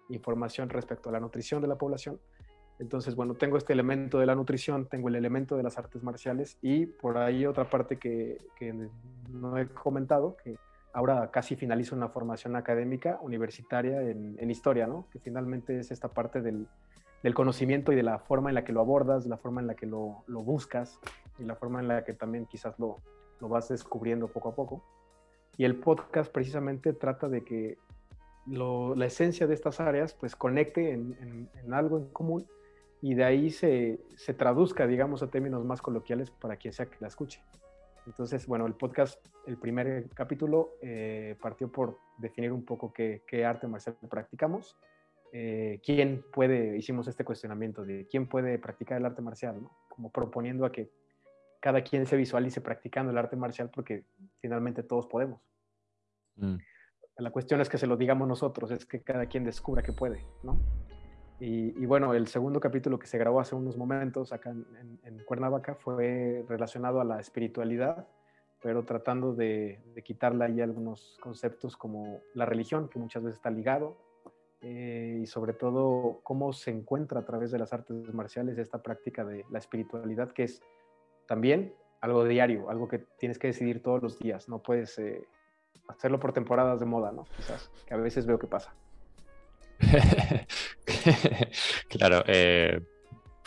información 0.09 0.70
respecto 0.70 1.11
a 1.11 1.12
la 1.12 1.20
nutrición 1.20 1.61
de 1.61 1.68
la 1.68 1.77
población. 1.77 2.18
Entonces, 2.81 3.14
bueno, 3.14 3.35
tengo 3.35 3.59
este 3.59 3.74
elemento 3.74 4.18
de 4.18 4.26
la 4.26 4.35
nutrición, 4.35 4.87
tengo 4.87 5.09
el 5.09 5.14
elemento 5.14 5.55
de 5.55 5.62
las 5.62 5.76
artes 5.76 6.03
marciales 6.03 6.57
y 6.62 6.87
por 6.87 7.18
ahí 7.18 7.45
otra 7.45 7.68
parte 7.68 7.99
que, 7.99 8.39
no 9.28 9.59
he 9.59 9.68
comentado, 9.68 10.39
que 10.43 10.57
ahora 10.95 11.31
casi 11.31 11.57
finalizo 11.57 11.95
una 11.95 12.09
formación 12.09 12.57
académica 12.57 13.18
universitaria 13.20 14.01
en, 14.01 14.51
historia, 14.51 14.87
¿no? 14.87 15.07
Que 15.12 15.18
finalmente 15.18 15.78
es 15.78 15.91
esta 15.91 16.09
parte 16.09 16.41
del, 16.41 16.66
conocimiento 17.35 17.93
y 17.93 17.97
de 17.97 18.03
la 18.03 18.18
forma 18.18 18.49
en 18.49 18.55
la 18.55 18.64
que 18.64 18.72
lo 18.72 18.81
abordas, 18.81 19.26
la 19.26 19.37
forma 19.37 19.61
en 19.61 19.66
la 19.66 19.74
que 19.74 19.85
lo, 19.85 20.24
buscas 20.26 20.99
y 21.39 21.45
la 21.45 21.57
forma 21.57 21.81
en 21.81 21.89
la 21.89 22.03
que 22.03 22.14
también 22.14 22.47
quizás 22.47 22.78
lo, 22.78 22.97
lo 23.41 23.49
vas 23.51 23.68
descubriendo 23.68 24.28
poco 24.28 24.49
a 24.49 24.55
poco. 24.55 24.83
Y 25.59 25.66
el 25.66 25.76
podcast 25.76 26.33
precisamente 26.33 26.95
trata 26.95 27.28
de 27.28 27.45
que 27.45 27.76
la 28.47 29.05
esencia 29.05 29.47
de 29.47 29.53
estas 29.53 29.81
áreas 29.81 30.14
pues 30.14 30.35
conecte 30.35 30.93
en, 30.93 31.51
algo 31.70 31.99
en 31.99 32.07
común 32.07 32.47
y 33.03 33.15
de 33.15 33.25
ahí 33.25 33.51
se, 33.51 34.01
se, 34.17 34.35
traduzca, 34.35 34.87
digamos, 34.87 35.23
a 35.23 35.31
términos 35.31 35.65
más 35.65 35.81
coloquiales 35.81 36.31
para 36.31 36.57
quien 36.57 36.73
sea 36.73 36.87
que 36.87 36.97
la 37.01 37.09
escuche. 37.09 37.43
Entonces, 38.07 38.47
bueno, 38.47 38.67
el 38.67 38.75
podcast, 38.75 39.25
el 39.47 39.57
primer 39.57 40.09
capítulo 40.11 40.75
eh, 40.83 41.37
partió 41.41 41.71
por 41.71 41.99
definir 42.19 42.53
un 42.53 42.65
poco 42.65 42.93
qué, 42.93 43.23
qué 43.27 43.45
arte 43.45 43.67
marcial 43.67 43.97
practicamos, 44.09 44.77
eh, 45.33 45.81
quién 45.85 46.25
puede, 46.33 46.77
hicimos 46.77 47.07
este 47.09 47.25
cuestionamiento 47.25 47.85
de 47.85 48.07
quién 48.09 48.27
puede 48.27 48.59
practicar 48.59 48.99
el 48.99 49.07
arte 49.07 49.23
marcial, 49.23 49.63
¿no? 49.63 49.71
Como 49.89 50.11
proponiendo 50.11 50.65
a 50.65 50.73
que 50.73 50.91
cada 51.61 51.83
quien 51.83 52.07
se 52.07 52.17
visualice 52.17 52.61
practicando 52.61 53.13
el 53.13 53.19
arte 53.19 53.37
marcial 53.37 53.71
porque 53.71 54.05
finalmente 54.41 54.83
todos 54.83 55.07
podemos. 55.07 55.41
Mm. 56.37 56.57
La 57.19 57.31
cuestión 57.31 57.61
es 57.61 57.69
que 57.69 57.79
se 57.79 57.87
lo 57.87 57.97
digamos 57.97 58.27
nosotros, 58.27 58.71
es 58.71 58.87
que 58.87 59.03
cada 59.03 59.27
quien 59.27 59.45
descubra 59.45 59.83
que 59.83 59.93
puede, 59.93 60.25
¿no? 60.43 60.59
Y, 61.43 61.86
bueno, 61.86 62.12
el 62.12 62.28
segundo 62.28 62.61
capítulo 62.61 62.99
que 62.99 63.07
se 63.07 63.16
grabó 63.16 63.41
hace 63.41 63.55
unos 63.55 63.78
momentos 63.78 64.30
acá 64.30 64.51
en, 64.51 65.18
Cuernavaca 65.24 65.74
fue 65.74 66.45
relacionado 66.47 67.01
a 67.01 67.05
la 67.05 67.18
espiritualidad, 67.18 68.07
pero 68.62 68.84
tratando 68.84 69.32
de, 69.32 69.80
quitarle 70.05 70.45
ahí 70.45 70.61
algunos 70.61 71.16
conceptos 71.22 71.78
como 71.78 72.20
la 72.34 72.45
religión, 72.45 72.88
que 72.88 72.99
muchas 72.99 73.22
veces 73.22 73.38
está 73.38 73.51
ligado, 73.51 73.97
eh, 74.61 75.20
y 75.22 75.26
sobre 75.26 75.55
todo 75.55 76.20
cómo 76.22 76.53
se 76.53 76.72
encuentra 76.72 77.20
a 77.20 77.24
través 77.24 77.51
de 77.51 77.59
las 77.59 77.72
artes 77.72 78.12
marciales 78.12 78.59
esta 78.59 78.82
práctica 78.82 79.24
de 79.24 79.47
la 79.51 79.59
espiritualidad, 79.59 80.32
que 80.32 80.43
es 80.43 80.62
también 81.26 81.72
algo 82.03 82.24
diario, 82.24 82.68
algo 82.68 82.86
que 82.86 82.99
tienes 82.99 83.38
que 83.38 83.47
decidir 83.47 83.82
todos 83.82 84.03
los 84.03 84.18
días, 84.18 84.47
no 84.51 84.59
puedes 84.62 84.99
eh, 84.99 85.26
hacerlo 85.88 86.20
por 86.20 86.34
temporadas 86.34 86.80
de 86.80 86.86
moda, 86.86 87.12
¿no? 87.12 87.24
Quizás, 87.36 87.70
que 87.86 87.95
a 87.95 87.97
veces 87.97 88.26
veo 88.26 88.38
que 88.38 88.47
pasa. 88.47 88.74
claro, 91.89 92.25
eh, 92.27 92.81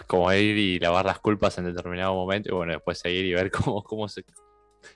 como 0.08 0.32
ir 0.34 0.58
y 0.58 0.80
lavar 0.80 1.06
las 1.06 1.20
culpas 1.20 1.58
en 1.58 1.66
determinado 1.66 2.14
momento 2.14 2.50
y 2.50 2.54
bueno, 2.54 2.74
después 2.74 3.00
seguir 3.00 3.26
y 3.26 3.34
ver 3.34 3.52
cómo, 3.52 3.84
cómo 3.84 4.08
se, 4.08 4.24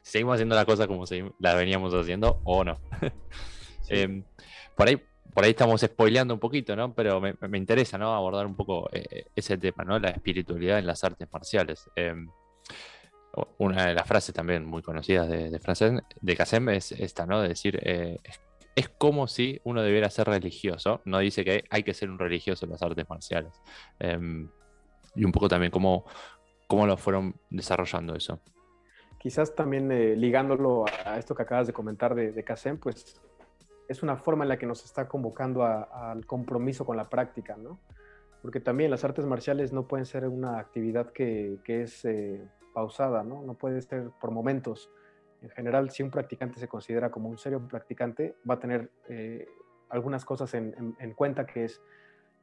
seguimos 0.02 0.36
haciendo 0.36 0.56
la 0.56 0.66
cosa 0.66 0.88
como 0.88 1.06
la 1.40 1.54
veníamos 1.56 1.94
haciendo 1.94 2.42
o 2.44 2.64
no. 2.64 2.80
Em, 3.90 4.26
por 4.76 4.90
ahí 4.90 5.02
por 5.34 5.44
ahí 5.44 5.52
estamos 5.52 5.80
spoileando 5.80 6.34
un 6.34 6.40
poquito, 6.40 6.76
¿no? 6.76 6.96
Pero 6.96 7.22
me, 7.22 7.58
interesa, 7.60 7.98
¿no? 8.00 8.14
Abordar 8.14 8.48
un 8.48 8.56
poco 8.56 8.90
eh, 8.92 9.28
ese 9.36 9.56
tema, 9.60 9.84
¿no? 9.84 10.00
La 10.00 10.10
espiritualidad 10.10 10.80
en 10.80 10.88
las 10.88 11.04
artes 11.04 11.28
marciales. 11.32 11.88
Em, 11.96 12.28
una 13.60 13.86
de 13.86 13.94
las 13.94 14.08
frases 14.08 14.34
también 14.34 14.66
muy 14.66 14.82
conocidas 14.82 15.30
de, 15.30 15.52
de, 15.52 16.02
de 16.22 16.36
Kassem 16.36 16.70
es 16.70 16.92
esta, 16.92 17.28
¿no? 17.28 17.42
De 17.42 17.50
decir, 17.50 17.80
eh, 17.84 18.18
es 18.78 18.90
como 18.90 19.26
si 19.26 19.60
uno 19.64 19.82
debiera 19.82 20.08
ser 20.12 20.28
religioso, 20.28 21.02
no 21.04 21.18
dice 21.18 21.44
que 21.44 21.64
hay 21.72 21.82
que 21.82 21.96
ser 21.96 22.12
un 22.12 22.20
religioso 22.20 22.66
en 22.66 22.72
las 22.72 22.84
artes 22.84 23.10
marciales. 23.10 23.60
Em, 23.98 24.48
y 25.16 25.26
un 25.26 25.32
poco 25.32 25.50
también 25.50 25.72
cómo, 25.72 26.06
cómo 26.68 26.86
lo 26.86 26.96
fueron 26.96 27.34
desarrollando 27.50 28.14
eso. 28.14 28.40
Quizás 29.18 29.56
también 29.56 29.92
eh, 29.92 30.16
ligándolo 30.16 30.86
a 31.06 31.18
esto 31.18 31.34
que 31.34 31.42
acabas 31.42 31.66
de 31.66 31.74
comentar 31.74 32.14
de, 32.14 32.32
de 32.32 32.44
pues 32.80 33.20
es 33.88 34.04
una 34.04 34.16
forma 34.16 34.44
en 34.44 34.50
la 34.50 34.60
que 34.60 34.68
nos 34.68 34.86
está 34.86 35.08
convocando 35.08 35.64
al 35.64 36.28
compromiso 36.28 36.86
con 36.86 36.98
la 36.98 37.10
práctica, 37.10 37.58
¿no? 37.58 37.80
Porque 38.44 38.60
también 38.60 38.92
las 38.92 39.04
artes 39.04 39.26
marciales 39.26 39.74
no 39.74 39.88
pueden 39.88 40.06
ser 40.06 40.28
una 40.28 40.60
actividad 40.60 41.12
que, 41.14 41.60
es 41.66 42.06
eh, 42.06 42.48
pausada, 42.76 43.24
¿no? 43.24 43.42
No 43.42 43.56
puede 43.56 43.82
ser 43.82 44.12
por 44.22 44.30
momentos 44.30 44.92
en 45.42 45.50
general, 45.50 45.92
si 45.92 46.04
un 46.04 46.10
practicante 46.10 46.60
se 46.60 46.68
considera 46.68 47.12
como 47.12 47.30
un 47.30 47.38
serio 47.38 47.66
practicante, 47.68 48.36
va 48.50 48.56
a 48.56 48.60
tener 48.60 48.90
eh, 49.10 49.48
algunas 49.90 50.26
cosas 50.26 50.54
en, 50.54 50.96
cuenta, 51.16 51.46
que 51.46 51.66
es 51.66 51.82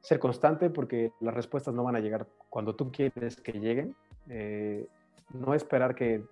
ser 0.00 0.18
constante, 0.18 0.70
porque 0.70 1.12
las 1.20 1.34
respuestas 1.34 1.74
no 1.74 1.84
van 1.84 1.96
a 1.96 2.00
llegar 2.00 2.26
cuando 2.48 2.74
tú 2.74 2.90
quieres 2.92 3.40
que 3.40 3.52
lleguen. 3.52 3.94
Eh, 4.28 4.86
no 5.32 5.54
esperar 5.54 5.94
que 5.94 6.24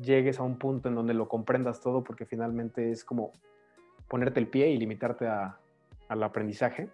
llegues 0.00 0.38
a 0.38 0.42
un 0.42 0.58
punto 0.58 0.88
en 0.88 0.94
donde 0.94 1.14
lo 1.14 1.28
comprendas 1.28 1.80
todo, 1.80 2.04
porque 2.04 2.26
finalmente 2.26 2.90
es 2.90 3.04
como 3.04 3.32
ponerte 4.08 4.40
el 4.40 4.48
pie 4.48 4.68
y 4.70 4.76
limitarte 4.76 5.26
al 5.26 6.22
aprendizaje. 6.22 6.90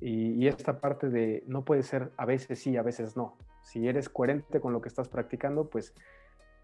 Y, 0.00 0.46
esta 0.46 0.80
parte 0.80 1.10
de 1.10 1.44
no 1.46 1.64
puede 1.64 1.82
ser 1.82 2.10
a 2.16 2.24
veces 2.24 2.60
sí, 2.60 2.76
a 2.76 2.82
veces 2.82 3.16
no. 3.16 3.36
Si 3.62 3.86
eres 3.86 4.08
coherente 4.08 4.60
con 4.60 4.72
lo 4.72 4.80
que 4.80 4.88
estás 4.88 5.08
practicando, 5.08 5.68
pues 5.68 5.94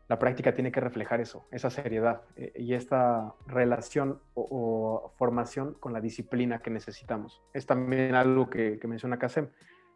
la 0.09 0.19
práctica 0.19 0.55
tiene 0.55 0.71
que 0.71 0.81
reflejar 0.81 1.21
eso, 1.21 1.47
esa 1.51 1.69
seriedad 1.69 2.23
eh, 2.37 2.53
y 2.57 2.75
esta 2.75 3.35
relación 3.47 4.21
o, 4.35 5.13
formación 5.17 5.75
con 5.75 5.93
la 5.93 6.01
disciplina 6.01 6.61
que 6.61 6.71
necesitamos. 6.71 7.43
Es 7.53 7.67
también 7.67 8.15
algo 8.15 8.49
que, 8.49 8.79
menciona 8.87 9.19
Kasem. 9.19 9.49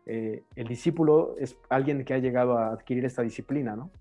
Eh, 0.07 0.45
el 0.57 0.67
discípulo 0.67 1.37
es 1.39 1.57
alguien 1.69 2.05
que 2.05 2.15
ha 2.15 2.19
llegado 2.19 2.59
a 2.59 2.73
adquirir 2.73 3.05
esta 3.05 3.23
disciplina, 3.23 3.77
¿no? 3.77 3.93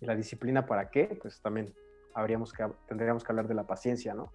¿Y 0.00 0.06
la 0.06 0.14
disciplina 0.14 0.66
para 0.66 0.90
qué? 0.90 1.18
Pues 1.20 1.40
también 1.40 1.74
habríamos 2.14 2.52
que, 2.52 2.64
tendríamos 2.86 3.24
que 3.24 3.32
hablar 3.32 3.48
de 3.48 3.54
la 3.54 3.66
paciencia, 3.66 4.14
¿no? 4.14 4.32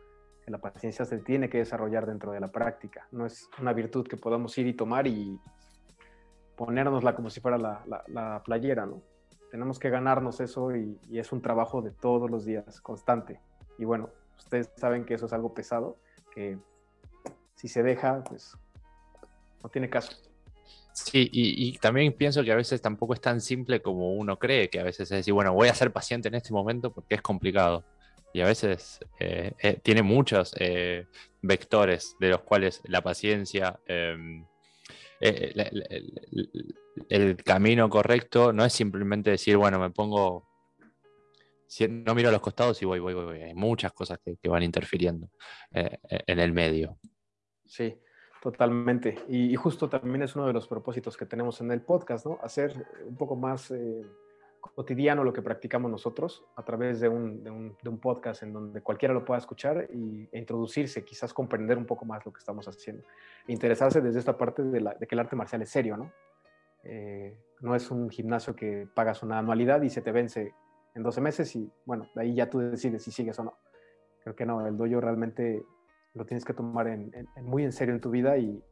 La 0.48 0.58
paciencia 0.58 1.06
se 1.06 1.20
tiene 1.20 1.50
que 1.50 1.60
desarrollar 1.60 2.06
dentro 2.06 2.34
de 2.34 2.42
la 2.42 2.50
práctica. 2.50 3.08
No 3.12 3.26
es 3.26 3.50
una 3.62 3.72
virtud 3.72 4.06
que 4.06 4.18
podamos 4.18 4.58
ir 4.58 4.68
y 4.68 4.74
tomar 4.74 5.08
y 5.08 5.40
ponérnosla 6.58 7.16
como 7.16 7.30
si 7.30 7.40
fuera 7.40 7.58
la, 7.58 7.86
la 8.08 8.42
playera, 8.44 8.86
¿no? 8.86 9.02
Tenemos 9.52 9.78
que 9.80 9.90
ganarnos 9.90 10.40
eso 10.40 10.76
y, 10.76 10.98
es 11.12 11.32
un 11.32 11.42
trabajo 11.42 11.82
de 11.82 11.92
todos 11.92 12.32
los 12.32 12.46
días, 12.46 12.80
constante. 12.82 13.40
Y 13.78 13.86
bueno, 13.86 14.10
ustedes 14.38 14.72
saben 14.78 15.06
que 15.06 15.14
eso 15.14 15.26
es 15.26 15.34
algo 15.34 15.54
pesado, 15.54 15.98
que 16.34 16.58
si 17.56 17.68
se 17.68 17.84
deja, 17.84 18.24
pues 18.24 18.58
no 19.62 19.70
tiene 19.70 19.90
caso. 19.90 20.18
Sí, 20.94 21.30
y, 21.32 21.78
también 21.78 22.14
pienso 22.14 22.44
que 22.44 22.52
a 22.52 22.56
veces 22.56 22.82
tampoco 22.82 23.14
es 23.14 23.22
tan 23.22 23.42
simple 23.42 23.82
como 23.82 24.14
uno 24.14 24.40
cree, 24.40 24.70
que 24.70 24.80
a 24.80 24.84
veces 24.84 25.12
es 25.12 25.18
decir, 25.18 25.34
bueno, 25.34 25.54
voy 25.54 25.68
a 25.68 25.76
ser 25.76 25.92
paciente 25.92 26.30
en 26.30 26.36
este 26.36 26.54
momento 26.54 26.92
porque 26.92 27.16
es 27.16 27.22
complicado. 27.22 27.84
Y 28.34 28.40
a 28.40 28.46
veces 28.46 29.00
eh, 29.20 29.52
eh, 29.60 29.80
tiene 29.84 30.04
muchos 30.04 30.54
eh, 30.58 31.06
vectores 31.42 32.16
de 32.20 32.30
los 32.30 32.42
cuales 32.42 32.82
la 32.86 33.02
paciencia, 33.02 33.80
em, 35.22 35.70
el 37.10 37.38
camino 37.38 37.90
correcto 37.90 38.52
no 38.54 38.66
es 38.66 38.74
simplemente 38.74 39.32
decir, 39.32 39.58
bueno, 39.58 39.80
me 39.80 39.90
pongo, 39.90 40.48
no 41.90 42.16
miro 42.16 42.30
a 42.30 42.32
los 42.32 42.42
costados 42.42 42.82
y 42.82 42.86
voy, 42.86 43.00
voy, 43.00 43.14
voy. 43.14 43.42
Hay 43.42 43.54
muchas 43.54 43.94
cosas 43.94 44.20
que, 44.20 44.50
van 44.50 44.64
interfiriendo 44.64 45.30
eh, 45.72 45.98
en 46.04 46.40
el 46.40 46.52
medio. 46.52 46.98
Sí, 47.66 47.98
totalmente. 48.42 49.16
Y, 49.30 49.56
justo 49.56 49.90
también 49.90 50.24
es 50.24 50.36
uno 50.36 50.48
de 50.48 50.54
los 50.54 50.68
propósitos 50.68 51.16
que 51.16 51.26
tenemos 51.26 51.62
en 51.62 51.72
el 51.72 51.82
podcast, 51.82 52.26
¿no? 52.26 52.40
Hacer 52.42 52.86
un 53.06 53.16
poco 53.16 53.36
más 53.36 53.72
eh, 53.72 54.02
cotidiano 54.62 55.24
lo 55.24 55.34
que 55.34 55.42
practicamos 55.42 55.92
nosotros 55.92 56.46
a 56.56 56.64
través 56.64 57.00
de 57.00 57.10
un, 57.10 57.44
de 57.44 57.50
un, 57.50 58.00
podcast 58.00 58.44
en 58.44 58.54
donde 58.54 58.82
cualquiera 58.82 59.14
lo 59.14 59.26
pueda 59.26 59.40
escuchar 59.40 59.88
y, 59.92 60.30
e 60.32 60.40
introducirse, 60.40 61.04
quizás 61.04 61.34
comprender 61.34 61.78
un 61.78 61.86
poco 61.86 62.06
más 62.06 62.26
lo 62.26 62.32
que 62.32 62.40
estamos 62.40 62.68
haciendo. 62.68 63.04
Interesarse 63.48 64.02
desde 64.02 64.20
esta 64.20 64.38
parte 64.38 64.64
de, 64.64 64.82
la, 64.82 64.96
que 64.96 65.08
el 65.10 65.20
arte 65.20 65.36
marcial 65.36 65.62
es 65.62 65.70
serio, 65.70 65.98
¿no? 65.98 66.12
Eh, 66.84 67.38
no 67.62 67.76
es 67.76 67.92
un 67.92 68.10
gimnasio 68.10 68.56
que 68.56 68.88
pagas 68.94 69.22
una 69.24 69.40
anualidad 69.40 69.82
y 69.82 69.90
se 69.90 70.02
te 70.02 70.12
vence 70.12 70.54
en 70.96 71.04
12 71.04 71.22
meses 71.22 71.56
y 71.56 71.72
bueno, 71.86 72.10
de 72.16 72.22
ahí 72.22 72.34
ya 72.34 72.50
tú 72.50 72.60
decides 72.60 73.04
si 73.04 73.12
sigues 73.12 73.38
o 73.40 73.44
no. 73.44 73.58
Creo 74.24 74.36
que 74.36 74.46
no, 74.46 74.66
el 74.66 74.78
dojo 74.78 75.02
realmente 75.02 75.64
lo 76.14 76.26
tienes 76.26 76.46
que 76.46 76.54
tomar 76.54 76.88
muy 77.42 77.64
en 77.64 77.72
serio 77.72 77.94
en 77.94 78.02
tu 78.02 78.10
vida 78.10 78.38
y 78.38 78.64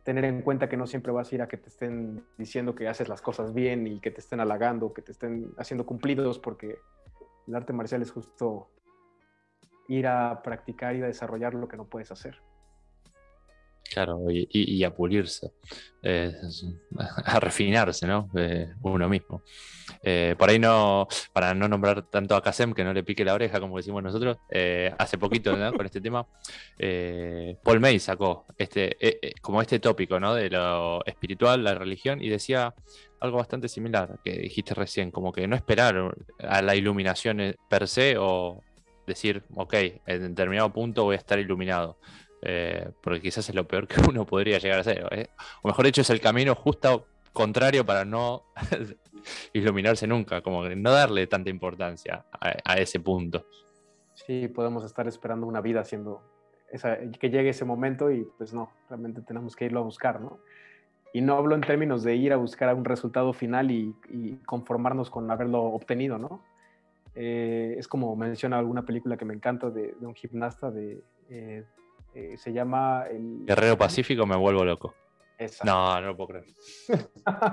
tener 0.00 0.24
en 0.24 0.42
cuenta 0.42 0.68
que 0.68 0.76
no 0.76 0.86
siempre 0.86 1.12
vas 1.12 1.30
a 1.30 1.34
ir 1.34 1.42
a 1.42 1.48
que 1.48 1.56
te 1.56 1.68
estén 1.68 2.24
diciendo 2.38 2.74
que 2.74 2.88
haces 2.88 3.08
las 3.08 3.22
cosas 3.22 3.52
bien 3.54 3.86
y 3.86 4.00
que 4.00 4.10
te 4.10 4.20
estén 4.20 4.40
halagando, 4.40 4.92
que 4.92 5.02
te 5.02 5.12
estén 5.12 5.52
haciendo 5.58 5.86
cumplidos, 5.86 6.38
porque 6.38 6.78
el 7.46 7.54
arte 7.54 7.72
marcial 7.72 8.02
es 8.02 8.10
justo 8.10 8.68
ir 9.88 10.06
a 10.06 10.42
practicar 10.42 10.94
y 10.96 11.02
a 11.02 11.06
desarrollar 11.06 11.54
lo 11.54 11.68
que 11.68 11.76
no 11.76 11.84
puedes 11.84 12.10
hacer. 12.12 12.40
Claro, 13.92 14.24
y, 14.30 14.82
a 14.84 14.94
pulirse, 14.94 15.52
eh, 16.02 16.34
a 17.24 17.38
refinarse, 17.40 18.06
¿no? 18.06 18.30
Eh, 18.34 18.72
uno 18.80 19.06
mismo. 19.06 19.42
Eh, 20.02 20.34
por 20.38 20.48
ahí 20.48 20.58
no, 20.58 21.06
para 21.32 21.52
no 21.52 21.68
nombrar 21.68 22.08
tanto 22.08 22.34
a 22.34 22.42
Kasem, 22.42 22.72
que 22.72 22.84
no 22.84 22.94
le 22.94 23.04
pique 23.04 23.22
la 23.22 23.34
oreja, 23.34 23.60
como 23.60 23.76
decimos 23.76 24.02
nosotros, 24.02 24.38
hace 24.98 25.18
poquito 25.18 25.52
con 25.52 25.84
este 25.84 26.00
tema, 26.00 26.26
Paul 27.62 27.80
May 27.80 27.98
sacó 27.98 28.46
este, 28.56 28.96
como 29.42 29.60
este 29.60 29.78
tópico, 29.78 30.18
¿no? 30.18 30.34
De 30.34 30.48
lo 30.48 31.04
espiritual, 31.04 31.62
la 31.62 31.74
religión, 31.74 32.22
y 32.22 32.30
decía 32.30 32.74
algo 33.20 33.36
bastante 33.36 33.68
similar 33.68 34.20
que 34.24 34.38
dijiste 34.38 34.72
recién, 34.74 35.10
como 35.10 35.32
que 35.32 35.46
no 35.46 35.54
esperar 35.54 36.16
a 36.38 36.62
la 36.62 36.74
iluminación 36.74 37.54
per 37.68 37.88
se 37.88 38.16
o 38.18 38.62
decir, 39.06 39.42
ok, 39.54 39.74
en 40.06 40.34
determinado 40.34 40.72
punto 40.72 41.04
voy 41.04 41.16
a 41.16 41.18
estar 41.18 41.38
iluminado 41.38 41.98
eh, 42.42 42.90
porque 43.00 43.22
quizás 43.22 43.48
es 43.48 43.54
lo 43.54 43.66
peor 43.66 43.86
que 43.86 43.96
uno 44.08 44.26
podría 44.26 44.58
llegar 44.58 44.78
a 44.78 44.80
hacer. 44.80 45.08
¿eh? 45.12 45.28
O 45.62 45.68
mejor 45.68 45.86
dicho, 45.86 46.00
es 46.00 46.10
el 46.10 46.20
camino 46.20 46.54
justo 46.54 47.06
contrario 47.32 47.86
para 47.86 48.04
no 48.04 48.42
iluminarse 49.52 50.06
nunca, 50.06 50.42
como 50.42 50.68
no 50.68 50.90
darle 50.90 51.26
tanta 51.26 51.50
importancia 51.50 52.26
a, 52.32 52.74
ese 52.74 53.00
punto. 53.00 53.46
Sí, 54.14 54.48
podemos 54.48 54.84
estar 54.84 55.06
esperando 55.08 55.46
una 55.46 55.60
vida 55.60 55.80
haciendo 55.80 56.22
que 57.20 57.30
llegue 57.30 57.50
ese 57.50 57.64
momento 57.64 58.10
y 58.10 58.26
pues 58.38 58.54
no, 58.54 58.72
realmente 58.88 59.20
tenemos 59.22 59.54
que 59.54 59.66
irlo 59.66 59.80
a 59.80 59.82
buscar, 59.82 60.20
¿no? 60.20 60.38
Y 61.12 61.20
no 61.20 61.36
hablo 61.36 61.54
en 61.54 61.60
términos 61.60 62.02
de 62.02 62.16
ir 62.16 62.32
a 62.32 62.36
buscar 62.36 62.74
un 62.74 62.86
resultado 62.86 63.34
final 63.34 63.70
y, 63.70 63.94
conformarnos 64.46 65.10
con 65.10 65.30
haberlo 65.30 65.62
obtenido, 65.64 66.16
¿no? 66.16 66.42
Eh, 67.14 67.74
es 67.76 67.86
como 67.88 68.16
menciona 68.16 68.58
alguna 68.58 68.86
película 68.86 69.18
que 69.18 69.26
me 69.26 69.34
encanta 69.34 69.68
de, 69.68 69.94
un 70.00 70.14
gimnasta, 70.14 70.70
de, 70.70 71.02
eh, 71.28 71.66
eh, 72.14 72.36
se 72.36 72.52
llama... 72.52 73.04
El... 73.10 73.44
Guerrero 73.46 73.76
Pacífico, 73.76 74.26
me 74.26 74.36
vuelvo 74.36 74.64
loco. 74.64 74.94
No, 75.64 76.00
no 76.00 76.08
lo 76.08 76.16
puedo 76.16 76.28
creer. 76.28 76.46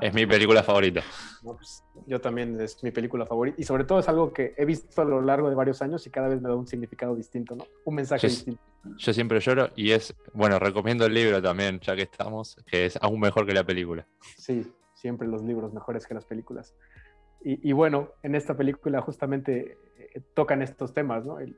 es 0.01 0.13
mi 0.13 0.25
película 0.25 0.63
favorita. 0.63 1.01
Pues, 1.43 1.83
yo 2.05 2.19
también 2.19 2.59
es 2.59 2.83
mi 2.83 2.91
película 2.91 3.25
favorita. 3.25 3.59
Y 3.59 3.63
sobre 3.63 3.83
todo 3.83 3.99
es 3.99 4.09
algo 4.09 4.33
que 4.33 4.53
he 4.57 4.65
visto 4.65 5.01
a 5.01 5.05
lo 5.05 5.21
largo 5.21 5.49
de 5.49 5.55
varios 5.55 5.81
años 5.81 6.05
y 6.05 6.09
cada 6.09 6.27
vez 6.27 6.41
me 6.41 6.49
da 6.49 6.55
un 6.55 6.67
significado 6.67 7.15
distinto, 7.15 7.55
¿no? 7.55 7.65
Un 7.85 7.95
mensaje 7.95 8.27
distinto. 8.27 8.61
Yo 8.97 9.13
siempre 9.13 9.39
lloro 9.39 9.69
y 9.75 9.91
es, 9.91 10.15
bueno, 10.33 10.57
recomiendo 10.59 11.05
el 11.05 11.13
libro 11.13 11.41
también, 11.41 11.79
ya 11.81 11.95
que 11.95 12.03
estamos, 12.03 12.55
que 12.65 12.85
es 12.85 12.97
aún 13.01 13.19
mejor 13.19 13.45
que 13.45 13.53
la 13.53 13.63
película. 13.63 14.07
Sí, 14.37 14.71
siempre 14.93 15.27
los 15.27 15.43
libros 15.43 15.73
mejores 15.73 16.05
que 16.05 16.13
las 16.13 16.25
películas. 16.25 16.75
Y, 17.41 17.71
bueno, 17.71 18.09
en 18.21 18.35
esta 18.35 18.53
película 18.57 18.99
justamente 18.99 19.77
eh, 19.97 20.21
tocan 20.33 20.61
estos 20.61 20.93
temas, 20.93 21.25
¿no? 21.25 21.39
el, 21.39 21.55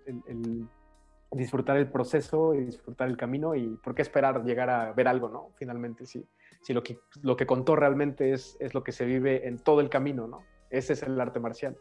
disfrutar 1.32 1.78
el 1.78 1.90
proceso 1.90 2.54
y 2.54 2.66
disfrutar 2.66 3.08
el 3.08 3.18
camino 3.18 3.56
y 3.56 3.78
por 3.84 3.96
qué 3.96 4.02
esperar 4.02 4.44
llegar 4.44 4.70
a 4.70 4.92
ver 4.92 5.08
algo, 5.08 5.30
¿no? 5.30 5.52
Finalmente, 5.56 6.06
si, 6.06 6.26
si 6.62 6.74
lo, 6.74 6.84
que, 6.84 7.00
lo 7.22 7.38
que 7.38 7.46
contó 7.46 7.76
realmente 7.76 8.34
es, 8.34 8.58
es 8.60 8.74
lo 8.74 8.84
que 8.84 8.92
se 8.92 9.06
vive 9.06 9.48
en 9.48 9.58
todo 9.58 9.80
el 9.80 9.90
camino, 9.90 10.28
¿no? 10.28 10.44
Ese 10.70 10.94
es 10.94 11.04
el 11.04 11.20
arte 11.20 11.40
marcial, 11.40 11.78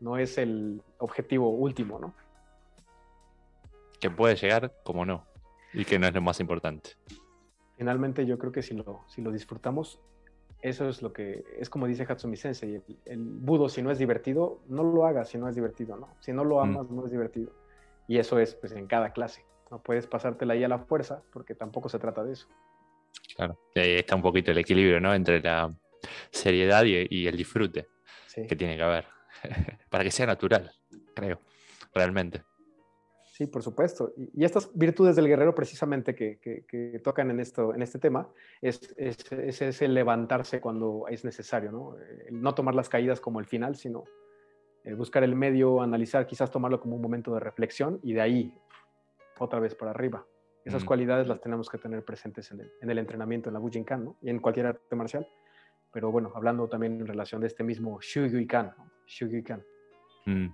no 0.00 0.18
es 0.18 0.36
el 0.38 0.82
objetivo 0.98 1.50
último, 1.50 1.98
¿no? 1.98 2.14
Que 4.00 4.10
puede 4.10 4.36
llegar 4.36 4.74
como 4.84 5.06
no, 5.06 5.24
y 5.72 5.84
que 5.84 5.98
no 5.98 6.06
es 6.06 6.14
lo 6.14 6.20
más 6.20 6.40
importante. 6.40 6.90
Finalmente 7.76 8.26
yo 8.26 8.38
creo 8.38 8.52
que 8.52 8.62
si 8.62 8.74
lo, 8.74 9.04
si 9.08 9.22
lo 9.22 9.32
disfrutamos, 9.32 9.98
eso 10.60 10.90
es 10.90 11.00
lo 11.00 11.14
que, 11.14 11.42
es 11.58 11.70
como 11.70 11.86
dice 11.86 12.04
Hatsumi 12.06 12.36
Sensei, 12.36 12.74
el, 12.74 12.98
el 13.06 13.18
budo 13.18 13.70
si 13.70 13.80
no 13.80 13.90
es 13.90 13.98
divertido, 13.98 14.60
no 14.68 14.82
lo 14.82 15.06
hagas 15.06 15.30
si 15.30 15.38
no 15.38 15.48
es 15.48 15.54
divertido, 15.54 15.96
¿no? 15.96 16.08
Si 16.20 16.34
no 16.34 16.44
lo 16.44 16.56
mm. 16.56 16.60
amas, 16.60 16.90
no 16.90 17.06
es 17.06 17.10
divertido. 17.10 17.50
Y 18.08 18.18
eso 18.18 18.38
es 18.38 18.54
pues 18.54 18.72
en 18.72 18.86
cada 18.86 19.12
clase. 19.12 19.44
No 19.70 19.82
puedes 19.82 20.06
pasártela 20.06 20.54
ahí 20.54 20.64
a 20.64 20.68
la 20.68 20.78
fuerza 20.78 21.22
porque 21.32 21.54
tampoco 21.54 21.88
se 21.88 21.98
trata 21.98 22.24
de 22.24 22.32
eso. 22.32 22.48
Claro, 23.36 23.58
ahí 23.76 23.96
está 23.96 24.16
un 24.16 24.22
poquito 24.22 24.50
el 24.50 24.58
equilibrio, 24.58 25.00
¿no? 25.00 25.14
Entre 25.14 25.40
la 25.40 25.72
seriedad 26.30 26.84
y, 26.84 27.26
el 27.26 27.36
disfrute 27.36 27.88
que 28.34 28.56
tiene 28.56 28.76
que 28.76 28.82
haber. 28.82 29.06
Para 29.90 30.04
que 30.04 30.10
sea 30.10 30.26
natural, 30.26 30.72
creo, 31.14 31.40
realmente. 31.94 32.42
Sí, 33.32 33.46
por 33.46 33.62
supuesto. 33.62 34.12
Y, 34.34 34.44
estas 34.44 34.70
virtudes 34.74 35.16
del 35.16 35.28
guerrero 35.28 35.54
precisamente 35.54 36.14
que, 36.14 37.00
tocan 37.02 37.30
en, 37.30 37.40
esto, 37.40 37.74
en 37.74 37.82
este 37.82 37.98
tema 37.98 38.28
es, 38.60 38.94
es, 38.98 39.82
el 39.82 39.94
levantarse 39.94 40.60
cuando 40.60 41.06
es 41.08 41.24
necesario, 41.24 41.72
¿no? 41.72 41.96
no 42.30 42.54
tomar 42.54 42.74
las 42.74 42.88
caídas 42.88 43.20
como 43.20 43.40
el 43.40 43.46
final, 43.46 43.76
sino 43.76 44.04
eh, 44.84 44.94
buscar 44.94 45.22
el 45.24 45.34
medio, 45.34 45.82
analizar, 45.82 46.26
quizás 46.26 46.50
tomarlo 46.50 46.80
como 46.80 46.96
un 46.96 47.02
momento 47.02 47.34
de 47.34 47.40
reflexión 47.40 48.00
y 48.02 48.12
de 48.12 48.20
ahí 48.20 48.54
otra 49.38 49.60
vez 49.60 49.74
para 49.74 49.90
arriba. 49.90 50.24
Esas 50.64 50.84
mm. 50.84 50.86
cualidades 50.86 51.28
las 51.28 51.40
tenemos 51.40 51.68
que 51.68 51.78
tener 51.78 52.04
presentes 52.04 52.50
en 52.50 52.90
el, 52.90 52.98
entrenamiento, 52.98 53.48
en 53.48 53.54
la 53.54 53.60
Bujinkan 53.60 54.04
¿no? 54.04 54.16
y 54.20 54.30
en 54.30 54.38
cualquier 54.38 54.66
arte 54.66 54.96
marcial. 54.96 55.26
Pero 55.92 56.12
bueno, 56.12 56.32
hablando 56.34 56.68
también 56.68 57.00
en 57.00 57.06
relación 57.06 57.40
de 57.40 57.48
este 57.48 57.64
mismo 57.64 57.98
Shugyuikan, 58.00 58.74
Shugyuikan. 59.06 59.64
Mm. 60.26 60.48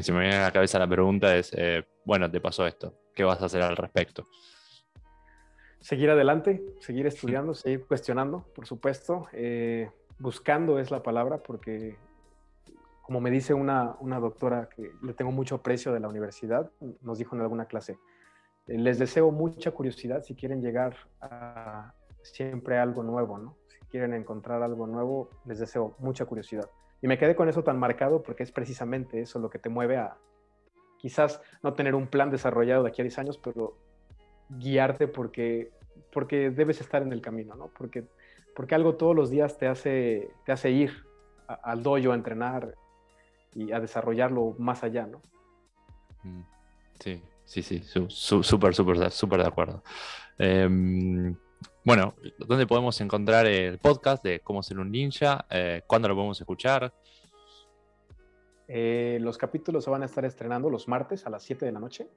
si 0.00 0.12
me 0.12 0.20
viene 0.20 0.36
a 0.36 0.42
la 0.42 0.52
cabeza 0.52 0.78
la 0.78 0.88
pregunta 0.88 1.34
es, 1.36 1.52
eh, 1.56 1.84
bueno, 2.04 2.30
te 2.30 2.40
pasó 2.40 2.66
esto, 2.66 2.94
¿qué 3.14 3.24
vas 3.24 3.40
a 3.42 3.46
hacer 3.46 3.62
al 3.62 3.76
respecto? 3.76 4.28
Seguir 5.80 6.10
adelante, 6.10 6.64
seguir 6.80 7.06
estudiando, 7.06 7.54
seguir 7.54 7.86
cuestionando, 7.86 8.46
por 8.54 8.66
supuesto. 8.66 9.28
Eh, 9.32 9.90
buscando 10.18 10.78
es 10.78 10.90
la 10.90 11.02
palabra 11.02 11.42
porque 11.42 11.96
como 13.06 13.20
me 13.20 13.30
dice 13.30 13.54
una, 13.54 13.94
una, 14.00 14.18
doctora 14.18 14.68
que 14.68 14.90
le 15.00 15.14
tengo 15.14 15.30
mucho 15.30 15.54
aprecio 15.54 15.92
de 15.92 16.00
la 16.00 16.08
universidad, 16.08 16.72
nos 17.02 17.18
dijo 17.18 17.36
en 17.36 17.42
alguna 17.42 17.66
clase, 17.66 18.00
eh, 18.66 18.76
les 18.76 18.98
deseo 18.98 19.30
mucha 19.30 19.70
curiosidad 19.70 20.24
si 20.24 20.34
quieren 20.34 20.60
llegar 20.60 20.96
a 21.20 21.94
siempre 22.22 22.78
algo 22.78 23.04
nuevo, 23.04 23.38
¿no? 23.38 23.58
Si 23.68 23.78
quieren 23.86 24.12
encontrar 24.12 24.60
algo 24.64 24.88
nuevo, 24.88 25.30
les 25.44 25.60
deseo 25.60 25.94
mucha 26.00 26.24
curiosidad. 26.24 26.68
Y 27.00 27.06
me 27.06 27.16
quedé 27.16 27.36
con 27.36 27.48
eso 27.48 27.62
tan 27.62 27.78
marcado 27.78 28.24
porque 28.24 28.42
es 28.42 28.50
precisamente 28.50 29.20
eso 29.20 29.38
lo 29.38 29.50
que 29.50 29.60
te 29.60 29.68
mueve 29.68 29.98
a 29.98 30.16
quizás 30.98 31.40
no 31.62 31.74
tener 31.74 31.94
un 31.94 32.08
plan 32.08 32.28
desarrollado 32.32 32.82
de 32.82 32.88
aquí 32.88 33.02
a 33.02 33.04
10 33.04 33.18
años, 33.20 33.38
pero 33.38 33.76
guiarte 34.48 35.06
porque, 35.06 35.70
porque 36.12 36.50
debes 36.50 36.80
estar 36.80 37.02
en 37.02 37.12
el 37.12 37.20
camino, 37.20 37.54
¿no? 37.54 37.68
Porque, 37.78 38.08
porque 38.56 38.74
algo 38.74 38.96
todos 38.96 39.14
los 39.14 39.30
días 39.30 39.58
te 39.58 39.68
hace, 39.68 40.28
te 40.44 40.50
hace 40.50 40.72
ir 40.72 41.06
al 41.46 41.84
dojo 41.84 42.10
a 42.10 42.16
entrenar, 42.16 42.74
y 43.56 43.72
a 43.72 43.80
desarrollarlo 43.80 44.54
más 44.58 44.84
allá, 44.84 45.06
¿no? 45.06 45.22
Mm, 46.22 46.42
sí, 47.00 47.22
sí, 47.44 47.62
sí, 47.62 47.82
súper, 48.08 48.74
súper, 48.74 49.10
súper 49.10 49.40
de 49.40 49.46
acuerdo. 49.46 49.82
Em, 50.38 51.34
bueno, 51.84 52.14
¿dónde 52.38 52.66
podemos 52.66 53.00
encontrar 53.00 53.46
el 53.46 53.78
podcast 53.78 54.22
de 54.22 54.40
cómo 54.40 54.62
ser 54.62 54.78
un 54.78 54.90
ninja? 54.90 55.46
Eh, 55.48 55.82
¿Cuándo 55.86 56.08
lo 56.08 56.14
podemos 56.14 56.38
escuchar? 56.38 56.92
Eh, 58.68 59.18
los 59.22 59.38
capítulos 59.38 59.84
se 59.84 59.90
van 59.90 60.02
a 60.02 60.06
estar 60.06 60.24
estrenando 60.24 60.68
los 60.68 60.86
martes 60.86 61.26
a 61.26 61.30
las 61.30 61.42
7 61.44 61.64
de 61.64 61.72
la 61.72 61.80
noche, 61.80 62.08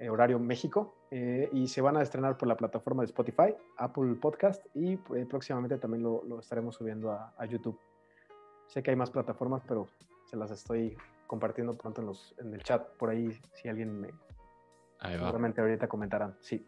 eh, 0.00 0.08
horario 0.08 0.40
México, 0.40 0.96
y 1.52 1.68
se 1.68 1.80
van 1.80 1.98
a 1.98 2.02
estrenar 2.02 2.36
por 2.36 2.48
la 2.48 2.56
plataforma 2.56 3.02
de 3.02 3.06
Spotify, 3.06 3.54
Apple 3.76 4.14
Podcast 4.14 4.64
y 4.74 4.96
próximamente 4.96 5.76
también 5.76 6.02
lo, 6.02 6.40
estaremos 6.40 6.74
subiendo 6.74 7.12
a, 7.12 7.34
a, 7.36 7.46
YouTube. 7.46 7.78
Sé 8.66 8.82
que 8.82 8.90
hay 8.90 8.96
más 8.96 9.10
plataformas, 9.10 9.62
pero 9.66 9.88
se 10.30 10.36
las 10.36 10.50
estoy 10.50 10.96
compartiendo 11.26 11.76
pronto 11.76 12.00
en, 12.00 12.06
los, 12.06 12.34
en 12.38 12.54
el 12.54 12.62
chat 12.62 12.86
por 12.96 13.10
ahí, 13.10 13.36
si 13.54 13.68
alguien 13.68 14.00
me... 14.00 14.10
Seguramente 15.02 15.60
ahorita 15.60 15.88
comentarán, 15.88 16.36
sí. 16.40 16.64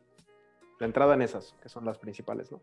La 0.81 0.87
entrada 0.87 1.15
en 1.15 1.23
esas, 1.23 1.55
que 1.63 1.69
son 1.69 1.85
las 1.85 1.99
principales, 1.99 2.51
¿no? 2.51 2.61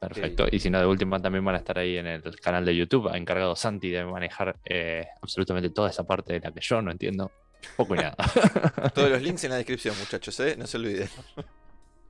Perfecto. 0.00 0.46
Y 0.50 0.58
si 0.58 0.70
no, 0.70 0.78
de 0.80 0.86
última 0.86 1.20
también 1.20 1.44
van 1.44 1.54
a 1.54 1.58
estar 1.58 1.78
ahí 1.78 1.96
en 1.96 2.06
el 2.06 2.40
canal 2.40 2.64
de 2.64 2.76
YouTube, 2.76 3.08
ha 3.08 3.16
encargado 3.16 3.54
Santi 3.56 3.90
de 3.90 4.04
manejar 4.04 4.56
eh, 4.64 5.06
absolutamente 5.22 5.70
toda 5.70 5.90
esa 5.90 6.04
parte 6.04 6.34
de 6.34 6.40
la 6.40 6.52
que 6.52 6.60
yo 6.60 6.82
no 6.82 6.90
entiendo 6.90 7.30
poco 7.76 7.94
y 7.94 7.98
nada. 7.98 8.16
Todos 8.94 9.10
los 9.10 9.22
links 9.22 9.44
en 9.44 9.50
la 9.50 9.56
descripción, 9.56 9.94
muchachos, 10.00 10.38
¿eh? 10.40 10.56
no 10.56 10.66
se 10.66 10.76
olviden. 10.76 11.08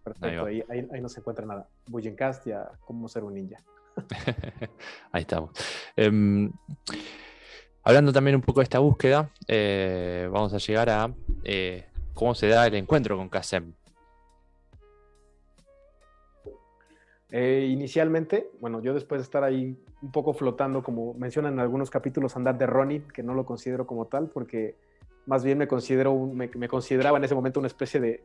Perfecto, 0.02 0.46
ahí, 0.46 0.62
ahí, 0.68 1.00
no 1.00 1.08
se 1.08 1.20
encuentra 1.20 1.46
nada. 1.46 1.68
Bullencast 1.86 2.46
y 2.46 2.52
a 2.52 2.70
cómo 2.84 3.08
ser 3.08 3.24
un 3.24 3.34
ninja. 3.34 3.58
ahí 5.12 5.22
estamos. 5.22 5.50
Em, 5.96 6.52
Hablando 7.86 8.12
también 8.12 8.34
un 8.34 8.42
poco 8.42 8.58
de 8.58 8.64
esta 8.64 8.80
búsqueda, 8.80 9.30
eh, 9.46 10.28
vamos 10.32 10.52
a 10.52 10.58
llegar 10.58 10.90
a 10.90 11.08
eh, 11.44 11.84
cómo 12.14 12.34
se 12.34 12.48
da 12.48 12.66
el 12.66 12.74
encuentro 12.74 13.16
con 13.16 13.28
Kasem. 13.28 13.74
Eh, 17.30 17.68
inicialmente, 17.70 18.50
bueno, 18.58 18.82
yo 18.82 18.92
después 18.92 19.20
de 19.20 19.22
estar 19.22 19.44
ahí 19.44 19.78
un 20.02 20.10
poco 20.10 20.34
flotando, 20.34 20.82
como 20.82 21.14
mencionan 21.14 21.52
en 21.52 21.60
algunos 21.60 21.88
capítulos, 21.88 22.34
andar 22.34 22.58
de 22.58 22.66
Ronnie, 22.66 23.02
que 23.14 23.22
no 23.22 23.34
lo 23.34 23.46
considero 23.46 23.86
como 23.86 24.06
tal, 24.06 24.30
porque 24.30 24.74
más 25.26 25.44
bien 25.44 25.56
me, 25.56 25.68
considero 25.68 26.12
me, 26.16 26.50
consideraba 26.68 27.18
en 27.18 27.24
ese 27.24 27.36
momento 27.36 27.60
una 27.60 27.68
especie 27.68 28.00
de 28.00 28.24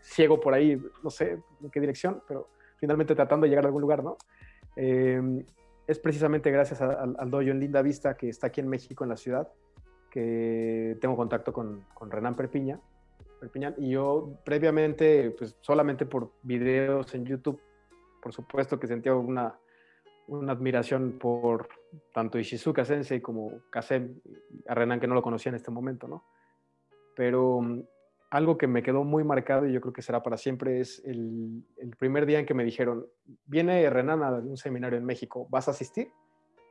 ciego 0.00 0.40
por 0.40 0.52
ahí, 0.52 0.82
no 1.04 1.10
sé 1.10 1.38
en 1.62 1.70
qué 1.70 1.78
dirección, 1.78 2.24
pero 2.26 2.48
finalmente 2.76 3.14
tratando 3.14 3.44
de 3.44 3.50
llegar 3.50 3.66
a 3.66 3.68
algún 3.68 3.82
lugar, 3.82 4.02
¿no? 4.02 4.16
Es 5.90 5.98
precisamente 5.98 6.52
gracias 6.52 6.80
al 6.80 7.30
dojo 7.30 7.42
en 7.42 7.58
Linda 7.58 7.82
Vista, 7.82 8.16
que 8.16 8.28
está 8.28 8.46
aquí 8.46 8.60
en 8.60 8.68
México, 8.68 9.02
en 9.02 9.10
la 9.10 9.16
ciudad, 9.16 9.48
que 10.08 10.96
tengo 11.00 11.16
contacto 11.16 11.52
con, 11.52 11.84
con 11.94 12.10
Renan 12.10 12.36
Perpiña. 12.36 12.80
Y 13.78 13.90
yo 13.90 14.38
previamente, 14.44 15.30
pues 15.30 15.56
solamente 15.62 16.06
por 16.06 16.30
videos 16.42 17.12
en 17.14 17.24
YouTube, 17.24 17.60
por 18.22 18.32
supuesto 18.32 18.78
que 18.78 18.86
sentía 18.86 19.14
una, 19.14 19.58
una 20.28 20.52
admiración 20.52 21.18
por 21.18 21.68
tanto 22.14 22.38
Ishizuka 22.38 22.84
Sensei 22.84 23.20
como 23.20 23.62
Kasem, 23.70 24.20
a 24.68 24.74
Renan 24.74 25.00
que 25.00 25.08
no 25.08 25.14
lo 25.14 25.22
conocía 25.22 25.50
en 25.50 25.56
este 25.56 25.72
momento, 25.72 26.06
¿no? 26.06 26.22
Pero 27.16 27.60
algo 28.30 28.56
que 28.56 28.68
me 28.68 28.82
quedó 28.82 29.02
muy 29.02 29.24
marcado 29.24 29.66
y 29.66 29.72
yo 29.72 29.80
creo 29.80 29.92
que 29.92 30.02
será 30.02 30.22
para 30.22 30.36
siempre 30.36 30.80
es 30.80 31.02
el, 31.04 31.64
primer 31.98 32.26
día 32.26 32.38
en 32.38 32.46
que 32.46 32.54
me 32.54 32.64
dijeron, 32.64 33.06
viene 33.44 33.90
Renan 33.90 34.22
a 34.22 34.30
un 34.30 34.56
seminario 34.56 34.96
en 34.98 35.04
México, 35.04 35.48
¿vas 35.50 35.66
a 35.66 35.72
asistir? 35.72 36.12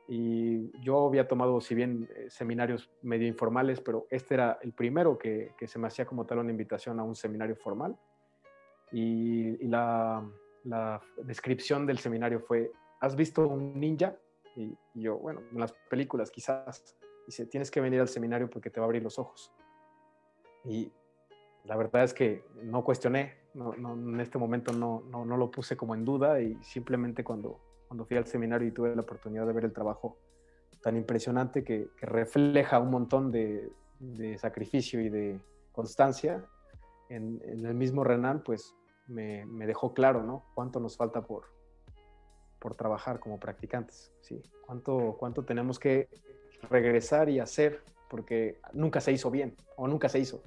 Y 0.08 0.72
yo 0.80 1.06
había 1.06 1.28
tomado, 1.28 1.60
si 1.60 1.74
bien 1.74 2.08
eh, 2.16 2.30
seminarios 2.30 2.90
medio 3.02 3.28
informales, 3.28 3.80
pero 3.80 4.06
este 4.10 4.34
era 4.34 4.58
el 4.62 4.72
primero 4.72 5.18
que, 5.18 5.54
se 5.66 5.78
me 5.78 5.86
hacía 5.86 6.06
como 6.06 6.24
tal 6.24 6.38
una 6.38 6.50
invitación 6.50 6.98
a 6.98 7.04
un 7.04 7.14
seminario 7.14 7.54
formal. 7.54 7.96
Y, 8.90 9.68
la, 9.68 10.26
descripción 11.22 11.86
del 11.86 11.98
seminario 11.98 12.40
fue, 12.40 12.72
¿has 13.00 13.14
visto 13.14 13.46
un 13.46 13.78
ninja? 13.78 14.16
Y, 14.56 14.76
y 14.94 15.02
yo, 15.02 15.18
bueno, 15.18 15.42
en 15.52 15.60
las 15.60 15.72
películas 15.88 16.30
quizás, 16.30 16.96
dice, 17.26 17.46
tienes 17.46 17.70
que 17.70 17.80
venir 17.80 18.00
al 18.00 18.08
seminario 18.08 18.50
porque 18.50 18.70
te 18.70 18.80
va 18.80 18.86
a 18.86 18.88
abrir 18.88 19.02
los 19.02 19.18
ojos. 19.18 19.52
Y 20.64 20.90
la 21.64 21.76
verdad 21.76 22.04
es 22.04 22.14
que 22.14 22.44
no 22.62 22.84
cuestioné, 22.84 23.34
no, 23.54 23.74
en 23.74 24.20
este 24.20 24.38
momento 24.38 24.72
no, 24.72 25.02
no, 25.10 25.36
lo 25.36 25.50
puse 25.50 25.76
como 25.76 25.94
en 25.94 26.04
duda 26.04 26.40
y 26.40 26.56
simplemente 26.62 27.24
cuando, 27.24 27.60
cuando 27.88 28.04
fui 28.04 28.16
al 28.16 28.26
seminario 28.26 28.68
y 28.68 28.72
tuve 28.72 28.94
la 28.94 29.02
oportunidad 29.02 29.46
de 29.46 29.52
ver 29.52 29.64
el 29.64 29.72
trabajo 29.72 30.18
tan 30.82 30.96
impresionante 30.96 31.64
que, 31.64 31.88
refleja 32.00 32.78
un 32.78 32.90
montón 32.90 33.30
de, 33.30 33.72
sacrificio 34.38 35.00
y 35.00 35.10
de 35.10 35.38
constancia 35.72 36.44
en, 37.08 37.40
el 37.44 37.74
mismo 37.74 38.04
Renan, 38.04 38.42
pues 38.42 38.74
me, 39.06 39.44
me, 39.46 39.66
dejó 39.66 39.92
claro, 39.92 40.22
¿no? 40.22 40.44
Cuánto 40.54 40.80
nos 40.80 40.96
falta 40.96 41.22
por, 41.22 41.44
por 42.58 42.76
trabajar 42.76 43.20
como 43.20 43.38
practicantes, 43.38 44.12
¿sí? 44.20 44.40
Cuánto, 44.64 45.16
cuánto 45.18 45.44
tenemos 45.44 45.78
que 45.78 46.08
regresar 46.70 47.28
y 47.28 47.40
hacer 47.40 47.82
porque 48.08 48.60
nunca 48.72 49.00
se 49.00 49.12
hizo 49.12 49.30
bien 49.30 49.56
o 49.76 49.88
nunca 49.88 50.08
se 50.08 50.18
hizo. 50.18 50.42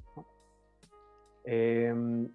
Em, 1.43 2.29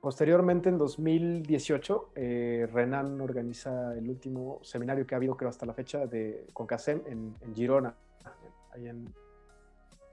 posteriormente, 0.00 0.68
en 0.68 0.78
2018, 0.78 2.10
eh, 2.14 2.68
Renan 2.72 3.20
organiza 3.20 3.96
el 3.96 4.08
último 4.08 4.60
seminario 4.62 5.06
que 5.06 5.14
ha 5.14 5.18
habido, 5.18 5.36
creo, 5.36 5.48
hasta 5.48 5.66
la 5.66 5.74
fecha, 5.74 6.06
de 6.06 6.46
CONCASEM 6.52 7.02
en, 7.06 7.34
en 7.40 7.54
Girona, 7.54 7.94
ahí 8.74 8.88
en, 8.88 9.12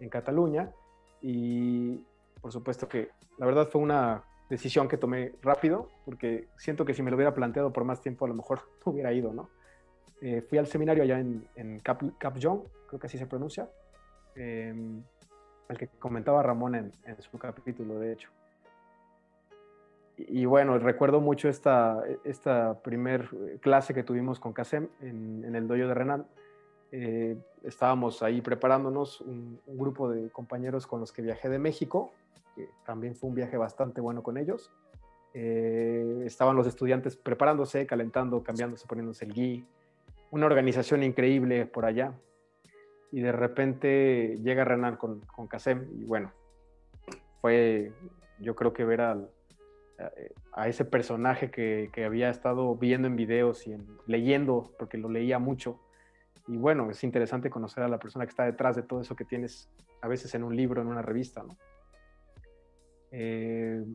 Cataluña. 0.10 0.72
Y 1.22 2.06
por 2.40 2.54
supuesto 2.54 2.88
que 2.88 3.10
la 3.38 3.46
verdad 3.46 3.68
fue 3.68 3.82
una 3.82 4.24
decisión 4.50 4.88
que 4.88 4.98
tomé 4.98 5.34
rápido, 5.42 5.90
porque 6.06 6.48
siento 6.56 6.86
que 6.86 6.94
si 6.94 7.04
me 7.04 7.12
lo 7.12 7.18
hubiera 7.18 7.34
planteado 7.34 7.74
por 7.74 7.84
más 7.84 8.02
tiempo, 8.02 8.24
a 8.24 8.30
lo 8.30 8.34
mejor 8.36 8.62
no 8.86 8.94
hubiera 8.94 9.12
ido, 9.12 9.34
¿no? 9.34 9.50
Eh, 10.22 10.42
fui 10.42 10.58
al 10.58 10.68
seminario 10.68 11.04
allá 11.04 11.20
en, 11.20 11.46
en 11.56 11.80
Cap, 11.80 12.02
Capjon, 12.18 12.64
creo 12.88 13.00
que 13.00 13.08
así 13.08 13.18
se 13.18 13.26
pronuncia, 13.26 13.70
eh, 14.36 14.74
el 15.70 15.78
que 15.78 15.88
comentaba 15.88 16.44
Ramón 16.44 16.76
en, 16.76 16.92
su 17.20 17.38
capítulo, 17.38 18.00
de 18.00 18.14
hecho. 18.14 18.30
Y, 20.18 20.44
bueno, 20.46 20.78
recuerdo 20.80 21.22
mucho 21.22 21.48
esta, 21.48 22.04
esta 22.26 22.82
primer 22.82 23.30
clase 23.62 23.94
que 23.94 24.04
tuvimos 24.04 24.40
con 24.40 24.52
Casem 24.52 24.90
en, 25.00 25.56
el 25.56 25.68
dojo 25.68 25.88
de 25.88 25.94
Renan. 25.94 26.28
Eh, 26.92 27.38
estábamos 27.64 28.22
ahí 28.24 28.42
preparándonos, 28.42 29.22
un, 29.22 29.62
un, 29.66 29.78
grupo 29.78 30.10
de 30.10 30.30
compañeros 30.32 30.88
con 30.88 31.00
los 31.00 31.14
que 31.14 31.22
viajé 31.22 31.48
de 31.48 31.60
México, 31.60 32.12
que 32.56 32.68
también 32.84 33.16
fue 33.16 33.30
un 33.30 33.36
viaje 33.36 33.56
bastante 33.56 34.02
bueno 34.02 34.24
con 34.24 34.38
ellos. 34.38 34.72
Eh, 35.36 36.24
estaban 36.26 36.56
los 36.56 36.66
estudiantes 36.66 37.16
preparándose, 37.16 37.86
calentando, 37.86 38.44
cambiándose, 38.44 38.88
poniéndose 38.88 39.26
el 39.26 39.34
gui. 39.34 39.66
Una 40.32 40.48
organización 40.48 41.04
increíble 41.04 41.68
por 41.68 41.86
allá 41.86 42.14
y 43.12 43.22
de 43.22 43.32
repente 43.32 44.38
llega 44.42 44.64
Renan 44.64 44.98
con, 44.98 45.22
con 45.22 45.50
y 45.92 46.04
bueno, 46.04 46.32
fue 47.42 47.92
yo 48.40 48.56
creo 48.56 48.74
que 48.74 48.86
ver 48.86 49.02
al, 49.02 49.30
a, 50.54 50.68
ese 50.68 50.86
personaje 50.86 51.52
que, 51.52 51.90
que, 51.94 52.06
había 52.06 52.30
estado 52.30 52.76
viendo 52.76 53.08
en 53.08 53.16
videos 53.16 53.68
y 53.68 53.74
en, 53.74 53.88
leyendo, 54.08 54.72
porque 54.78 54.98
lo 54.98 55.10
leía 55.10 55.40
mucho. 55.40 55.80
Y 56.48 56.58
bueno, 56.58 56.90
es 56.90 57.04
interesante 57.04 57.50
conocer 57.50 57.84
a 57.84 57.88
la 57.88 58.00
persona 58.00 58.26
que 58.26 58.30
está 58.30 58.46
detrás 58.46 58.76
de 58.76 58.84
todo 58.84 59.02
eso 59.02 59.16
que 59.16 59.26
tienes 59.26 59.70
a 60.02 60.08
veces 60.08 60.34
en 60.36 60.44
un 60.44 60.56
libro, 60.56 60.82
en 60.82 60.88
una 60.88 61.02
revista. 61.02 61.44
¿no? 61.44 61.58
Eh, 63.12 63.86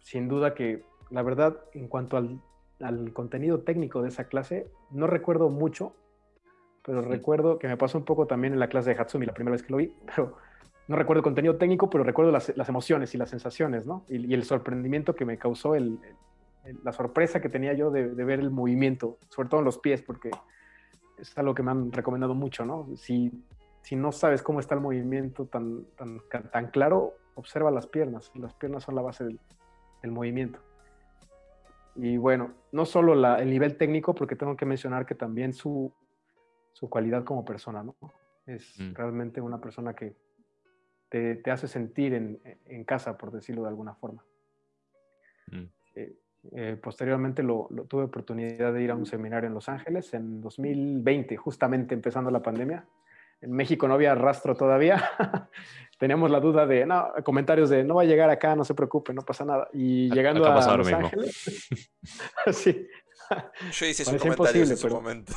sin 0.00 0.28
duda 0.28 0.54
que, 0.54 0.84
la 1.10 1.22
verdad, 1.22 1.58
en 1.74 1.88
cuanto 1.88 2.16
al, 2.16 2.40
al 2.80 3.12
contenido 3.12 3.60
técnico 3.60 4.02
de 4.02 4.08
esa 4.08 4.24
clase, 4.24 4.70
no 4.90 5.06
recuerdo 5.06 5.50
mucho, 5.50 5.94
pero 6.84 7.00
recuerdo 7.02 7.58
que 7.58 7.68
me 7.68 7.76
pasó 7.76 7.98
un 7.98 8.04
poco 8.04 8.26
también 8.26 8.52
en 8.52 8.58
la 8.58 8.68
clase 8.68 8.94
de 8.94 9.00
Hatsumi 9.00 9.26
la 9.26 9.34
primera 9.34 9.52
vez 9.52 9.62
que 9.62 9.70
lo 9.70 9.76
vi, 9.78 9.94
pero 10.06 10.36
no 10.88 10.96
recuerdo 10.96 11.20
el 11.20 11.24
contenido 11.24 11.56
técnico, 11.56 11.88
pero 11.88 12.04
recuerdo 12.04 12.32
las, 12.32 12.56
las 12.56 12.68
emociones 12.68 13.14
y 13.14 13.18
las 13.18 13.30
sensaciones, 13.30 13.86
¿no? 13.86 14.04
Y, 14.08 14.26
y, 14.26 14.34
el 14.34 14.44
sorprendimiento 14.44 15.14
que 15.14 15.24
me 15.24 15.38
causó, 15.38 15.74
el, 15.74 15.98
el, 16.64 16.78
la 16.82 16.92
sorpresa 16.92 17.40
que 17.40 17.48
tenía 17.48 17.72
yo 17.72 17.90
de, 17.90 18.08
de, 18.14 18.24
ver 18.24 18.40
el 18.40 18.50
movimiento, 18.50 19.18
sobre 19.28 19.48
todo 19.48 19.60
en 19.60 19.64
los 19.64 19.78
pies, 19.78 20.02
porque 20.02 20.30
es 21.18 21.38
algo 21.38 21.54
que 21.54 21.62
me 21.62 21.70
han 21.70 21.92
recomendado 21.92 22.34
mucho, 22.34 22.64
¿no? 22.64 22.88
Si, 22.96 23.30
si 23.82 23.94
no 23.94 24.10
sabes 24.10 24.42
cómo 24.42 24.60
está 24.60 24.74
el 24.74 24.80
movimiento 24.80 25.46
tan, 25.46 25.84
tan, 25.96 26.20
tan 26.50 26.70
claro, 26.70 27.14
observa 27.34 27.70
las 27.70 27.86
piernas. 27.86 28.30
Las 28.34 28.54
piernas 28.54 28.84
son 28.84 28.94
la 28.94 29.02
base 29.02 29.24
del, 29.24 29.40
del 30.02 30.10
movimiento. 30.10 30.60
Y 31.94 32.16
bueno, 32.16 32.52
no 32.72 32.84
solo 32.86 33.14
la, 33.14 33.36
el 33.36 33.50
nivel 33.50 33.76
técnico, 33.76 34.14
porque 34.14 34.36
tengo 34.36 34.56
que 34.56 34.66
mencionar 34.66 35.06
que 35.06 35.14
también 35.14 35.52
su, 35.52 35.92
su 36.72 36.88
cualidad 36.88 37.24
como 37.24 37.44
persona, 37.44 37.82
¿no? 37.82 37.96
Es 38.46 38.78
mm. 38.78 38.94
realmente 38.94 39.40
una 39.40 39.60
persona 39.60 39.94
que 39.94 40.14
te, 41.08 41.36
te 41.36 41.50
hace 41.50 41.68
sentir 41.68 42.14
en, 42.14 42.40
en, 42.66 42.84
casa, 42.84 43.16
por 43.16 43.30
decirlo 43.30 43.62
de 43.62 43.68
alguna 43.68 43.94
forma. 43.94 44.24
Mm. 45.48 45.64
Eh, 45.94 46.16
eh, 46.52 46.76
posteriormente 46.82 47.42
lo, 47.42 47.68
lo, 47.70 47.84
tuve 47.84 48.04
oportunidad 48.04 48.72
de 48.72 48.82
ir 48.82 48.90
a 48.90 48.96
un 48.96 49.06
seminario 49.06 49.46
en 49.46 49.54
Los 49.54 49.68
Ángeles 49.68 50.12
en 50.14 50.40
2020, 50.40 51.36
justamente 51.36 51.94
empezando 51.94 52.30
la 52.30 52.42
pandemia. 52.42 52.86
En 53.40 53.52
México 53.52 53.86
no 53.86 53.94
había 53.94 54.14
rastro 54.14 54.56
todavía. 54.56 55.02
Teníamos 55.98 56.30
la 56.30 56.40
duda 56.40 56.66
de, 56.66 56.86
no, 56.86 57.12
comentarios 57.24 57.70
de, 57.70 57.84
no 57.84 57.96
va 57.96 58.02
a 58.02 58.06
llegar 58.06 58.30
acá, 58.30 58.56
no 58.56 58.64
se 58.64 58.74
preocupe, 58.74 59.12
no 59.12 59.22
pasa 59.22 59.44
nada. 59.44 59.68
Y 59.72 60.10
llegando 60.10 60.44
a, 60.46 60.54
Los 60.76 60.92
Ángeles, 60.92 61.68
sí. 62.52 62.88
Yo 63.72 63.86
hice 63.86 64.18
comentario 64.18 64.62
en 64.62 64.76
su 64.76 64.88
pero... 64.88 64.96
momento. 64.96 65.32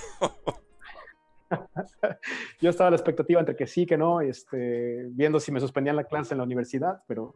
yo 2.62 2.70
estaba 2.70 2.88
a 2.88 2.92
la 2.92 2.98
expectativa 2.98 3.40
entre 3.40 3.56
que 3.56 3.68
sí, 3.68 3.86
que 3.86 3.98
no, 3.98 4.22
este, 4.22 5.08
viendo 5.12 5.40
si 5.40 5.52
me 5.52 5.60
suspendían 5.60 5.96
la 5.96 6.06
clase 6.06 6.34
en 6.34 6.40
la 6.40 6.44
universidad, 6.44 7.04
pero 7.08 7.36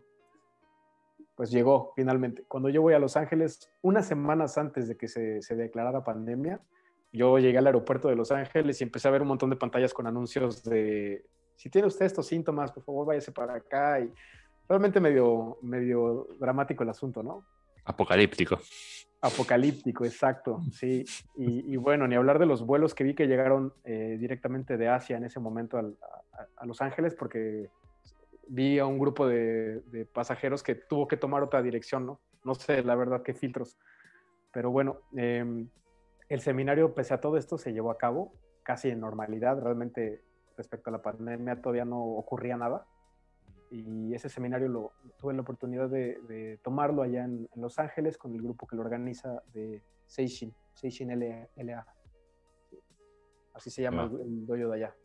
pues 1.36 1.52
llegó 1.52 1.94
finalmente. 1.96 2.44
Cuando 2.48 2.70
yo 2.70 2.82
voy 2.82 2.94
a 2.94 3.00
Los 3.00 3.16
Ángeles, 3.16 3.72
unas 3.82 4.08
semanas 4.08 4.58
antes 4.58 4.88
de 4.88 4.98
que 4.98 5.08
se, 5.08 5.42
se 5.42 5.56
declarara 5.56 6.04
pandemia, 6.04 6.60
yo 7.12 7.40
llegué 7.40 7.58
al 7.58 7.68
aeropuerto 7.68 8.08
de 8.08 8.16
Los 8.16 8.32
Ángeles 8.32 8.82
y 8.82 8.84
empecé 8.84 9.08
a 9.08 9.12
ver 9.12 9.22
un 9.22 9.30
montón 9.30 9.50
de 9.50 9.56
pantallas 9.56 9.94
con 9.94 10.06
anuncios 10.06 10.64
de, 10.64 11.26
si 11.60 11.70
tiene 11.70 11.88
usted 11.88 12.06
estos 12.06 12.26
síntomas, 12.26 12.72
por 12.72 12.84
favor 12.84 13.08
váyase 13.08 13.34
para 13.34 13.56
acá. 13.56 14.00
Y 14.00 14.10
realmente 14.68 15.02
medio, 15.02 15.58
medio 15.62 16.30
dramático 16.40 16.84
el 16.84 16.90
asunto, 16.90 17.22
¿no? 17.22 17.46
Apocalíptico. 17.84 18.60
Apocalíptico, 19.22 20.06
exacto, 20.06 20.62
sí. 20.72 21.04
Y, 21.36 21.76
bueno, 21.76 22.08
ni 22.08 22.16
hablar 22.16 22.40
de 22.40 22.46
los 22.46 22.66
vuelos 22.66 22.96
que 22.96 23.04
vi 23.04 23.14
que 23.14 23.28
llegaron 23.28 23.74
eh, 23.84 24.16
directamente 24.18 24.78
de 24.78 24.88
Asia 24.88 25.18
en 25.18 25.26
ese 25.26 25.42
momento 25.42 25.78
a, 25.78 26.66
Los 26.66 26.82
Ángeles, 26.82 27.16
porque 27.16 27.70
vi 28.48 28.80
a 28.80 28.86
un 28.86 28.98
grupo 28.98 29.28
de, 29.28 30.08
pasajeros 30.14 30.64
que 30.64 30.76
tuvo 30.76 31.08
que 31.08 31.18
tomar 31.18 31.44
otra 31.44 31.62
dirección, 31.62 32.06
¿no? 32.06 32.22
No 32.46 32.56
sé, 32.56 32.82
la 32.82 32.96
verdad, 32.96 33.22
qué 33.22 33.34
filtros. 33.34 33.78
Pero 34.54 34.72
bueno, 34.72 35.02
eh, 35.18 35.66
el 36.30 36.42
seminario, 36.42 36.94
pese 36.94 37.14
a 37.14 37.20
todo 37.20 37.36
esto, 37.36 37.58
se 37.58 37.74
llevó 37.74 37.92
a 37.92 37.98
cabo 37.98 38.32
casi 38.64 38.90
en 38.90 39.02
normalidad. 39.02 39.62
Realmente, 39.62 40.24
respecto 40.56 40.90
a 40.90 40.94
la 40.94 41.02
pandemia, 41.02 41.62
todavía 41.62 41.84
no 41.84 42.02
ocurría 42.02 42.56
nada 42.56 42.86
y 43.72 44.14
ese 44.14 44.30
seminario 44.30 44.68
lo, 44.68 44.92
tuve 45.18 45.34
la 45.34 45.42
oportunidad 45.42 45.90
de, 45.90 46.20
de 46.28 46.60
tomarlo 46.64 47.04
allá 47.04 47.24
en, 47.26 47.48
en, 47.54 47.62
Los 47.62 47.80
Ángeles 47.80 48.18
con 48.18 48.34
el 48.34 48.42
grupo 48.42 48.66
que 48.66 48.76
lo 48.76 48.82
organiza 48.82 49.44
de 49.54 49.82
Seishin, 50.06 50.54
Seishin 50.74 51.10
LA. 51.56 51.86
Así 53.54 53.70
se 53.70 53.82
llama 53.82 54.04
el, 54.04 54.22
el 54.22 54.46
dojo 54.46 54.70
de 54.70 54.76
allá. 54.76 54.96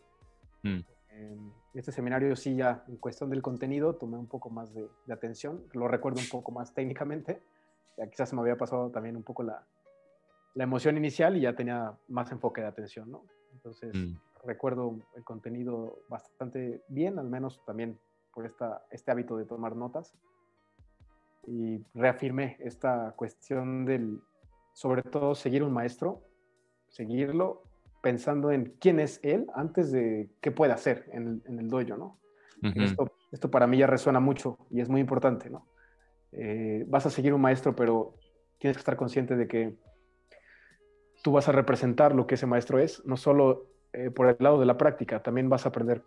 Mm. 0.62 0.80
Eh, 1.10 1.36
este 1.74 1.92
seminario 1.92 2.34
sí 2.36 2.56
ya 2.56 2.84
en 2.88 2.96
cuestión 2.96 3.30
del 3.30 3.42
contenido 3.42 3.94
tomé 3.94 4.16
un 4.16 4.26
poco 4.26 4.50
más 4.50 4.72
de, 4.72 4.88
de, 5.06 5.12
atención, 5.12 5.64
lo 5.72 5.88
recuerdo 5.88 6.20
un 6.20 6.28
poco 6.28 6.52
más 6.52 6.72
técnicamente, 6.74 7.42
ya 7.96 8.08
quizás 8.08 8.30
se 8.30 8.36
me 8.36 8.42
había 8.42 8.56
pasado 8.56 8.90
también 8.90 9.16
un 9.16 9.22
poco 9.22 9.42
la, 9.42 9.64
la 10.54 10.64
emoción 10.64 10.96
inicial 10.96 11.36
y 11.36 11.42
ya 11.42 11.54
tenía 11.54 11.96
más 12.08 12.30
enfoque 12.32 12.60
de 12.60 12.68
atención, 12.68 13.10
¿no? 13.10 13.24
Entonces 13.52 13.94
mm. 13.94 14.16
recuerdo 14.44 14.98
el 15.14 15.24
contenido 15.24 15.98
bastante 16.08 16.82
bien, 16.88 17.18
al 17.18 17.28
menos 17.28 17.60
también 17.64 17.98
por 18.34 18.46
esta, 18.46 18.84
este 18.90 19.10
hábito 19.10 19.36
de 19.36 19.44
tomar 19.44 19.76
notas 19.76 20.14
y 21.46 21.84
reafirmé 21.94 22.56
esta 22.60 23.12
cuestión 23.16 23.84
del, 23.84 24.20
sobre 24.72 25.02
todo, 25.02 25.34
seguir 25.34 25.62
un 25.62 25.72
maestro, 25.72 26.22
seguirlo 26.88 27.62
pensando 28.02 28.50
en 28.50 28.74
quién 28.80 29.00
es 29.00 29.20
él 29.22 29.46
antes 29.54 29.90
de 29.92 30.28
qué 30.40 30.50
puede 30.50 30.72
hacer 30.72 31.08
en, 31.12 31.42
en 31.46 31.58
el 31.58 31.68
dojo, 31.68 31.96
¿no? 31.96 32.18
Uh 32.62 32.66
-huh. 32.66 32.84
esto, 32.84 33.12
esto, 33.32 33.50
para 33.50 33.66
mí 33.66 33.78
ya 33.78 33.86
resuena 33.86 34.20
mucho 34.20 34.58
y 34.70 34.80
es 34.80 34.88
muy 34.88 35.00
importante, 35.00 35.50
¿no? 35.50 35.66
Eh, 36.32 36.84
vas 36.88 37.06
a 37.06 37.10
seguir 37.10 37.32
un 37.32 37.40
maestro, 37.40 37.74
pero 37.74 38.14
tienes 38.58 38.76
que 38.76 38.80
estar 38.80 38.96
consciente 38.96 39.36
de 39.36 39.46
que 39.46 39.76
tú 41.22 41.32
vas 41.32 41.48
a 41.48 41.52
representar 41.52 42.14
lo 42.14 42.26
que 42.26 42.34
ese 42.34 42.46
maestro 42.46 42.78
es, 42.78 43.04
no 43.06 43.16
solo 43.16 43.70
eh, 43.92 44.10
por 44.10 44.28
el 44.28 44.36
lado 44.38 44.58
de 44.58 44.66
la 44.66 44.76
práctica, 44.76 45.22
también 45.22 45.48
vas 45.48 45.64
a 45.64 45.68
aprender 45.70 46.02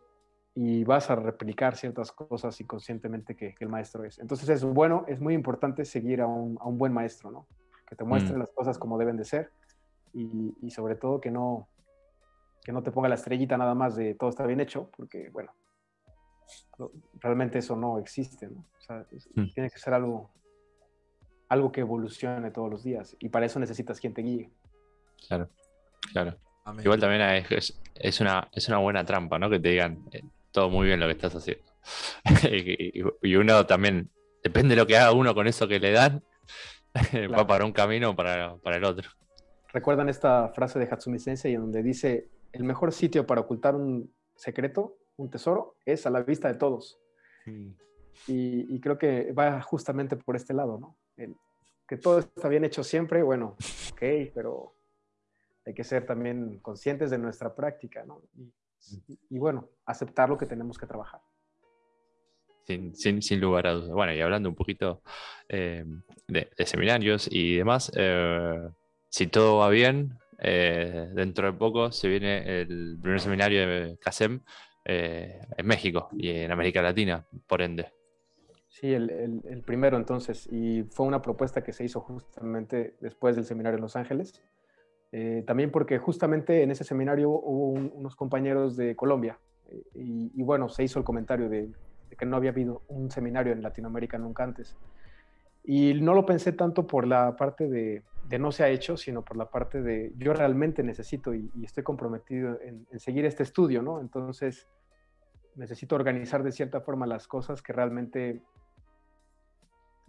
y 0.60 0.84
vas 0.84 1.12
a 1.12 1.16
replicar 1.16 1.76
ciertas 1.76 2.12
cosas 2.12 2.60
inconscientemente 2.60 3.36
que, 3.36 3.54
que, 3.54 3.64
el 3.64 3.70
maestro 3.70 4.04
es. 4.04 4.18
Entonces 4.18 4.50
es 4.50 4.64
bueno, 4.64 5.06
es 5.08 5.22
muy 5.22 5.36
importante 5.36 5.86
seguir 5.86 6.20
a 6.20 6.26
un, 6.26 6.58
a 6.60 6.68
un 6.68 6.80
buen 6.80 6.92
maestro, 6.92 7.30
¿no? 7.30 7.46
Que 7.88 7.96
te 7.96 8.04
muestre 8.04 8.36
mm. 8.36 8.40
las 8.40 8.50
cosas 8.50 8.80
como 8.80 8.98
deben 8.98 9.18
de 9.18 9.24
ser 9.24 9.52
y, 10.14 10.56
y, 10.64 10.72
sobre 10.72 10.96
todo 10.96 11.22
que 11.22 11.30
no, 11.30 11.68
que 12.64 12.72
no 12.72 12.82
te 12.82 12.90
ponga 12.90 13.08
la 13.08 13.14
estrellita 13.14 13.56
nada 13.56 13.76
más 13.76 13.96
de 13.96 14.16
todo 14.16 14.32
está 14.32 14.48
bien 14.48 14.60
hecho, 14.60 14.90
porque 14.98 15.30
bueno, 15.30 15.52
realmente 17.20 17.60
eso 17.60 17.76
no 17.76 18.00
existe, 18.00 18.48
¿no? 18.48 18.66
O 18.80 18.82
sea, 18.82 19.06
Mm. 19.36 19.50
tiene 19.54 19.70
que 19.70 19.78
ser 19.78 19.94
algo, 19.94 20.32
algo 21.50 21.72
que 21.72 21.82
evolucione 21.82 22.50
todos 22.50 22.72
los 22.72 22.84
días 22.84 23.16
y 23.20 23.30
para 23.30 23.46
eso 23.46 23.60
necesitas 23.60 24.00
quien 24.00 24.16
te 24.16 24.24
guíe. 24.24 24.50
Claro, 25.28 25.50
claro. 26.12 26.36
Amén. 26.66 26.84
Igual 26.84 27.00
también 27.00 27.22
es, 27.22 27.52
es- 27.52 27.82
es 27.94 28.22
una, 28.22 28.48
es 28.52 28.68
una 28.68 28.80
buena 28.80 29.06
trampa, 29.06 29.38
¿no? 29.38 29.52
Que 29.52 29.60
te 29.60 29.70
digan 29.70 30.04
eh, 30.12 30.24
todo 30.58 30.72
muy 30.72 30.88
bien 30.88 31.00
lo 31.00 31.06
que 31.06 31.12
estás 31.12 31.36
haciendo. 31.36 31.64
y, 33.22 33.36
uno 33.36 33.68
también, 33.68 34.10
depende 34.44 34.74
de 34.74 34.82
lo 34.82 34.88
que 34.88 34.98
haga 34.98 35.12
uno 35.12 35.36
con 35.36 35.46
eso 35.46 35.68
que 35.68 35.80
le 35.80 35.92
dan, 35.92 36.24
va 36.96 37.28
Claro. 37.28 37.46
para 37.46 37.64
un 37.64 37.72
camino 37.72 38.10
o 38.10 38.16
para, 38.16 38.58
para 38.58 38.78
el 38.78 38.84
otro. 38.84 39.08
¿Recuerdan 39.72 40.10
esta 40.10 40.50
frase 40.50 40.80
de 40.80 40.86
Hatsumi 40.90 41.20
Sensei 41.20 41.54
en 41.54 41.62
donde 41.62 41.84
dice, 41.84 42.32
el 42.54 42.64
mejor 42.64 42.92
sitio 42.92 43.28
para 43.28 43.42
ocultar 43.42 43.76
un 43.76 44.12
secreto, 44.36 44.98
un 45.18 45.30
tesoro, 45.30 45.76
es 45.86 46.08
a 46.08 46.10
la 46.10 46.24
vista 46.24 46.48
de 46.48 46.56
todos? 46.56 46.98
Y, 47.46 48.76
y 48.76 48.80
creo 48.80 48.98
que 48.98 49.32
va 49.34 49.62
justamente 49.62 50.16
por 50.16 50.36
este 50.36 50.56
lado, 50.56 50.80
¿no? 50.80 50.98
El- 51.18 51.36
que 51.88 51.98
todo 51.98 52.18
está 52.18 52.50
bien 52.50 52.66
hecho 52.66 52.84
siempre, 52.84 53.22
bueno, 53.22 53.56
ok, 53.92 54.02
pero 54.34 54.74
hay 55.68 55.74
que 55.76 55.84
ser 55.84 56.06
también 56.08 56.58
conscientes 56.64 57.12
de 57.12 57.20
nuestra 57.20 57.54
práctica, 57.54 58.04
¿no? 58.06 58.24
Y, 58.36 58.52
y- 59.08 59.20
y 59.30 59.38
bueno, 59.40 59.70
aceptar 59.86 60.30
lo 60.30 60.38
que 60.38 60.46
tenemos 60.46 60.78
que 60.78 60.86
trabajar. 60.86 61.22
Sin, 62.66 62.96
sin, 62.96 63.22
sin 63.22 63.40
lugar 63.40 63.68
a 63.68 63.74
dudas. 63.74 63.90
Bueno, 63.92 64.14
y 64.14 64.20
hablando 64.20 64.50
un 64.50 64.56
poquito 64.56 65.02
eh, 65.48 65.86
de, 66.28 66.50
de 66.58 66.66
seminarios 66.66 67.30
y 67.32 67.56
demás, 67.58 67.92
eh, 67.96 68.70
si 69.10 69.28
todo 69.28 69.60
va 69.60 69.70
bien, 69.70 70.14
eh, 70.40 71.10
dentro 71.14 71.50
de 71.52 71.58
poco 71.58 71.92
se 71.94 72.10
viene 72.10 72.62
el 72.62 72.98
primer 73.02 73.22
seminario 73.22 73.66
de 73.68 73.98
CASEM 74.00 74.42
en 74.90 75.66
México 75.66 76.10
y 76.14 76.30
en 76.30 76.52
América 76.52 76.82
Latina, 76.82 77.26
por 77.48 77.62
ende. 77.62 77.92
Sí, 78.70 78.94
el, 78.94 79.10
el- 79.10 79.42
el 79.50 79.62
primero 79.64 79.98
entonces, 79.98 80.48
y 80.52 80.84
fue 80.84 81.06
una 81.06 81.22
propuesta 81.22 81.64
que 81.64 81.74
se 81.74 81.84
hizo 81.86 82.00
justamente 82.02 82.96
después 83.02 83.36
del 83.36 83.46
seminario 83.46 83.78
en 83.78 83.82
Los 83.82 83.96
Ángeles, 83.96 84.42
Eh, 85.12 85.44
también 85.48 85.72
porque 85.72 85.98
justamente 86.00 86.64
en 86.64 86.72
ese 86.72 86.84
seminario 86.84 87.30
hubo 87.30 87.70
un- 87.70 87.92
unos 87.94 88.16
compañeros 88.16 88.76
de 88.76 88.96
Colombia, 88.96 89.40
eh, 89.70 89.82
y, 89.96 90.32
y 90.36 90.44
bueno, 90.44 90.68
se 90.70 90.84
hizo 90.84 91.00
el 91.00 91.06
comentario 91.06 91.48
de, 91.50 91.68
de 92.10 92.16
que 92.18 92.26
no 92.26 92.36
había 92.38 92.52
habido 92.52 92.84
un 92.88 93.10
seminario 93.10 93.54
en 93.54 93.62
Latinoamérica 93.62 94.18
nunca 94.18 94.44
antes. 94.44 94.76
Y 95.64 95.94
no 95.96 96.14
lo 96.14 96.26
pensé 96.26 96.54
tanto 96.54 96.88
por 96.88 97.06
la 97.06 97.36
parte 97.36 97.68
de, 97.68 98.04
de 98.30 98.40
no 98.40 98.52
se 98.52 98.64
ha 98.64 98.70
hecho, 98.70 98.96
sino 98.96 99.24
por 99.24 99.36
la 99.38 99.50
parte 99.50 99.82
de 99.82 100.14
yo 100.18 100.34
realmente 100.34 100.82
necesito 100.84 101.34
y, 101.34 101.50
y 101.56 101.66
estoy 101.66 101.84
comprometido 101.84 102.60
en, 102.62 102.86
en 102.92 103.00
seguir 103.00 103.26
este 103.26 103.44
estudio, 103.44 103.82
¿no? 103.82 104.00
Entonces, 104.00 104.68
necesito 105.56 105.96
organizar 105.96 106.44
de 106.44 106.52
cierta 106.52 106.80
forma 106.82 107.06
las 107.06 107.28
cosas 107.28 107.62
que 107.62 107.74
realmente 107.74 108.42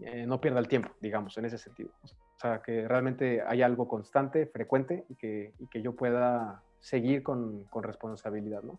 eh, 0.00 0.26
no 0.26 0.40
pierda 0.40 0.60
el 0.60 0.68
tiempo, 0.68 0.90
digamos, 1.00 1.36
en 1.38 1.46
ese 1.46 1.58
sentido. 1.58 1.90
O 2.38 2.40
sea, 2.40 2.62
que 2.62 2.86
realmente 2.86 3.42
haya 3.42 3.66
algo 3.66 3.88
constante, 3.88 4.46
frecuente 4.46 5.04
y 5.08 5.16
que, 5.16 5.54
y 5.58 5.66
que 5.66 5.82
yo 5.82 5.96
pueda 5.96 6.62
seguir 6.78 7.24
con, 7.24 7.64
con 7.64 7.82
responsabilidad, 7.82 8.62
¿no? 8.62 8.78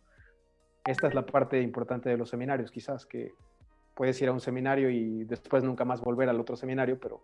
Esta 0.85 1.07
es 1.09 1.13
la 1.13 1.25
parte 1.25 1.61
importante 1.61 2.07
de 2.09 2.15
los 2.15 2.29
seminarios, 2.29 2.71
quizás, 2.71 3.05
que 3.05 3.33
puedes 3.95 4.21
ir 4.21 4.29
a 4.29 4.31
un 4.31 4.39
seminario 4.39 4.89
y 4.89 5.25
después 5.25 5.61
nunca 5.61 5.83
más 5.83 5.99
volver 5.99 6.29
al 6.29 6.39
otro 6.39 6.55
seminario, 6.55 6.97
pero 6.97 7.21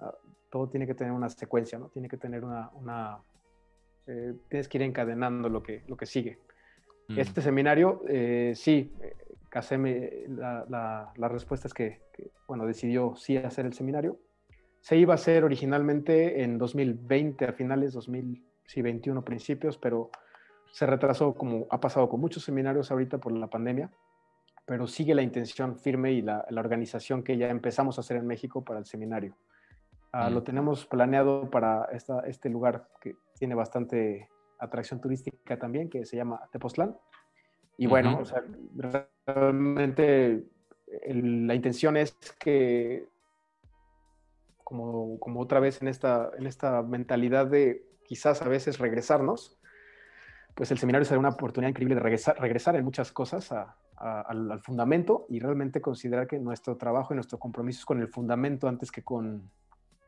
ah, 0.00 0.12
todo 0.50 0.68
tiene 0.68 0.84
que 0.84 0.94
tener 0.94 1.12
una 1.12 1.28
secuencia, 1.28 1.78
¿no? 1.78 1.88
Tiene 1.90 2.08
que 2.08 2.16
tener 2.16 2.44
una... 2.44 2.68
una 2.74 3.18
eh, 4.08 4.34
tienes 4.48 4.68
que 4.68 4.78
ir 4.78 4.82
encadenando 4.82 5.48
lo 5.48 5.62
que, 5.62 5.84
lo 5.86 5.96
que 5.96 6.06
sigue. 6.06 6.40
Mm. 7.06 7.20
Este 7.20 7.40
seminario, 7.40 8.02
eh, 8.08 8.52
sí, 8.56 8.92
eh, 9.00 9.14
Caseme, 9.48 10.24
la, 10.26 10.66
la- 10.68 11.12
la 11.14 11.28
respuesta 11.28 11.68
es 11.68 11.74
que, 11.74 12.00
que, 12.12 12.32
bueno, 12.48 12.66
decidió 12.66 13.14
sí 13.14 13.36
hacer 13.36 13.64
el 13.64 13.74
seminario. 13.74 14.18
Se 14.82 14.96
iba 14.96 15.14
a 15.14 15.16
hacer 15.16 15.44
originalmente 15.44 16.42
en 16.42 16.58
2020, 16.58 17.44
a 17.46 17.52
finales 17.52 17.92
2021 17.94 19.22
principios, 19.24 19.78
pero 19.78 20.10
se 20.72 20.86
retrasó 20.86 21.34
como 21.34 21.66
ha 21.70 21.80
pasado 21.80 22.08
con 22.08 22.20
muchos 22.20 22.42
seminarios 22.44 22.90
ahorita 22.90 23.18
por 23.18 23.32
la 23.32 23.46
pandemia, 23.46 23.90
pero 24.66 24.86
sigue 24.86 25.14
la 25.14 25.22
intención 25.22 25.78
firme 25.78 26.12
y 26.12 26.22
la, 26.22 26.44
la 26.50 26.60
organización 26.60 27.22
que 27.22 27.36
ya 27.38 27.48
empezamos 27.48 27.96
a 27.96 28.00
hacer 28.00 28.16
en 28.16 28.26
México 28.26 28.64
para 28.64 28.78
el 28.80 28.84
seminario. 28.84 29.36
Ah, 30.12 30.28
Mm. 30.28 30.34
Lo 30.34 30.42
tenemos 30.42 30.84
planeado 30.86 31.48
para 31.48 31.84
esta, 31.92 32.20
este 32.26 32.48
lugar 32.50 32.88
que 33.00 33.14
tiene 33.38 33.54
bastante 33.54 34.28
atracción 34.58 35.00
turística 35.00 35.58
también, 35.58 35.88
que 35.88 36.04
se 36.04 36.16
llama 36.16 36.40
Tepoztlán. 36.52 36.96
Y 37.78 37.86
bueno, 37.86 38.14
Ujú. 38.14 38.22
o 38.22 38.24
sea, 38.24 38.42
realmente 38.76 40.44
el- 41.04 41.46
la 41.46 41.54
intención 41.54 41.96
es 41.96 42.12
que, 42.38 43.08
como, 44.72 45.18
como 45.20 45.40
otra 45.40 45.60
vez 45.60 45.82
en 45.82 45.88
esta, 45.88 46.30
en 46.38 46.46
esta 46.46 46.82
mentalidad 46.82 47.46
de 47.46 47.84
quizás 48.04 48.40
a 48.40 48.48
veces 48.48 48.78
regresarnos, 48.78 49.58
pues 50.54 50.70
el 50.70 50.78
seminario 50.78 51.04
será 51.04 51.18
una 51.20 51.28
oportunidad 51.28 51.68
increíble 51.68 51.94
de 51.94 52.00
regresar, 52.00 52.40
regresar 52.40 52.74
en 52.76 52.84
muchas 52.84 53.12
cosas 53.12 53.52
a- 53.52 53.76
a- 53.96 54.22
al, 54.22 54.50
al 54.50 54.60
fundamento 54.62 55.26
y 55.28 55.40
realmente 55.40 55.82
considerar 55.82 56.26
que 56.26 56.38
nuestro 56.38 56.78
trabajo 56.78 57.12
y 57.12 57.16
nuestro 57.16 57.38
compromiso 57.38 57.80
es 57.80 57.84
con 57.84 58.00
el 58.00 58.08
fundamento 58.08 58.66
antes 58.66 58.90
que 58.90 59.02
con, 59.02 59.50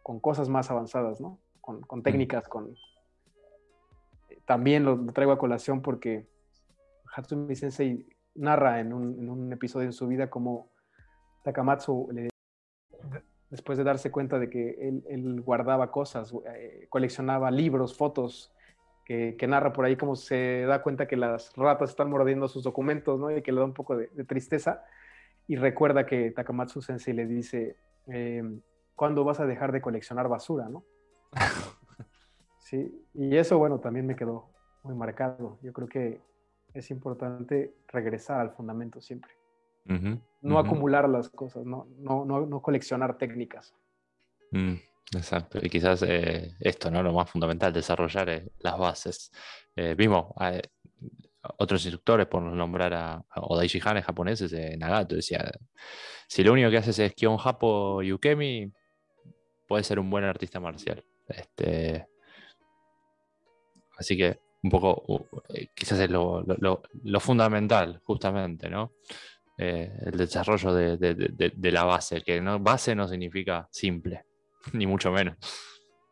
con 0.02 0.18
cosas 0.18 0.48
más 0.48 0.70
avanzadas, 0.70 1.20
¿no? 1.20 1.38
Con, 1.60 1.82
con 1.82 2.02
técnicas, 2.02 2.48
con... 2.48 2.74
También 4.46 4.84
lo, 4.84 4.96
lo 4.96 5.12
traigo 5.12 5.32
a 5.32 5.38
colación 5.38 5.82
porque 5.82 6.26
Hatsumi 7.14 7.54
Sensei 7.54 8.06
narra 8.34 8.80
en 8.80 8.94
un, 8.94 9.18
en 9.18 9.28
un 9.28 9.52
episodio 9.52 9.84
en 9.86 9.92
su 9.92 10.06
vida 10.08 10.30
cómo 10.30 10.70
Takamatsu, 11.42 12.08
le- 12.12 12.28
después 13.54 13.78
de 13.78 13.84
darse 13.84 14.10
cuenta 14.10 14.40
de 14.40 14.50
que 14.50 14.70
él, 14.80 15.04
él 15.08 15.40
guardaba 15.40 15.92
cosas, 15.92 16.34
eh, 16.56 16.88
coleccionaba 16.88 17.52
libros, 17.52 17.96
fotos, 17.96 18.52
que, 19.04 19.36
que 19.38 19.46
narra 19.46 19.72
por 19.72 19.84
ahí 19.84 19.94
cómo 19.94 20.16
se 20.16 20.62
da 20.62 20.82
cuenta 20.82 21.06
que 21.06 21.16
las 21.16 21.54
ratas 21.54 21.90
están 21.90 22.10
mordiendo 22.10 22.48
sus 22.48 22.64
documentos, 22.64 23.20
¿no? 23.20 23.30
Y 23.30 23.42
que 23.42 23.52
le 23.52 23.60
da 23.60 23.64
un 23.64 23.72
poco 23.72 23.96
de, 23.96 24.08
de 24.08 24.24
tristeza. 24.24 24.82
Y 25.46 25.54
recuerda 25.54 26.04
que 26.04 26.32
Takamatsu 26.32 26.82
Sensei 26.82 27.14
le 27.14 27.26
dice, 27.26 27.76
eh, 28.08 28.42
¿cuándo 28.96 29.22
vas 29.22 29.38
a 29.38 29.46
dejar 29.46 29.70
de 29.70 29.80
coleccionar 29.80 30.28
basura, 30.28 30.68
no? 30.68 30.84
Sí, 32.58 33.06
y 33.12 33.36
eso, 33.36 33.58
bueno, 33.58 33.78
también 33.78 34.06
me 34.06 34.16
quedó 34.16 34.48
muy 34.82 34.94
marcado. 34.94 35.58
Yo 35.62 35.72
creo 35.74 35.86
que 35.86 36.20
es 36.72 36.90
importante 36.90 37.76
regresar 37.86 38.40
al 38.40 38.52
fundamento 38.52 39.02
siempre. 39.02 39.30
No 40.42 40.58
acumular 40.58 41.08
las 41.08 41.28
cosas, 41.30 41.64
no, 41.64 41.86
no, 41.98 42.24
no, 42.24 42.46
no 42.46 42.60
coleccionar 42.60 43.16
técnicas. 43.16 43.74
Mm, 44.50 44.74
exacto, 45.16 45.58
y 45.62 45.68
quizás 45.70 46.02
eh, 46.06 46.54
esto, 46.60 46.90
¿no? 46.90 47.02
Lo 47.02 47.12
más 47.12 47.30
fundamental, 47.30 47.72
desarrollar 47.72 48.28
eh, 48.28 48.48
las 48.60 48.78
bases. 48.78 49.32
Eh, 49.76 49.94
vimos 49.96 50.26
otros 51.58 51.84
instructores, 51.84 52.26
por 52.26 52.42
nombrar 52.42 52.94
a, 52.94 53.12
a 53.28 53.40
Odaishi 53.40 53.80
Han, 53.84 54.00
japoneses, 54.02 54.52
Nagato, 54.78 55.14
decía, 55.16 55.50
si 56.28 56.42
lo 56.42 56.52
único 56.52 56.70
que 56.70 56.78
haces 56.78 56.98
es 56.98 57.14
Kion 57.14 57.36
Japo 57.36 58.02
y 58.02 58.12
Ukemi, 58.12 58.70
puedes 59.68 59.86
ser 59.86 59.98
un 59.98 60.08
buen 60.10 60.24
artista 60.24 60.60
marcial. 60.60 61.04
Este, 61.28 62.06
así 63.98 64.16
que 64.16 64.38
un 64.62 64.70
poco, 64.70 65.28
quizás 65.74 66.00
es 66.00 66.10
lo, 66.10 66.42
lo- 66.42 66.56
lo- 66.58 66.82
lo 67.02 67.20
fundamental, 67.20 68.00
justamente, 68.04 68.70
¿no? 68.70 68.92
Eh, 69.56 69.92
el 70.06 70.16
desarrollo 70.18 70.74
de, 70.74 70.96
de- 70.96 71.14
de- 71.14 71.52
de- 71.54 71.72
la 71.72 71.84
base, 71.84 72.22
que 72.22 72.40
no, 72.40 72.58
base 72.58 72.94
no 72.94 73.06
significa 73.06 73.68
simple, 73.70 74.24
ni 74.72 74.86
mucho 74.86 75.12
menos. 75.12 75.36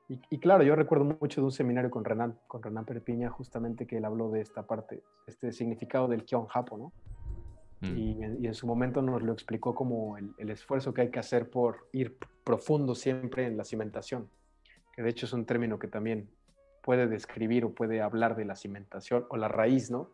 Y, 0.09 0.21
y 0.31 0.39
claro, 0.39 0.63
yo 0.63 0.77
recuerdo 0.77 1.05
mucho 1.21 1.41
de 1.41 1.47
un 1.47 1.53
seminario 1.53 1.91
con 1.91 2.05
Renan, 2.05 2.39
con 2.47 2.63
Renan 2.63 2.85
Perpiña, 2.85 3.31
justamente 3.31 3.87
que 3.87 3.97
él 3.97 4.05
habló 4.05 4.31
de 4.31 4.43
esta 4.43 4.65
parte, 4.67 5.03
este 5.27 5.53
significado 5.53 6.07
del 6.07 6.25
Kion 6.25 6.47
Japo, 6.47 6.79
¿no? 6.79 6.93
Mm, 7.81 7.97
Y, 7.99 8.23
en- 8.23 8.45
y 8.45 8.47
en 8.47 8.55
su 8.55 8.67
momento 8.69 9.03
nos 9.03 9.23
lo 9.23 9.33
explicó 9.33 9.75
como 9.75 10.17
el, 10.19 10.33
el 10.39 10.51
esfuerzo 10.51 10.95
que 10.95 11.01
hay 11.03 11.11
que 11.11 11.19
hacer 11.19 11.51
por 11.51 11.89
ir 11.93 12.17
profundo 12.45 12.95
siempre 12.95 13.45
en 13.47 13.57
la 13.57 13.65
cimentación, 13.65 14.31
que 14.95 15.03
de 15.03 15.11
hecho 15.11 15.27
es 15.27 15.33
un 15.33 15.47
término 15.47 15.79
que 15.81 15.89
también 15.89 16.29
puede 16.83 17.09
describir 17.09 17.65
o 17.65 17.73
puede 17.75 18.01
hablar 18.01 18.37
de 18.37 18.45
la 18.45 18.55
cimentación 18.55 19.25
o 19.31 19.37
la 19.37 19.49
raíz, 19.49 19.91
¿no? 19.91 20.11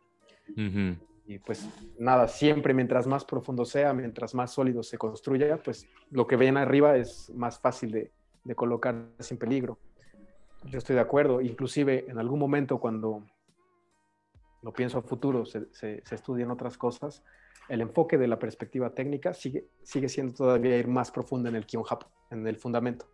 ujú, 0.57 0.97
Y 1.29 1.39
pues 1.39 1.69
nada, 1.99 2.27
siempre 2.27 2.73
mientras 2.73 3.07
más 3.07 3.23
profundo 3.23 3.67
sea, 3.67 3.93
mientras 3.93 4.35
más 4.35 4.51
sólido 4.51 4.83
se 4.83 4.97
construya, 4.97 5.63
pues 5.63 5.87
lo 6.11 6.27
que 6.27 6.37
ven 6.37 6.57
arriba 6.57 6.97
es 6.97 7.29
más 7.35 7.61
fácil 7.61 7.93
de, 7.93 8.11
de 8.45 8.55
colocar 8.55 9.11
sin 9.19 9.37
peligro. 9.37 9.79
Yo 10.65 10.79
estoy 10.79 10.95
de 10.97 11.03
acuerdo, 11.03 11.43
inclusive 11.43 12.07
en 12.09 12.19
algún 12.19 12.39
momento 12.39 12.81
cuando 12.81 13.27
lo 14.63 14.73
pienso 14.73 14.97
a 14.97 15.03
futuro, 15.03 15.45
se, 15.45 15.67
se, 15.71 16.03
se 16.03 16.15
estudian 16.15 16.51
otras 16.51 16.79
cosas, 16.79 17.23
el 17.69 17.83
enfoque 17.83 18.17
de 18.17 18.27
la 18.27 18.39
perspectiva 18.39 18.95
técnica 18.95 19.35
sigue, 19.35 19.69
sigue 19.83 20.09
siendo 20.09 20.33
todavía 20.33 20.79
ir 20.79 20.89
más 20.89 21.11
profundo 21.11 21.51
en 21.51 21.57
el 21.57 21.67
Kion 21.67 21.83
Japo, 21.83 22.11
en 22.31 22.47
el 22.47 22.57
fundamento. 22.57 23.07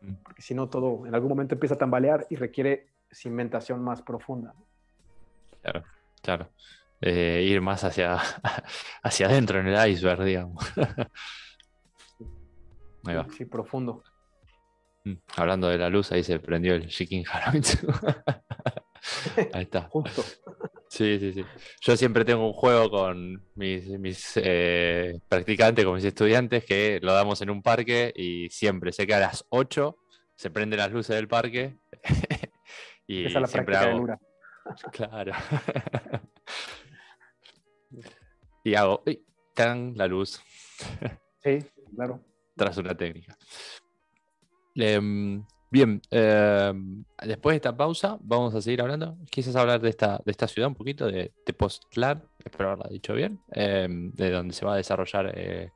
Mm. 0.00 0.14
Porque 0.22 0.40
si 0.40 0.54
no, 0.54 0.70
todo 0.70 1.06
en 1.06 1.14
algún 1.14 1.28
momento 1.28 1.54
empieza 1.54 1.74
a 1.74 1.78
tambalear 1.78 2.26
y 2.30 2.36
requiere 2.36 2.86
cimentación 3.10 3.84
más 3.84 4.00
profunda. 4.00 4.54
Claro, 5.60 5.84
claro. 6.22 6.48
Eh, 7.06 7.42
ir 7.44 7.60
más 7.60 7.84
hacia, 7.84 8.18
hacia 9.02 9.26
adentro 9.26 9.60
en 9.60 9.68
el 9.68 9.90
iceberg, 9.90 10.24
digamos. 10.24 10.64
Ahí 13.04 13.14
va. 13.14 13.26
Sí, 13.36 13.44
profundo. 13.44 14.02
Mm, 15.04 15.14
hablando 15.36 15.68
de 15.68 15.78
la 15.78 15.88
luz, 15.88 16.10
ahí 16.10 16.24
se 16.24 16.40
prendió 16.40 16.74
el 16.74 16.88
Shiking 16.88 17.24
Haramitsu. 17.30 17.86
ahí 19.52 19.62
está. 19.62 19.82
Justo. 19.82 20.24
Sí, 20.88 21.18
sí, 21.20 21.32
sí. 21.32 21.44
Yo 21.80 21.96
siempre 21.96 22.24
tengo 22.24 22.44
un 22.44 22.52
juego 22.52 22.90
con 22.90 23.44
mis, 23.54 24.32
eh, 24.36 25.20
practicantes, 25.28 25.84
con 25.84 25.94
mis 25.94 26.04
estudiantes, 26.04 26.64
que 26.64 26.98
lo 27.02 27.12
damos 27.12 27.40
en 27.40 27.50
un 27.50 27.62
parque 27.62 28.12
y 28.16 28.48
siempre 28.50 28.92
sé 28.92 29.06
que 29.06 29.14
a 29.14 29.20
las 29.20 29.44
8 29.50 29.96
se 30.34 30.50
prenden 30.50 30.80
las 30.80 30.90
luces 30.90 31.14
del 31.14 31.28
parque. 31.28 31.76
y 33.06 33.26
Esa 33.26 33.38
es 33.38 33.42
la 33.42 33.46
siempre 33.46 33.76
hago... 33.76 34.06
Claro. 34.90 35.32
Y 38.66 38.74
hago, 38.74 39.02
¡ay! 39.06 39.22
¡Tan! 39.54 39.96
La 39.96 40.06
luz. 40.06 40.40
sí, 41.42 41.58
claro. 41.94 42.20
Tras 42.56 42.76
una 42.78 42.96
técnica. 42.96 43.36
Em, 44.74 45.44
Bien, 45.68 46.00
em, 46.10 47.04
después 47.26 47.52
de 47.52 47.56
esta 47.56 47.76
pausa, 47.76 48.18
vamos 48.20 48.54
a 48.54 48.62
seguir 48.62 48.80
hablando. 48.80 49.18
Quizás 49.30 49.56
hablar 49.56 49.80
de 49.80 49.90
esta, 49.90 50.22
de 50.24 50.30
esta 50.30 50.46
ciudad 50.46 50.68
un 50.68 50.74
poquito, 50.74 51.06
de, 51.06 51.32
de 51.44 51.52
Postlar, 51.52 52.22
espero 52.44 52.70
haberla 52.70 52.88
dicho 52.88 53.14
bien, 53.14 53.40
em, 53.50 54.12
de 54.12 54.30
donde 54.30 54.54
se 54.54 54.64
va 54.64 54.74
a 54.74 54.76
desarrollar 54.76 55.32
eh, 55.36 55.72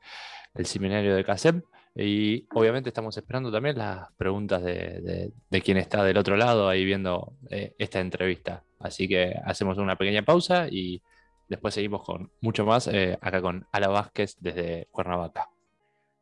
el 0.55 0.66
seminario 0.66 1.14
de 1.14 1.24
CASEM. 1.24 1.62
Y 1.97 2.47
obviamente 2.55 2.88
estamos 2.88 3.16
esperando 3.16 3.51
también 3.51 3.76
las 3.76 4.11
preguntas 4.16 4.62
de, 4.62 5.32
de, 5.51 5.61
quien 5.61 5.76
está 5.76 6.05
del 6.05 6.16
otro 6.18 6.36
lado 6.36 6.68
ahí 6.68 6.84
viendo 6.84 7.34
eh, 7.51 7.74
esta 7.78 8.01
entrevista. 8.01 8.62
Así 8.78 9.09
que 9.09 9.34
hacemos 9.45 9.76
una 9.76 9.97
pequeña 9.97 10.22
pausa 10.22 10.68
y 10.70 11.03
después 11.51 11.74
seguimos 11.74 12.03
con 12.03 12.30
mucho 12.40 12.64
más 12.64 12.86
eh, 12.86 13.18
acá 13.20 13.42
con 13.42 13.66
Ala 13.72 13.88
Vázquez 13.88 14.36
desde 14.40 14.88
Cuernavaca. 14.90 15.51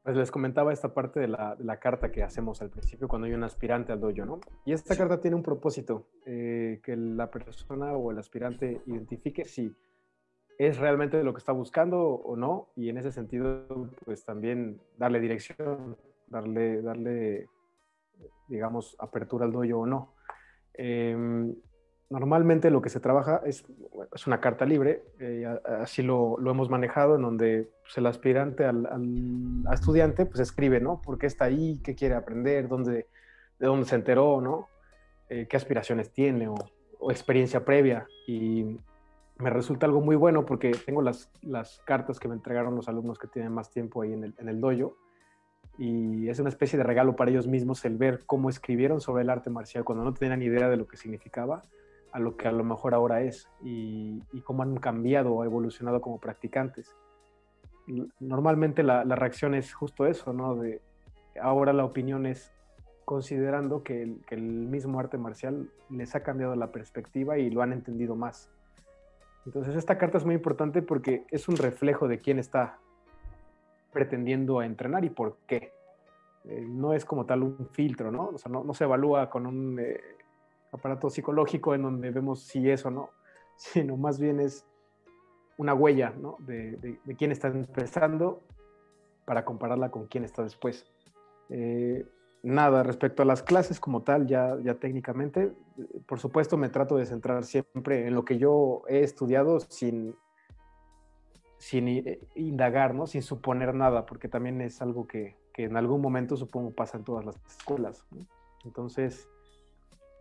Pues 0.03 0.17
les 0.17 0.31
comentaba 0.31 0.73
esta 0.73 0.95
parte 0.95 1.21
de 1.21 1.29
la, 1.29 1.79
carta 1.81 2.11
que 2.11 2.23
hacemos 2.23 2.63
al 2.63 2.71
principio 2.71 3.09
cuando 3.09 3.27
hay 3.27 3.35
un 3.35 3.45
aspirante 3.45 3.93
al 3.93 4.01
dojo, 4.01 4.25
¿no? 4.25 4.41
Y 4.65 4.73
esta 4.73 4.97
carta 4.97 5.21
tiene 5.21 5.37
un 5.37 5.43
propósito, 5.43 6.09
eh, 6.25 6.81
que 6.83 6.97
la 6.97 7.31
persona 7.31 7.93
o 7.93 8.11
el 8.11 8.19
aspirante 8.19 8.81
identifique 8.87 9.45
si 9.45 9.71
es 10.59 10.79
realmente 10.79 11.23
lo 11.23 11.35
que 11.35 11.39
está 11.39 11.53
buscando 11.53 12.01
o 12.01 12.37
no, 12.37 12.73
y 12.75 12.89
en 12.89 12.97
ese 12.97 13.13
sentido, 13.13 13.67
pues 14.07 14.25
también 14.25 14.81
darle 14.97 15.21
dirección, 15.21 15.99
darle, 16.27 16.81
darle 16.81 17.47
digamos, 18.49 18.97
apertura 18.99 19.45
al 19.45 19.53
dojo 19.53 19.81
o 19.81 19.87
no. 19.87 20.15
Em, 20.73 21.55
normalmente 22.11 22.71
lo 22.71 22.81
que 22.81 22.89
se 22.89 23.01
trabaja 23.01 23.43
es, 23.45 23.65
es 24.15 24.27
una 24.27 24.41
carta 24.41 24.65
libre, 24.65 25.03
eh, 25.19 25.47
así 25.81 26.03
lo, 26.03 26.39
lo, 26.39 26.51
hemos 26.51 26.71
manejado, 26.71 27.17
en 27.17 27.23
donde 27.23 27.69
pues, 27.83 27.99
el 27.99 28.07
aspirante 28.07 28.65
al, 28.65 28.87
al 28.87 29.65
estudiante 29.73 30.25
pues 30.25 30.41
escribe, 30.41 30.81
¿no? 30.81 31.03
¿Por 31.03 31.19
qué 31.19 31.27
está 31.27 31.45
ahí? 31.45 31.81
¿Qué 31.85 31.95
quiere 31.95 32.15
aprender? 32.15 32.69
¿Dónde, 32.69 33.07
¿De 33.59 33.67
dónde 33.67 33.87
se 33.87 33.97
enteró? 33.97 34.41
¿no? 34.41 34.69
Eh, 35.29 35.47
¿Qué 35.49 35.57
aspiraciones 35.57 36.11
tiene? 36.11 36.49
O, 36.49 36.55
o, 36.99 37.11
experiencia 37.11 37.65
previa. 37.65 38.07
Y 38.27 38.79
me 39.39 39.51
resulta 39.51 39.85
algo 39.85 40.01
muy 40.01 40.17
bueno 40.17 40.47
porque 40.47 40.73
tengo 40.87 41.03
las, 41.03 41.31
las 41.43 41.83
cartas 41.85 42.19
que 42.19 42.29
me 42.29 42.35
entregaron 42.35 42.75
los 42.75 42.89
alumnos 42.89 43.19
que 43.19 43.29
tienen 43.29 43.53
más 43.53 43.71
tiempo 43.71 44.03
ahí 44.03 44.15
en 44.15 44.25
el, 44.25 44.35
en 44.39 44.49
el 44.49 44.61
dojo. 44.61 44.97
Y 45.77 46.29
es 46.29 46.41
una 46.41 46.49
especie 46.49 46.77
de 46.77 46.85
regalo 46.85 47.15
para 47.15 47.31
ellos 47.31 47.47
mismos 47.47 47.85
el 47.85 47.99
ver 47.99 48.25
cómo 48.25 48.49
escribieron 48.49 49.01
sobre 49.01 49.23
el 49.23 49.31
arte 49.31 49.51
marcial 49.51 49.85
cuando 49.85 50.03
no 50.03 50.15
tenían 50.15 50.43
idea 50.43 50.69
de 50.69 50.77
lo 50.77 50.89
que 50.89 50.97
significaba 50.97 51.63
a 52.13 52.19
lo 52.19 52.37
que 52.37 52.49
a 52.49 52.53
lo 52.53 52.65
mejor 52.65 52.95
ahora 52.95 53.23
es 53.23 53.49
y, 53.63 54.23
cómo 54.45 54.63
han 54.63 54.77
cambiado 54.79 55.33
o 55.33 55.45
evolucionado 55.45 56.01
como 56.01 56.19
practicantes. 56.19 56.95
Normalmente 58.21 58.83
la, 58.83 59.05
reacción 59.05 59.55
es 59.55 59.73
justo 59.73 60.07
eso, 60.07 60.33
¿no? 60.33 60.57
De 60.57 60.81
ahora 61.41 61.73
la 61.73 61.85
opinión 61.85 62.27
es 62.27 62.53
considerando 63.05 63.83
que 63.83 64.03
el, 64.29 64.43
mismo 64.43 65.01
arte 65.01 65.17
marcial 65.17 65.71
les 65.89 66.15
ha 66.15 66.23
cambiado 66.23 66.55
la 66.57 66.73
perspectiva 66.73 67.39
y 67.39 67.51
lo 67.51 67.63
han 67.63 67.73
entendido 67.73 68.15
más. 68.15 68.51
Entonces 69.47 69.77
esta 69.77 69.97
carta 69.97 70.19
es 70.19 70.27
muy 70.27 70.35
importante 70.35 70.83
porque 70.83 71.25
es 71.31 71.49
un 71.49 71.57
reflejo 71.57 72.09
de 72.09 72.21
quién 72.21 72.39
está 72.39 72.79
pretendiendo 73.93 74.63
entrenar 74.63 75.05
y 75.05 75.11
por 75.11 75.39
qué. 75.47 75.73
Eh, 76.45 76.65
no 76.69 76.93
es 76.93 77.05
como 77.05 77.25
tal 77.27 77.43
un 77.43 77.69
filtro, 77.73 78.11
¿no? 78.11 78.29
O 78.29 78.39
sea, 78.39 78.53
no, 78.53 78.63
no 78.63 78.75
se 78.75 78.85
evalúa 78.85 79.31
con 79.31 79.47
un 79.47 79.79
eh, 79.81 80.01
aparato 80.73 81.11
psicológico 81.11 81.75
en 81.75 81.83
donde 81.83 82.11
vemos 82.11 82.43
si 82.43 82.69
es 82.71 82.85
o 82.85 82.91
no, 82.91 83.11
sino 83.57 83.97
más 83.97 84.19
bien 84.19 84.41
es 84.41 84.67
una 85.57 85.75
huella 85.75 86.15
¿no? 86.21 86.37
de, 86.41 87.01
quién 87.17 87.33
está 87.33 87.49
empezando 87.49 88.43
para 89.25 89.45
compararla 89.45 89.91
con 89.91 90.07
quién 90.07 90.25
está 90.25 90.43
después. 90.43 90.87
Eh, 91.51 92.07
nada, 92.43 92.83
respecto 92.83 93.23
a 93.23 93.27
las 93.27 93.43
clases 93.43 93.81
como 93.81 94.03
tal, 94.03 94.27
ya, 94.27 94.57
ya 94.63 94.75
técnicamente, 94.75 95.53
por 96.07 96.21
supuesto 96.21 96.57
me 96.57 96.69
trato 96.69 96.97
de 96.97 97.07
centrar 97.07 97.45
siempre 97.45 98.07
en 98.07 98.15
lo 98.15 98.25
que 98.25 98.39
yo 98.39 98.83
he 98.89 99.01
estudiado 99.01 99.59
sin, 99.61 100.15
sin 101.59 102.21
indagar, 102.37 102.95
¿no? 102.95 103.07
sin 103.07 103.23
suponer 103.23 103.75
nada, 103.75 104.07
porque 104.07 104.29
también 104.29 104.61
es 104.61 104.81
algo 104.81 105.07
que, 105.07 105.37
que 105.53 105.65
en 105.65 105.77
algún 105.77 106.01
momento 106.01 106.37
supongo 106.37 106.71
pasa 106.71 106.99
en 106.99 107.05
todas 107.05 107.27
las 107.27 107.37
escuelas. 107.47 108.07
Entonces, 108.65 109.29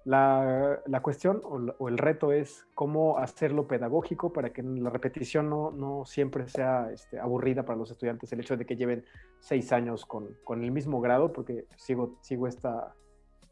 la, 0.08 0.80
la 0.86 1.02
cuestión 1.02 1.42
o, 1.44 1.90
el 1.90 1.98
reto 1.98 2.32
es 2.32 2.66
cómo 2.76 3.18
hacerlo 3.18 3.68
pedagógico 3.68 4.32
para 4.32 4.54
que 4.54 4.64
la 4.64 4.90
repetición 4.90 5.50
no, 5.50 5.72
no 5.72 6.06
siempre 6.06 6.48
sea 6.48 6.90
este, 6.94 7.20
aburrida 7.20 7.66
para 7.66 7.78
los 7.78 7.92
estudiantes. 7.92 8.32
El 8.32 8.40
hecho 8.40 8.56
de 8.56 8.66
que 8.66 8.78
lleven 8.78 9.04
seis 9.40 9.74
años 9.74 10.06
con, 10.06 10.30
con 10.46 10.64
el 10.64 10.72
mismo 10.72 11.02
grado, 11.02 11.34
porque 11.34 11.66
sigo, 11.76 12.16
sigo 12.22 12.48
esta, 12.48 12.96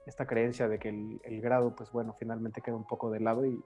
esta 0.06 0.26
creencia 0.26 0.70
de 0.70 0.80
que 0.80 0.88
el, 1.26 1.41
grado, 1.41 1.76
pues 1.76 1.91
bueno, 1.91 2.16
finalmente 2.18 2.62
queda 2.62 2.78
un 2.78 2.88
poco 2.88 3.12
de 3.12 3.20
lado 3.20 3.45
y, 3.45 3.62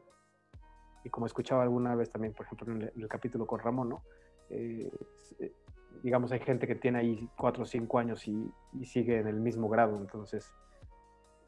y 1.04 1.12
como 1.12 1.28
escuchaba 1.28 1.62
alguna 1.62 1.94
vez 1.94 2.10
también, 2.10 2.34
por 2.34 2.48
ejemplo, 2.48 2.74
en 2.74 2.92
el, 2.96 3.08
capítulo 3.08 3.46
con 3.46 3.60
Ramón, 3.60 3.90
¿no? 3.90 4.04
Eh, 4.50 4.90
eh, 5.38 5.54
digamos, 6.02 6.32
hay 6.32 6.40
gente 6.40 6.66
que 6.66 6.74
tiene 6.74 6.98
ahí 6.98 7.30
cuatro 7.38 7.62
o 7.62 7.66
cinco 7.68 8.00
años 8.00 8.28
y 8.28 8.52
sigue 8.84 9.20
en 9.20 9.28
el 9.28 9.40
mismo 9.40 9.70
grado, 9.70 9.96
entonces 9.96 10.52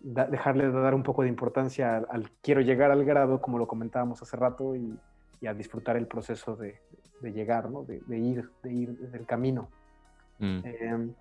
dejarle 0.03 0.67
de 0.67 0.79
dar 0.79 0.93
un 0.93 1.03
poco 1.03 1.23
de 1.23 1.29
importancia 1.29 1.97
al, 1.97 2.31
quiero 2.41 2.61
llegar 2.61 2.91
al 2.91 3.05
grado, 3.05 3.41
como 3.41 3.57
lo 3.57 3.67
comentábamos 3.67 4.21
hace 4.21 4.37
rato, 4.37 4.75
y, 4.75 4.97
a 5.47 5.55
disfrutar 5.55 5.97
el 5.97 6.05
proceso 6.05 6.55
de, 6.55 6.79
llegar, 7.23 7.69
¿no? 7.71 7.83
de, 7.83 7.95
ir, 8.17 8.49
de 8.61 8.71
ir 8.71 8.95
del 8.95 9.25
camino. 9.25 9.69
Mm. 10.37 10.59
Em, 10.63 11.13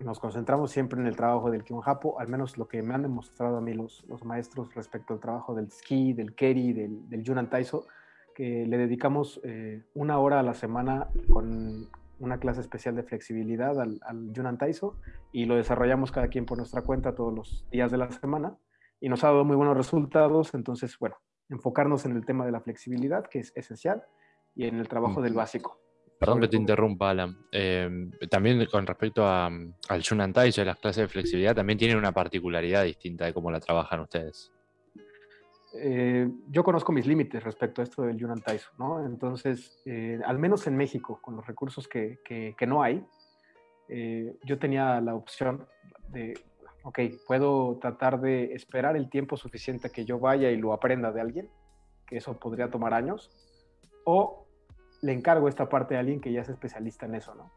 nos 0.00 0.18
concentramos 0.18 0.70
siempre 0.70 1.00
en 1.00 1.06
el 1.06 1.16
trabajo 1.16 1.50
del 1.50 1.64
Japo, 1.64 2.18
al 2.18 2.28
menos 2.28 2.58
lo 2.58 2.66
que 2.66 2.82
me 2.82 2.94
han 2.94 3.02
demostrado 3.02 3.58
a 3.58 3.60
mí 3.60 3.74
los, 3.74 4.04
los 4.08 4.24
maestros 4.24 4.74
respecto 4.74 5.14
al 5.14 5.20
trabajo 5.20 5.54
del 5.54 5.70
ski, 5.70 6.12
del 6.12 6.34
keri, 6.34 6.72
del, 6.72 7.08
del 7.08 7.22
yunan 7.22 7.50
taiso, 7.50 7.86
que 8.34 8.66
le 8.66 8.78
dedicamos 8.78 9.40
eh, 9.42 9.82
una 9.94 10.18
hora 10.18 10.38
a 10.38 10.42
la 10.44 10.54
semana 10.54 11.08
con 11.30 11.88
una 12.18 12.38
clase 12.38 12.60
especial 12.60 12.94
de 12.96 13.02
flexibilidad 13.02 13.80
al, 13.80 14.00
al 14.02 14.32
Yunan 14.32 14.58
Taiso 14.58 14.96
y 15.32 15.44
lo 15.44 15.56
desarrollamos 15.56 16.12
cada 16.12 16.28
quien 16.28 16.46
por 16.46 16.58
nuestra 16.58 16.82
cuenta 16.82 17.14
todos 17.14 17.34
los 17.34 17.66
días 17.70 17.90
de 17.90 17.98
la 17.98 18.10
semana 18.10 18.56
y 19.00 19.08
nos 19.08 19.24
ha 19.24 19.28
dado 19.28 19.44
muy 19.44 19.56
buenos 19.56 19.76
resultados. 19.76 20.54
Entonces, 20.54 20.98
bueno, 20.98 21.16
enfocarnos 21.48 22.04
en 22.04 22.16
el 22.16 22.24
tema 22.24 22.44
de 22.44 22.52
la 22.52 22.60
flexibilidad, 22.60 23.26
que 23.26 23.40
es 23.40 23.52
esencial, 23.56 24.02
y 24.54 24.66
en 24.66 24.78
el 24.78 24.88
trabajo 24.88 25.22
del 25.22 25.34
básico. 25.34 25.80
Perdón 26.18 26.40
que 26.40 26.48
te 26.48 26.56
interrumpa, 26.56 27.10
Alan. 27.10 27.36
Eh, 27.52 28.10
también 28.28 28.66
con 28.66 28.86
respecto 28.86 29.24
a, 29.24 29.46
al 29.46 30.02
Yunan 30.02 30.32
Taiso 30.32 30.62
y 30.62 30.64
las 30.64 30.78
clases 30.78 31.02
de 31.02 31.08
flexibilidad, 31.08 31.54
también 31.54 31.78
tienen 31.78 31.96
una 31.96 32.12
particularidad 32.12 32.84
distinta 32.84 33.26
de 33.26 33.32
cómo 33.32 33.52
la 33.52 33.60
trabajan 33.60 34.00
ustedes. 34.00 34.52
Eh, 35.80 36.28
yo 36.50 36.64
conozco 36.64 36.92
mis 36.92 37.06
límites 37.06 37.42
respecto 37.42 37.80
a 37.80 37.84
esto 37.84 38.02
del 38.02 38.16
Yunan 38.16 38.40
Taiso, 38.40 38.70
¿no? 38.78 39.04
Entonces, 39.04 39.80
eh, 39.84 40.20
al 40.24 40.38
menos 40.38 40.66
en 40.66 40.76
México, 40.76 41.20
con 41.22 41.36
los 41.36 41.46
recursos 41.46 41.86
que, 41.86 42.18
que, 42.24 42.66
no 42.66 42.82
hay, 42.82 43.06
eh, 43.88 44.36
yo 44.42 44.58
tenía 44.58 45.00
la 45.00 45.14
opción 45.14 45.66
de, 46.08 46.34
ok, 46.82 46.98
puedo 47.26 47.78
tratar 47.80 48.20
de 48.20 48.54
esperar 48.54 48.96
el 48.96 49.08
tiempo 49.08 49.36
suficiente 49.36 49.90
que 49.90 50.04
yo 50.04 50.18
vaya 50.18 50.50
y 50.50 50.56
lo 50.56 50.72
aprenda 50.72 51.12
de 51.12 51.20
alguien, 51.20 51.48
que 52.06 52.16
eso 52.16 52.38
podría 52.38 52.70
tomar 52.70 52.92
años, 52.92 53.30
o 54.04 54.46
le 55.02 55.12
encargo 55.12 55.48
esta 55.48 55.68
parte 55.68 55.96
a 55.96 56.00
alguien 56.00 56.20
que 56.20 56.32
ya 56.32 56.40
es 56.40 56.48
especialista 56.48 57.06
en 57.06 57.14
eso, 57.14 57.34
¿no? 57.36 57.52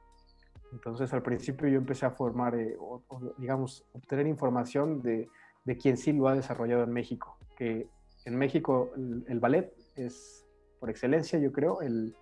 Entonces, 0.73 1.11
al 1.11 1.23
principio 1.23 1.67
yo 1.67 1.77
empecé 1.77 2.05
a 2.05 2.11
formar, 2.11 2.55
o, 2.79 3.01
digamos, 3.37 3.83
obtener 3.93 4.27
información 4.27 5.01
de, 5.01 5.27
de 5.65 5.77
quien 5.77 5.97
sí 5.97 6.13
lo 6.13 6.27
ha 6.27 6.35
desarrollado 6.35 6.83
en 6.83 6.93
México, 6.93 7.37
que 7.57 7.89
en 8.25 8.37
México 8.37 8.91
el, 8.95 9.39
ballet 9.39 9.73
es, 9.95 10.45
por 10.79 10.89
excelencia, 10.89 11.39
yo 11.39 11.51
creo, 11.51 11.81
el, 11.81 12.15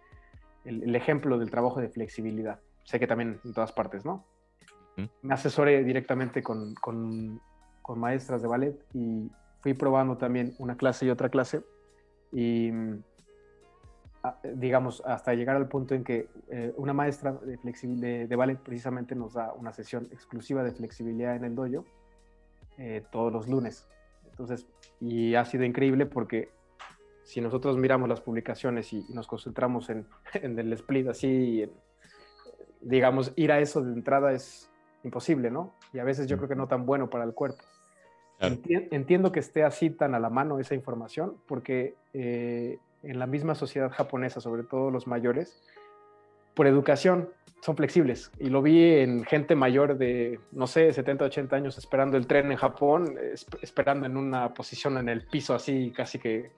el, 0.66 0.96
ejemplo 0.96 1.38
del 1.38 1.50
trabajo 1.50 1.82
de 1.82 1.90
flexibilidad. 1.90 2.60
Sé 2.84 3.00
que 3.00 3.08
también 3.08 3.40
en 3.44 3.54
todas 3.54 3.72
partes, 3.72 4.06
¿no? 4.06 4.26
Me 5.22 5.34
asesoré 5.34 5.84
directamente 5.84 6.44
con, 6.44 6.76
con, 6.76 7.42
con, 7.82 8.00
maestras 8.00 8.42
de 8.42 8.48
ballet 8.50 8.86
y 8.94 9.32
fui 9.62 9.74
probando 9.74 10.18
también 10.18 10.56
una 10.58 10.76
clase 10.76 11.06
y 11.06 11.10
otra 11.10 11.30
clase. 11.30 11.64
Y 12.34 12.72
digamos, 14.56 15.02
hasta 15.06 15.34
llegar 15.34 15.56
al 15.56 15.68
punto 15.68 15.96
en 15.96 16.04
que 16.04 16.28
eh, 16.50 16.74
una 16.76 16.94
maestra 16.94 17.34
de, 17.34 17.58
de, 17.64 18.28
de, 18.28 18.36
ballet 18.36 18.60
precisamente 18.60 19.16
nos 19.16 19.34
da 19.34 19.54
una 19.54 19.72
sesión 19.72 20.08
exclusiva 20.12 20.64
de 20.64 20.72
flexibilidad 20.74 21.36
en 21.36 21.46
el 21.46 21.56
dojo 21.56 21.86
eh, 22.78 23.04
todos 23.12 23.32
los 23.32 23.48
lunes. 23.48 23.88
Entonces, 24.40 24.66
y 25.02 25.36
ha 25.36 25.44
sido 25.44 25.66
increíble 25.66 26.06
porque 26.06 26.48
si 27.24 27.42
nosotros 27.42 27.78
miramos 27.78 28.08
las 28.08 28.22
publicaciones 28.22 28.94
y, 28.94 29.06
nos 29.14 29.28
concentramos 29.28 29.90
en, 29.90 30.08
en, 30.34 30.58
el 30.58 30.72
split 30.74 31.10
así, 31.10 31.70
digamos, 32.80 33.34
ir 33.36 33.52
a 33.52 33.60
eso 33.60 33.82
de 33.82 33.92
entrada 33.92 34.32
es 34.32 34.72
imposible, 35.04 35.52
¿no? 35.52 35.74
Y 35.92 36.00
a 36.00 36.06
veces 36.06 36.26
yo 36.28 36.38
creo 36.38 36.48
que 36.48 36.56
no 36.56 36.68
tan 36.68 36.86
bueno 36.86 37.10
para 37.10 37.26
el 37.26 37.34
cuerpo. 37.34 37.64
Entiendo 38.40 39.34
que 39.34 39.42
esté 39.42 39.66
así 39.66 39.90
tan 39.90 40.16
a 40.16 40.20
la 40.20 40.30
mano 40.30 40.60
esa 40.60 40.74
información 40.74 41.36
porque 41.46 41.96
eh, 42.14 42.78
en 43.04 43.20
la 43.20 43.28
misma 43.28 43.54
sociedad 43.54 43.92
japonesa, 43.92 44.40
sobre 44.40 44.64
todo 44.64 44.90
los 44.90 45.06
mayores, 45.08 45.62
por 46.60 46.68
educación 46.68 47.30
son 47.62 47.78
flexibles. 47.78 48.34
Y 48.38 48.50
lo 48.50 48.62
vi 48.62 48.96
en 48.96 49.24
gente 49.24 49.56
mayor 49.56 49.98
de, 49.98 50.42
no 50.52 50.68
sé, 50.68 50.92
70, 50.92 51.24
80 51.24 51.56
años 51.56 51.78
esperando 51.78 52.18
el 52.18 52.28
tren 52.28 52.52
en 52.52 52.58
Japón, 52.58 53.16
esperando 53.62 54.06
en 54.06 54.18
una 54.18 54.54
posición 54.54 54.98
en 54.98 55.08
el 55.08 55.26
piso 55.26 55.56
así, 55.56 55.94
casi 55.96 56.20
que 56.20 56.52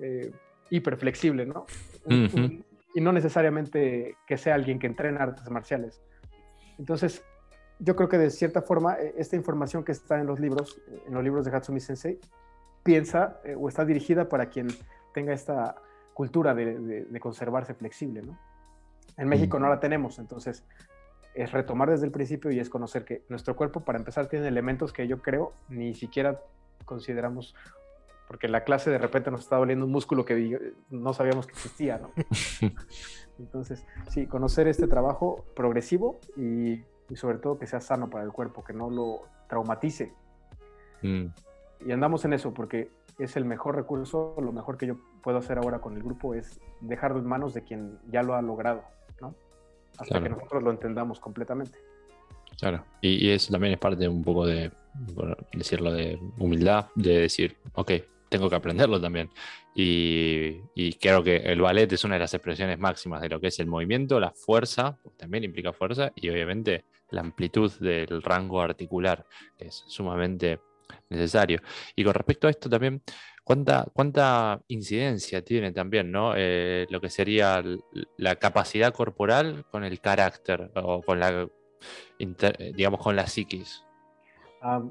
eh, 0.00 0.32
hiper 0.70 0.96
flexible, 0.96 1.46
¿no? 1.46 1.66
Y 2.08 3.00
no 3.00 3.12
necesariamente 3.12 4.16
que 4.26 4.36
sea 4.38 4.56
alguien 4.56 4.80
que 4.80 4.88
entrena 4.88 5.22
artes 5.22 5.48
marciales. 5.50 6.02
Entonces, 6.76 7.22
yo 7.78 7.94
creo 7.94 8.08
que 8.08 8.18
de 8.18 8.30
cierta 8.30 8.60
forma, 8.60 8.94
e, 8.94 9.14
esta 9.18 9.36
información 9.36 9.84
que 9.84 9.92
está 9.92 10.18
en 10.18 10.26
los 10.26 10.40
libros, 10.40 10.82
en 11.06 11.14
los 11.14 11.22
libros 11.22 11.44
de 11.44 11.56
Hatsumi 11.56 11.78
Sensei, 11.78 12.18
piensa 12.82 13.40
eh, 13.44 13.54
o 13.56 13.68
está 13.68 13.84
dirigida 13.84 14.28
para 14.28 14.46
quien 14.46 14.66
tenga 15.14 15.32
esta 15.32 15.76
cultura 16.12 16.56
de, 16.56 17.06
conservarse 17.20 17.72
flexible, 17.72 18.22
¿no? 18.22 18.36
En 19.16 19.28
México 19.28 19.58
no 19.58 19.68
la 19.68 19.80
tenemos, 19.80 20.18
entonces 20.18 20.64
es 21.34 21.52
retomar 21.52 21.90
desde 21.90 22.06
el 22.06 22.12
principio 22.12 22.50
y 22.50 22.58
es 22.58 22.70
conocer 22.70 23.04
que 23.04 23.22
nuestro 23.28 23.56
cuerpo, 23.56 23.80
para 23.80 23.98
empezar, 23.98 24.26
tiene 24.26 24.48
elementos 24.48 24.92
que 24.92 25.06
yo 25.06 25.20
creo 25.20 25.52
ni 25.68 25.94
siquiera 25.94 26.40
consideramos, 26.86 27.54
porque 28.26 28.46
en 28.46 28.52
la 28.52 28.64
clase 28.64 28.90
de 28.90 28.98
repente 28.98 29.30
nos 29.30 29.40
está 29.40 29.56
doliendo 29.56 29.84
un 29.84 29.92
músculo 29.92 30.24
que 30.24 30.72
no 30.90 31.12
sabíamos 31.12 31.46
que 31.46 31.52
existía, 31.52 31.98
¿no? 31.98 32.10
Entonces, 33.38 33.84
sí, 34.08 34.26
conocer 34.26 34.66
este 34.66 34.86
trabajo 34.86 35.44
progresivo 35.54 36.18
y, 36.36 36.82
sobre 37.14 37.38
todo 37.38 37.58
que 37.58 37.66
sea 37.66 37.80
sano 37.80 38.08
para 38.08 38.24
el 38.24 38.32
cuerpo, 38.32 38.64
que 38.64 38.72
no 38.72 38.88
lo 38.88 39.22
traumatice. 39.46 40.12
Mm. 41.02 41.26
Y 41.86 41.92
andamos 41.92 42.24
en 42.24 42.32
eso, 42.32 42.54
porque 42.54 42.90
es 43.18 43.36
el 43.36 43.44
mejor 43.44 43.76
recurso, 43.76 44.34
lo 44.40 44.52
mejor 44.52 44.78
que 44.78 44.86
yo 44.86 44.96
puedo 45.22 45.36
hacer 45.38 45.58
ahora 45.58 45.80
con 45.80 45.94
el 45.96 46.02
grupo 46.02 46.34
es 46.34 46.60
dejarlo 46.80 47.18
en 47.18 47.26
manos 47.26 47.52
de 47.52 47.62
quien 47.62 47.98
ya 48.10 48.22
lo 48.22 48.34
ha 48.34 48.42
logrado, 48.42 48.84
Hasta 49.98 50.22
que 50.22 50.28
nosotros 50.28 50.62
lo 50.62 50.70
entendamos 50.70 51.20
completamente. 51.20 51.78
Claro, 52.58 52.84
y, 53.02 53.30
eso 53.30 53.52
también 53.52 53.74
es 53.74 53.78
parte 53.78 54.08
un 54.08 54.22
poco 54.22 54.46
de, 54.46 54.70
decirlo, 55.52 55.92
de 55.92 56.18
humildad, 56.38 56.86
de 56.94 57.20
decir, 57.20 57.56
ok, 57.74 57.92
tengo 58.28 58.48
que 58.48 58.56
aprenderlo 58.56 59.00
también. 59.00 59.30
Y, 59.74 60.62
y, 60.74 60.94
creo 60.94 61.22
que 61.22 61.36
el 61.36 61.60
ballet 61.60 61.92
es 61.92 62.04
una 62.04 62.14
de 62.14 62.20
las 62.20 62.32
expresiones 62.32 62.78
máximas 62.78 63.20
de 63.20 63.28
lo 63.28 63.40
que 63.40 63.48
es 63.48 63.60
el 63.60 63.66
movimiento, 63.66 64.18
la 64.18 64.30
fuerza, 64.30 64.98
también 65.18 65.44
implica 65.44 65.72
fuerza, 65.72 66.12
y 66.14 66.30
obviamente 66.30 66.84
la 67.10 67.20
amplitud 67.20 67.70
del 67.78 68.22
rango 68.22 68.62
articular, 68.62 69.26
que 69.58 69.66
es 69.66 69.84
sumamente 69.86 70.60
necesario. 71.08 71.60
Y 71.94 72.04
con 72.04 72.14
respecto 72.14 72.46
a 72.46 72.50
esto 72.50 72.68
también, 72.68 73.02
¿cuánta, 73.44 73.86
cuánta 73.92 74.60
incidencia 74.68 75.42
tiene 75.42 75.72
también 75.72 76.10
¿no? 76.10 76.34
Eh, 76.36 76.86
lo 76.90 77.00
que 77.00 77.10
sería 77.10 77.62
la 78.16 78.36
capacidad 78.36 78.92
corporal 78.92 79.64
con 79.70 79.84
el 79.84 80.00
carácter 80.00 80.70
o 80.74 81.02
con 81.02 81.20
la, 81.20 81.48
digamos, 82.74 83.00
con 83.00 83.16
la 83.16 83.26
psiquis? 83.26 83.84
Ah, 84.60 84.82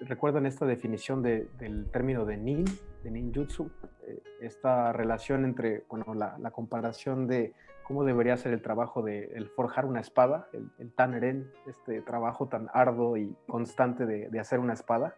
¿Recuerdan 0.00 0.46
esta 0.46 0.66
definición 0.66 1.22
del 1.22 1.88
término 1.92 2.24
de 2.24 2.36
nin, 2.36 2.64
de 3.04 3.10
ninjutsu? 3.10 3.70
Eh, 4.06 4.20
esta 4.40 4.92
relación 4.92 5.44
entre, 5.44 5.84
bueno, 5.88 6.12
la, 6.14 6.36
la, 6.38 6.50
comparación 6.50 7.28
de 7.28 7.54
cómo 7.84 8.04
debería 8.04 8.36
ser 8.36 8.52
el 8.52 8.62
trabajo 8.62 9.02
de 9.02 9.30
el 9.34 9.48
forjar 9.48 9.84
una 9.84 10.00
espada, 10.00 10.48
el, 10.52 10.70
el 10.78 10.92
taneren, 10.92 11.52
este 11.68 12.00
trabajo 12.02 12.48
tan 12.48 12.68
arduo 12.74 13.16
y 13.16 13.32
constante 13.46 14.04
de, 14.04 14.28
de 14.28 14.40
hacer 14.40 14.58
una 14.58 14.72
espada, 14.72 15.16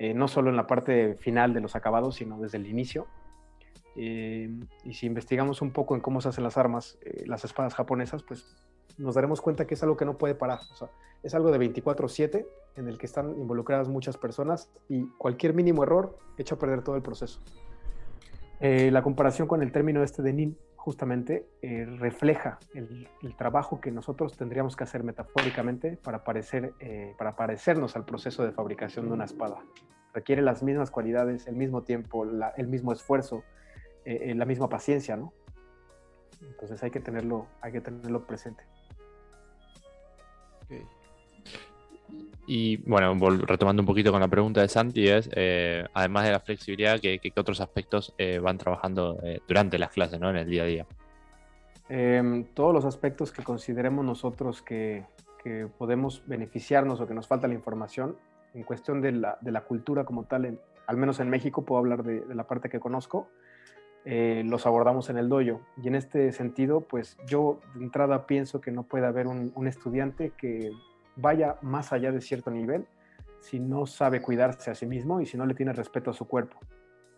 eh, 0.00 0.14
no 0.14 0.28
solo 0.28 0.48
en 0.48 0.56
la 0.56 0.66
parte 0.66 1.14
final 1.14 1.52
de 1.52 1.60
los 1.60 1.76
acabados, 1.76 2.14
sino 2.14 2.38
desde 2.38 2.56
el 2.56 2.66
inicio. 2.66 3.06
Eh, 3.96 4.48
y 4.82 4.94
si 4.94 5.04
investigamos 5.04 5.60
un 5.60 5.72
poco 5.72 5.94
en 5.94 6.00
cómo 6.00 6.22
se 6.22 6.30
hacen 6.30 6.42
las 6.42 6.56
armas, 6.56 6.98
eh, 7.02 7.24
las 7.26 7.44
espadas 7.44 7.74
japonesas, 7.74 8.22
pues 8.22 8.56
nos 8.96 9.14
daremos 9.14 9.42
cuenta 9.42 9.66
que 9.66 9.74
es 9.74 9.82
algo 9.82 9.98
que 9.98 10.06
no 10.06 10.16
puede 10.16 10.34
parar. 10.34 10.60
O 10.72 10.74
sea, 10.74 10.88
es 11.22 11.34
algo 11.34 11.52
de 11.52 11.58
24/7 11.58 12.46
en 12.76 12.88
el 12.88 12.96
que 12.96 13.04
están 13.04 13.38
involucradas 13.38 13.88
muchas 13.88 14.16
personas 14.16 14.72
y 14.88 15.06
cualquier 15.18 15.52
mínimo 15.52 15.82
error 15.82 16.16
echa 16.38 16.54
a 16.54 16.58
perder 16.58 16.82
todo 16.82 16.96
el 16.96 17.02
proceso. 17.02 17.42
La 18.60 19.02
comparación 19.02 19.48
con 19.48 19.62
el 19.62 19.72
término 19.72 20.02
este 20.02 20.22
de 20.22 20.32
nin 20.32 20.58
justamente 20.80 21.46
eh, 21.60 21.84
refleja 21.84 22.58
el, 22.72 23.06
trabajo 23.36 23.82
que 23.82 23.90
nosotros 23.90 24.34
tendríamos 24.38 24.76
que 24.76 24.84
hacer 24.84 25.04
metafóricamente 25.04 25.98
para, 26.02 26.24
parecer, 26.24 26.72
eh, 26.80 27.14
para 27.18 27.36
parecernos 27.36 27.96
al 27.96 28.06
proceso 28.06 28.44
de 28.44 28.52
fabricación 28.52 29.06
de 29.06 29.12
una 29.12 29.26
espada. 29.26 29.62
Requiere 30.14 30.40
las 30.40 30.62
mismas 30.62 30.90
cualidades, 30.90 31.46
el 31.46 31.56
mismo 31.56 31.82
tiempo, 31.82 32.24
el 32.56 32.66
mismo 32.66 32.92
esfuerzo, 32.92 33.44
eh, 34.06 34.34
la 34.34 34.46
misma 34.46 34.70
paciencia, 34.70 35.16
¿no? 35.16 35.34
Entonces 36.40 36.82
hay 36.82 36.90
que 36.90 37.00
tenerlo, 37.00 37.46
hay 37.60 37.72
que 37.72 37.82
tenerlo 37.82 38.26
presente. 38.26 38.64
Y 42.52 42.78
bueno, 42.78 43.16
retomando 43.46 43.80
un 43.80 43.86
poquito 43.86 44.10
con 44.10 44.20
la 44.20 44.26
pregunta 44.26 44.60
de 44.60 44.66
Santi, 44.68 45.06
es, 45.06 45.30
eh, 45.36 45.84
además 45.94 46.24
de 46.24 46.32
la 46.32 46.40
flexibilidad, 46.40 46.98
¿qué, 46.98 47.20
otros 47.36 47.60
aspectos 47.60 48.12
eh, 48.18 48.40
van 48.40 48.58
trabajando 48.58 49.20
eh, 49.22 49.38
durante 49.46 49.78
las 49.78 49.90
clases, 49.90 50.18
¿no? 50.18 50.30
en 50.30 50.36
el 50.36 50.50
día 50.50 50.64
a 50.64 50.66
día? 50.66 50.86
Em, 51.88 52.42
todos 52.42 52.74
los 52.74 52.84
aspectos 52.84 53.30
que 53.30 53.44
consideremos 53.44 54.04
nosotros 54.04 54.62
que, 54.62 55.04
podemos 55.78 56.24
beneficiarnos 56.26 57.00
o 57.00 57.06
que 57.06 57.14
nos 57.14 57.28
falta 57.28 57.46
la 57.46 57.54
información, 57.54 58.16
en 58.52 58.64
cuestión 58.64 59.00
de 59.00 59.12
la, 59.12 59.38
de 59.40 59.52
la 59.52 59.60
cultura 59.60 60.02
como 60.02 60.24
tal, 60.24 60.58
al 60.88 60.96
menos 60.96 61.20
en 61.20 61.30
México, 61.30 61.64
puedo 61.64 61.78
hablar 61.78 62.02
de, 62.02 62.24
la 62.34 62.48
parte 62.48 62.68
que 62.68 62.80
conozco, 62.80 63.28
los 64.04 64.66
abordamos 64.66 65.08
en 65.08 65.18
el 65.18 65.28
dojo. 65.28 65.60
Y 65.80 65.86
en 65.86 65.94
este 65.94 66.32
sentido, 66.32 66.80
pues 66.80 67.16
yo 67.28 67.60
de 67.76 67.84
entrada 67.84 68.26
pienso 68.26 68.60
que 68.60 68.72
no 68.72 68.82
puede 68.82 69.06
haber 69.06 69.28
un, 69.28 69.52
un 69.54 69.68
estudiante 69.68 70.32
que 70.36 70.72
vaya 71.20 71.56
más 71.62 71.92
allá 71.92 72.12
de 72.12 72.20
cierto 72.20 72.50
nivel 72.50 72.86
si 73.40 73.58
no 73.58 73.86
sabe 73.86 74.20
cuidarse 74.20 74.70
a 74.70 74.74
sí 74.74 74.86
mismo 74.86 75.20
y 75.20 75.26
si 75.26 75.36
no 75.36 75.46
le 75.46 75.54
tiene 75.54 75.72
respeto 75.72 76.10
a 76.10 76.14
su 76.14 76.26
cuerpo. 76.26 76.58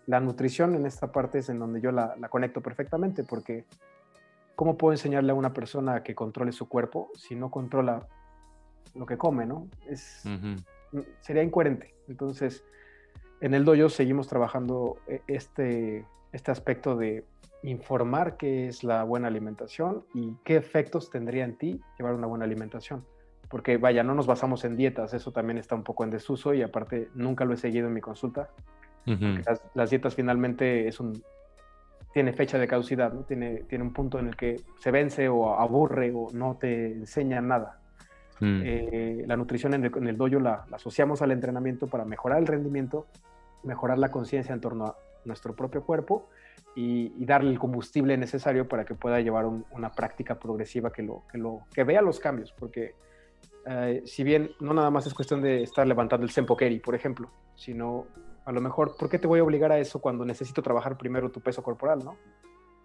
La 0.07 0.21
nutrición 0.21 0.75
en 0.75 0.87
esta 0.87 1.13
parte 1.13 1.39
es 1.39 1.49
en 1.49 1.59
donde 1.59 1.81
yo 1.81 1.93
la, 1.93 2.17
conecto 2.29 2.61
perfectamente 2.61 3.25
porque 3.25 3.65
¿cómo 4.55 4.77
puedo 4.77 4.93
enseñarle 4.93 5.33
a 5.33 5.35
una 5.35 5.53
persona 5.53 6.03
que 6.03 6.15
controle 6.15 6.53
su 6.53 6.69
cuerpo 6.69 7.11
si 7.15 7.35
no 7.35 7.51
controla 7.51 8.07
lo 8.95 9.07
que 9.07 9.17
come, 9.17 9.47
no? 9.47 9.69
Es, 9.87 10.25
Sería 11.21 11.43
incoherente. 11.43 11.95
Entonces, 12.09 12.65
en 13.41 13.55
el 13.55 13.65
dojo 13.65 13.89
seguimos 13.89 14.29
trabajando 14.29 14.99
e, 15.07 15.23
este, 15.27 16.05
este 16.33 16.51
aspecto 16.51 16.97
de 16.97 17.25
informar 17.63 18.37
qué 18.37 18.69
es 18.69 18.85
la 18.85 19.03
buena 19.05 19.29
alimentación 19.29 20.05
y 20.15 20.35
qué 20.45 20.57
efectos 20.57 21.11
tendría 21.11 21.45
en 21.45 21.57
ti 21.57 21.81
llevar 21.97 22.15
una 22.15 22.27
buena 22.27 22.45
alimentación 22.45 23.07
porque 23.53 23.77
vaya, 23.77 24.03
no 24.03 24.15
nos 24.15 24.27
basamos 24.27 24.65
en 24.65 24.79
dietas, 24.79 25.13
eso 25.13 25.31
también 25.31 25.59
está 25.59 25.75
un 25.75 25.83
poco 25.83 26.05
en 26.05 26.11
desuso 26.11 26.55
y 26.55 26.63
aparte 26.63 27.11
nunca 27.15 27.45
lo 27.45 27.53
he 27.53 27.59
seguido 27.59 27.87
en 27.87 27.93
mi 27.93 28.01
consulta. 28.01 28.49
las, 29.75 29.91
dietas 29.91 30.15
finalmente 30.15 30.89
es 30.89 30.99
un, 31.01 31.23
tiene 32.15 32.33
fecha 32.33 32.57
de 32.59 32.67
caducidad, 32.67 33.13
¿no? 33.13 33.25
tiene, 33.25 33.65
tiene 33.65 33.85
un 33.85 33.93
punto 33.93 34.19
en 34.19 34.29
el 34.29 34.37
que 34.37 34.57
se 34.81 34.91
vence 34.91 35.29
o 35.29 35.55
aburre 35.61 36.11
o 36.15 36.29
no 36.33 36.57
te 36.59 36.93
enseña 36.93 37.43
nada. 37.43 37.79
Mm. 38.41 38.61
Eh, 38.65 39.25
la 39.27 39.37
nutrición 39.37 39.75
en 39.75 39.85
el, 39.85 39.93
en 39.99 40.09
el 40.09 40.17
dojo 40.17 40.41
la, 40.41 40.65
asociamos 40.73 41.21
al 41.21 41.31
entrenamiento 41.33 41.89
para 41.89 42.07
mejorar 42.07 42.39
el 42.39 42.47
rendimiento, 42.47 43.07
mejorar 43.65 43.99
la 43.99 44.11
conciencia 44.11 44.55
en 44.55 44.63
torno 44.63 44.87
a 44.87 44.97
nuestro 45.27 45.55
propio 45.55 45.83
cuerpo 45.85 46.31
y, 46.75 47.13
darle 47.27 47.51
el 47.51 47.59
combustible 47.59 48.17
necesario 48.17 48.67
para 48.67 48.87
que 48.87 48.95
pueda 48.95 49.21
llevar 49.21 49.45
una 49.45 49.93
práctica 49.93 50.39
progresiva 50.39 50.91
que, 50.91 51.03
lo, 51.03 51.25
que, 51.31 51.37
lo, 51.37 51.67
que 51.75 51.85
vea 51.85 52.01
los 52.01 52.19
cambios, 52.19 52.51
porque 52.59 52.95
eh, 53.67 54.03
si 54.05 54.25
bien 54.25 54.51
no 54.61 54.75
nada 54.75 54.91
más 54.91 55.07
es 55.07 55.15
cuestión 55.15 55.41
de 55.41 55.63
estar 55.63 55.87
levantando 55.87 56.25
el 56.25 56.31
Sempokeri, 56.31 56.81
por 56.81 56.95
ejemplo, 56.95 57.31
sino 57.55 58.07
a 58.45 58.53
lo 58.53 58.61
mejor, 58.61 58.97
¿por 58.97 59.09
qué 59.09 59.19
te 59.19 59.27
voy 59.27 59.41
a 59.41 59.45
obligar 59.45 59.71
a 59.71 59.79
eso 59.79 60.01
cuando 60.01 60.25
necesito 60.25 60.63
trabajar 60.63 60.99
primero 60.99 61.31
tu 61.31 61.41
peso 61.41 61.63
corporal, 61.63 62.01
no? 62.05 62.17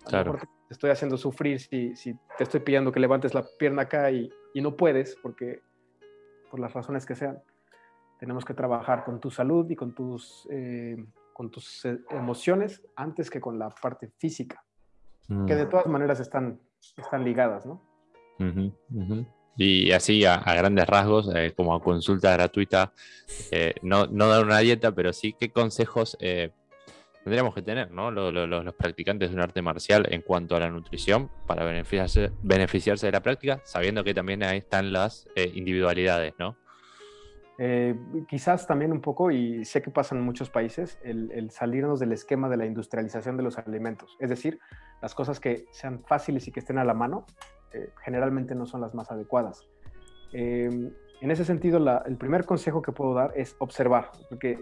A 0.05 0.09
claro. 0.09 0.33
mejor 0.33 0.47
te 0.67 0.73
estoy 0.73 0.91
haciendo 0.91 1.17
sufrir 1.17 1.59
si, 1.59 1.95
si, 1.95 2.13
te 2.37 2.43
estoy 2.43 2.59
pidiendo 2.61 2.91
que 2.91 2.99
levantes 2.99 3.33
la 3.33 3.43
pierna 3.57 3.83
acá 3.83 4.11
y, 4.11 4.29
y, 4.53 4.61
no 4.61 4.75
puedes, 4.75 5.15
porque 5.21 5.61
por 6.49 6.59
las 6.59 6.73
razones 6.73 7.05
que 7.05 7.15
sean. 7.15 7.41
Tenemos 8.19 8.45
que 8.45 8.53
trabajar 8.53 9.03
con 9.03 9.19
tu 9.19 9.29
salud 9.29 9.69
y 9.69 9.75
con 9.75 9.93
tus, 9.93 10.47
eh, 10.49 10.97
con 11.33 11.51
tus 11.51 11.85
eh, 11.85 11.99
emociones 12.09 12.81
antes 12.95 13.29
que 13.29 13.39
con 13.39 13.59
la 13.59 13.69
parte 13.69 14.07
física. 14.17 14.63
que 15.27 15.55
de 15.55 15.65
mm. 15.65 15.69
todas 15.69 15.87
maneras 15.87 16.19
están, 16.19 16.59
están 16.95 17.23
ligadas, 17.23 17.65
¿no? 17.65 17.81
Y 19.57 19.91
así, 19.91 20.23
a, 20.23 20.37
grandes 20.37 20.85
rasgos, 20.85 21.29
eh, 21.35 21.51
como 21.57 21.81
consulta 21.81 22.31
gratuita, 22.33 22.93
eh, 23.51 23.73
no, 23.81 24.05
dar 24.05 24.45
una 24.45 24.59
dieta, 24.59 24.91
pero 24.91 25.11
sí 25.11 25.33
qué 25.33 25.49
consejos 25.49 26.15
eh, 26.19 26.51
tendríamos 27.23 27.55
que 27.55 27.63
tener, 27.63 27.89
¿no? 27.89 28.11
Los, 28.11 28.75
practicantes 28.75 29.31
de 29.31 29.35
un 29.35 29.41
arte 29.41 29.63
marcial 29.63 30.07
en 30.11 30.21
cuanto 30.21 30.55
a 30.55 30.59
la 30.59 30.69
nutrición 30.69 31.31
para 31.47 31.65
beneficiarse, 31.65 33.07
de 33.07 33.11
la 33.11 33.21
práctica, 33.23 33.59
sabiendo 33.65 34.03
que 34.03 34.13
también 34.13 34.43
ahí 34.43 34.59
están 34.59 34.93
las 34.93 35.27
individualidades, 35.35 36.33
¿no? 36.37 36.55
quizás 38.29 38.67
también 38.67 38.91
un 38.91 39.01
poco, 39.01 39.31
y 39.31 39.65
sé 39.65 39.81
que 39.81 39.89
pasa 39.89 40.13
en 40.13 40.21
muchos 40.21 40.51
países, 40.51 40.99
el, 41.03 41.31
el, 41.31 41.49
salirnos 41.49 41.99
del 41.99 42.11
esquema 42.11 42.49
de 42.49 42.57
la 42.57 42.67
industrialización 42.67 43.35
de 43.35 43.41
los 43.41 43.57
alimentos. 43.57 44.15
Es 44.19 44.29
decir, 44.29 44.59
las 45.01 45.15
cosas 45.15 45.39
que 45.39 45.65
sean 45.71 46.03
fáciles 46.05 46.47
y 46.47 46.51
que 46.51 46.59
estén 46.59 46.77
a 46.77 46.83
la 46.83 46.93
mano, 46.93 47.25
eh, 47.73 47.89
generalmente 48.03 48.55
no 48.55 48.65
son 48.65 48.81
las 48.81 48.93
más 48.93 49.11
adecuadas. 49.11 49.67
Em, 50.33 50.91
en 51.21 51.31
ese 51.31 51.45
sentido, 51.45 51.79
el 52.05 52.17
primer 52.17 52.45
consejo 52.45 52.81
que 52.81 52.91
puedo 52.91 53.13
dar 53.13 53.33
es 53.35 53.55
observar, 53.59 54.11
porque 54.29 54.59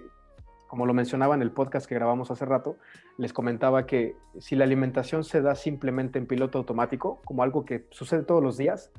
como 0.68 0.86
lo 0.86 0.94
mencionaba 0.94 1.36
en 1.36 1.42
el 1.42 1.52
podcast 1.52 1.88
que 1.88 1.96
grabamos 1.96 2.32
hace 2.32 2.46
rato, 2.46 2.78
les 3.18 3.34
comentaba 3.34 3.86
que 3.86 4.16
si 4.40 4.56
la 4.56 4.64
alimentación 4.64 5.24
se 5.24 5.42
da 5.42 5.56
simplemente 5.56 6.18
en 6.18 6.26
piloto 6.26 6.58
automático, 6.58 7.22
como 7.26 7.44
algo 7.44 7.66
que 7.66 7.86
sucede 7.92 8.24
todos 8.24 8.44
los 8.44 8.58
días, 8.58 8.92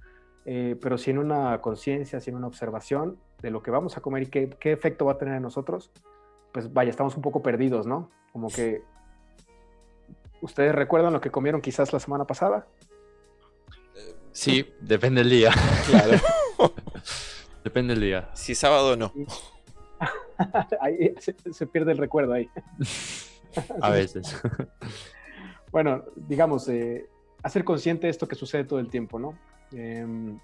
eh, 0.44 0.76
pero 0.80 0.96
sin 0.96 1.18
una 1.18 1.60
conciencia, 1.60 2.20
sin 2.20 2.36
una 2.36 2.46
observación 2.46 3.18
de 3.42 3.50
lo 3.50 3.62
que 3.62 3.70
vamos 3.70 3.96
a 3.96 4.00
comer 4.00 4.22
y 4.22 4.26
qué, 4.26 4.50
qué, 4.60 4.72
efecto 4.72 5.04
va 5.04 5.12
a 5.12 5.18
tener 5.18 5.34
en 5.34 5.42
nosotros, 5.42 5.90
pues 6.52 6.72
vaya, 6.72 6.90
estamos 6.90 7.16
un 7.16 7.22
poco 7.22 7.42
perdidos, 7.42 7.86
¿no? 7.86 8.10
Como 8.32 8.48
que 8.48 8.82
ustedes 10.40 10.74
recuerdan 10.74 11.12
lo 11.12 11.20
que 11.20 11.30
comieron 11.30 11.60
quizás 11.60 11.92
la 11.92 12.00
semana 12.00 12.26
pasada, 12.26 12.66
Sí, 14.36 14.70
depende 14.82 15.22
del 15.22 15.30
día. 15.30 15.50
Claro. 15.86 16.18
depende 17.64 17.94
del 17.94 18.02
día. 18.02 18.28
Si 18.34 18.52
es 18.52 18.58
sábado 18.58 18.92
o 18.92 18.96
no. 18.96 19.10
ahí 20.82 21.14
se, 21.18 21.66
pierde 21.66 21.92
el 21.92 21.98
recuerdo 21.98 22.34
ahí. 22.34 22.46
A 23.80 23.88
veces. 23.88 24.38
bueno, 25.72 26.04
digamos, 26.14 26.68
eh, 26.68 27.06
hacer 27.42 27.64
consciente 27.64 28.08
de 28.08 28.10
esto 28.10 28.28
que 28.28 28.34
sucede 28.34 28.64
todo 28.64 28.78
el 28.78 28.90
tiempo, 28.90 29.18
¿no? 29.18 29.38
Em, 29.72 30.38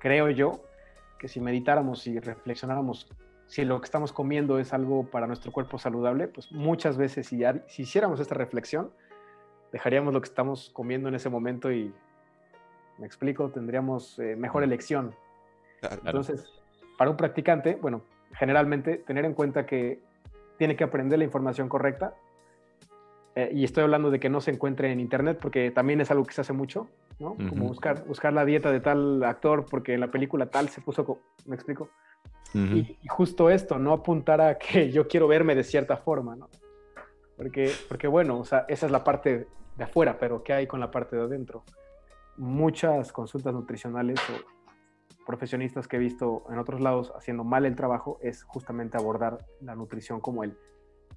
creo 0.00 0.28
yo 0.30 0.60
que 1.20 1.28
si 1.28 1.40
meditáramos 1.40 2.08
y 2.08 2.18
reflexionáramos 2.18 3.06
si 3.46 3.64
lo 3.64 3.80
que 3.80 3.84
estamos 3.84 4.12
comiendo 4.12 4.58
es 4.58 4.72
algo 4.72 5.04
para 5.04 5.28
nuestro 5.28 5.52
cuerpo 5.52 5.78
saludable, 5.78 6.26
pues 6.26 6.50
muchas 6.50 6.96
veces 6.96 7.28
si, 7.28 7.42
si 7.68 7.82
hiciéramos 7.82 8.18
esta 8.18 8.34
reflexión, 8.34 8.90
dejaríamos 9.70 10.12
lo 10.12 10.20
que 10.20 10.28
estamos 10.28 10.70
comiendo 10.70 11.08
en 11.08 11.14
ese 11.14 11.28
momento 11.28 11.70
y 11.70 11.94
me 13.02 13.06
explico, 13.06 13.50
tendríamos 13.50 14.16
eh, 14.20 14.36
mejor 14.36 14.62
elección. 14.62 15.12
Entonces, 16.04 16.46
para 16.96 17.10
un 17.10 17.16
practicante, 17.16 17.74
bueno, 17.74 18.02
generalmente 18.32 18.98
tener 18.98 19.24
en 19.24 19.34
cuenta 19.34 19.66
que 19.66 19.98
tiene 20.56 20.76
que 20.76 20.84
aprender 20.84 21.18
la 21.18 21.24
información 21.24 21.68
correcta. 21.68 22.14
Eh, 23.34 23.50
y 23.54 23.64
estoy 23.64 23.82
hablando 23.82 24.12
de 24.12 24.20
que 24.20 24.28
no 24.28 24.40
se 24.40 24.52
encuentre 24.52 24.92
en 24.92 25.00
internet, 25.00 25.40
porque 25.42 25.72
también 25.72 26.00
es 26.00 26.12
algo 26.12 26.24
que 26.24 26.32
se 26.32 26.42
hace 26.42 26.52
mucho, 26.52 26.86
¿no? 27.18 27.34
Como 27.48 27.66
buscar, 27.66 28.04
buscar 28.04 28.32
la 28.32 28.44
dieta 28.44 28.70
de 28.70 28.78
tal 28.78 29.24
actor, 29.24 29.66
porque 29.68 29.94
en 29.94 30.00
la 30.00 30.12
película 30.12 30.46
tal 30.46 30.68
se 30.68 30.80
puso, 30.80 31.18
¿me 31.44 31.56
explico? 31.56 31.88
y, 32.54 32.96
justo 33.08 33.50
esto, 33.50 33.80
no 33.80 33.94
apuntar 33.94 34.40
a 34.40 34.58
que 34.58 34.92
yo 34.92 35.08
quiero 35.08 35.26
verme 35.26 35.56
de 35.56 35.64
cierta 35.64 35.96
forma, 35.96 36.36
¿no? 36.36 36.48
Porque, 37.36 37.72
porque 37.88 38.06
bueno, 38.06 38.38
o 38.38 38.44
sea, 38.44 38.64
esa 38.68 38.86
es 38.86 38.92
la 38.92 39.02
parte 39.02 39.48
de 39.76 39.84
afuera, 39.84 40.18
pero 40.20 40.44
¿qué 40.44 40.52
hay 40.52 40.68
con 40.68 40.78
la 40.78 40.92
parte 40.92 41.16
de 41.16 41.22
adentro? 41.22 41.64
Muchas 42.36 43.12
consultas 43.12 43.54
nutricionales 43.54 44.18
o 44.30 45.24
profesionistas 45.24 45.86
que 45.86 45.96
he 45.96 46.00
visto 46.00 46.44
en 46.50 46.58
otros 46.58 46.80
lados 46.80 47.12
haciendo 47.16 47.44
mal 47.44 47.64
el 47.64 47.76
trabajo 47.76 48.18
es 48.22 48.42
justamente 48.42 48.96
abordar 48.96 49.38
la 49.60 49.74
nutrición 49.74 50.20
como 50.20 50.42
el, 50.44 50.56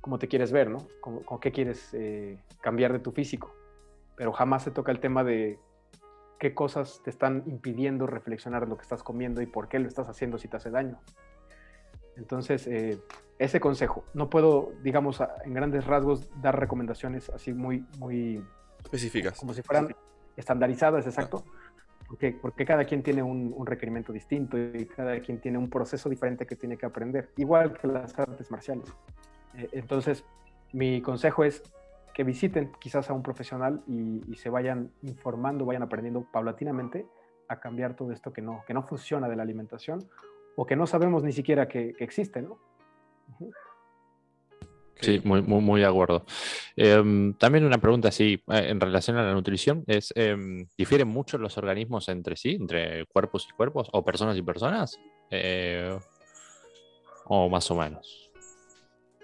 como 0.01 0.19
te 0.19 0.27
quieres 0.27 0.51
ver, 0.51 0.69
¿no? 0.69 0.87
Como, 1.01 1.39
qué 1.39 1.51
quieres 1.51 1.93
eh, 1.93 2.39
cambiar 2.61 2.93
de 2.93 2.99
tu 2.99 3.11
físico. 3.11 3.53
Pero 4.15 4.31
jamás 4.31 4.63
se 4.63 4.71
toca 4.71 4.91
el 4.91 4.99
tema 4.99 5.23
de 5.23 5.59
qué 6.39 6.53
cosas 6.53 7.01
te 7.03 7.09
están 7.09 7.43
impidiendo 7.47 8.07
reflexionar 8.07 8.67
lo 8.67 8.77
que 8.77 8.83
estás 8.83 9.03
comiendo 9.03 9.41
y 9.41 9.45
por 9.45 9.67
qué 9.67 9.79
lo 9.79 9.87
estás 9.87 10.07
haciendo 10.07 10.37
si 10.37 10.47
te 10.47 10.57
hace 10.57 10.69
daño. 10.69 10.99
Entonces, 12.17 12.67
eh, 12.67 12.99
ese 13.39 13.59
consejo, 13.59 14.05
no 14.13 14.29
puedo, 14.29 14.71
digamos, 14.83 15.21
en 15.43 15.53
grandes 15.53 15.85
rasgos 15.85 16.29
dar 16.41 16.57
recomendaciones 16.57 17.29
así 17.29 17.53
muy, 17.53 17.85
muy 17.97 18.43
específicas. 18.83 19.39
Como 19.39 19.53
si 19.53 19.61
fueran 19.61 19.93
estandarizadas, 20.35 21.05
exacto. 21.05 21.43
Porque, 22.07 22.37
porque 22.39 22.65
cada 22.65 22.85
quien 22.85 23.01
tiene 23.01 23.23
un, 23.23 23.65
requerimiento 23.65 24.13
distinto 24.13 24.57
y 24.57 24.85
cada 24.85 25.19
quien 25.19 25.39
tiene 25.39 25.57
un 25.57 25.69
proceso 25.69 26.07
diferente 26.07 26.45
que 26.45 26.55
tiene 26.55 26.77
que 26.77 26.85
aprender, 26.85 27.31
igual 27.37 27.73
que 27.73 27.87
las 27.87 28.17
artes 28.19 28.51
marciales. 28.51 28.85
Eh, 29.55 29.69
entonces, 29.71 30.23
mi 30.71 31.01
consejo 31.01 31.43
es 31.43 31.63
que 32.13 32.23
visiten 32.23 32.71
quizás 32.79 33.09
a 33.09 33.13
un 33.13 33.23
profesional 33.23 33.81
y, 33.87 34.35
se 34.35 34.49
vayan 34.49 34.91
informando, 35.01 35.65
vayan 35.65 35.83
aprendiendo 35.83 36.23
paulatinamente 36.31 37.05
a 37.47 37.59
cambiar 37.59 37.95
todo 37.95 38.11
esto 38.11 38.31
que 38.31 38.41
no, 38.41 38.63
que 38.65 38.73
no 38.73 38.83
funciona 38.83 39.27
de 39.27 39.35
la 39.35 39.43
alimentación 39.43 40.07
o 40.55 40.65
que 40.65 40.75
no 40.75 40.87
sabemos 40.87 41.23
ni 41.23 41.33
siquiera 41.33 41.67
que, 41.67 41.93
existe, 41.99 42.41
¿no? 42.41 42.57
Sí, 45.01 45.21
muy, 45.23 45.41
muy, 45.41 45.61
muy 45.61 45.81
de 45.81 45.87
acuerdo. 45.87 46.25
Em, 46.75 47.33
también 47.33 47.65
una 47.65 47.77
pregunta 47.77 48.09
así, 48.09 48.41
eh, 48.47 48.67
en 48.69 48.79
relación 48.79 49.17
a 49.17 49.23
la 49.23 49.33
nutrición, 49.33 49.83
es, 49.87 50.13
em, 50.15 50.67
¿difieren 50.77 51.07
mucho 51.07 51.37
los 51.37 51.57
organismos 51.57 52.07
entre 52.09 52.35
sí, 52.35 52.57
entre 52.59 53.05
cuerpos 53.07 53.47
y 53.49 53.53
cuerpos, 53.53 53.89
o 53.91 54.03
personas 54.03 54.37
y 54.37 54.41
personas? 54.41 54.99
Eh, 55.29 55.97
¿O 57.25 57.49
más 57.49 57.69
o 57.71 57.75
menos? 57.75 58.31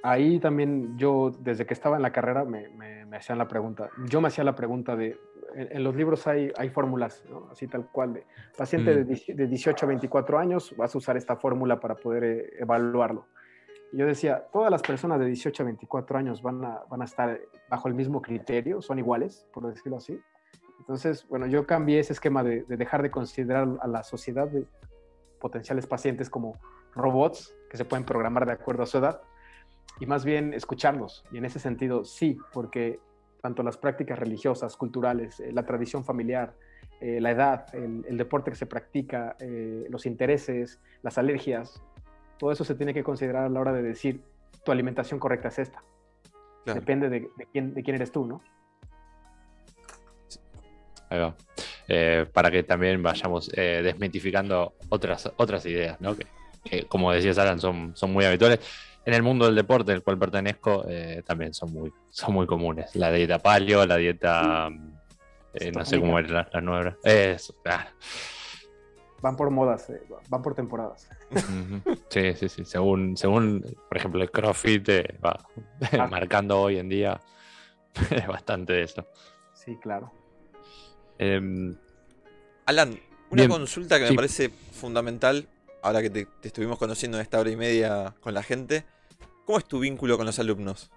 Ahí 0.04 0.40
también 0.40 0.98
yo, 0.98 1.32
desde 1.40 1.66
que 1.66 1.76
estaba 1.76 1.96
en 1.96 2.02
la 2.02 2.12
carrera, 2.12 2.44
me, 2.44 2.70
me, 2.70 3.16
hacían 3.16 3.38
la 3.38 3.48
pregunta. 3.48 3.90
Yo 4.10 4.20
me 4.20 4.30
hacía 4.30 4.44
la 4.44 4.56
pregunta 4.56 4.96
de, 4.96 5.18
en, 5.54 5.84
los 5.84 5.96
libros 5.96 6.26
hay, 6.26 6.52
hay 6.58 6.70
fórmulas, 6.70 7.24
así 7.52 7.68
tal 7.68 7.88
cual, 7.92 8.14
de 8.14 8.26
paciente 8.58 9.04
de, 9.04 9.04
mm. 9.04 9.36
de, 9.36 9.48
18 9.48 9.86
a 9.86 9.90
24 9.90 10.40
años, 10.40 10.74
vas 10.76 10.96
a 10.96 10.98
usar 10.98 11.18
esta 11.18 11.36
fórmula 11.36 11.80
para 11.80 11.96
poder 11.96 12.24
eh, 12.24 12.66
yo 13.94 14.06
decía, 14.06 14.48
todas 14.52 14.72
las 14.72 14.82
personas 14.82 15.20
de 15.20 15.26
18 15.26 15.64
a 15.64 15.66
24 15.66 16.18
años 16.18 16.42
van 16.42 16.64
a, 16.64 16.82
van 16.90 17.02
a 17.02 17.06
estar 17.06 17.40
bajo 17.70 17.88
el 17.88 17.94
mismo 17.94 18.22
criterio, 18.22 18.82
son 18.82 19.00
iguales, 19.00 19.46
por 19.54 19.68
decirlo 19.68 19.98
así. 19.98 20.20
Entonces, 20.80 21.28
bueno, 21.28 21.46
yo 21.46 21.66
cambié 21.68 22.00
ese 22.00 22.14
esquema 22.14 22.44
de, 22.44 22.64
dejar 22.64 23.02
de 23.02 23.12
considerar 23.12 23.68
a 23.82 23.88
la 23.88 24.04
sociedad 24.04 24.48
de 24.48 24.66
potenciales 25.40 25.86
pacientes 25.86 26.30
como 26.30 26.58
robots 26.96 27.56
que 27.70 27.78
se 27.78 27.86
pueden 27.86 28.06
programar 28.06 28.46
de 28.46 28.54
acuerdo 28.54 28.84
a 28.84 28.86
su 28.86 28.98
edad 28.98 29.22
y 30.00 30.06
más 30.06 30.26
bien 30.26 30.54
escucharlos. 30.54 31.24
Y 31.32 31.38
en 31.38 31.46
ese 31.46 31.60
sentido, 31.60 32.04
sí, 32.04 32.38
porque 32.52 33.00
tanto 33.42 33.62
las 33.64 33.78
prácticas 33.78 34.18
religiosas, 34.18 34.76
culturales, 34.76 35.40
eh, 35.40 35.52
la 35.52 35.66
tradición 35.66 36.04
familiar, 36.04 36.56
eh, 37.00 37.20
la 37.22 37.32
edad, 37.32 37.66
el, 37.74 38.18
deporte 38.18 38.52
que 38.52 38.58
se 38.58 38.66
practica, 38.66 39.36
eh, 39.40 39.86
los 39.90 40.06
intereses, 40.06 40.80
las 41.02 41.18
alergias, 41.18 41.84
todo 42.42 42.52
eso 42.52 42.64
se 42.64 42.74
tiene 42.74 42.92
que 42.92 43.04
considerar 43.04 43.46
a 43.46 43.50
la 43.50 43.60
hora 43.60 43.72
de 43.72 43.84
decir 43.84 44.20
tu 44.66 44.72
alimentación 44.72 45.20
correcta 45.20 45.50
es 45.50 45.60
esta. 45.60 45.84
Depende 46.66 47.08
de, 47.08 47.30
quién, 47.52 47.76
de 47.76 47.84
quién 47.84 47.96
eres 47.96 48.12
tú, 48.12 48.26
¿no? 48.26 48.42
Ahí 51.12 51.20
va. 51.20 51.36
Eh, 51.88 52.26
para 52.34 52.50
que 52.50 52.64
también 52.64 53.04
vayamos 53.04 53.52
eh, 53.56 53.82
desmitificando 53.84 54.74
otras, 54.90 55.32
otras 55.38 55.64
ideas, 55.68 56.02
¿no? 56.02 56.16
Que, 56.16 56.88
como 56.88 57.12
decías, 57.12 57.38
Alan, 57.38 57.60
son, 57.60 57.96
son 57.96 58.12
muy 58.12 58.26
habituales. 58.26 58.60
En 59.06 59.14
el 59.14 59.22
mundo 59.22 59.46
del 59.46 59.54
deporte, 59.54 59.92
al 59.92 60.02
cual 60.02 60.18
pertenezco, 60.18 60.86
eh, 60.90 61.22
también 61.24 61.54
son 61.54 61.72
muy, 61.72 61.94
son 62.10 62.34
muy 62.34 62.48
comunes. 62.48 62.96
La 62.96 63.12
dieta 63.12 63.38
palio, 63.38 63.86
la 63.86 63.98
dieta. 63.98 64.68
no 64.68 65.86
sé 65.86 66.00
cómo 66.00 66.18
era 66.18 66.50
la, 66.52 66.62
nueva. 66.62 66.98
Eso, 67.04 67.54
ah 67.66 67.86
van 69.22 69.36
por 69.36 69.50
modas, 69.50 69.90
eh, 69.90 70.02
van 70.30 70.42
por 70.42 70.56
temporadas. 70.56 71.08
Sí, 72.10 72.34
sí, 72.36 72.50
sí. 72.50 72.66
Según, 72.66 73.16
según 73.16 73.62
por 73.88 73.98
ejemplo, 73.98 74.22
el 74.22 74.32
CrossFit 74.32 74.90
eh, 74.90 75.18
va 75.24 75.38
ah. 76.00 76.08
marcando 76.08 76.60
hoy 76.60 76.78
en 76.78 76.90
día 76.90 77.22
bastante 78.28 78.74
de 78.74 78.84
eso. 78.84 79.08
Sí, 79.54 79.78
claro. 79.78 80.12
Em, 81.18 81.76
Alan, 82.66 83.00
una 83.30 83.48
consulta 83.48 84.00
que 84.00 84.10
me 84.10 84.16
parece 84.16 84.50
fundamental, 84.50 85.48
ahora 85.84 86.02
que 86.02 86.10
te, 86.10 86.26
te, 86.26 86.48
estuvimos 86.48 86.78
conociendo 86.78 87.18
en 87.18 87.22
esta 87.22 87.40
hora 87.40 87.52
y 87.52 87.56
media 87.56 88.14
con 88.20 88.34
la 88.34 88.44
gente. 88.44 88.86
¿Cómo 89.46 89.58
es 89.58 89.66
tu 89.66 89.80
vínculo 89.80 90.18
con 90.18 90.26
los 90.26 90.40
alumnos? 90.40 90.92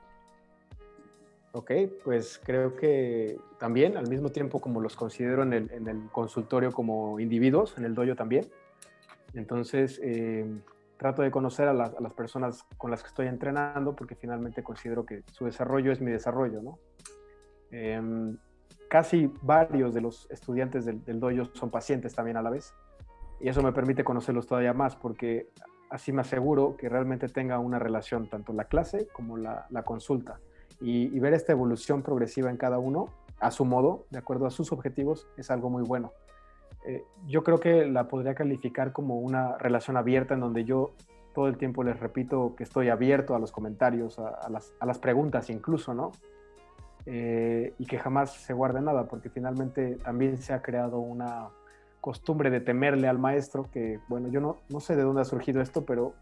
Ok, 1.56 1.70
pues 2.02 2.40
creo 2.44 2.74
que 2.74 3.38
también, 3.58 3.96
al 3.96 4.08
mismo 4.08 4.30
tiempo 4.30 4.60
como 4.60 4.80
los 4.80 4.96
considero 4.96 5.44
en 5.44 5.52
el, 5.52 6.08
consultorio 6.10 6.72
como 6.72 7.20
individuos, 7.20 7.78
en 7.78 7.84
el 7.84 7.94
dojo 7.94 8.16
también. 8.16 8.44
Entonces, 9.34 10.00
eh, 10.02 10.44
trato 10.96 11.22
de 11.22 11.30
conocer 11.30 11.68
a, 11.68 11.72
las 11.72 12.12
personas 12.14 12.64
con 12.76 12.90
las 12.90 13.02
que 13.02 13.08
estoy 13.08 13.28
entrenando 13.28 13.94
porque 13.94 14.16
finalmente 14.16 14.64
considero 14.64 15.06
que 15.06 15.22
su 15.30 15.44
desarrollo 15.44 15.92
es 15.92 16.00
mi 16.00 16.10
desarrollo, 16.10 16.60
¿no? 16.60 16.78
Em, 17.70 18.36
casi 18.88 19.32
varios 19.40 19.94
de 19.94 20.00
los 20.00 20.28
estudiantes 20.30 20.84
del, 20.84 21.04
del 21.04 21.20
dojo 21.20 21.54
son 21.54 21.70
pacientes 21.70 22.16
también 22.16 22.36
a 22.36 22.42
la 22.42 22.50
vez. 22.50 22.74
Y 23.38 23.48
eso 23.48 23.62
me 23.62 23.72
permite 23.72 24.02
conocerlos 24.02 24.48
todavía 24.48 24.72
más 24.72 24.96
porque 24.96 25.50
así 25.94 26.12
me 26.12 26.22
aseguro 26.22 26.76
que 26.76 26.88
realmente 26.88 27.28
tenga 27.28 27.60
una 27.60 27.78
relación 27.78 28.28
tanto 28.28 28.52
la 28.52 28.64
clase 28.64 29.06
como 29.12 29.36
la, 29.36 29.68
consulta. 29.84 30.40
Y, 30.80 31.18
ver 31.18 31.34
esta 31.34 31.52
evolución 31.52 32.02
progresiva 32.02 32.50
en 32.50 32.56
cada 32.56 32.78
uno 32.78 33.08
a 33.40 33.50
su 33.50 33.64
modo, 33.64 34.06
de 34.10 34.18
acuerdo 34.18 34.46
a 34.46 34.50
sus 34.50 34.72
objetivos, 34.72 35.26
es 35.36 35.50
algo 35.50 35.70
muy 35.70 35.82
bueno. 35.82 36.12
Eh, 36.86 37.04
yo 37.26 37.42
creo 37.42 37.58
que 37.58 37.86
la 37.86 38.08
podría 38.08 38.34
calificar 38.34 38.92
como 38.92 39.18
una 39.18 39.56
relación 39.58 39.96
abierta 39.96 40.34
en 40.34 40.40
donde 40.40 40.64
yo 40.64 40.92
todo 41.34 41.48
el 41.48 41.56
tiempo 41.56 41.82
les 41.82 41.98
repito 41.98 42.54
que 42.56 42.64
estoy 42.64 42.88
abierto 42.90 43.34
a 43.34 43.38
los 43.38 43.50
comentarios, 43.50 44.18
a, 44.18 44.48
las, 44.48 44.98
preguntas 44.98 45.50
incluso, 45.50 45.94
¿no? 45.94 46.12
Eh, 47.06 47.74
y 47.78 47.86
que 47.86 47.98
jamás 47.98 48.32
se 48.32 48.52
guarde 48.52 48.80
nada, 48.80 49.06
porque 49.08 49.30
finalmente 49.30 49.96
también 49.96 50.38
se 50.38 50.52
ha 50.52 50.62
creado 50.62 50.98
una 50.98 51.48
costumbre 52.00 52.50
de 52.50 52.60
temerle 52.60 53.08
al 53.08 53.18
maestro, 53.18 53.68
que 53.72 53.98
bueno, 54.08 54.28
yo 54.28 54.40
no, 54.40 54.58
no 54.68 54.80
sé 54.80 54.94
de 54.94 55.02
dónde 55.02 55.22
ha 55.22 55.24
surgido 55.24 55.60
esto, 55.60 55.84
pero 55.84 56.14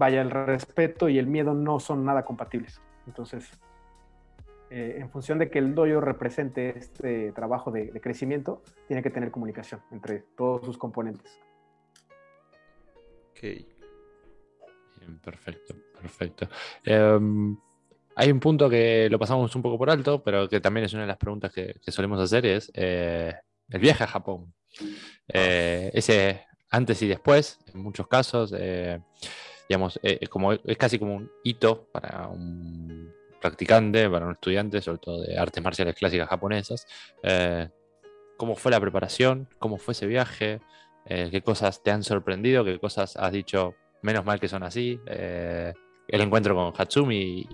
vaya, 0.00 0.22
el 0.22 0.30
respeto 0.30 1.10
y 1.10 1.18
el 1.18 1.26
miedo 1.26 1.52
no 1.52 1.78
son 1.78 2.06
nada 2.06 2.24
compatibles. 2.24 2.80
Entonces, 3.06 3.50
eh, 4.70 4.96
en 4.98 5.10
función 5.10 5.38
de 5.38 5.50
que 5.50 5.58
el 5.58 5.74
doyo 5.74 6.00
represente 6.00 6.78
este 6.78 7.32
trabajo 7.32 7.70
de, 7.70 8.00
crecimiento, 8.00 8.62
tiene 8.88 9.02
que 9.02 9.10
tener 9.10 9.30
comunicación 9.30 9.82
entre 9.92 10.20
todos 10.38 10.64
sus 10.64 10.78
componentes. 10.78 11.38
Ok. 13.32 13.40
perfecto, 15.22 15.74
perfecto. 16.00 16.48
Em, 16.82 17.58
hay 18.16 18.32
un 18.32 18.40
punto 18.40 18.70
que 18.70 19.06
lo 19.10 19.18
pasamos 19.18 19.54
un 19.54 19.60
poco 19.60 19.76
por 19.76 19.90
alto, 19.90 20.22
pero 20.22 20.48
que 20.48 20.60
también 20.60 20.86
es 20.86 20.94
una 20.94 21.02
de 21.02 21.08
las 21.08 21.18
preguntas 21.18 21.52
que, 21.52 21.74
solemos 21.88 22.18
hacer, 22.20 22.46
es 22.46 22.72
eh, 22.72 23.34
el 23.68 23.80
viaje 23.80 24.04
a 24.04 24.06
Japón. 24.06 24.54
Eh, 25.28 25.90
ese 25.92 26.46
antes 26.70 27.02
y 27.02 27.08
después, 27.08 27.58
en 27.74 27.82
muchos 27.82 28.06
casos, 28.06 28.54
eh, 28.56 29.00
digamos, 29.70 30.00
eh, 30.02 30.26
como, 30.26 30.52
es 30.52 30.76
casi 30.76 30.98
como 30.98 31.14
un 31.14 31.30
hito 31.44 31.86
para 31.92 32.26
un 32.26 33.14
practicante, 33.40 34.10
para 34.10 34.26
un 34.26 34.32
estudiante, 34.32 34.82
sobre 34.82 34.98
todo 34.98 35.22
de 35.22 35.38
artes 35.38 35.62
marciales 35.62 35.94
clásicas 35.94 36.28
japonesas. 36.28 36.86
¿Cómo 38.36 38.56
fue 38.56 38.72
la 38.72 38.80
preparación? 38.80 39.48
¿Cómo 39.60 39.78
fue 39.78 39.92
ese 39.92 40.08
viaje? 40.08 40.60
¿Qué 41.06 41.40
cosas 41.44 41.84
te 41.84 41.92
han 41.92 42.02
sorprendido? 42.02 42.64
¿Qué 42.64 42.80
cosas 42.80 43.16
has 43.16 43.30
dicho, 43.30 43.76
menos 44.02 44.24
mal 44.24 44.40
que 44.40 44.48
son 44.48 44.64
así? 44.64 45.00
el 45.06 46.20
encuentro 46.20 46.56
con 46.56 46.72
Hatsumi 46.76 47.46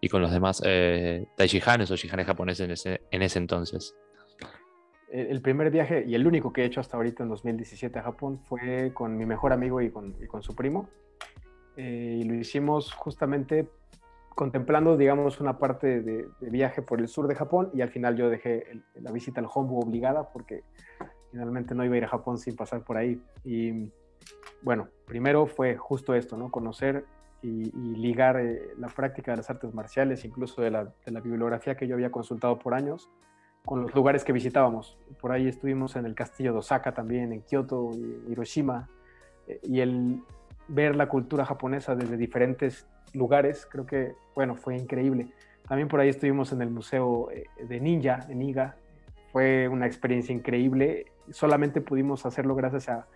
y, 0.00 0.08
con 0.08 0.22
los 0.22 0.32
demás 0.32 0.62
eh, 0.64 1.26
Taishihanes 1.36 1.90
o 1.90 1.96
Shihanes 1.96 2.26
japoneses 2.26 2.86
en 2.86 3.22
ese 3.22 3.38
entonces 3.38 3.94
el 5.10 5.40
primer 5.42 5.70
viaje 5.70 6.04
y 6.06 6.14
el 6.14 6.26
único 6.26 6.52
que 6.52 6.62
he 6.62 6.64
hecho 6.64 6.80
hasta 6.80 6.96
ahorita 6.96 7.24
en 7.24 7.30
2017 7.30 7.98
a 7.98 8.02
Japón 8.02 8.40
fue 8.48 8.92
con 8.94 9.16
mi 9.16 9.26
mejor 9.26 9.52
amigo 9.52 9.80
y 9.80 9.90
con, 9.90 10.14
su 10.40 10.54
primo. 10.54 10.88
Eh, 11.82 12.18
y 12.20 12.24
lo 12.24 12.34
hicimos 12.34 12.92
justamente 12.92 13.66
contemplando, 14.34 14.98
digamos, 14.98 15.40
una 15.40 15.56
parte 15.56 16.02
de, 16.02 16.28
viaje 16.42 16.82
por 16.82 17.00
el 17.00 17.08
sur 17.08 17.26
de 17.26 17.34
Japón 17.34 17.70
y 17.72 17.80
al 17.80 17.88
final 17.88 18.18
yo 18.18 18.28
dejé 18.28 18.82
la 18.96 19.10
visita 19.12 19.40
al 19.40 19.46
Hombu 19.52 19.78
obligada 19.78 20.30
porque 20.30 20.62
finalmente 21.30 21.74
no 21.74 21.82
iba 21.82 21.94
a 21.94 21.98
ir 21.98 22.04
a 22.04 22.08
Japón 22.08 22.36
sin 22.36 22.54
pasar 22.54 22.84
por 22.84 22.98
ahí. 22.98 23.18
Y 23.44 23.90
bueno, 24.60 24.88
primero 25.06 25.46
fue 25.46 25.78
justo 25.78 26.14
esto, 26.14 26.36
¿no? 26.36 26.50
Conocer 26.50 27.06
y, 27.40 27.72
ligar 27.96 28.38
eh, 28.38 28.74
la 28.76 28.88
práctica 28.88 29.30
de 29.30 29.38
las 29.38 29.48
artes 29.48 29.72
marciales, 29.72 30.26
incluso 30.26 30.60
de 30.60 30.70
la, 30.70 30.84
de 30.84 31.12
la 31.12 31.20
bibliografía 31.20 31.78
que 31.78 31.86
yo 31.86 31.94
había 31.94 32.10
consultado 32.10 32.58
por 32.58 32.74
años, 32.74 33.08
con 33.64 33.80
los 33.80 33.94
lugares 33.94 34.22
que 34.22 34.34
visitábamos. 34.34 34.98
Por 35.18 35.32
ahí 35.32 35.48
estuvimos 35.48 35.96
en 35.96 36.04
el 36.04 36.14
castillo 36.14 36.52
de 36.52 36.58
Osaka 36.58 36.92
también, 36.92 37.32
en 37.32 37.40
Kioto, 37.40 37.90
Hiroshima, 38.28 38.86
eh, 39.46 39.60
y 39.62 39.80
el 39.80 40.22
ver 40.70 40.96
la 40.96 41.08
cultura 41.08 41.44
japonesa 41.44 41.94
desde 41.94 42.16
diferentes 42.16 42.86
lugares, 43.12 43.66
creo 43.70 43.86
que, 43.86 44.14
bueno, 44.34 44.54
fue 44.54 44.76
increíble. 44.76 45.32
También 45.68 45.88
por 45.88 46.00
ahí 46.00 46.08
estuvimos 46.08 46.52
en 46.52 46.62
el 46.62 46.70
Museo 46.70 47.30
eh, 47.30 47.44
de 47.64 47.80
Ninja, 47.80 48.26
en 48.28 48.42
Iga. 48.42 48.76
Fue 49.32 49.68
una 49.68 49.86
experiencia 49.86 50.34
increíble. 50.34 51.06
Solamente 51.30 51.80
pudimos 51.80 52.26
hacerlo 52.26 52.54
gracias 52.54 52.88
a, 52.88 53.06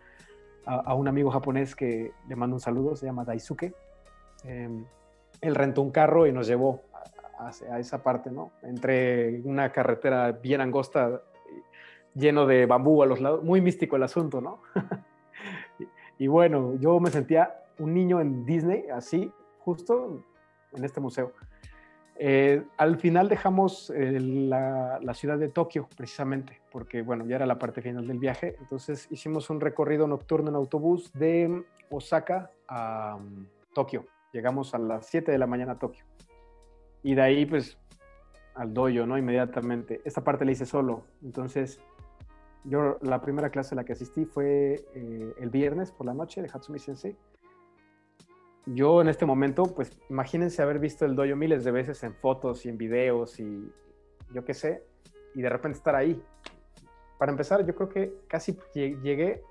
a, 0.64 0.94
un 0.94 1.09
amigo 1.09 1.31
japonés 1.31 1.74
que 1.74 2.12
le 2.28 2.36
mando 2.36 2.56
un 2.56 2.60
saludo, 2.60 2.97
se 2.97 3.06
llama 3.06 3.24
Daisuke. 3.24 3.72
Em, 4.44 4.85
él 5.40 5.55
rentó 5.55 5.82
un 5.82 5.90
carro 5.90 6.26
y 6.26 6.32
nos 6.32 6.47
llevó 6.47 6.82
a 7.39 7.78
esa 7.78 8.02
parte, 8.02 8.31
¿no? 8.31 8.52
Entre 8.62 9.40
una 9.43 9.72
carretera 9.72 10.32
bien 10.32 10.60
angosta, 10.60 11.22
lleno 12.14 12.47
de 12.47 12.66
bambú 12.66 13.02
a 13.02 13.06
los 13.06 13.20
lados, 13.20 13.43
muy 13.43 13.60
místico 13.60 13.97
el 13.97 14.05
asunto, 14.05 14.40
¿no? 14.40 14.62
y, 16.19 16.27
bueno, 16.27 16.74
yo 16.77 17.01
me 17.01 17.11
sentía 17.11 17.62
un 17.78 17.95
niño 17.95 18.20
en 18.20 18.45
Disney, 18.45 18.86
así, 18.93 19.32
justo 19.59 20.23
en 20.73 20.85
este 20.85 21.01
museo. 21.01 21.32
Eh, 22.16 22.62
al 22.77 22.97
final 22.99 23.28
dejamos 23.28 23.91
eh, 23.91 24.20
la, 24.20 25.15
ciudad 25.15 25.39
de 25.39 25.49
Tokio, 25.49 25.89
precisamente, 25.97 26.61
porque 26.70 27.03
bueno, 27.03 27.27
ya 27.27 27.36
era 27.36 27.47
la 27.47 27.59
parte 27.59 27.82
final 27.82 28.07
del 28.07 28.19
viaje. 28.19 28.57
Entonces 28.61 29.09
hicimos 29.11 29.51
un 29.51 29.61
recorrido 29.61 30.07
nocturno 30.07 30.51
en 30.51 30.57
autobús 30.57 31.12
de 31.12 31.65
Osaka 31.91 32.51
a 32.69 33.16
um, 33.16 33.47
Tokio. 33.74 34.07
Llegamos 34.32 34.74
a 34.74 34.78
las 34.78 35.07
7 35.07 35.32
de 35.32 35.39
la 35.39 35.47
mañana 35.47 35.73
a 35.73 35.78
Tokio. 35.78 36.05
Y 37.03 37.15
de 37.15 37.23
ahí, 37.23 37.47
pues, 37.47 37.78
al 38.55 38.73
doyo, 38.73 39.07
¿no? 39.07 39.19
Inmediatamente. 39.19 40.01
Esta 40.05 40.23
parte 40.23 40.45
la 40.45 40.53
hice 40.53 40.66
solo. 40.66 41.05
Entonces, 41.23 41.81
yo 42.65 42.99
la 43.03 43.20
primera 43.20 43.51
clase 43.51 43.74
a 43.74 43.77
la 43.77 43.85
que 43.85 43.93
asistí 43.93 44.24
fue 44.24 44.85
eh, 44.95 45.35
el 45.39 45.51
viernes 45.51 45.93
por 45.93 46.07
la 46.07 46.15
noche 46.15 46.43
de 46.43 46.49
Hatsumi 46.53 46.78
Sensei. 46.78 47.16
Yo 48.66 49.03
en 49.03 49.09
este 49.09 49.27
momento, 49.27 49.65
pues 49.65 50.01
imagínense 50.09 50.62
haber 50.62 50.78
visto 50.78 51.05
el 51.05 51.15
doyo 51.15 51.36
miles 51.36 51.65
de 51.65 51.70
veces 51.70 52.03
en 52.03 52.15
fotos 52.15 52.65
y 52.65 52.70
en 52.70 52.78
videos 52.78 53.39
y 53.39 53.70
yo 54.32 54.45
qué 54.45 54.55
sé, 54.55 54.82
y 55.35 55.43
de 55.43 55.49
repente 55.51 55.78
estar 55.78 55.95
ahí. 55.95 56.23
Para 57.19 57.31
empezar, 57.31 57.65
yo 57.66 57.74
creo 57.74 57.89
que 57.89 58.15
casi 58.27 58.57
llegué 58.74 59.43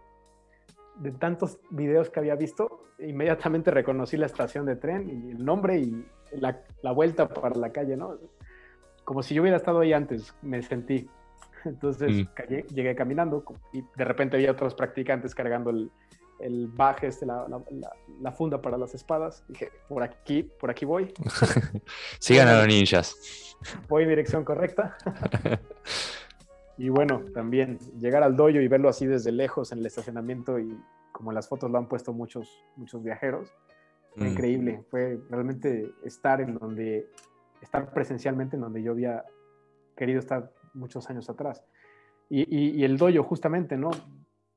de 0.95 1.11
tantos 1.11 1.59
videos 1.69 2.09
que 2.09 2.19
había 2.19 2.35
visto, 2.35 2.85
inmediatamente 2.99 3.71
reconocí 3.71 4.17
la 4.17 4.25
estación 4.25 4.65
de 4.65 4.75
tren 4.75 5.09
y 5.09 5.31
el 5.31 5.43
nombre 5.43 5.77
y 5.79 6.05
la, 6.31 6.63
vuelta 6.91 7.27
para 7.29 7.55
la 7.55 7.71
calle, 7.71 7.97
¿no? 7.97 8.17
Como 9.03 9.21
si 9.21 9.35
yo 9.35 9.41
hubiera 9.41 9.57
estado 9.57 9.79
ahí 9.79 9.93
antes, 9.93 10.35
me 10.41 10.61
sentí. 10.61 11.09
Entonces 11.65 12.11
mm. 12.11 12.73
llegué 12.73 12.95
caminando 12.95 13.43
y 13.71 13.83
de 13.95 14.05
repente 14.05 14.37
había 14.37 14.51
otros 14.51 14.73
practicantes 14.75 15.33
cargando 15.33 15.69
el, 15.69 15.91
el 16.39 16.67
baje, 16.67 17.07
este, 17.07 17.25
la, 17.25 17.47
la, 18.21 18.31
funda 18.31 18.61
para 18.61 18.77
las 18.77 18.93
espadas. 18.93 19.43
Dije, 19.47 19.71
por 19.87 20.03
aquí, 20.03 20.43
por 20.43 20.69
aquí 20.69 20.85
voy. 20.85 21.13
Sigan 22.19 22.47
a 22.47 22.59
los 22.59 22.67
ninjas. 22.67 23.15
Voy 23.87 24.03
en 24.03 24.09
dirección 24.09 24.43
correcta. 24.43 24.97
y 26.77 26.89
bueno, 26.89 27.23
también 27.33 27.79
llegar 27.99 28.23
al 28.23 28.35
dojo 28.35 28.49
y 28.49 28.67
verlo 28.67 28.89
así 28.89 29.05
desde 29.05 29.31
lejos 29.31 29.71
en 29.71 29.79
el 29.79 29.85
estacionamiento 29.85 30.59
y 30.59 30.77
como 31.11 31.31
en 31.31 31.35
las 31.35 31.47
fotos 31.47 31.71
lo 31.71 31.77
han 31.77 31.87
puesto 31.87 32.11
muchos, 32.11 32.65
muchos 32.75 33.01
viajeros, 33.01 33.53
fue 34.15 34.27
mm. 34.27 34.31
increíble, 34.31 34.83
fue 34.89 35.19
realmente 35.29 35.93
estar 36.03 36.41
en 36.41 36.55
donde, 36.55 37.09
estar 37.61 37.93
presencialmente 37.93 38.57
en 38.57 38.63
donde 38.63 38.83
yo 38.83 38.91
había 38.91 39.23
querido 39.95 40.19
estar 40.19 40.51
muchos 40.73 41.09
años 41.09 41.29
atrás. 41.29 41.63
Y, 42.29 42.83
el 42.83 42.97
doyo, 42.97 43.23
justamente, 43.23 43.77
¿no? 43.77 43.91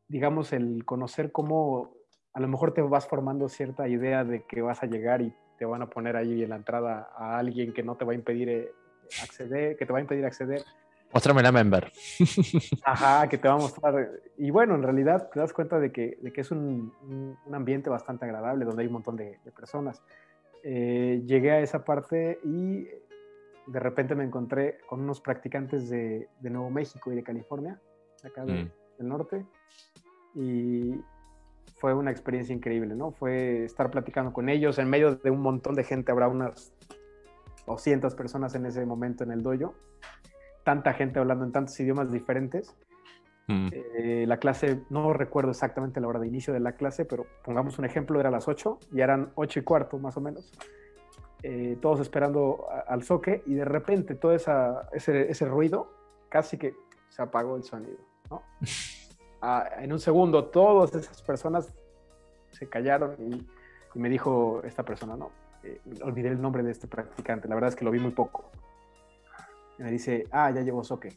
Digamos, 0.08 0.52
el 0.52 0.84
conocer 0.84 1.30
cómo 1.30 1.92
a 2.32 2.40
lo 2.40 2.48
mejor 2.48 2.72
te 2.72 2.80
vas 2.80 3.06
formando 3.06 3.48
cierta 3.48 3.88
idea 3.88 4.24
de 4.24 4.44
que 4.44 4.62
vas 4.62 4.82
a 4.82 4.86
llegar 4.86 5.20
y 5.20 5.34
te 5.58 5.64
van 5.64 5.82
a 5.82 5.90
poner 5.90 6.16
ahí 6.16 6.42
en 6.42 6.50
la 6.50 6.56
entrada 6.56 7.10
a 7.16 7.38
alguien 7.38 7.72
que 7.72 7.82
no 7.82 7.96
te 7.96 8.04
va 8.04 8.12
a 8.12 8.14
impedir 8.14 8.48
eh, 8.48 8.70
acceder, 9.22 9.76
que 9.76 9.84
te 9.84 9.92
va 9.92 9.98
a 9.98 10.02
impedir 10.02 10.24
acceder 10.24 10.62
Muéstrame 11.12 11.42
la 11.42 11.52
member. 11.52 11.90
Ajá, 12.84 13.28
que 13.28 13.38
te 13.38 13.48
va 13.48 13.54
a 13.54 13.58
mostrar. 13.58 14.10
Y 14.36 14.50
bueno, 14.50 14.74
en 14.74 14.82
realidad 14.82 15.30
te 15.32 15.40
das 15.40 15.52
cuenta 15.52 15.78
de 15.78 15.92
que, 15.92 16.18
de 16.20 16.32
que 16.32 16.40
es 16.40 16.50
un, 16.50 16.92
un, 17.46 17.54
ambiente 17.54 17.88
bastante 17.88 18.24
agradable, 18.24 18.64
donde 18.64 18.82
hay 18.82 18.88
un 18.88 18.94
montón 18.94 19.16
de, 19.16 19.38
personas. 19.56 20.02
Eh, 20.62 21.22
llegué 21.24 21.52
a 21.52 21.60
esa 21.60 21.84
parte 21.84 22.40
y 22.44 22.88
de 23.66 23.80
repente 23.80 24.14
me 24.14 24.24
encontré 24.24 24.78
con 24.88 25.00
unos 25.00 25.20
practicantes 25.20 25.88
de, 25.88 26.28
de 26.40 26.50
Nuevo 26.50 26.70
México 26.70 27.12
y 27.12 27.16
de 27.16 27.22
California, 27.22 27.80
acá 28.24 28.44
mm. 28.44 28.46
del 28.46 29.08
norte, 29.08 29.46
y 30.34 31.00
fue 31.80 31.94
una 31.94 32.10
experiencia 32.10 32.54
increíble, 32.54 32.94
¿no? 32.94 33.12
Fue 33.12 33.64
estar 33.64 33.90
platicando 33.90 34.32
con 34.32 34.48
ellos 34.48 34.78
en 34.78 34.88
medio 34.88 35.16
de 35.16 35.30
un 35.30 35.40
montón 35.40 35.74
de 35.74 35.84
gente, 35.84 36.12
habrá 36.12 36.28
unas 36.28 36.72
200 37.66 38.14
personas 38.14 38.54
en 38.54 38.66
ese 38.66 38.84
momento 38.86 39.24
en 39.24 39.32
el 39.32 39.42
dojo 39.42 39.74
tanta 40.66 40.94
gente 40.94 41.20
hablando 41.20 41.44
en 41.44 41.52
tantos 41.52 41.78
idiomas 41.78 42.10
diferentes. 42.10 42.76
Mm. 43.46 43.68
Eh, 43.70 44.24
la 44.26 44.38
clase, 44.38 44.82
no 44.90 45.12
recuerdo 45.12 45.52
exactamente 45.52 46.00
la 46.00 46.08
hora 46.08 46.18
de 46.18 46.26
inicio 46.26 46.52
de 46.52 46.58
la 46.58 46.72
clase, 46.72 47.04
pero 47.04 47.24
pongamos 47.44 47.78
un 47.78 47.84
ejemplo, 47.84 48.18
era 48.18 48.30
a 48.30 48.32
las 48.32 48.48
8, 48.48 48.80
y 48.92 49.00
eran 49.00 49.30
8 49.36 49.60
y 49.60 49.62
cuarto 49.62 49.96
más 50.00 50.16
o 50.16 50.20
menos. 50.20 50.52
Eh, 51.48 51.78
todos 51.80 52.00
esperando 52.00 52.66
al 52.88 53.04
soque 53.04 53.44
y 53.46 53.54
de 53.54 53.64
repente 53.64 54.16
todo 54.16 54.32
esa, 54.32 54.88
ese, 54.92 55.30
ese, 55.30 55.44
ruido 55.44 55.88
casi 56.28 56.58
que 56.58 56.74
se 57.08 57.22
apagó 57.22 57.54
el 57.54 57.62
sonido. 57.62 57.98
¿no? 58.30 58.42
Ah, 59.42 59.68
en 59.78 59.92
un 59.92 60.00
segundo 60.00 60.46
todas 60.46 60.94
esas 60.94 61.22
personas 61.22 61.70
se 62.50 62.68
callaron 62.68 63.14
y, 63.18 63.46
me 63.94 64.08
dijo 64.08 64.62
esta 64.64 64.82
persona, 64.82 65.14
no, 65.14 65.30
eh, 65.62 65.78
olvidé 66.02 66.30
el 66.30 66.40
nombre 66.40 66.62
de 66.62 66.72
este 66.72 66.88
practicante, 66.88 67.46
la 67.46 67.54
verdad 67.54 67.68
es 67.68 67.76
que 67.76 67.84
lo 67.84 67.90
vi 67.90 68.00
muy 68.00 68.12
poco. 68.12 68.50
Y 69.78 69.82
me 69.82 69.90
dice, 69.90 70.26
ah, 70.32 70.50
ya 70.50 70.62
llegó 70.62 70.82
soque. 70.82 71.10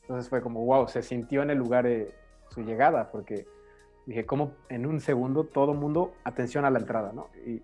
Entonces 0.00 0.28
fue 0.28 0.40
como, 0.40 0.64
wow, 0.64 0.88
se 0.88 1.02
sintió 1.02 1.42
en 1.42 1.50
el 1.50 1.58
lugar 1.58 1.84
de 1.84 2.14
su 2.48 2.62
llegada, 2.62 3.10
porque 3.12 3.46
dije, 4.06 4.24
como 4.24 4.54
en 4.70 4.86
un 4.86 5.00
segundo 5.00 5.44
todo 5.44 5.74
mundo, 5.74 6.14
atención 6.24 6.64
a 6.64 6.70
la 6.70 6.78
entrada, 6.78 7.12
¿no? 7.12 7.28
Y 7.46 7.62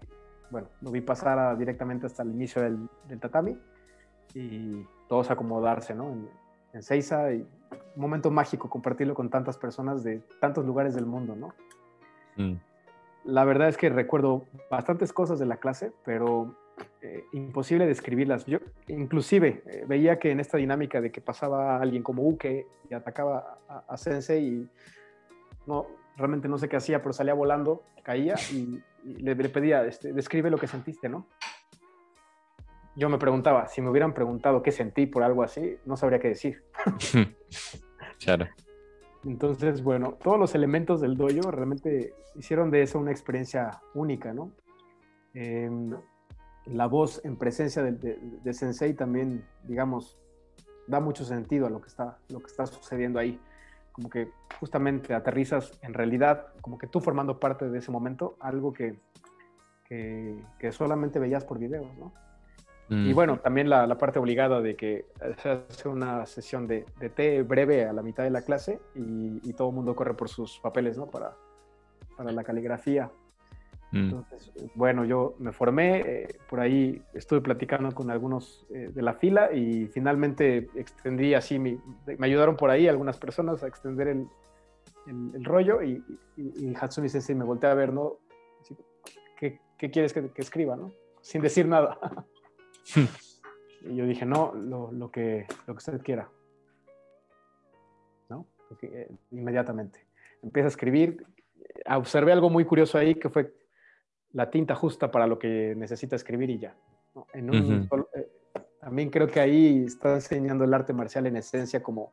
bueno, 0.55 0.69
lo 0.83 0.93
vi 0.93 1.01
pasar 1.01 1.59
directamente 1.59 2.07
hasta 2.07 2.23
el 2.23 2.31
inicio 2.31 2.63
del, 2.63 2.89
tatami 3.19 3.59
y 4.35 4.87
todos 5.09 5.29
acomodarse, 5.33 5.97
¿no? 5.97 6.13
En, 6.13 6.29
en 6.75 6.83
Seiza 6.85 7.33
y 7.33 7.41
un 7.41 8.01
momento 8.01 8.31
mágico 8.31 8.71
compartirlo 8.71 9.17
con 9.17 9.31
tantas 9.31 9.59
personas 9.59 10.05
de 10.05 10.23
tantos 10.41 10.65
lugares 10.65 10.95
del 10.95 11.07
mundo, 11.07 11.35
¿no? 11.35 11.55
Mm. 12.37 12.55
La 13.25 13.45
verdad 13.45 13.69
es 13.69 13.77
que 13.77 13.89
recuerdo 13.89 14.45
bastantes 14.71 15.13
cosas 15.13 15.41
de 15.41 15.47
la 15.47 15.57
clase, 15.57 15.91
pero 16.05 16.55
eh, 17.03 17.25
imposible 17.33 17.85
describirlas. 17.85 18.47
Yo 18.47 18.59
inclusive 18.87 19.65
eh, 19.67 19.85
veía 19.89 20.21
que 20.21 20.31
en 20.31 20.39
esta 20.39 20.57
dinámica 20.57 21.01
de 21.01 21.11
que 21.11 21.21
pasaba 21.21 21.79
alguien 21.81 22.05
como 22.05 22.23
Uke 22.29 22.65
y 22.89 22.95
atacaba 22.95 23.59
a, 23.89 23.97
Sensei 23.97 24.47
y 24.47 24.71
no, 25.67 25.89
realmente 26.17 26.47
no 26.47 26.59
sé 26.59 26.69
qué 26.69 26.77
hacía, 26.77 27.03
pero 27.03 27.13
salía 27.13 27.35
volando, 27.35 27.83
caía 28.05 28.37
y, 28.53 28.81
le, 29.05 29.35
pedía, 29.49 29.85
este, 29.85 30.13
describe 30.13 30.51
lo 30.51 30.59
que 30.59 30.67
sentiste, 30.67 31.09
¿no? 31.09 31.27
Yo 32.97 33.09
me 33.09 33.19
preguntaba, 33.19 33.67
si 33.67 33.83
me 33.83 33.91
hubieran 33.91 34.15
preguntado 34.15 34.63
qué 34.63 34.71
sentí 34.71 35.07
por 35.07 35.23
algo 35.23 35.43
así, 35.43 35.77
no 35.85 35.97
sabría 35.97 36.21
qué 36.21 36.29
decir. 36.29 36.63
claro. 38.25 38.47
Entonces, 39.25 39.83
bueno, 39.83 40.19
todos 40.23 40.39
los 40.39 40.55
elementos 40.55 41.01
del 41.01 41.17
dojo 41.17 41.51
realmente 41.51 42.15
hicieron 42.37 42.71
de 42.71 42.83
eso 42.83 42.99
una 42.99 43.11
experiencia 43.11 43.81
única, 43.95 44.33
¿no? 44.33 44.53
Em, 45.33 45.91
la 46.67 46.87
voz 46.87 47.21
en 47.25 47.37
presencia 47.37 47.83
de, 47.83 48.53
Sensei 48.53 48.95
también, 48.95 49.45
digamos, 49.65 50.19
da 50.87 51.01
mucho 51.01 51.25
sentido 51.25 51.67
a 51.67 51.71
lo 51.71 51.81
que, 51.81 51.89
está, 51.89 52.19
lo 52.29 52.41
que 52.41 52.47
está 52.47 52.67
sucediendo 52.67 53.19
ahí. 53.19 53.41
Como 53.95 54.11
que 54.11 54.29
justamente 54.61 55.15
aterrizas 55.15 55.79
en 55.83 55.95
realidad, 55.95 56.49
como 56.61 56.79
que 56.79 56.87
tú 56.87 57.01
formando 57.01 57.39
parte 57.39 57.71
de 57.71 57.79
ese 57.79 57.91
momento, 57.91 58.37
algo 58.41 58.73
que, 58.73 58.99
que, 59.89 60.73
solamente 60.73 61.19
veías 61.19 61.45
por 61.45 61.59
videos, 61.59 61.97
¿no? 61.97 62.13
Y 62.91 63.13
mm. 63.13 63.15
bueno, 63.15 63.39
también 63.39 63.71
la, 63.71 63.87
la, 63.87 63.97
parte 63.97 64.19
obligada 64.19 64.61
de 64.61 64.77
que 64.77 65.07
se 65.39 65.49
hace 65.49 65.89
una 65.89 66.27
sesión 66.27 66.67
de, 66.67 66.85
de, 67.01 67.09
té 67.09 67.43
breve 67.43 67.87
a 67.87 67.95
la 67.95 68.03
mitad 68.03 68.25
de 68.25 68.31
la 68.31 68.43
clase 68.43 68.79
y, 68.95 69.41
y 69.43 69.53
todo 69.55 69.71
el 69.71 69.75
mundo 69.75 69.97
corre 69.97 70.13
por 70.13 70.29
sus 70.29 70.59
papeles, 70.61 70.99
¿no? 70.99 71.07
Para, 71.07 71.35
para 72.17 72.31
la 72.33 72.45
caligrafía. 72.45 73.11
Mm. 73.95 73.97
Entonces, 73.97 74.53
bueno, 74.75 75.05
yo 75.05 75.37
me 75.39 75.53
formé, 75.53 76.01
eh, 76.01 76.39
por 76.51 76.59
ahí 76.59 77.01
estuve 77.13 77.41
platicando 77.41 77.93
con 77.93 78.11
algunos 78.11 78.67
eh, 78.71 78.91
de 78.93 79.03
la 79.03 79.15
fila 79.15 79.53
y 79.53 79.87
finalmente 79.87 80.69
extendí 80.75 81.33
así, 81.35 81.61
mi, 81.61 81.79
me 82.19 82.27
ayudaron 82.27 82.57
por 82.57 82.71
ahí 82.71 82.89
algunas 82.89 83.19
personas 83.19 83.63
a 83.63 83.69
extender 83.69 84.09
el, 84.09 84.27
el, 85.07 85.45
rollo 85.45 85.81
y, 85.81 86.03
y, 86.37 86.75
Hatsumi 86.75 87.09
Sensei 87.09 87.37
me 87.37 87.45
volteé 87.45 87.71
a 87.71 87.75
ver, 87.75 87.93
¿no? 87.93 88.19
¿Qué, 89.39 89.61
qué 89.79 89.91
quieres 89.93 90.13
que, 90.13 90.29
que, 90.29 90.43
escriba, 90.43 90.75
no? 90.75 90.91
Sin 91.21 91.41
decir 91.41 91.69
nada. 91.69 91.97
y 93.83 93.95
yo 93.95 94.07
dije, 94.07 94.27
no, 94.27 94.55
lo, 94.57 94.91
lo, 94.91 95.09
que, 95.13 95.47
lo 95.69 95.75
que 95.75 95.79
usted 95.79 96.03
quiera. 96.03 96.29
¿No? 98.29 98.45
Eh, 98.83 99.09
inmediatamente. 99.31 100.05
Empieza 100.43 100.67
a 100.67 100.71
escribir. 100.71 101.25
Observé 101.87 102.33
algo 102.33 102.51
muy 102.51 102.65
curioso 102.65 102.99
ahí 102.99 103.15
que 103.15 103.29
fue 103.29 103.53
la 104.35 104.51
tinta 104.51 104.75
justa 104.75 105.11
para 105.11 105.27
lo 105.27 105.39
que 105.39 105.75
necesita 105.77 106.17
escribir 106.17 106.51
y 106.51 106.59
ya. 106.59 106.77
En 107.33 107.55
eh, 107.55 108.29
también 108.81 109.09
creo 109.09 109.29
que 109.29 109.41
ahí 109.41 109.85
está 109.87 110.15
enseñando 110.15 110.65
el 110.65 110.75
arte 110.75 110.93
marcial 110.93 111.27
en 111.27 111.37
esencia 111.37 111.83
como 111.83 112.13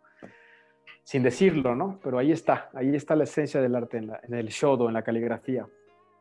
sin 1.04 1.24
decirlo, 1.24 1.76
¿no? 1.76 2.00
Pero 2.04 2.20
ahí 2.20 2.32
está, 2.32 2.70
ahí 2.74 2.96
está 2.96 3.16
la 3.16 3.24
esencia 3.24 3.60
del 3.60 3.76
arte 3.76 3.98
en, 3.98 4.34
el 4.34 4.48
shodo, 4.48 4.88
en 4.88 4.94
la 4.94 5.04
caligrafía. 5.04 5.68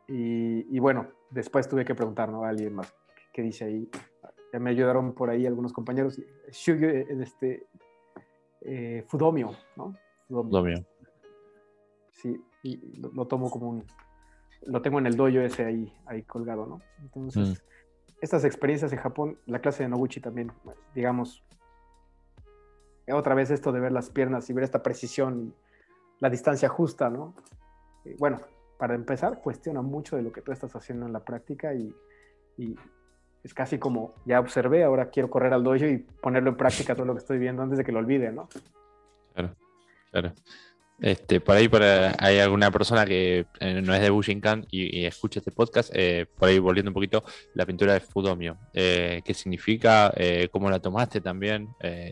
Y, 0.08 0.76
bueno, 0.80 1.06
después 1.30 1.68
tuve 1.68 1.84
que 1.84 1.94
preguntar 1.94 2.30
¿no? 2.30 2.42
a 2.44 2.48
alguien 2.48 2.74
más 2.74 2.92
qué 3.32 3.42
dice 3.42 3.66
ahí. 3.66 3.88
Ya 4.52 4.58
me 4.58 4.70
ayudaron 4.70 5.14
por 5.14 5.30
ahí 5.30 5.46
algunos 5.46 5.72
compañeros. 5.72 6.20
Shugyo, 6.50 6.88
eh, 6.88 7.06
este, 7.20 7.68
eh, 8.62 9.04
Fudomio, 9.06 9.52
¿no? 9.76 9.94
Fudomio. 10.26 10.84
Sí, 12.10 12.42
y 12.64 12.96
lo 12.96 13.26
tomo 13.26 13.48
como 13.50 13.70
un, 13.70 13.84
lo 14.66 14.82
tengo 14.82 14.98
en 14.98 15.06
el 15.06 15.16
dojo 15.16 15.40
ese 15.40 15.64
ahí, 15.64 15.92
ahí 16.06 16.22
colgado, 16.22 16.66
¿no? 16.66 16.80
Entonces, 17.00 17.48
mm. 17.48 18.14
estas 18.20 18.44
experiencias 18.44 18.92
en 18.92 18.98
Japón, 18.98 19.38
la 19.46 19.60
clase 19.60 19.82
de 19.82 19.88
Noguchi 19.88 20.20
también, 20.20 20.52
digamos, 20.94 21.42
otra 23.12 23.34
vez 23.34 23.50
esto 23.50 23.72
de 23.72 23.80
ver 23.80 23.92
las 23.92 24.10
piernas 24.10 24.48
y 24.50 24.52
ver 24.52 24.64
esta 24.64 24.82
precisión, 24.82 25.54
la 26.20 26.30
distancia 26.30 26.68
justa, 26.68 27.10
¿no? 27.10 27.34
bueno, 28.18 28.40
para 28.78 28.94
empezar, 28.94 29.40
cuestiona 29.42 29.82
mucho 29.82 30.16
de 30.16 30.22
lo 30.22 30.32
que 30.32 30.40
tú 30.40 30.52
estás 30.52 30.74
haciendo 30.74 31.06
en 31.06 31.12
la 31.12 31.20
práctica 31.20 31.74
y, 31.74 31.94
y, 32.56 32.74
es 33.42 33.54
casi 33.54 33.78
como, 33.78 34.14
ya 34.26 34.40
observé, 34.40 34.84
ahora 34.84 35.10
quiero 35.10 35.30
correr 35.30 35.52
al 35.52 35.62
dojo 35.62 35.86
y 35.86 35.98
ponerlo 35.98 36.50
en 36.50 36.56
práctica 36.56 36.94
todo 36.94 37.06
lo 37.06 37.14
que 37.14 37.20
estoy 37.20 37.38
viendo 37.38 37.62
antes 37.62 37.78
de 37.78 37.84
que 37.84 37.92
lo 37.92 37.98
olvide, 37.98 38.32
¿no? 38.32 38.48
Claro, 39.34 39.54
claro. 40.10 40.32
Este, 41.00 41.40
por 41.40 41.56
ahí 41.56 41.68
hay 42.18 42.38
alguna 42.38 42.70
persona 42.70 43.06
que 43.06 43.46
eh, 43.60 43.82
no 43.82 43.94
es 43.94 44.02
de 44.02 44.10
Bushinkan 44.10 44.66
y, 44.70 45.00
y 45.00 45.06
escucha 45.06 45.40
este 45.40 45.50
podcast, 45.50 45.90
eh, 45.94 46.26
por 46.36 46.48
ahí 46.48 46.58
volviendo 46.58 46.90
un 46.90 46.94
poquito, 46.94 47.24
la 47.54 47.64
pintura 47.64 47.94
de 47.94 48.00
Fudomio. 48.00 48.58
Eh, 48.74 49.22
¿Qué 49.24 49.32
significa? 49.32 50.12
¿Cómo 50.50 50.70
la 50.70 50.80
tomaste 50.80 51.20
también? 51.20 51.68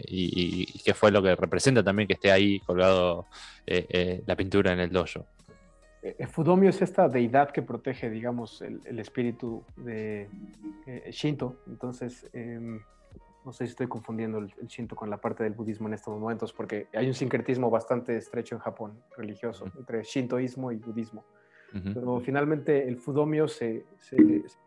Y, 0.06 0.81
qué 0.82 0.94
fue 0.94 1.10
lo 1.10 1.23
que 1.23 1.35
representa 1.36 1.82
también 1.82 2.06
que 2.06 2.15
esté 2.15 2.32
ahí 2.32 2.60
colgado 2.60 3.27
la 3.66 4.36
pintura 4.36 4.73
en 4.73 4.81
el 4.81 4.90
dojo? 4.90 5.27
Fudomio 6.28 6.70
es 6.70 6.81
esta 6.81 7.09
deidad 7.09 7.51
que 7.51 7.60
protege, 7.60 8.09
digamos, 8.09 8.62
el, 8.62 8.81
el 8.85 8.98
espíritu 8.98 9.65
de 9.77 10.28
Shinto. 11.10 11.56
Entonces, 11.66 12.27
em, 12.32 12.81
no 13.48 13.52
sé 13.54 13.64
si 13.64 13.70
estoy 13.70 13.86
confundiendo 13.86 14.36
el, 14.40 14.52
Shinto 14.66 14.94
con 14.94 15.08
la 15.08 15.16
parte 15.16 15.42
del 15.42 15.54
budismo 15.54 15.88
en 15.88 15.94
estos 15.94 16.14
momentos, 16.20 16.52
porque 16.52 16.86
hay 16.92 17.06
un 17.06 17.14
sincretismo 17.14 17.70
bastante 17.70 18.14
estrecho 18.14 18.54
en 18.54 18.60
Japón, 18.60 19.02
religioso, 19.16 19.64
entre 19.78 20.04
shintoísmo 20.04 20.70
y 20.70 20.76
budismo. 20.76 21.24
Pero 21.72 22.20
finalmente 22.20 22.86
el 22.86 22.98
fudomio 22.98 23.48
se, 23.48 23.86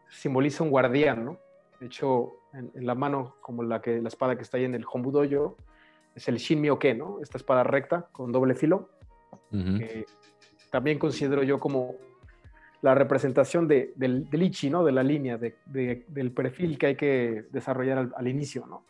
simboliza 0.10 0.64
un 0.64 0.72
guardián, 0.72 1.26
¿no? 1.26 1.38
De 1.80 1.86
hecho, 1.86 2.34
en, 2.54 2.72
la 2.84 2.96
mano, 2.96 3.36
como 3.42 3.62
la, 3.62 3.82
que, 3.84 4.02
la 4.02 4.08
espada 4.08 4.36
que 4.36 4.42
está 4.42 4.58
ahí 4.58 4.66
en 4.66 4.74
el 4.74 4.86
Hombudoyo, 4.92 5.58
es 6.16 6.28
el 6.28 6.38
Shinmyoke, 6.38 6.98
¿no? 6.98 7.20
Esta 7.22 7.38
espada 7.38 7.64
recta 7.64 8.08
con 8.12 8.32
doble 8.32 8.56
filo, 8.56 8.90
que 9.52 10.08
también 10.72 10.98
considero 10.98 11.44
yo 11.44 11.60
como 11.60 11.98
la 12.82 12.96
representación 12.96 13.68
de, 13.68 13.94
del, 13.96 14.30
del, 14.30 14.44
ichi, 14.44 14.70
¿no? 14.70 14.84
De 14.84 14.92
la 14.92 15.04
línea, 15.04 15.38
de, 15.38 15.56
del 15.66 16.32
perfil 16.32 16.78
que 16.78 16.88
hay 16.88 16.96
que 16.96 17.46
desarrollar 17.52 18.10
al, 18.16 18.28
inicio, 18.28 18.66
¿no? 18.66 18.86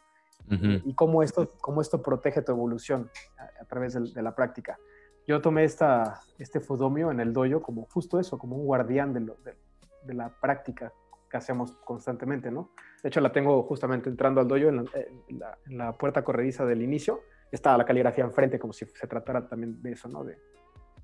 Y 0.84 0.93
cómo 0.95 1.23
esto, 1.23 1.53
cómo 1.61 1.81
esto 1.81 2.01
protege 2.01 2.41
tu 2.41 2.51
evolución 2.51 3.09
a, 3.38 3.65
través 3.65 3.93
de, 4.13 4.22
la 4.22 4.35
práctica. 4.35 4.77
Yo 5.26 5.39
tomé 5.39 5.63
esta, 5.63 6.19
este 6.39 6.59
fudomio 6.59 7.09
en 7.09 7.22
el 7.22 7.31
dojo 7.31 7.61
como 7.61 7.85
justo 7.85 8.19
eso, 8.19 8.38
como 8.38 8.57
un 8.57 8.65
guardián 8.65 9.13
de, 9.13 10.13
la 10.13 10.30
práctica 10.41 10.91
que 11.30 11.38
hacemos 11.38 11.72
constantemente, 11.85 12.51
¿no? 12.51 12.72
De 13.01 13.07
hecho, 13.07 13.22
la 13.22 13.31
tengo 13.31 13.63
justamente 13.63 14.09
entrando 14.09 14.41
al 14.41 14.47
dojo 14.47 14.68
en 14.68 14.76
la, 15.39 15.57
en 15.69 15.77
la, 15.77 15.93
puerta 15.93 16.22
corrediza 16.23 16.65
del 16.65 16.81
inicio. 16.81 17.22
Está 17.49 17.77
la 17.77 17.85
caligrafía 17.85 18.26
enfrente, 18.26 18.59
como 18.59 18.73
si 18.73 18.85
se 18.85 19.07
tratara 19.07 19.47
también 19.47 19.81
de 19.81 19.93
eso, 19.93 20.09
¿no? 20.09 20.26
De, 20.26 20.38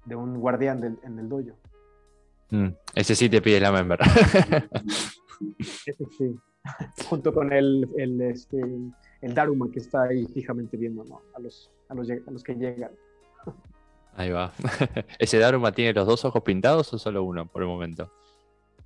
de 0.06 0.16
un 0.16 0.40
guardián 0.40 1.00
en 1.04 1.20
el 1.20 1.30
dojo. 1.30 1.58
Mm, 2.50 2.68
ese 2.96 3.16
sí 3.16 3.30
te 3.30 3.42
pide 3.42 3.60
la 3.60 3.72
member. 3.72 4.00
ese 5.86 6.06
sí. 6.18 6.36
Junto 7.10 7.34
con 7.34 7.54
el, 7.54 7.88
el, 7.98 8.22
este, 8.22 8.62
el 9.22 9.34
Daruma 9.34 9.70
que 9.72 9.80
está 9.80 10.04
ahí 10.04 10.26
fijamente 10.28 10.78
viendo 10.78 11.04
¿no? 11.06 11.22
a, 11.36 11.40
los, 11.40 11.72
a, 11.90 11.94
los, 11.94 12.10
a 12.10 12.32
los 12.32 12.44
que 12.44 12.56
llegan. 12.56 12.92
Ahí 14.16 14.32
va. 14.32 14.52
¿Ese 15.20 15.38
Daruma 15.40 15.72
tiene 15.72 15.94
los 15.94 16.08
dos 16.08 16.26
ojos 16.26 16.42
pintados 16.44 16.92
o 16.94 16.98
solo 16.98 17.24
uno 17.24 17.46
por 17.46 17.62
el 17.62 17.68
momento? 17.68 18.12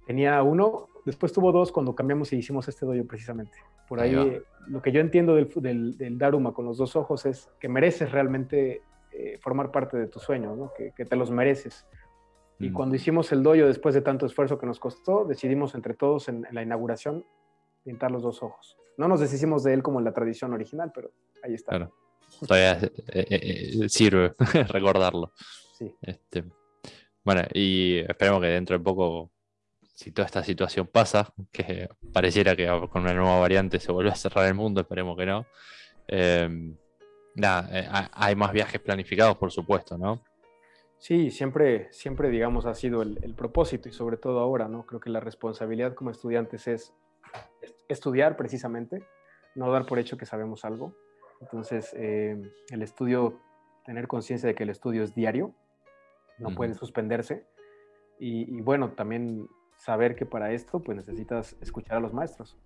Tenía 0.05 0.43
uno, 0.43 0.89
después 1.05 1.31
tuvo 1.31 1.51
dos 1.51 1.71
cuando 1.71 1.95
cambiamos 1.95 2.33
y 2.33 2.37
hicimos 2.37 2.67
este 2.67 2.85
doyo 2.85 3.05
precisamente. 3.07 3.57
Por 3.87 3.99
ahí, 3.99 4.41
lo 4.67 4.81
que 4.81 4.91
yo 4.91 4.99
entiendo 4.99 5.35
del, 5.35 5.49
del, 5.55 5.97
del, 5.97 6.17
Daruma 6.17 6.53
con 6.53 6.65
los 6.65 6.77
dos 6.77 6.95
ojos 6.95 7.25
es 7.25 7.49
que 7.59 7.67
mereces 7.69 8.11
realmente 8.11 8.81
eh, 9.11 9.37
formar 9.41 9.71
parte 9.71 9.97
de 9.97 10.07
tus 10.07 10.21
sueños, 10.21 10.57
¿no? 10.57 10.71
que, 10.77 10.91
que, 10.95 11.05
te 11.05 11.15
los 11.15 11.31
mereces 11.31 11.85
Y 12.61 12.69
mm. 12.69 12.73
cuando 12.73 12.95
hicimos 12.95 13.31
el 13.31 13.43
dojo, 13.43 13.65
después 13.65 13.95
de 13.95 14.01
tanto 14.01 14.25
esfuerzo 14.25 14.57
que 14.59 14.65
nos 14.65 14.79
costó, 14.79 15.25
decidimos 15.25 15.73
entre 15.75 15.93
todos 15.93 16.29
en, 16.29 16.45
la 16.51 16.61
inauguración 16.61 17.25
pintar 17.83 18.11
los 18.11 18.21
dos 18.21 18.43
ojos. 18.43 18.77
No 18.97 19.07
nos 19.07 19.19
deshicimos 19.19 19.63
de 19.63 19.73
él 19.73 19.81
como 19.81 19.99
en 19.99 20.05
la 20.05 20.13
tradición 20.13 20.53
original, 20.53 20.91
pero 20.93 21.11
ahí 21.43 21.53
está. 21.53 21.71
Claro. 21.71 21.95
Todavía 22.47 22.79
eh, 22.81 23.25
eh, 23.83 23.89
sirve 23.89 24.33
recordarlo. 24.69 25.33
Sí. 25.77 25.93
Este, 26.01 26.45
bueno, 27.23 27.41
y 27.53 27.97
esperemos 27.99 28.41
que 28.41 28.47
dentro 28.47 28.77
de 28.77 28.83
poco, 28.83 29.31
si 29.81 30.11
toda 30.11 30.27
esta 30.27 30.43
situación 30.43 30.87
pasa, 30.87 31.33
que 31.51 31.89
pareciera 32.13 32.55
que 32.55 32.67
con 32.91 33.01
una 33.01 33.13
nueva 33.13 33.39
variante 33.39 33.79
se 33.79 33.91
vuelve 33.91 34.11
a 34.11 34.15
cerrar 34.15 34.47
el 34.47 34.53
mundo, 34.53 34.81
esperemos 34.81 35.17
que 35.17 35.25
no. 35.25 35.45
Em, 36.07 36.75
nada, 37.35 37.69
eh, 37.71 37.87
hay 38.13 38.35
más 38.35 38.51
viajes 38.51 38.79
planificados, 38.79 39.37
por 39.37 39.51
supuesto, 39.51 39.97
¿no? 39.97 40.23
Sí, 41.01 41.31
siempre, 41.31 41.91
siempre, 41.91 42.29
digamos, 42.29 42.67
ha 42.67 42.75
sido 42.75 43.01
el, 43.01 43.33
propósito 43.35 43.89
y 43.89 43.91
sobre 43.91 44.17
todo 44.17 44.39
ahora, 44.39 44.67
¿no? 44.67 44.85
Creo 44.85 44.99
que 44.99 45.09
la 45.09 45.19
responsabilidad 45.19 45.95
como 45.95 46.11
estudiantes 46.11 46.67
es 46.67 46.93
estudiar 47.89 48.37
precisamente, 48.37 49.03
no 49.55 49.71
dar 49.71 49.87
por 49.87 49.97
hecho 49.97 50.15
que 50.15 50.27
sabemos 50.27 50.63
algo. 50.63 50.95
Entonces, 51.39 51.91
em, 51.95 52.51
el 52.69 52.83
estudio, 52.83 53.39
tener 53.83 54.07
conciencia 54.07 54.45
de 54.45 54.53
que 54.53 54.61
el 54.61 54.69
estudio 54.69 55.01
es 55.01 55.15
diario, 55.15 55.55
no 56.37 56.53
puede 56.53 56.75
suspenderse. 56.75 57.47
Y, 58.19 58.61
bueno, 58.61 58.91
también 58.91 59.49
saber 59.77 60.15
que 60.15 60.27
para 60.27 60.51
esto 60.51 60.81
pues 60.81 60.95
necesitas 60.95 61.57
escuchar 61.61 61.97
a 61.97 61.99
los 61.99 62.13
maestros. 62.13 62.59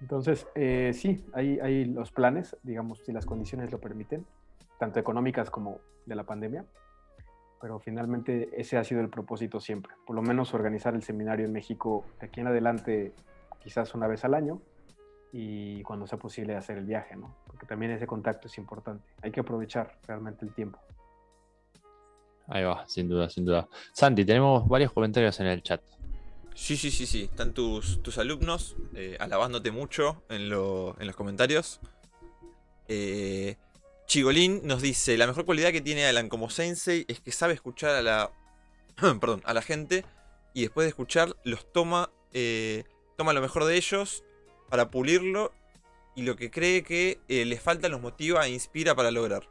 Entonces, 0.00 0.48
eh, 0.54 0.92
sí, 0.94 1.26
hay, 1.34 1.60
hay 1.60 1.84
los 1.84 2.10
planes, 2.10 2.56
digamos, 2.62 3.04
si 3.04 3.12
las 3.12 3.26
condiciones 3.26 3.70
lo 3.70 3.80
permiten, 3.80 4.24
tanto 4.78 4.98
económicas 4.98 5.50
como 5.50 5.78
de 6.06 6.14
la 6.14 6.24
pandemia, 6.24 6.64
pero 7.66 7.80
finalmente 7.80 8.48
ese 8.52 8.76
ha 8.76 8.84
sido 8.84 9.00
el 9.00 9.08
propósito 9.08 9.58
siempre, 9.58 9.92
por 10.06 10.14
lo 10.14 10.22
menos 10.22 10.54
organizar 10.54 10.94
el 10.94 11.02
seminario 11.02 11.46
en 11.46 11.52
México 11.52 12.04
de 12.20 12.26
aquí 12.28 12.38
en 12.38 12.46
adelante 12.46 13.12
quizás 13.60 13.92
una 13.96 14.06
vez 14.06 14.24
al 14.24 14.34
año 14.34 14.62
y 15.32 15.82
cuando 15.82 16.06
sea 16.06 16.16
posible 16.16 16.54
hacer 16.54 16.78
el 16.78 16.84
viaje, 16.84 17.16
¿no? 17.16 17.34
Porque 17.44 17.66
también 17.66 17.90
ese 17.90 18.06
contacto 18.06 18.46
es 18.46 18.56
importante, 18.58 19.04
hay 19.20 19.32
que 19.32 19.40
aprovechar 19.40 19.98
realmente 20.06 20.44
el 20.44 20.54
tiempo. 20.54 20.78
Ahí 22.46 22.62
va, 22.62 22.86
sin 22.86 23.08
duda, 23.08 23.28
sin 23.28 23.44
duda. 23.44 23.66
Santi, 23.92 24.24
tenemos 24.24 24.68
varios 24.68 24.92
comentarios 24.92 25.40
en 25.40 25.48
el 25.48 25.60
chat. 25.64 25.82
Sí, 26.54 26.76
sí, 26.76 26.92
sí, 26.92 27.04
sí. 27.04 27.24
Están 27.24 27.52
tus, 27.52 28.00
tus 28.00 28.18
alumnos 28.18 28.76
eh, 28.94 29.16
alabándote 29.18 29.72
mucho 29.72 30.22
en, 30.28 30.48
los 30.48 31.16
comentarios. 31.16 31.80
Eh, 32.86 33.56
Chigolín 34.06 34.60
nos 34.64 34.82
dice, 34.82 35.16
la 35.16 35.26
mejor 35.26 35.44
cualidad 35.44 35.72
que 35.72 35.80
tiene 35.80 36.06
Alan 36.06 36.28
como 36.28 36.50
sensei 36.50 37.04
es 37.08 37.20
que 37.20 37.32
sabe 37.32 37.54
escuchar 37.54 37.94
a 37.94 38.02
la, 38.02 38.30
perdón, 39.20 39.42
a 39.44 39.54
la 39.54 39.62
gente 39.62 40.04
y 40.54 40.62
después 40.62 40.84
de 40.84 40.90
escuchar 40.90 41.36
los 41.44 41.70
toma, 41.72 42.10
eh, 42.32 42.84
toma 43.16 43.32
lo 43.32 43.40
mejor 43.40 43.64
de 43.64 43.76
ellos 43.76 44.24
para 44.68 44.90
pulirlo 44.90 45.52
y 46.14 46.22
lo 46.22 46.36
que 46.36 46.50
cree 46.50 46.82
que 46.82 47.20
les 47.28 47.60
falta 47.60 47.88
los 47.88 48.00
motiva 48.00 48.46
e 48.46 48.50
inspira 48.50 48.94
para 48.94 49.10
lograr. 49.10 49.48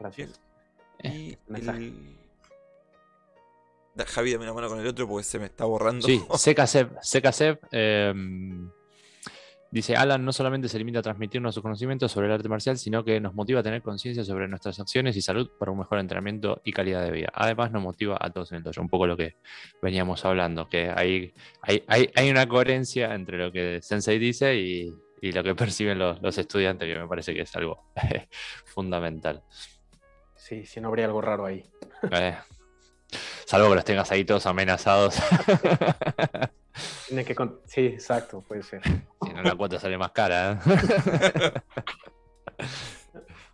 Gracias. 0.00 0.40
Y 1.02 1.38
Javi, 4.02 4.32
dame 4.32 4.44
una 4.44 4.54
mano 4.54 4.68
con 4.68 4.80
el 4.80 4.86
otro 4.86 5.06
porque 5.06 5.24
se 5.24 5.38
me 5.38 5.46
está 5.46 5.64
borrando. 5.64 6.06
Sí, 6.06 6.24
Sekasep, 6.36 7.62
em, 7.70 8.70
dice, 9.74 9.96
Alan 9.96 10.24
no 10.24 10.32
solamente 10.32 10.68
se 10.68 10.78
limita 10.78 11.00
a 11.00 11.02
transmitirnos 11.02 11.52
sus 11.52 11.62
conocimientos 11.62 12.12
sobre 12.12 12.28
el 12.28 12.32
arte 12.32 12.48
marcial, 12.48 12.78
sino 12.78 13.04
que 13.04 13.20
nos 13.20 13.34
motiva 13.34 13.58
a 13.58 13.62
tener 13.64 13.82
conciencia 13.82 14.24
sobre 14.24 14.46
nuestras 14.46 14.78
acciones 14.78 15.16
y 15.16 15.20
salud 15.20 15.50
para 15.58 15.72
un 15.72 15.78
mejor 15.78 15.98
entrenamiento 15.98 16.62
y 16.64 16.72
calidad 16.72 17.04
de 17.04 17.10
vida. 17.10 17.32
Además 17.34 17.72
nos 17.72 17.82
motiva 17.82 18.16
a 18.20 18.30
todos 18.30 18.52
en 18.52 18.58
el 18.58 18.62
dojo, 18.62 18.80
un 18.80 18.88
poco 18.88 19.08
lo 19.08 19.16
que 19.16 19.34
veníamos 19.82 20.24
hablando, 20.24 20.68
que 20.68 20.92
hay, 20.94 21.34
hay, 21.88 22.30
una 22.30 22.46
coherencia 22.46 23.16
entre 23.16 23.36
lo 23.36 23.50
que 23.50 23.82
Sensei 23.82 24.20
dice 24.20 24.54
y, 24.54 24.94
lo 25.32 25.42
que 25.42 25.54
perciben 25.56 25.98
los, 25.98 26.22
los 26.22 26.38
estudiantes, 26.38 26.86
que 26.86 26.96
me 26.96 27.08
parece 27.08 27.34
que 27.34 27.42
es 27.42 27.56
algo 27.56 27.90
fundamental. 28.64 29.42
Sí, 30.36 30.64
si 30.66 30.80
no 30.80 30.88
habría 30.88 31.06
algo 31.06 31.20
raro 31.20 31.46
ahí. 31.46 31.64
Eh, 32.12 32.36
salvo 33.44 33.70
que 33.70 33.74
los 33.74 33.84
tengas 33.84 34.12
ahí 34.12 34.24
todos 34.24 34.46
amenazados. 34.46 35.16
Tiene 37.06 37.24
que 37.24 37.36
sí, 37.66 37.86
exacto, 37.86 38.42
puede 38.42 38.62
ser. 38.62 38.82
Si 38.82 39.32
no, 39.32 39.42
la 39.42 39.54
cuota 39.54 39.78
sale 39.78 39.96
más 39.96 40.12
cara. 40.12 40.60
¿eh? 40.66 41.52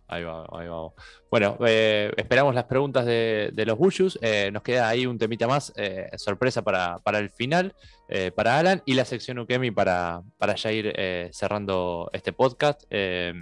Ahí 0.07 0.25
vamos, 0.25 0.49
ahí 0.51 0.67
vamos. 0.67 0.91
Bueno, 1.29 1.57
eh, 1.65 2.11
esperamos 2.17 2.53
las 2.53 2.65
preguntas 2.65 3.05
de, 3.05 3.53
los 3.65 3.77
Bushus. 3.77 4.19
nos 4.51 4.61
queda 4.61 4.89
ahí 4.89 5.05
un 5.05 5.17
temita 5.17 5.47
más, 5.47 5.71
sorpresa 6.17 6.63
para, 6.63 6.99
el 7.17 7.29
final, 7.29 7.73
para 8.35 8.59
Alan, 8.59 8.83
y 8.85 8.95
la 8.95 9.05
sección 9.05 9.39
Ukemi 9.39 9.71
para, 9.71 10.21
para 10.37 10.55
ya 10.55 10.69
ir 10.73 10.93
cerrando 11.31 12.09
este 12.11 12.33
podcast 12.33 12.83
de, 12.89 13.33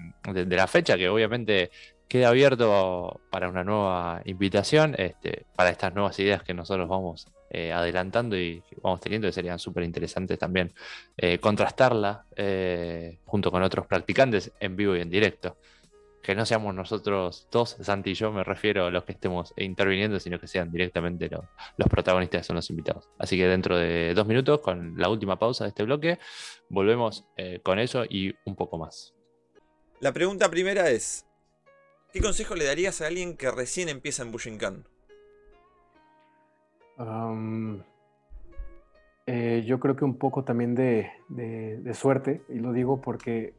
la 0.47 0.67
fecha, 0.67 0.95
que 0.95 1.09
obviamente 1.09 1.71
queda 2.09 2.29
abierto 2.29 3.21
para 3.29 3.47
una 3.47 3.63
nueva 3.63 4.21
invitación, 4.25 4.95
este, 4.97 5.45
para 5.55 5.69
estas 5.69 5.93
nuevas 5.93 6.19
ideas 6.19 6.41
que 6.43 6.55
nosotros 6.55 6.89
vamos 6.89 7.27
eh, 7.51 7.71
adelantando 7.71 8.35
y 8.35 8.63
vamos 8.81 8.99
teniendo, 8.99 9.27
que 9.27 9.31
serían 9.31 9.59
súper 9.59 9.83
interesantes 9.83 10.37
también 10.37 10.73
eh, 11.15 11.37
contrastarla 11.37 12.25
eh, 12.35 13.19
junto 13.25 13.51
con 13.51 13.61
otros 13.61 13.85
practicantes 13.85 14.51
en 14.59 14.75
vivo 14.75 14.95
y 14.95 15.01
en 15.01 15.09
directo. 15.09 15.57
Que 16.21 16.35
no 16.35 16.45
seamos 16.45 16.75
nosotros 16.75 17.47
dos, 17.49 17.77
Santi 17.79 18.11
y 18.11 18.13
yo, 18.13 18.31
me 18.31 18.43
refiero 18.43 18.87
a 18.87 18.91
los 18.91 19.03
que 19.03 19.13
estemos 19.13 19.53
interviniendo, 19.55 20.19
sino 20.19 20.39
que 20.39 20.47
sean 20.47 20.69
directamente 20.71 21.29
los, 21.29 21.45
los 21.77 21.87
protagonistas 21.87 22.45
son 22.45 22.57
los 22.57 22.69
invitados. 22.71 23.07
Así 23.19 23.37
que 23.37 23.47
dentro 23.47 23.77
de 23.77 24.13
dos 24.15 24.27
minutos, 24.27 24.59
con 24.59 24.95
la 24.97 25.09
última 25.09 25.39
pausa 25.39 25.63
de 25.63 25.69
este 25.69 25.83
bloque, 25.83 26.19
volvemos 26.67 27.25
con 27.63 27.79
eso 27.79 28.03
y 28.03 28.35
un 28.45 28.55
poco 28.55 28.77
más. 28.77 29.15
La 30.01 30.11
pregunta 30.11 30.49
primera 30.51 30.89
es, 30.89 31.25
¿Qué 32.11 32.21
consejo 32.21 32.55
le 32.55 32.65
darías 32.65 33.01
a 33.01 33.07
alguien 33.07 33.37
que 33.37 33.51
recién 33.51 33.87
empieza 33.87 34.23
en 34.23 34.31
Bushinkan? 34.31 34.85
Eh, 39.27 39.63
yo 39.63 39.79
creo 39.79 39.95
que 39.95 40.05
un 40.05 40.17
poco 40.17 40.43
también 40.43 40.73
de, 40.73 41.11
suerte, 41.93 42.41
y 42.49 42.55
lo 42.55 42.73
digo 42.73 42.99
porque 42.99 43.53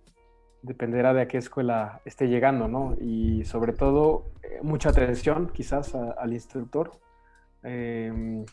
dependerá 0.63 1.15
de 1.15 1.23
a 1.23 1.29
qué 1.29 1.39
escuela 1.39 2.01
esté 2.05 2.27
llegando, 2.27 2.67
¿no? 2.67 2.97
Y 3.01 3.45
sobre 3.45 3.73
todo, 3.73 4.25
eh, 4.43 4.59
mucha 4.63 4.89
atención 4.89 5.51
quizás 5.55 5.95
al 5.95 6.33
instructor, 6.33 6.91
em, 7.63 8.45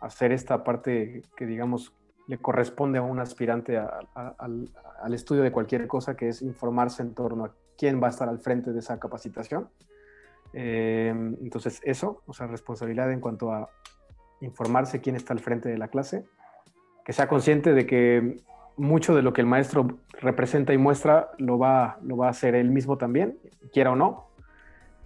hacer 0.00 0.32
esta 0.32 0.64
parte 0.64 1.22
que 1.36 1.46
digamos 1.46 1.92
le 2.26 2.38
corresponde 2.38 2.98
a 2.98 3.02
un 3.02 3.20
aspirante 3.20 3.78
al, 3.78 5.14
estudio 5.14 5.42
de 5.42 5.52
cualquier 5.52 5.86
cosa, 5.86 6.16
que 6.16 6.28
es 6.28 6.42
informarse 6.42 7.02
en 7.02 7.14
torno 7.14 7.44
a 7.44 7.54
quién 7.78 8.02
va 8.02 8.08
a 8.08 8.10
estar 8.10 8.28
al 8.28 8.40
frente 8.40 8.72
de 8.72 8.80
esa 8.80 8.98
capacitación. 8.98 9.68
Eh, 10.52 11.14
entonces, 11.40 11.80
eso, 11.84 12.22
o 12.26 12.34
sea, 12.34 12.48
responsabilidad 12.48 13.10
en 13.12 13.20
cuanto 13.20 13.52
a 13.52 13.70
informarse 14.40 15.00
quién 15.00 15.16
está 15.16 15.32
al 15.32 15.40
frente 15.40 15.68
de 15.68 15.78
la 15.78 15.88
clase, 15.88 16.24
que 17.04 17.12
sea 17.12 17.28
consciente 17.28 17.72
de 17.72 17.86
que 17.86 18.36
mucho 18.76 19.14
de 19.14 19.22
lo 19.22 19.32
que 19.32 19.40
el 19.40 19.46
maestro 19.46 19.98
representa 20.20 20.72
y 20.72 20.78
muestra 20.78 21.30
lo 21.38 21.58
va, 21.58 21.98
lo 22.02 22.16
va 22.16 22.26
a 22.26 22.30
hacer 22.30 22.54
él 22.54 22.70
mismo 22.70 22.98
también, 22.98 23.38
quiera 23.72 23.92
o 23.92 23.96
no. 23.96 24.26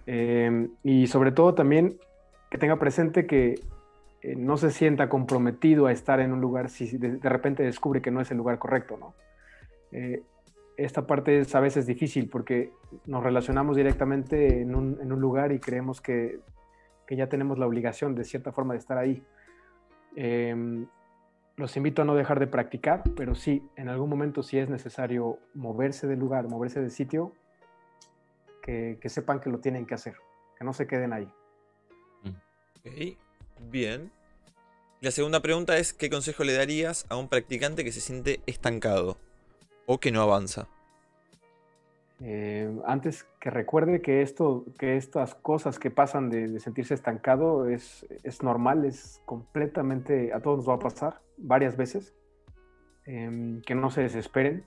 Eh, 0.05 0.67
y 0.83 1.07
sobre 1.07 1.31
todo 1.31 1.53
también 1.53 1.97
que 2.49 2.57
tenga 2.57 2.77
presente 2.77 3.25
que 3.25 3.55
eh, 4.21 4.35
no 4.35 4.57
se 4.57 4.69
sienta 4.69 5.09
comprometido 5.09 5.85
a 5.85 5.91
estar 5.91 6.19
en 6.19 6.33
un 6.33 6.41
lugar 6.41 6.69
si 6.69 6.97
de, 6.97 7.17
repente 7.29 7.63
descubre 7.63 8.01
que 8.01 8.11
no 8.11 8.19
es 8.21 8.29
el 8.31 8.37
lugar 8.37 8.59
correcto, 8.59 8.97
¿no? 8.97 9.13
Esta 10.77 11.05
parte 11.05 11.39
es 11.39 11.53
a 11.55 11.59
veces 11.59 11.85
difícil 11.85 12.29
porque 12.29 12.71
nos 13.05 13.23
relacionamos 13.23 13.75
directamente 13.75 14.61
en 14.61 14.75
un, 14.75 15.19
lugar 15.19 15.51
y 15.51 15.59
creemos 15.59 16.01
que, 16.01 16.39
ya 17.09 17.29
tenemos 17.29 17.59
la 17.59 17.67
obligación 17.67 18.15
de 18.15 18.23
cierta 18.23 18.51
forma 18.51 18.73
de 18.73 18.79
estar 18.79 18.97
ahí. 18.97 19.23
Em, 20.15 20.87
los 21.57 21.77
invito 21.77 22.01
a 22.01 22.05
no 22.05 22.15
dejar 22.15 22.39
de 22.39 22.47
practicar, 22.47 23.03
pero 23.15 23.35
sí, 23.35 23.69
en 23.75 23.87
algún 23.87 24.09
momento 24.09 24.41
si 24.41 24.57
es 24.57 24.67
necesario 24.67 25.37
moverse 25.53 26.07
del 26.07 26.17
lugar, 26.17 26.47
moverse 26.47 26.81
del 26.81 26.89
sitio, 26.89 27.33
que, 28.63 28.97
sepan 29.05 29.39
que 29.39 29.51
lo 29.51 29.59
tienen 29.59 29.85
que 29.85 29.93
hacer, 29.93 30.15
que 30.57 30.63
no 30.63 30.73
se 30.73 30.87
queden 30.87 31.13
ahí. 31.13 31.29
Ok, 32.79 33.17
bien. 33.69 34.11
La 35.01 35.11
segunda 35.11 35.41
pregunta 35.41 35.77
es, 35.77 35.93
¿qué 35.93 36.09
consejo 36.09 36.43
le 36.43 36.53
darías 36.53 37.05
a 37.09 37.17
un 37.17 37.27
practicante 37.27 37.83
que 37.83 37.91
se 37.91 37.99
siente 37.99 38.39
estancado? 38.47 39.17
O 39.85 39.99
que 39.99 40.11
no 40.11 40.21
avanza. 40.21 40.67
Eh, 42.21 42.73
antes 42.85 43.25
que 43.39 43.49
recuerde 43.49 44.01
que 44.01 44.21
esto, 44.21 44.65
que 44.79 44.95
estas 44.95 45.35
cosas 45.35 45.77
que 45.77 45.91
pasan 45.91 46.29
de, 46.29 46.59
sentirse 46.59 46.93
estancado 46.93 47.67
es, 47.67 48.05
es, 48.23 48.43
normal, 48.43 48.85
es 48.85 49.21
completamente, 49.25 50.31
a 50.33 50.39
todos 50.39 50.59
nos 50.59 50.69
va 50.69 50.75
a 50.75 50.79
pasar 50.79 51.21
varias 51.37 51.75
veces. 51.75 52.13
Em, 53.05 53.61
que 53.63 53.75
no 53.75 53.89
se 53.89 54.01
desesperen, 54.01 54.63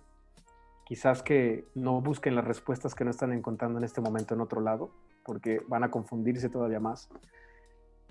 quizás 0.84 1.22
que 1.22 1.64
no 1.74 2.02
busquen 2.02 2.34
las 2.34 2.44
respuestas 2.44 2.94
que 2.94 3.02
no 3.02 3.10
están 3.10 3.32
encontrando 3.32 3.78
en 3.78 3.84
este 3.84 4.02
momento 4.02 4.34
en 4.34 4.42
otro 4.42 4.60
lado, 4.60 4.90
porque 5.24 5.62
van 5.66 5.84
a 5.84 5.90
confundirse 5.90 6.50
todavía 6.50 6.80
más. 6.80 7.08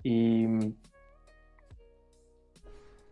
y 0.02 0.46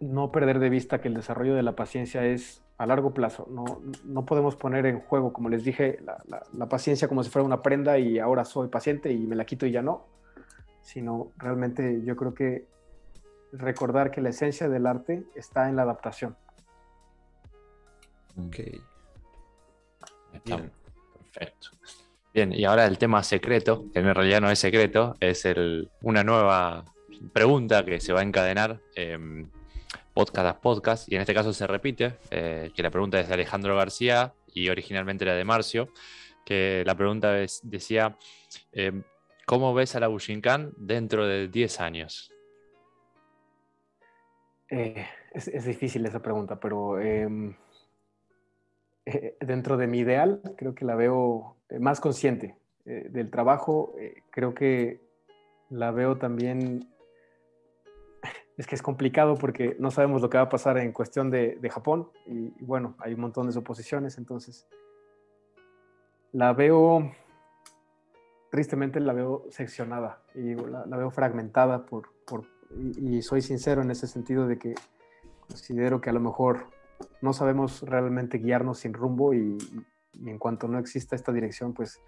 no 0.01 0.31
perder 0.31 0.59
de 0.59 0.69
vista 0.69 1.01
que 1.01 1.09
el 1.09 1.15
desarrollo 1.15 1.55
de 1.55 1.63
la 1.63 1.75
paciencia 1.77 2.25
es 2.25 2.64
a 2.79 2.87
largo 2.87 3.15
plazo. 3.15 3.47
No, 3.51 3.81
no 4.05 4.25
podemos 4.25 4.57
poner 4.57 4.87
en 4.87 5.01
juego, 5.01 5.33
como 5.33 5.49
les 5.49 5.65
dije, 5.65 5.99
la, 6.03 6.67
paciencia 6.67 7.09
como 7.09 7.23
si 7.23 7.31
fuera 7.31 7.47
una 7.47 7.63
prenda 7.63 7.99
y 7.99 8.19
ahora 8.19 8.45
soy 8.45 8.69
paciente 8.69 9.13
y 9.13 9.19
me 9.27 9.37
la 9.37 9.45
quito 9.45 9.67
y 9.67 9.71
ya 9.71 9.83
no, 9.83 10.07
sino 10.83 11.33
realmente 11.37 12.03
yo 12.05 12.17
creo 12.17 12.35
que 12.35 12.67
recordar 13.53 14.11
que 14.11 14.21
la 14.21 14.31
esencia 14.31 14.69
del 14.69 14.87
arte 14.87 15.25
está 15.35 15.69
en 15.69 15.77
la 15.77 15.83
adaptación. 15.83 16.37
Ok. 18.37 18.57
Bien. 20.45 20.73
Perfecto. 21.33 21.69
Bien, 22.33 22.53
y 22.53 22.65
ahora 22.65 22.87
el 22.87 22.99
tema 22.99 23.23
secreto, 23.23 23.85
que 23.93 24.01
en 24.01 24.13
realidad 24.13 24.41
no 24.41 24.51
es 24.51 24.59
secreto, 24.59 25.15
es 25.21 25.45
el, 25.45 25.89
una 26.03 26.25
nueva 26.25 26.85
pregunta 27.33 27.85
que 27.85 28.01
se 28.01 28.13
va 28.13 28.21
a 28.21 28.23
encadenar. 28.25 28.81
Em, 28.97 29.49
podcast 30.15 30.47
a 30.47 30.61
podcast, 30.61 31.13
y 31.13 31.17
en 31.17 31.23
este 31.23 31.35
caso 31.35 31.53
se 31.53 31.67
repite, 31.67 32.15
eh, 32.31 32.71
que 32.75 32.83
la 32.83 32.91
pregunta 32.91 33.19
es 33.19 33.27
de 33.29 33.35
Alejandro 33.35 33.77
García 33.77 34.33
y 34.55 34.69
originalmente 34.69 35.25
era 35.25 35.35
de 35.35 35.45
Marcio, 35.45 35.89
que 36.47 36.85
la 36.87 36.95
pregunta 36.95 37.33
decía, 37.65 38.17
eh, 38.73 39.03
¿cómo 39.45 39.75
ves 39.75 39.97
a 39.97 40.01
la 40.01 40.07
Bushinkan 40.07 40.73
dentro 40.77 41.27
de 41.27 41.49
10 41.49 41.81
años? 41.81 42.33
Eh, 44.71 45.05
es, 45.33 45.65
difícil 45.65 46.07
esa 46.07 46.23
pregunta, 46.23 46.61
pero 46.61 47.01
em, 47.01 47.57
dentro 49.41 49.77
de 49.77 49.89
mi 49.89 49.99
ideal 49.99 50.41
creo 50.57 50.75
que 50.75 50.85
la 50.85 50.95
veo 50.95 51.57
más 51.81 52.01
consciente 52.01 52.57
del 52.85 53.31
trabajo, 53.31 53.95
creo 54.31 54.55
que 54.55 55.01
la 55.71 55.91
veo 55.91 56.19
también 56.19 56.94
es 58.57 58.67
que 58.67 58.75
es 58.75 58.83
complicado 58.83 59.35
porque 59.35 59.77
no 59.81 59.91
sabemos 59.91 60.23
lo 60.23 60.31
que 60.31 60.37
va 60.37 60.45
a 60.45 60.49
pasar 60.49 60.79
en 60.79 60.93
cuestión 60.93 61.31
de, 61.31 61.59
Japón 61.71 62.09
y, 62.27 62.51
bueno, 62.65 62.95
hay 62.99 63.15
un 63.15 63.21
montón 63.21 63.47
de 63.47 63.53
suposiciones, 63.53 64.19
entonces 64.19 64.69
la 66.33 66.53
veo, 66.53 67.13
tristemente 68.51 69.01
la 69.01 69.13
veo 69.13 69.45
seccionada 69.51 70.23
y 70.35 70.55
la, 70.55 70.97
veo 70.97 71.11
fragmentada 71.11 71.85
por, 71.87 72.11
y, 72.97 73.23
soy 73.23 73.43
sincero 73.43 73.83
en 73.83 73.91
ese 73.91 74.07
sentido 74.07 74.47
de 74.47 74.59
que 74.59 74.75
considero 75.49 76.01
que 76.01 76.11
a 76.11 76.13
lo 76.13 76.21
mejor 76.21 76.69
no 77.21 77.33
sabemos 77.33 77.83
realmente 77.83 78.39
guiarnos 78.39 78.79
sin 78.79 78.95
rumbo 78.95 79.35
y, 79.35 79.59
y 80.13 80.31
en 80.31 80.39
cuanto 80.39 80.69
no 80.69 80.79
exista 80.79 81.17
esta 81.17 81.33
dirección, 81.33 81.75
pues 81.75 82.01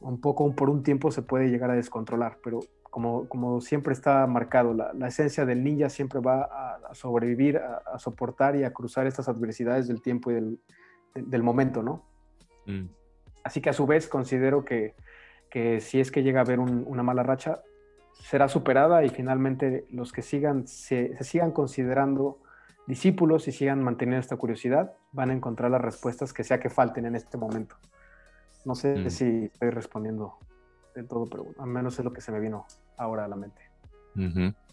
un 0.00 0.20
poco 0.20 0.52
por 0.52 0.68
un 0.70 0.82
tiempo 0.82 1.10
se 1.10 1.22
puede 1.22 1.48
llegar 1.48 1.70
a 1.70 1.74
descontrolar, 1.74 2.38
pero 2.42 2.60
como, 2.90 3.60
siempre 3.60 3.92
está 3.92 4.26
marcado, 4.26 4.74
la, 4.74 5.08
esencia 5.08 5.44
del 5.44 5.62
ninja 5.62 5.88
siempre 5.88 6.20
va 6.20 6.42
a, 6.42 6.94
sobrevivir, 6.94 7.58
a, 7.58 7.98
soportar 7.98 8.56
y 8.56 8.64
a 8.64 8.72
cruzar 8.72 9.06
estas 9.06 9.28
adversidades 9.28 9.88
del 9.88 10.02
tiempo 10.02 10.30
y 10.30 10.58
del, 11.14 11.42
momento, 11.42 11.82
¿no? 11.82 12.04
Mm. 12.66 12.86
Así 13.44 13.60
que 13.60 13.70
a 13.70 13.72
su 13.72 13.86
vez 13.86 14.08
considero 14.08 14.64
que, 14.64 14.94
si 15.80 16.00
es 16.00 16.10
que 16.10 16.22
llega 16.22 16.40
a 16.40 16.44
haber 16.44 16.60
una 16.60 17.02
mala 17.02 17.22
racha, 17.22 17.62
será 18.22 18.48
superada 18.48 19.04
y 19.04 19.10
finalmente 19.10 19.86
los 19.90 20.12
que 20.12 20.22
sigan, 20.22 20.66
se, 20.66 21.22
sigan 21.22 21.52
considerando 21.52 22.40
discípulos 22.86 23.48
y 23.48 23.52
sigan 23.52 23.82
manteniendo 23.82 24.20
esta 24.20 24.36
curiosidad, 24.36 24.94
van 25.12 25.30
a 25.30 25.34
encontrar 25.34 25.70
las 25.70 25.80
respuestas 25.80 26.32
que 26.32 26.42
sea 26.42 26.58
que 26.58 26.70
falten 26.70 27.06
en 27.06 27.14
este 27.14 27.36
momento. 27.36 27.76
No 28.64 28.74
sé 28.74 28.96
mm. 28.96 29.10
si 29.10 29.44
estoy 29.44 29.70
respondiendo 29.70 30.38
todo, 31.04 31.26
pero 31.26 31.46
al 31.58 31.68
menos 31.68 31.98
es 31.98 32.04
lo 32.04 32.12
que 32.12 32.20
se 32.20 32.32
me 32.32 32.40
vino 32.40 32.66
ahora 32.96 33.24
a 33.24 33.28
la 33.28 33.36
mente. 33.36 33.62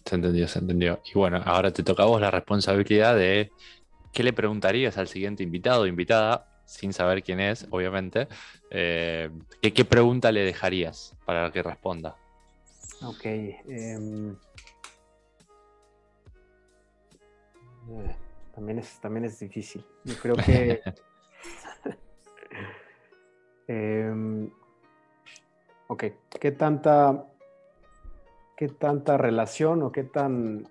Se 0.04 0.14
entendió, 0.14 0.48
se 0.48 0.58
entendió. 0.58 1.00
Y 1.04 1.18
bueno, 1.18 1.40
ahora 1.44 1.72
te 1.72 1.82
toca 1.82 2.02
a 2.02 2.06
vos 2.06 2.20
la 2.20 2.30
responsabilidad 2.30 3.16
de 3.16 3.52
qué 4.12 4.22
le 4.22 4.32
preguntarías 4.32 4.98
al 4.98 5.08
siguiente 5.08 5.42
invitado 5.42 5.82
o 5.82 5.86
invitada, 5.86 6.48
sin 6.64 6.92
saber 6.92 7.22
quién 7.22 7.38
es, 7.38 7.66
obviamente. 7.70 8.28
Eh, 8.70 9.30
¿qué, 9.60 9.84
pregunta 9.84 10.32
le 10.32 10.40
dejarías 10.40 11.14
para 11.24 11.52
que 11.52 11.62
responda? 11.62 12.16
Ok. 13.02 13.24
Em, 13.24 14.36
eh, 17.88 18.16
también, 18.54 18.78
es, 18.80 19.00
también 19.00 19.26
es 19.26 19.38
difícil. 19.38 19.84
Yo 20.04 20.14
creo 20.16 20.36
que... 20.36 20.82
Em, 23.68 24.48
Ok, 25.88 26.04
¿qué 26.40 26.52
tanta, 26.52 27.26
qué 28.56 28.68
tanta 28.68 29.16
relación 29.16 29.82
o 29.82 29.92
qué 29.92 30.04
tan, 30.04 30.68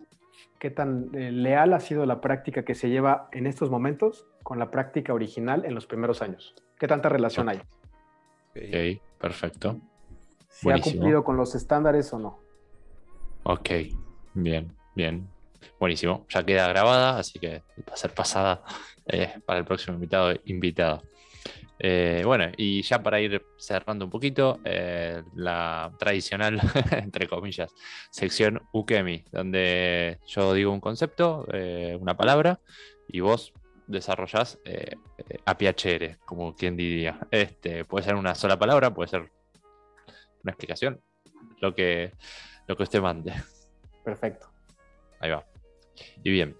qué 0.59 0.69
tan 0.69 1.09
eh, 1.13 1.31
leal 1.31 1.73
ha 1.73 1.79
sido 1.79 2.05
la 2.05 2.21
práctica 2.21 2.65
que 2.65 2.75
se 2.75 2.89
lleva 2.89 3.29
en 3.31 3.47
estos 3.47 3.69
momentos 3.69 4.25
con 4.43 4.59
la 4.59 4.71
práctica 4.71 5.13
original 5.13 5.65
en 5.65 5.73
los 5.73 5.85
primeros 5.85 6.21
años? 6.21 6.55
¿Qué 6.77 6.87
tanta 6.87 7.09
relación 7.09 7.49
hay? 7.49 7.61
Ok, 8.55 9.01
perfecto. 9.19 9.79
¿Si 10.49 10.69
ha 10.69 10.79
cumplido 10.79 11.23
con 11.23 11.37
los 11.37 11.55
estándares 11.55 12.11
o 12.13 12.19
no? 12.19 12.39
Ok, 13.43 13.69
bien, 14.33 14.71
bien. 14.95 15.27
Buenísimo. 15.79 16.25
Ya 16.29 16.43
queda 16.45 16.67
grabada, 16.67 17.19
así 17.19 17.39
que 17.39 17.61
va 17.87 17.93
a 17.93 17.97
ser 17.97 18.11
pasada 18.11 18.63
eh, 19.07 19.39
para 19.45 19.59
el 19.59 19.65
próximo 19.65 19.95
invitado 19.95 20.33
invitada. 20.45 21.01
Eh, 21.79 22.23
bueno, 22.25 22.51
y 22.55 22.81
ya 22.83 23.03
para 23.03 23.19
ir 23.19 23.45
cerrando 23.57 24.05
un 24.05 24.11
poquito, 24.11 24.59
eh, 24.63 25.21
la 25.35 25.91
tradicional, 25.97 26.59
entre 26.91 27.27
comillas, 27.27 27.73
sección 28.09 28.61
Ukemi, 28.71 29.25
donde 29.31 30.19
yo 30.27 30.53
digo 30.53 30.71
un 30.71 30.79
concepto, 30.79 31.45
eh, 31.51 31.97
una 31.99 32.15
palabra, 32.15 32.59
y 33.07 33.19
vos 33.19 33.53
desarrollás 33.87 34.57
a 35.45 35.57
piacere, 35.57 36.17
como 36.25 36.55
quien 36.55 36.75
diría. 36.75 37.19
Este, 37.29 37.85
puede 37.85 38.05
ser 38.05 38.15
una 38.15 38.33
sola 38.33 38.57
palabra, 38.57 38.93
puede 38.93 39.09
ser 39.09 39.29
una 40.43 40.51
explicación, 40.51 41.01
lo 41.59 41.75
que, 41.75 42.13
lo 42.67 42.75
que 42.75 42.83
usted 42.83 43.01
mande. 43.01 43.33
Perfecto. 44.03 44.47
Ahí 45.19 45.29
va. 45.29 45.45
Y 46.23 46.31
bien, 46.31 46.55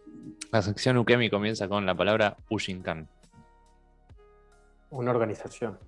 la 0.52 0.62
sección 0.62 0.98
Ukemi 0.98 1.30
comienza 1.30 1.68
con 1.68 1.86
la 1.86 1.96
palabra 1.96 2.38
Ushinkan. 2.50 3.10
Una 4.90 5.12
organización. 5.12 5.80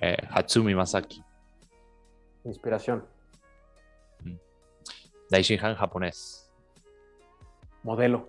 Eh, 0.00 0.16
Hatsumi 0.30 0.74
Masaki. 0.74 1.22
Inspiración. 2.44 3.04
Mm. 4.20 4.36
Daishinhan 5.30 5.74
japonés. 5.74 6.50
Modelo. 7.82 8.28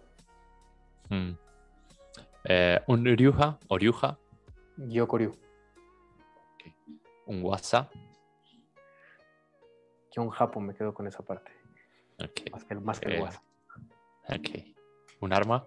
Mm. 1.09 1.33
Eh, 2.45 2.79
un 2.87 3.05
ryuha 3.05 3.59
o 3.67 3.77
ryuha. 3.77 4.17
Gyokoryu. 4.77 5.31
Un 7.27 7.43
wasa. 7.43 7.89
un 10.17 10.29
Japón 10.31 10.65
me 10.65 10.73
quedo 10.73 10.93
con 10.93 11.07
esa 11.07 11.23
parte. 11.23 11.51
Más 12.51 12.65
que, 12.65 12.75
más 12.75 12.99
que 12.99 13.07
el 13.07 13.15
eh, 13.15 13.21
wasa. 13.21 13.41
Ok. 14.27 14.49
Un 15.21 15.31
arma. 15.31 15.65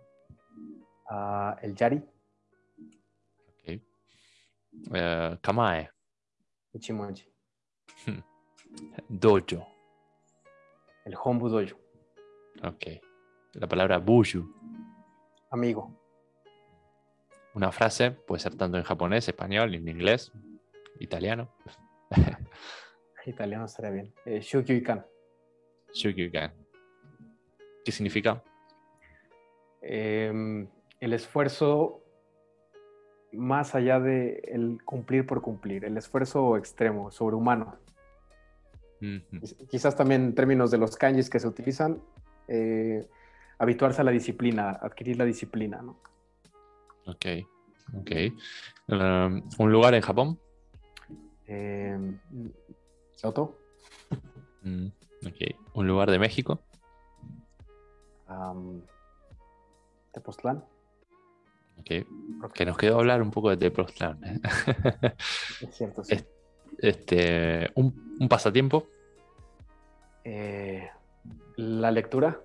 Ah, 1.09 1.57
el 1.63 1.75
yari. 1.75 2.03
Uh, 4.73 5.37
kamae. 5.41 5.91
Ichimoji. 6.73 7.27
Dojo. 9.09 9.67
El 11.05 11.15
Hombu 11.15 11.49
Dojo. 11.49 11.77
Ok. 12.65 12.87
La 13.55 13.69
palabra 13.69 13.99
buju. 13.99 14.45
Amigo. 15.51 15.99
Una 17.55 17.71
frase 17.71 18.11
puede 18.13 18.41
ser 18.41 18.57
tanto 18.57 18.79
en 18.79 18.85
japonés, 18.85 19.29
español, 19.29 19.75
en 19.75 19.87
inglés, 19.89 20.33
italiano. 20.99 21.55
italiano 23.27 23.67
estaría 23.67 23.91
bien. 23.91 24.15
Eh, 24.25 24.41
Shukyuikan. 24.41 25.05
Shukyuikan. 25.93 26.55
¿Qué 27.85 27.93
significa? 27.93 28.43
Em, 29.83 30.67
el 31.01 31.13
esfuerzo 31.13 32.02
más 33.33 33.75
allá 33.75 34.01
de 34.01 34.43
el 34.45 34.83
cumplir 34.85 35.27
por 35.27 35.41
cumplir, 35.43 35.85
el 35.85 35.97
esfuerzo 35.97 36.57
extremo, 36.57 37.11
sobrehumano. 37.11 37.77
Quizás 39.69 39.97
también 39.97 40.23
en 40.23 40.35
términos 40.35 40.71
de 40.71 40.79
los 40.79 40.97
kanjis 40.97 41.29
que 41.29 41.41
se 41.41 41.49
utilizan, 41.49 42.01
eh, 42.47 43.05
habituarse 43.59 44.01
a 44.01 44.05
la 44.05 44.13
disciplina, 44.13 44.71
adquirir 44.71 45.17
la 45.19 45.25
disciplina, 45.25 45.83
¿no? 45.83 45.99
Ok, 47.07 47.27
ok. 47.95 48.11
Um, 48.89 49.43
¿Un 49.59 49.73
lugar 49.73 49.95
en 49.95 50.03
Japón? 50.03 50.39
Eh, 51.47 51.99
Kyoto. 53.21 53.59
Mm, 54.63 54.87
ok. 55.27 55.57
¿Un 55.75 55.89
lugar 55.89 56.11
de 56.11 56.21
México? 56.21 56.61
Tepoztlán. 60.13 60.65
Que 61.85 62.07
nos 62.65 62.77
quedó 62.77 62.99
hablar 62.99 63.23
un 63.23 63.31
poco 63.31 63.51
de 63.51 63.57
Tepoztlán. 63.57 64.41
Es 65.61 65.77
cierto, 65.77 66.05
sí. 66.05 66.17
Este, 66.79 67.71
un, 67.75 68.29
pasatiempo. 68.29 68.89
Eh, 70.25 70.89
la 71.57 71.91
lectura. 71.91 72.41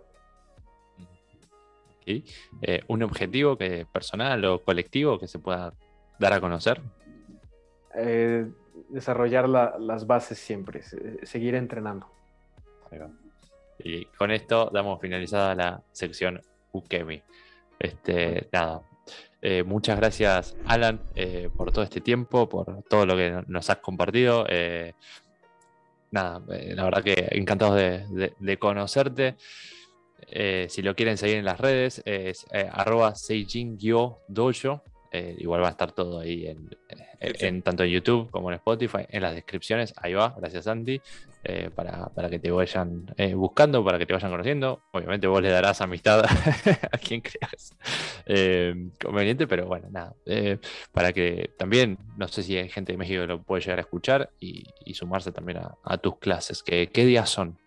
Eh, 2.06 2.82
¿Un 2.88 3.04
objetivo 3.04 3.58
que, 3.58 3.86
personal 3.92 4.46
o 4.46 4.64
colectivo 4.64 5.20
que 5.20 5.28
se 5.28 5.40
pueda 5.40 5.74
dar 6.20 6.34
a 6.34 6.40
conocer? 6.40 6.82
Eh, 7.96 8.50
desarrollar 8.90 9.50
las 9.50 10.08
bases 10.08 10.38
siempre, 10.38 10.84
seguir 11.24 11.56
entrenando. 11.56 12.10
Y 13.80 14.06
con 14.06 14.32
esto 14.32 14.70
damos 14.74 15.02
finalizada 15.02 15.54
la 15.56 15.84
sección 15.92 16.42
Ukemi. 16.72 17.22
Este, 17.78 18.48
nada, 18.52 18.82
eh, 19.42 19.64
muchas 19.64 19.98
gracias, 19.98 20.56
Alan, 20.66 21.00
eh, 21.16 21.50
por 21.56 21.72
todo 21.72 21.84
este 21.84 22.02
tiempo, 22.02 22.50
por 22.50 22.84
todo 22.84 23.06
lo 23.06 23.16
que 23.16 23.44
nos 23.48 23.70
has 23.70 23.78
compartido. 23.78 24.46
Eh, 24.50 24.94
nada, 26.12 26.42
la 26.48 26.84
verdad 26.84 27.04
que 27.04 27.28
encantado 27.32 27.76
de, 27.76 28.58
conocerte. 28.60 29.36
si 30.70 30.82
lo 30.82 30.96
quieren 30.96 31.18
seguir 31.18 31.38
en 31.38 31.46
las 31.46 31.60
redes, 31.60 32.02
es 32.06 32.46
arroba 32.72 33.14
seijin-dojo. 33.16 34.82
igual 35.38 35.62
va 35.64 35.68
a 35.68 35.72
estar 35.72 35.92
todo 35.92 36.20
ahí 36.20 36.48
en, 37.20 37.62
tanto 37.62 37.84
en 37.84 37.92
YouTube 37.92 38.30
como 38.32 38.50
en 38.50 38.56
Spotify, 38.56 39.06
en 39.10 39.22
las 39.22 39.36
descripciones. 39.36 39.94
Ahí 39.98 40.14
va, 40.14 40.34
gracias 40.38 40.66
Santi. 40.66 41.00
Eh, 41.50 41.70
para, 41.74 42.30
que 42.30 42.40
te 42.40 42.52
vayan 42.52 43.06
eh, 43.16 43.34
buscando, 43.34 43.82
para 43.82 43.98
que 43.98 44.06
te 44.06 44.12
vayan 44.12 44.32
conociendo. 44.32 44.82
Obviamente 44.92 45.28
vos 45.28 45.42
le 45.42 45.48
darás 45.48 45.80
amistad 45.80 46.26
a 46.92 46.98
quien 46.98 47.22
creas 47.22 47.74
eh, 48.26 48.90
conveniente, 49.02 49.48
pero 49.48 49.66
bueno, 49.66 49.88
nada. 49.90 50.14
para 50.92 51.14
que 51.14 51.52
también, 51.58 52.00
no 52.18 52.28
sé 52.28 52.44
si 52.44 52.58
hay 52.58 52.68
gente 52.68 52.92
de 52.92 52.98
México 52.98 53.22
que 53.22 53.28
lo 53.28 53.44
puede 53.44 53.62
llegar 53.62 53.78
a 53.78 53.84
escuchar 53.84 54.30
y, 54.42 54.66
sumarse 54.94 55.32
también 55.32 55.60
a, 55.86 55.98
tus 56.00 56.18
clases. 56.18 56.62
¿Qué, 56.64 56.90
¿Qué 56.92 57.06
días 57.06 57.30
son? 57.30 57.58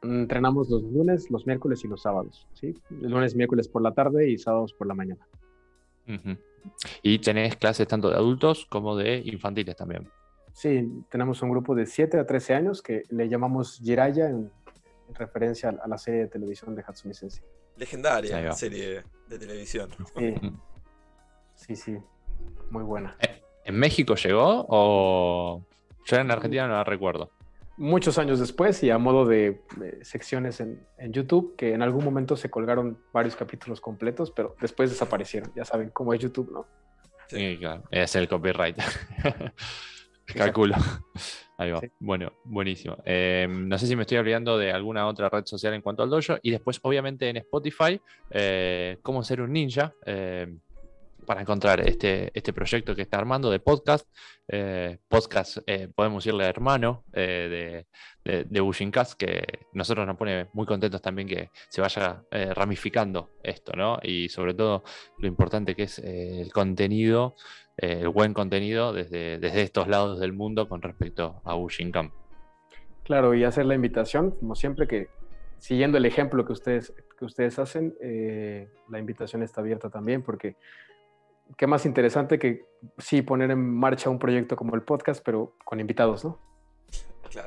Entrenamos 0.00 0.70
los 0.70 0.82
lunes, 0.82 1.30
los 1.30 1.46
miércoles 1.46 1.84
y 1.84 1.88
los 1.88 2.00
sábados. 2.00 2.48
¿sí? 2.54 2.74
Lunes, 2.88 3.34
miércoles 3.34 3.68
por 3.68 3.82
la 3.82 3.92
tarde 3.92 4.30
y 4.30 4.38
sábados 4.38 4.72
por 4.72 4.86
la 4.86 4.94
mañana. 4.94 5.28
Y 7.02 7.18
tenés 7.18 7.56
clases 7.56 7.86
tanto 7.86 8.08
de 8.08 8.16
adultos 8.16 8.64
como 8.70 8.96
de 8.96 9.20
infantiles 9.26 9.76
también. 9.76 10.08
Sí, 10.52 11.04
tenemos 11.10 11.42
un 11.42 11.50
grupo 11.50 11.74
de 11.74 11.86
7 11.86 12.18
a 12.18 12.26
13 12.26 12.54
años 12.54 12.82
que 12.82 13.04
le 13.10 13.28
llamamos 13.28 13.78
Jiraya 13.82 14.28
en, 14.28 14.50
referencia 15.14 15.70
a, 15.70 15.88
la 15.88 15.98
serie 15.98 16.20
de 16.20 16.26
televisión 16.28 16.74
de 16.74 16.84
Hatsumi 16.86 17.14
Sensei. 17.14 17.42
Legendaria 17.76 18.52
serie 18.52 19.02
de 19.28 19.38
televisión. 19.38 19.90
Sí. 21.56 21.76
sí, 21.76 21.98
muy 22.70 22.82
buena. 22.82 23.16
Eh, 23.20 23.42
¿En 23.64 23.76
México 23.76 24.14
llegó 24.14 24.66
o 24.68 25.64
yo 26.04 26.16
en 26.16 26.30
Argentina 26.30 26.66
no 26.66 26.74
la 26.74 26.84
recuerdo? 26.84 27.30
Muchos 27.76 28.18
años 28.18 28.38
después 28.38 28.82
y 28.82 28.90
a 28.90 28.98
modo 28.98 29.24
de, 29.24 29.62
secciones 30.02 30.60
en, 30.60 30.86
en, 30.98 31.12
YouTube, 31.12 31.56
que 31.56 31.72
en 31.72 31.82
algún 31.82 32.04
momento 32.04 32.36
se 32.36 32.50
colgaron 32.50 32.98
varios 33.12 33.34
capítulos 33.36 33.80
completos, 33.80 34.30
pero 34.30 34.54
después 34.60 34.90
desaparecieron. 34.90 35.50
Ya 35.54 35.64
saben 35.64 35.88
cómo 35.90 36.12
es 36.12 36.20
YouTube, 36.20 36.52
¿no? 36.52 36.66
Sí, 37.28 37.56
claro. 37.58 37.84
Es 37.90 38.14
el 38.16 38.28
copyright. 38.28 38.76
Calculo. 40.34 40.76
Ahí 41.58 41.70
va. 41.70 41.80
Bueno, 41.98 42.32
buenísimo. 42.44 42.96
Em, 43.04 43.68
no 43.68 43.78
sé 43.78 43.86
si 43.86 43.94
me 43.94 44.02
estoy 44.02 44.18
olvidando 44.18 44.56
de 44.56 44.72
alguna 44.72 45.06
otra 45.06 45.28
red 45.28 45.44
social 45.44 45.74
en 45.74 45.82
cuanto 45.82 46.02
al 46.02 46.08
dojo. 46.08 46.38
Y 46.42 46.50
después, 46.50 46.80
obviamente, 46.82 47.28
en 47.28 47.36
Spotify, 47.36 48.00
eh, 48.30 48.98
cómo 49.02 49.22
ser 49.22 49.42
un 49.42 49.52
ninja. 49.52 49.92
Em, 50.06 50.58
para 51.30 51.42
encontrar 51.42 51.80
este, 51.80 52.30
este 52.34 52.52
proyecto 52.52 52.94
que 52.94 53.02
está 53.02 53.18
armando 53.18 53.50
de 53.50 53.60
podcast. 53.60 54.08
Eh, 54.48 54.98
podcast, 55.06 55.58
eh, 55.64 55.86
podemos 55.94 56.24
decirle 56.24 56.44
hermano 56.44 57.04
eh, 57.12 57.86
de, 58.24 58.44
de, 58.44 58.60
Bushincast, 58.60 59.14
que 59.14 59.44
nosotros 59.72 60.04
nos 60.08 60.16
pone 60.16 60.48
muy 60.54 60.66
contentos 60.66 61.00
también 61.00 61.28
que 61.28 61.50
se 61.68 61.80
vaya 61.80 62.24
ramificando 62.32 63.30
esto, 63.44 63.72
¿no? 63.76 64.00
Y 64.02 64.28
sobre 64.28 64.54
todo 64.54 64.82
lo 65.18 65.28
importante 65.28 65.76
que 65.76 65.84
es 65.84 66.00
el 66.00 66.52
contenido, 66.52 67.36
el 67.80 68.08
buen 68.08 68.34
contenido 68.34 68.92
desde, 68.92 69.38
desde 69.38 69.62
estos 69.62 69.88
lados 69.88 70.20
del 70.20 70.32
mundo 70.32 70.68
con 70.68 70.82
respecto 70.82 71.40
a 71.44 71.54
Bushincamp. 71.54 72.12
Claro, 73.04 73.34
y 73.34 73.44
hacer 73.44 73.66
la 73.66 73.74
invitación, 73.74 74.32
como 74.32 74.54
siempre, 74.54 74.86
que 74.86 75.08
siguiendo 75.58 75.98
el 75.98 76.06
ejemplo 76.06 76.44
que 76.44 76.52
ustedes, 76.52 76.92
que 77.18 77.24
ustedes 77.24 77.58
hacen, 77.58 77.94
la 78.88 78.98
invitación 78.98 79.42
está 79.42 79.60
abierta 79.60 79.90
también, 79.90 80.22
porque 80.22 80.56
qué 81.56 81.66
más 81.66 81.86
interesante 81.86 82.38
que 82.38 82.64
sí 82.98 83.22
poner 83.22 83.50
en 83.50 83.74
marcha 83.74 84.10
un 84.10 84.18
proyecto 84.18 84.56
como 84.56 84.74
el 84.74 84.82
podcast, 84.82 85.22
pero 85.24 85.54
con 85.64 85.80
invitados, 85.80 86.24
¿no? 86.24 86.38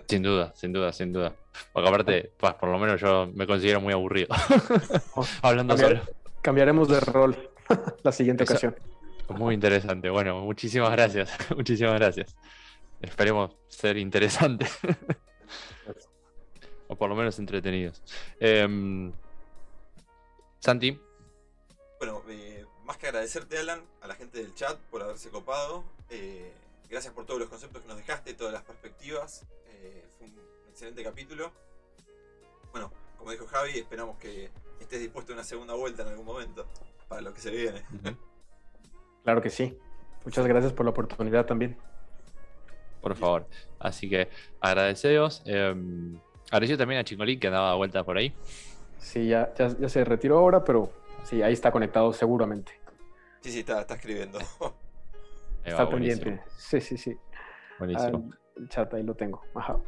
Sin 0.07 0.23
duda, 0.23 0.53
sin 0.55 0.72
duda, 0.72 0.93
sin 0.93 1.11
duda. 1.11 1.34
Porque 1.73 1.89
aparte, 1.89 2.31
pues, 2.38 2.53
por 2.53 2.69
lo 2.69 2.80
menos 2.80 3.01
yo 3.01 3.30
me 3.34 3.45
considero 3.45 3.81
muy 3.81 3.93
aburrido. 3.93 4.30
Hablando 5.41 5.77
solo. 5.77 6.01
Cambiaremos 6.41 6.88
de 6.88 6.99
rol 7.01 7.35
la 8.03 8.11
siguiente 8.11 8.43
ocasión. 8.43 8.76
Muy 9.30 9.56
interesante. 9.56 10.10
Bueno, 10.10 10.41
muchísimas 10.41 10.91
gracias. 10.91 11.32
muchísimas 11.56 11.95
gracias. 11.95 12.36
Esperemos 13.02 13.56
ser 13.68 13.98
interesantes. 13.98 14.78
o 16.88 16.95
por 16.95 17.10
lo 17.10 17.16
menos 17.16 17.40
entretenidos. 17.40 18.02
Em, 18.40 19.12
Santi. 20.60 21.00
Bueno, 22.00 22.24
eh, 22.30 22.66
más 22.86 22.98
que 22.98 23.08
agradecerte, 23.08 23.58
Alan, 23.58 23.82
a 24.02 24.08
la 24.08 24.16
gente 24.16 24.40
del 24.40 24.54
chat 24.54 24.78
por 24.91 25.02
haberse 25.02 25.30
copado. 25.30 25.84
Eh, 26.10 26.52
gracias 26.90 27.14
por 27.14 27.26
todos 27.26 27.40
los 27.40 27.50
conceptos 27.50 27.82
que 27.82 27.88
nos 27.88 27.98
dejaste, 27.98 28.34
todas 28.34 28.54
las 28.54 28.64
perspectivas. 28.64 29.45
Eh, 29.68 30.06
fue 30.18 30.28
un 30.28 30.36
excelente 30.70 31.04
capítulo. 31.04 31.52
Bueno, 32.72 32.91
como 33.18 33.32
dijo 33.32 33.48
Javi, 33.48 33.80
esperamos 33.80 34.18
que 34.18 34.50
estés 34.80 35.00
dispuesto 35.00 35.34
a 35.34 35.36
una 35.36 35.44
segunda 35.44 35.74
vuelta 35.74 36.04
en 36.04 36.10
algún 36.10 36.26
momento 36.26 36.68
para 37.08 37.22
lo 37.22 37.34
que 37.34 37.41
se 37.41 37.52
viene. 37.52 37.84
Claro 39.24 39.41
que 39.41 39.50
sí. 39.50 39.78
Muchas 40.26 40.45
gracias 40.48 40.74
por 40.74 40.86
la 40.86 40.91
oportunidad 40.91 41.45
también. 41.45 41.78
Por 43.02 43.16
favor. 43.16 43.48
Así 43.80 44.10
que 44.10 44.30
agradeceos. 44.62 45.44
Eh, 45.45 45.76
agradeció 46.50 46.78
también 46.78 47.02
a 47.02 47.04
Chingolín 47.04 47.40
que 47.40 47.50
daba 47.50 47.76
vuelta 47.76 48.04
por 48.04 48.18
ahí. 48.18 48.34
Sí, 48.98 49.28
ya, 49.28 49.54
ya 49.56 49.90
se 49.90 50.06
retiró 50.06 50.38
ahora, 50.40 50.64
pero 50.64 50.91
Sí, 51.24 51.41
ahí 51.41 51.54
está 51.54 51.72
conectado 51.72 52.12
seguramente. 52.14 52.74
Sí, 53.41 53.52
sí, 53.52 53.60
está, 53.60 53.82
escribiendo. 53.82 54.40
está 55.64 55.90
pendiente. 55.90 56.41
Sí, 56.58 56.82
sí, 56.82 56.98
sí. 56.98 57.18
Buenísimo. 57.80 58.30
el 58.58 58.70
chat 58.70 58.94
ahí 58.94 59.04
lo 59.04 59.16
tengo. 59.16 59.41
Ajá. 59.56 59.80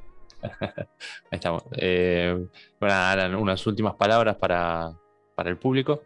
ahí 0.61 0.87
estamos. 1.31 1.63
Eh, 1.73 2.47
bueno, 2.79 3.39
unas 3.39 3.65
últimas 3.67 3.95
palabras 3.95 4.37
para, 4.37 4.93
el 5.37 5.57
público. 5.57 6.03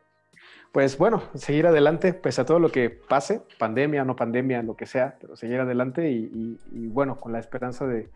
Pues 0.71 0.99
bueno, 0.99 1.23
seguir 1.33 1.65
adelante, 1.65 2.13
pese 2.13 2.41
a 2.41 2.45
todo 2.45 2.59
lo 2.59 2.71
que 2.71 2.91
pase, 2.91 3.41
pandemia, 3.57 4.05
no 4.05 4.15
pandemia, 4.15 4.61
lo 4.61 4.75
que 4.75 4.85
sea, 4.85 5.17
pero 5.19 5.35
seguir 5.35 5.59
adelante 5.59 6.11
y, 6.11 6.59
bueno, 6.89 7.17
con 7.17 7.31
la 7.31 7.39
esperanza 7.39 7.87
de 7.87 8.09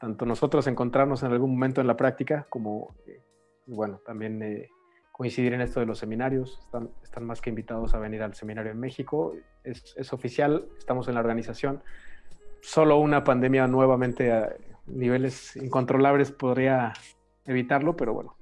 tanto 0.00 0.26
nosotros 0.26 0.66
encontrarnos 0.66 1.22
en 1.22 1.30
algún 1.30 1.52
momento 1.52 1.80
en 1.80 1.86
la 1.86 1.96
práctica, 1.96 2.46
como, 2.48 2.94
eh, 3.06 3.20
bueno, 3.66 4.00
también 4.04 4.42
eh, 4.42 4.70
coincidir 5.12 5.52
en 5.52 5.60
esto 5.60 5.78
de 5.78 5.84
los 5.84 5.98
seminarios. 5.98 6.58
Están, 7.02 7.24
más 7.26 7.42
que 7.42 7.50
invitados 7.50 7.92
a 7.92 7.98
venir 7.98 8.22
al 8.22 8.34
seminario 8.34 8.72
en 8.72 8.80
México. 8.80 9.34
Es, 9.62 10.12
oficial, 10.14 10.66
estamos 10.78 11.08
en 11.08 11.14
la 11.14 11.20
organización. 11.20 11.82
Solo 12.62 12.96
una 12.96 13.22
pandemia 13.22 13.66
nuevamente 13.66 14.32
a 14.32 14.56
niveles 14.86 15.54
incontrolables 15.56 16.32
podría 16.32 16.94
evitarlo, 17.44 17.96
pero 17.96 18.14
bueno, 18.14 18.36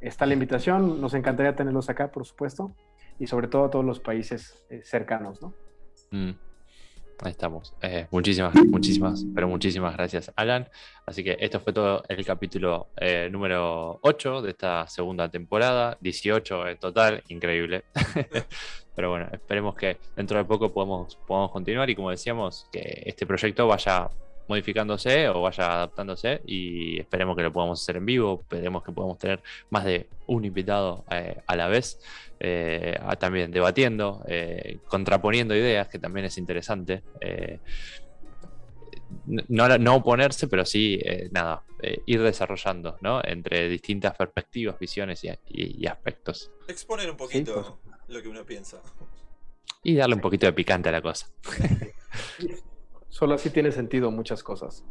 está 0.00 0.24
la 0.24 0.34
invitación. 0.34 1.00
Nos 1.00 1.14
encantaría 1.14 1.56
tenerlos 1.56 1.90
acá, 1.90 2.12
por 2.12 2.24
supuesto, 2.24 2.72
y 3.18 3.26
sobre 3.26 3.48
todo 3.48 3.64
a 3.64 3.70
todos 3.70 3.84
los 3.84 4.00
países 4.00 4.64
eh, 4.70 4.82
cercanos, 4.84 5.40
¿no? 5.40 5.54
Mm. 6.10 6.32
Ahí 7.22 7.30
estamos. 7.30 7.74
Eh, 7.80 8.06
muchísimas, 8.10 8.54
muchísimas, 8.66 9.24
pero 9.34 9.46
muchísimas 9.48 9.94
gracias, 9.94 10.32
Alan. 10.34 10.68
Así 11.06 11.22
que 11.22 11.36
esto 11.38 11.60
fue 11.60 11.72
todo 11.72 12.02
el 12.08 12.24
capítulo 12.24 12.88
eh, 12.96 13.28
número 13.30 14.00
8 14.02 14.42
de 14.42 14.50
esta 14.50 14.86
segunda 14.88 15.30
temporada, 15.30 15.96
18 16.00 16.68
en 16.68 16.78
total, 16.78 17.22
increíble. 17.28 17.84
pero 18.96 19.10
bueno, 19.10 19.28
esperemos 19.32 19.76
que 19.76 19.98
dentro 20.16 20.38
de 20.38 20.44
poco 20.44 20.72
podamos, 20.72 21.16
podamos 21.26 21.52
continuar 21.52 21.88
y 21.88 21.94
como 21.94 22.10
decíamos, 22.10 22.68
que 22.72 23.04
este 23.06 23.26
proyecto 23.26 23.66
vaya 23.68 24.08
modificándose 24.48 25.28
o 25.28 25.42
vaya 25.42 25.72
adaptándose 25.72 26.42
y 26.46 27.00
esperemos 27.00 27.36
que 27.36 27.42
lo 27.42 27.52
podamos 27.52 27.82
hacer 27.82 27.96
en 27.96 28.06
vivo, 28.06 28.40
esperemos 28.42 28.82
que 28.82 28.92
podamos 28.92 29.18
tener 29.18 29.42
más 29.70 29.84
de 29.84 30.08
un 30.26 30.44
invitado 30.44 31.04
eh, 31.10 31.40
a 31.46 31.56
la 31.56 31.68
vez, 31.68 32.00
eh, 32.40 32.98
también 33.18 33.50
debatiendo, 33.50 34.22
eh, 34.28 34.78
contraponiendo 34.88 35.54
ideas, 35.54 35.88
que 35.88 35.98
también 35.98 36.26
es 36.26 36.38
interesante. 36.38 37.02
no, 39.26 39.78
no 39.78 39.94
oponerse, 39.96 40.48
pero 40.48 40.64
sí, 40.64 41.00
nada, 41.30 41.62
ir 42.06 42.22
desarrollando, 42.22 42.98
¿no? 43.00 43.20
Entre 43.24 43.68
distintas 43.68 44.14
perspectivas, 44.16 44.78
visiones 44.78 45.24
y, 45.48 45.86
aspectos. 45.86 46.50
Exponer 46.68 47.10
un 47.10 47.16
poquito 47.16 47.80
lo 48.08 48.22
que 48.22 48.28
uno 48.28 48.44
piensa. 48.44 48.82
Y 49.82 49.94
darle 49.94 50.14
un 50.14 50.20
poquito 50.20 50.46
de 50.46 50.52
picante 50.52 50.88
a 50.88 50.92
la 50.92 51.02
cosa. 51.02 51.28
Solo 53.14 53.34
así 53.34 53.48
tiene 53.48 53.70
sentido 53.70 54.10
muchas 54.10 54.42
cosas. 54.42 54.84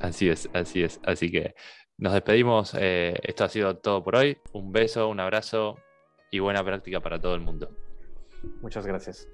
Así 0.00 0.28
es, 0.28 0.48
así 0.52 0.84
es. 0.84 1.00
Así 1.02 1.28
que 1.28 1.56
nos 1.98 2.12
despedimos. 2.12 2.72
Eh, 2.78 3.18
esto 3.24 3.42
ha 3.42 3.48
sido 3.48 3.78
todo 3.78 4.04
por 4.04 4.14
hoy. 4.14 4.38
Un 4.52 4.70
beso, 4.70 5.08
un 5.08 5.18
abrazo 5.18 5.76
y 6.30 6.38
buena 6.38 6.62
práctica 6.62 7.00
para 7.00 7.20
todo 7.20 7.34
el 7.34 7.40
mundo. 7.40 7.76
Muchas 8.62 8.86
gracias. 8.86 9.28